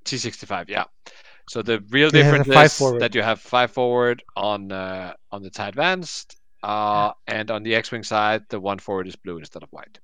[0.05, 0.85] T65, yeah.
[1.49, 3.01] So the real It has a difference is forward.
[3.03, 7.75] that you have five forward on uh, on the TIE Advanced, uh, and on the
[7.75, 9.99] X-wing side, the one forward is blue instead of white.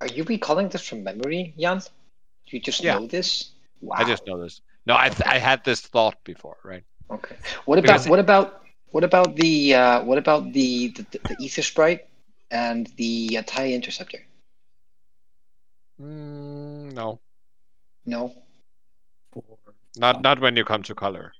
[0.00, 1.78] Are you recalling this from memory, Jan?
[1.80, 2.98] Do you just Yeah.
[2.98, 3.52] know this?
[3.80, 3.96] Wow.
[3.98, 4.60] I just know this.
[4.86, 6.84] No, I I had this thought before, right?
[7.10, 7.36] Okay.
[7.64, 12.00] What about what about what about the uh, what about the the, the Aethersprite
[12.50, 14.20] and the uh, TIE Interceptor?
[16.00, 17.20] Mm, no,
[18.06, 18.34] No.
[19.96, 21.32] not not when you come to color.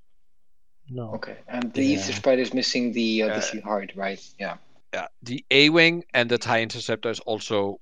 [0.89, 1.15] No.
[1.15, 1.37] Okay.
[1.49, 1.97] And the Yeah.
[1.97, 4.21] Aethersprite is missing the uh, the Uh, three hard, right?
[4.39, 4.57] Yeah.
[4.93, 7.81] Yeah, the A-wing and the TIE Interceptor is also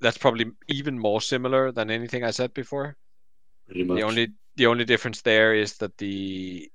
[0.00, 2.96] that's probably even more similar than anything I said before.
[3.66, 3.96] Pretty much.
[3.96, 6.70] The only the only difference there is that the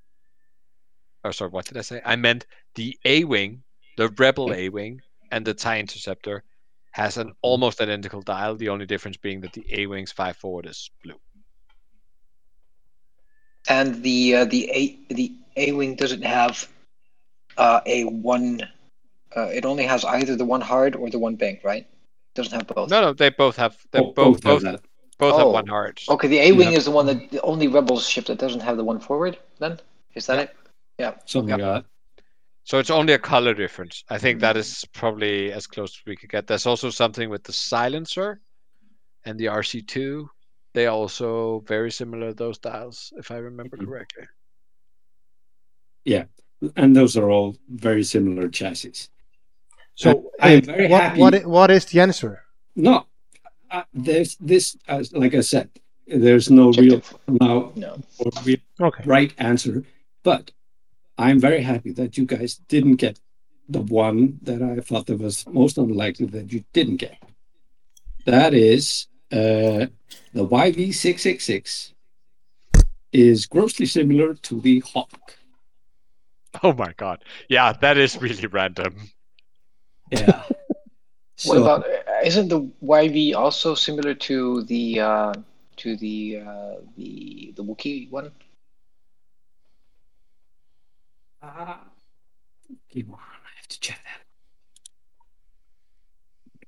[1.26, 2.02] oh sorry, what did I say?
[2.06, 2.46] I meant
[2.76, 3.64] the A-wing,
[3.98, 6.44] the Rebel A-wing, and the TIE Interceptor
[6.92, 8.56] has an almost identical dial.
[8.56, 11.16] The only difference being that the A-wing's five forward is blue.
[13.68, 16.70] And the uh, the A the A wing doesn't have
[17.58, 18.62] uh, a one.
[19.36, 21.88] Uh, it only has either the one hard or the one bank, right?
[22.36, 22.92] Doesn't have both.
[22.92, 23.76] No, no, they both have.
[23.92, 24.82] They Oh, both both have both that.
[25.18, 25.52] both have Oh.
[25.52, 26.04] one heart.
[26.08, 26.78] Okay, the A wing Yeah.
[26.78, 29.40] is the one that the only Rebels ship that doesn't have the one forward.
[29.58, 29.80] Then
[30.14, 30.56] is that it?
[30.98, 31.14] Yeah.
[31.26, 31.86] Something like that.
[32.64, 34.04] So it's only a color difference.
[34.10, 36.48] I think that is probably as close as we could get.
[36.48, 38.40] There's also something with the silencer
[39.24, 40.28] and the RZ-2.
[40.74, 43.86] They are also very similar those dials, if I remember Mhm.
[43.86, 44.26] correctly.
[46.06, 46.26] Yeah,
[46.76, 49.10] and those are all very similar chassis.
[49.96, 51.20] So, I am very what, happy.
[51.20, 52.44] what, what is the answer?
[52.76, 53.06] No,
[53.72, 54.76] uh, there's this.
[54.88, 55.70] Uh, like I said,
[56.08, 58.02] there's no real now No.
[58.20, 59.04] or real Okay.
[59.06, 59.84] right answer.
[60.24, 60.52] But
[61.18, 63.20] I'm very happy that you guys didn't get
[63.70, 67.18] the one that I thought that was most unlikely that you didn't get.
[68.26, 69.88] That is uh,
[70.34, 71.94] the YV666
[73.12, 75.38] is grossly similar to the Hawk.
[76.64, 77.24] Oh my god.
[77.50, 78.96] Yeah, that is really random.
[80.12, 80.44] Yeah.
[81.44, 81.84] What about?
[81.84, 85.34] uh, Isn't the YV also similar to the uh,
[85.76, 88.32] to the uh, the the Wookiee one?
[91.46, 91.76] Uh,
[92.92, 94.22] come on, I have to check that.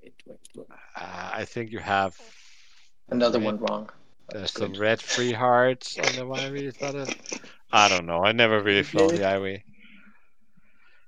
[0.03, 0.65] Wait, wait, wait.
[0.95, 2.15] Uh, I think you have
[3.09, 3.89] Another Red- one wrong.
[4.29, 4.77] there's That's the good.
[4.77, 6.61] red free hearts on the YV.
[6.63, 7.41] Is that it?
[7.71, 8.23] I don't know.
[8.23, 9.61] I never really flown the IW.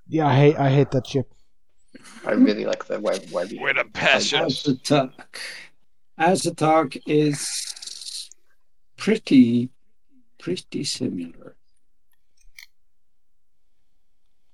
[0.07, 1.31] Yeah, I hate I hate that ship.
[2.25, 3.61] I really like the Y- YV.
[3.61, 4.45] With a passion.
[4.45, 5.11] Auzituck.
[6.19, 8.30] Auzituck is
[8.98, 9.69] pretty,
[10.39, 11.33] pretty similar.
[11.35, 11.56] Similar with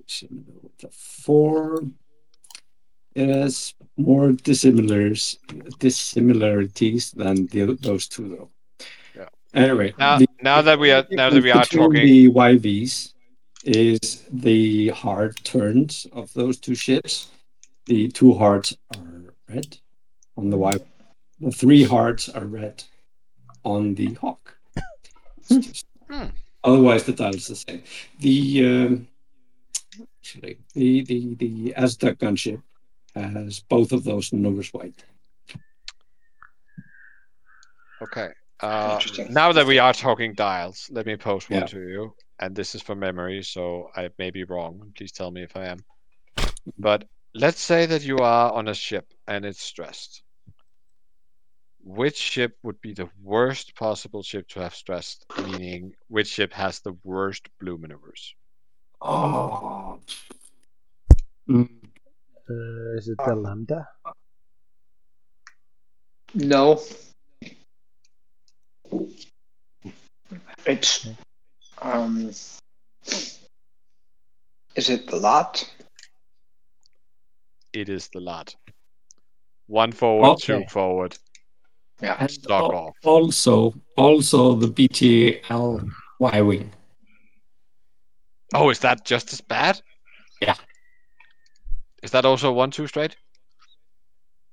[0.07, 1.81] the four.
[3.15, 5.37] It has more dissimilars,
[5.79, 8.49] dissimilarities than the, those two, though.
[9.15, 9.29] Yeah.
[9.53, 13.13] Anyway, Now, the- now that we are now that we are talking, the YVs
[13.63, 17.29] is the hard turns of those two ships.
[17.85, 19.77] The two hearts are red
[20.35, 20.73] on the Y.
[21.39, 22.83] The three hearts are red
[23.63, 24.57] on the Hawk.
[25.49, 26.25] Just- Hmm.
[26.63, 27.81] Otherwise, the dial is the same.
[28.19, 29.07] The um,
[30.25, 32.61] actually the the the Auzituck gunship
[33.15, 35.03] has both of those numbers white.
[38.01, 38.29] Okay.
[38.59, 39.33] Uh, Interesting.
[39.33, 41.67] now that we are talking dials, let me post one Yeah.
[41.67, 42.15] to you.
[42.39, 44.91] And this is from memory, so I may be wrong.
[44.97, 45.79] Please tell me if I am.
[46.77, 50.23] But let's say that you are on a ship and it's stressed.
[51.83, 55.25] Which ship would be the worst possible ship to have stressed?
[55.45, 58.35] Meaning, which ship has the worst blue maneuvers?
[59.01, 59.99] Oh.
[61.49, 61.69] Mm,
[62.49, 63.87] Uh, is it the Lambda?
[66.35, 66.79] No.
[70.65, 71.07] It's
[71.81, 72.29] um.
[74.75, 75.63] Is it the lot?
[77.73, 78.55] It is the lot.
[79.67, 80.59] One forward, Okay.
[80.63, 81.17] two forward.
[82.01, 82.17] Yeah.
[82.19, 82.95] and Stock al- off.
[83.03, 86.71] also also the BTL Y wing.
[88.53, 89.81] Oh, is that just as bad?
[90.41, 90.55] Yeah.
[92.03, 93.15] Is that also one two straight?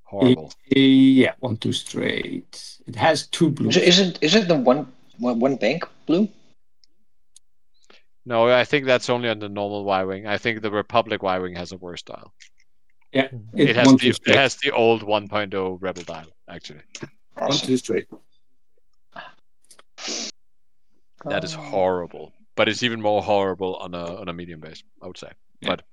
[0.03, 0.53] Horrible.
[0.67, 2.77] Yeah, one two straight.
[2.87, 3.77] It has two Is blues.
[3.77, 6.27] it, isn't is it the one one, one bank blue?
[8.25, 10.27] No, I think that's only on the normal Y wing.
[10.27, 12.33] I think the Republic Y wing has a worse dial.
[13.11, 14.37] Yeah, It has the two it straight.
[14.37, 16.81] has the old 1.0 Rebel dial actually.
[17.35, 18.07] One two straight.
[21.25, 22.33] That is horrible.
[22.55, 25.31] But it's even more horrible on a on a medium base, I would say.
[25.61, 25.69] Yeah.
[25.69, 25.83] But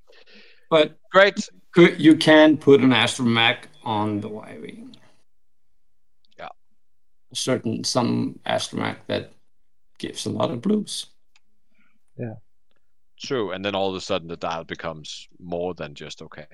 [0.70, 1.48] But great.
[1.72, 4.96] could, you can put an astromech on the Y wing.
[6.38, 6.48] Yeah.
[7.32, 9.32] Certain some astromech that
[9.98, 11.06] gives a lot of blues.
[12.18, 12.34] Yeah,
[13.18, 13.52] true.
[13.52, 16.46] And then all of a sudden the dial becomes more than just okay.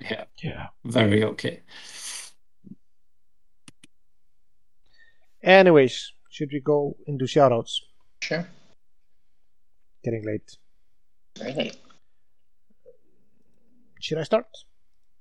[0.00, 0.66] Yeah, Yeah.
[0.84, 1.62] very okay.
[5.42, 7.80] Anyways, should we go into shoutouts?
[8.22, 8.46] Sure.
[10.04, 10.56] Getting late.
[11.38, 11.76] Very late.
[14.00, 14.46] Should I start?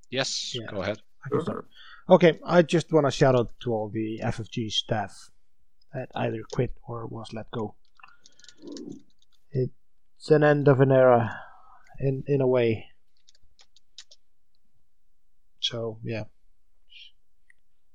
[0.09, 0.67] Yes, Yeah.
[0.69, 1.01] go ahead.
[1.25, 1.67] I can start.
[2.09, 5.31] Okay, I just want to shout out to all the FFG staff
[5.93, 7.75] that either quit or was let go.
[9.51, 11.39] It's an end of an era,
[11.99, 12.87] in in a way.
[15.61, 16.25] So yeah,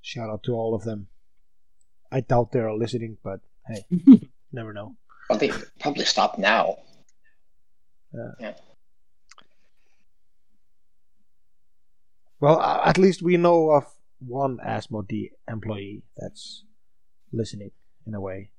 [0.01, 1.09] shout out to all of them.
[2.11, 3.85] I doubt they are listening, but hey,
[4.53, 4.97] never know.
[5.29, 5.51] Well, they
[5.81, 6.77] probably stopped now.
[8.15, 8.31] Yeah.
[8.41, 8.55] yeah.
[12.41, 13.85] Well, at least we know of
[14.21, 16.65] one Asmodee employee that's
[17.33, 17.73] listening
[18.07, 18.51] in a way.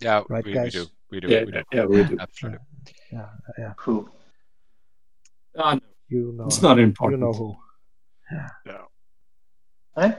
[0.00, 0.72] Yeah, Right, we, we guys?
[0.72, 0.86] do.
[1.10, 1.28] We do.
[1.28, 1.62] Yeah, we do.
[1.72, 2.16] yeah, we do.
[2.20, 2.58] Absolutely.
[3.12, 3.26] Yeah,
[3.58, 3.72] yeah.
[3.78, 4.08] Who?
[5.56, 6.46] Ah, no, You know.
[6.46, 7.20] it's not important.
[7.20, 7.56] You know who.
[9.96, 10.14] Yeah.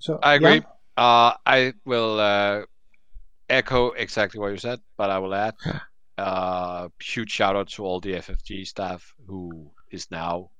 [0.00, 0.54] So I agree.
[0.56, 0.62] yeah.
[0.96, 2.62] Uh, I will uh,
[3.50, 5.54] echo exactly what you said, but I will add
[6.18, 10.50] uh, huge shout out to all the FFG staff who is now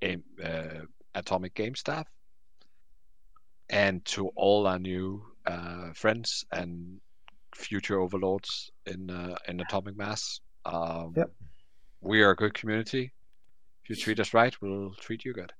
[0.00, 2.06] in, uh, Atomic Game staff,
[3.68, 7.00] and to all our new uh, friends and
[7.54, 10.40] future overlords in uh, in Atomic Mass.
[10.64, 11.30] Um, Yep.
[12.02, 13.12] We are a good community.
[13.84, 15.52] If you treat us right, we'll treat you good.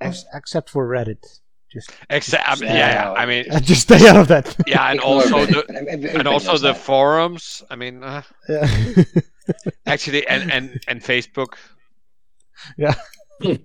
[0.00, 1.40] Ex- except for Reddit.
[1.72, 4.54] Just Except, I mean, yeah, yeah, I mean, just stay out of that.
[4.66, 5.66] yeah, and also Reddit.
[5.66, 6.76] the Everybody and also the that.
[6.76, 7.62] forums.
[7.70, 8.68] I mean, uh, yeah.
[9.86, 11.54] actually, and and and Facebook.
[12.76, 12.94] yeah.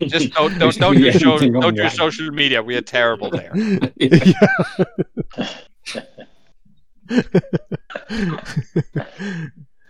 [0.02, 2.62] Just don't don't don't use so, anything don't use social media.
[2.62, 3.54] We are terrible there.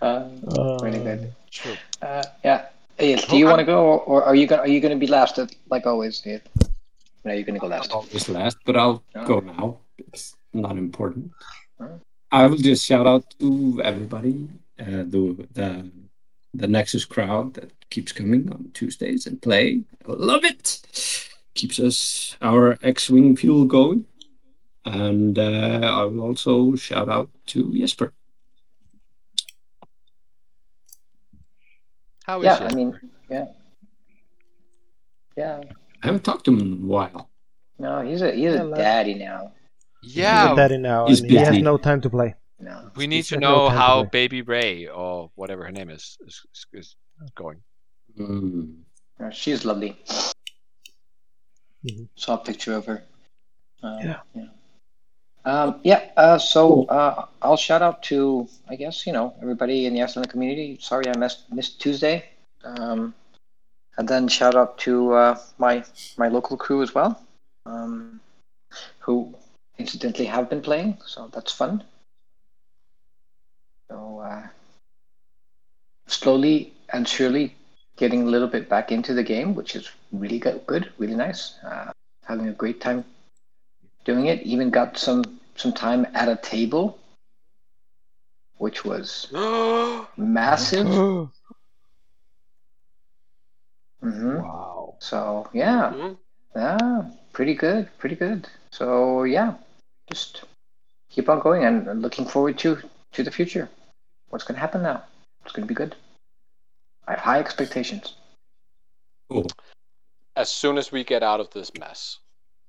[0.01, 1.33] Uh, Uh, really good.
[1.51, 1.75] True.
[2.01, 2.65] Uh, yeah.
[2.99, 5.39] Yes, do you want to go, or are you gonna are you gonna be last
[5.39, 6.21] at, like always?
[6.25, 6.37] Yeah.
[7.23, 7.91] No, you're gonna go last.
[7.91, 9.25] always last, but I'll Oh.
[9.25, 9.79] go now.
[9.97, 11.31] It's not important.
[12.31, 15.91] I will just shout out to everybody, uh, the the
[16.53, 19.83] the Nexus crowd that keeps coming on Tuesdays and play.
[20.07, 20.81] I love it.
[21.53, 24.05] Keeps us our X-wing fuel going.
[24.85, 28.13] And uh, I will also shout out to Jesper.
[32.23, 32.71] How is Yeah, it?
[32.71, 33.45] I mean, yeah,
[35.37, 35.61] yeah.
[36.03, 37.29] I haven't talked to him in a while.
[37.79, 39.53] No, he's a he's a daddy now.
[40.01, 42.35] He's yeah, a daddy now, He's and he has no time to play.
[42.59, 42.91] No.
[42.95, 44.03] we need he's to got no know to how.
[44.03, 47.61] Baby Ray or whatever her name is is, is, is going.
[48.17, 48.77] Mm.
[49.31, 49.97] She's lovely.
[51.85, 52.07] Mhm.
[52.15, 53.03] Saw a picture of her.
[53.83, 54.19] Um, Yeah.
[54.35, 54.47] Yeah.
[55.43, 56.11] Um, yeah.
[56.15, 60.29] Uh, so uh, I'll shout out to I guess you know everybody in the Iceland
[60.29, 60.77] community.
[60.79, 62.25] Sorry I missed missed Tuesday.
[62.63, 63.15] Um,
[63.97, 65.83] and then shout out to uh, my
[66.17, 67.21] my local crew as well,
[67.65, 68.19] um,
[68.99, 69.33] who
[69.77, 70.97] incidentally have been playing.
[71.05, 71.83] So that's fun.
[73.89, 74.47] So uh,
[76.07, 77.55] slowly and surely
[77.97, 81.55] getting a little bit back into the game, which is really good, good really nice.
[81.63, 81.91] Uh,
[82.23, 83.03] having a great time
[84.05, 84.41] doing it.
[84.43, 86.97] Even got some some time at a table,
[88.57, 89.27] which was
[90.17, 90.87] massive.
[94.01, 94.95] hmm Wow.
[94.99, 96.17] So yeah, Mhm.
[96.55, 98.47] yeah, pretty good, pretty good.
[98.71, 99.55] So yeah,
[100.09, 100.43] just
[101.09, 102.77] keep on going and and looking forward to
[103.13, 103.69] to the future.
[104.29, 105.03] What's gonna happen now?
[105.45, 105.95] It's gonna be good.
[107.07, 108.15] I have high expectations.
[109.29, 109.47] Cool.
[110.35, 112.19] As soon as we get out of this mess,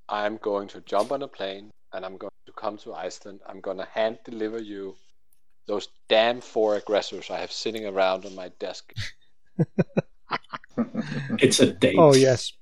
[0.08, 3.40] I'm going to jump on a plane and I'm going to come to Iceland.
[3.46, 4.96] I'm going to hand deliver you
[5.66, 8.92] those damn four aggressors I have sitting around on my desk.
[11.38, 11.96] It's a date.
[11.98, 12.52] Oh yes,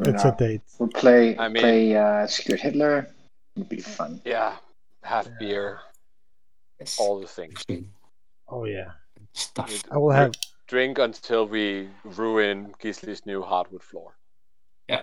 [0.00, 0.60] it's a date.
[0.78, 3.08] We'll play I mean- play uh, Secret Hitler.
[3.56, 4.20] It'll be fun.
[4.24, 4.56] Yeah,
[5.02, 5.78] have beer,
[6.80, 6.96] Yes.
[6.98, 7.64] all the things.
[8.48, 8.90] Oh yeah.
[9.32, 9.82] stuff.
[9.90, 10.32] I will have.
[10.66, 14.16] Drink until we ruin Gisli's new hardwood floor.
[14.88, 15.02] Yeah.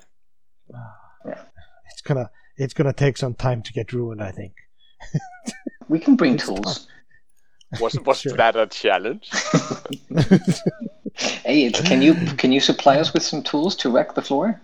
[1.26, 1.44] Yeah.
[1.92, 2.30] It's gonna.
[2.58, 4.22] It's gonna take some time to get ruined.
[4.24, 4.54] I think.
[5.90, 6.88] We can bring It's tools.
[7.80, 8.36] Was was Sure.
[8.38, 9.30] that a challenge?
[11.16, 14.62] Hey, can you can you supply us with some tools to wreck the floor?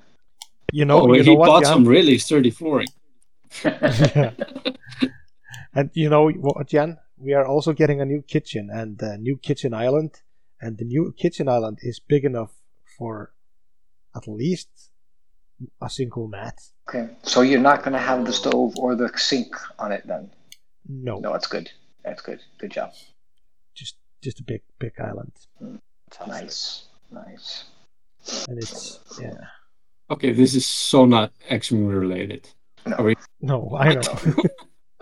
[0.71, 1.01] You know.
[1.01, 1.47] oh, you he know what?
[1.47, 1.73] bought Jan?
[1.73, 2.87] some really sturdy flooring.
[5.73, 6.97] and you know what, Jan?
[7.17, 10.21] We are also getting a new kitchen and a new kitchen island,
[10.61, 12.51] and the new kitchen island is big enough
[12.97, 13.31] for
[14.15, 14.69] at least
[15.81, 16.59] a single mat.
[16.87, 20.31] Okay, so you're not going to have the stove or the sink on it then?
[20.87, 21.71] No, No, that's good.
[22.03, 22.41] That's good.
[22.59, 22.91] Good job.
[23.75, 25.75] just just a big big island, hmm.
[26.27, 27.65] Nice, nice.
[28.49, 29.33] and it's yeah.
[30.09, 32.47] Okay, this is so not X-Wing related.
[33.41, 34.43] No, I don't know.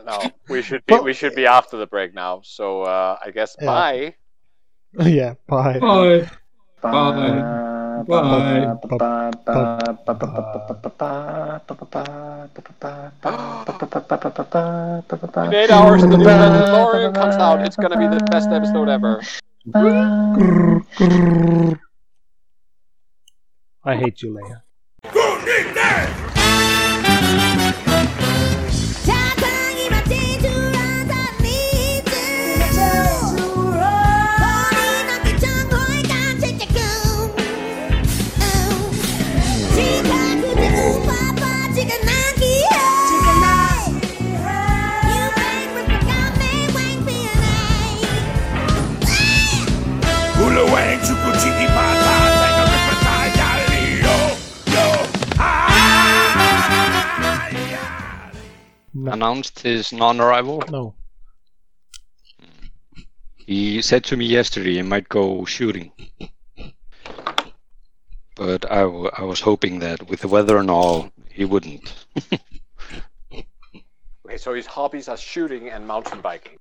[0.06, 2.42] No, we should be Well- we should be after the break now.
[2.44, 3.66] So uh, I guess Yeah.
[3.66, 4.16] bye.
[5.04, 5.80] yeah, bye.
[5.80, 6.30] Bye.
[6.82, 6.92] Bye.
[8.08, 8.86] Bye.
[14.46, 17.66] In eight hours, the new Mandalorian comes out.
[17.66, 19.22] It's gonna be the best episode ever.
[19.74, 20.82] I
[23.98, 24.62] hate you, Leia.
[59.08, 60.64] Announced his non-arrival?
[60.70, 60.96] No.
[63.36, 65.92] He said to me yesterday he might go shooting.
[68.36, 72.06] But I, w- I was hoping that with the weather and all, he wouldn't.
[74.28, 76.58] Okay, so his hobbies are shooting and mountain biking.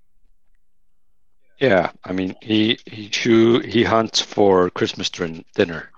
[1.58, 5.90] Yeah, I mean he he shoo, he hunts for Christmas din- dinner.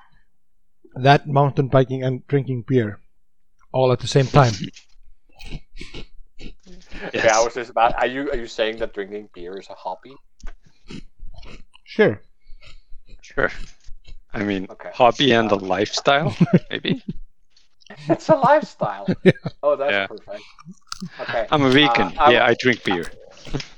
[0.94, 3.00] That mountain biking and drinking beer,
[3.72, 4.54] all at the same time.
[6.40, 7.94] Okay, I was just about.
[7.98, 10.14] Are you are you saying that drinking beer is a hobby?
[11.84, 12.20] Sure.
[13.22, 13.50] Sure.
[14.34, 14.90] I mean Okay.
[14.92, 16.36] hobby and a lifestyle,
[16.70, 17.02] maybe.
[18.08, 19.06] It's a lifestyle.
[19.62, 20.06] Oh, that's Yeah.
[20.06, 20.42] perfect.
[21.20, 21.46] Okay.
[21.50, 22.08] I'm a vegan.
[22.18, 23.10] Uh, I- yeah, I drink beer.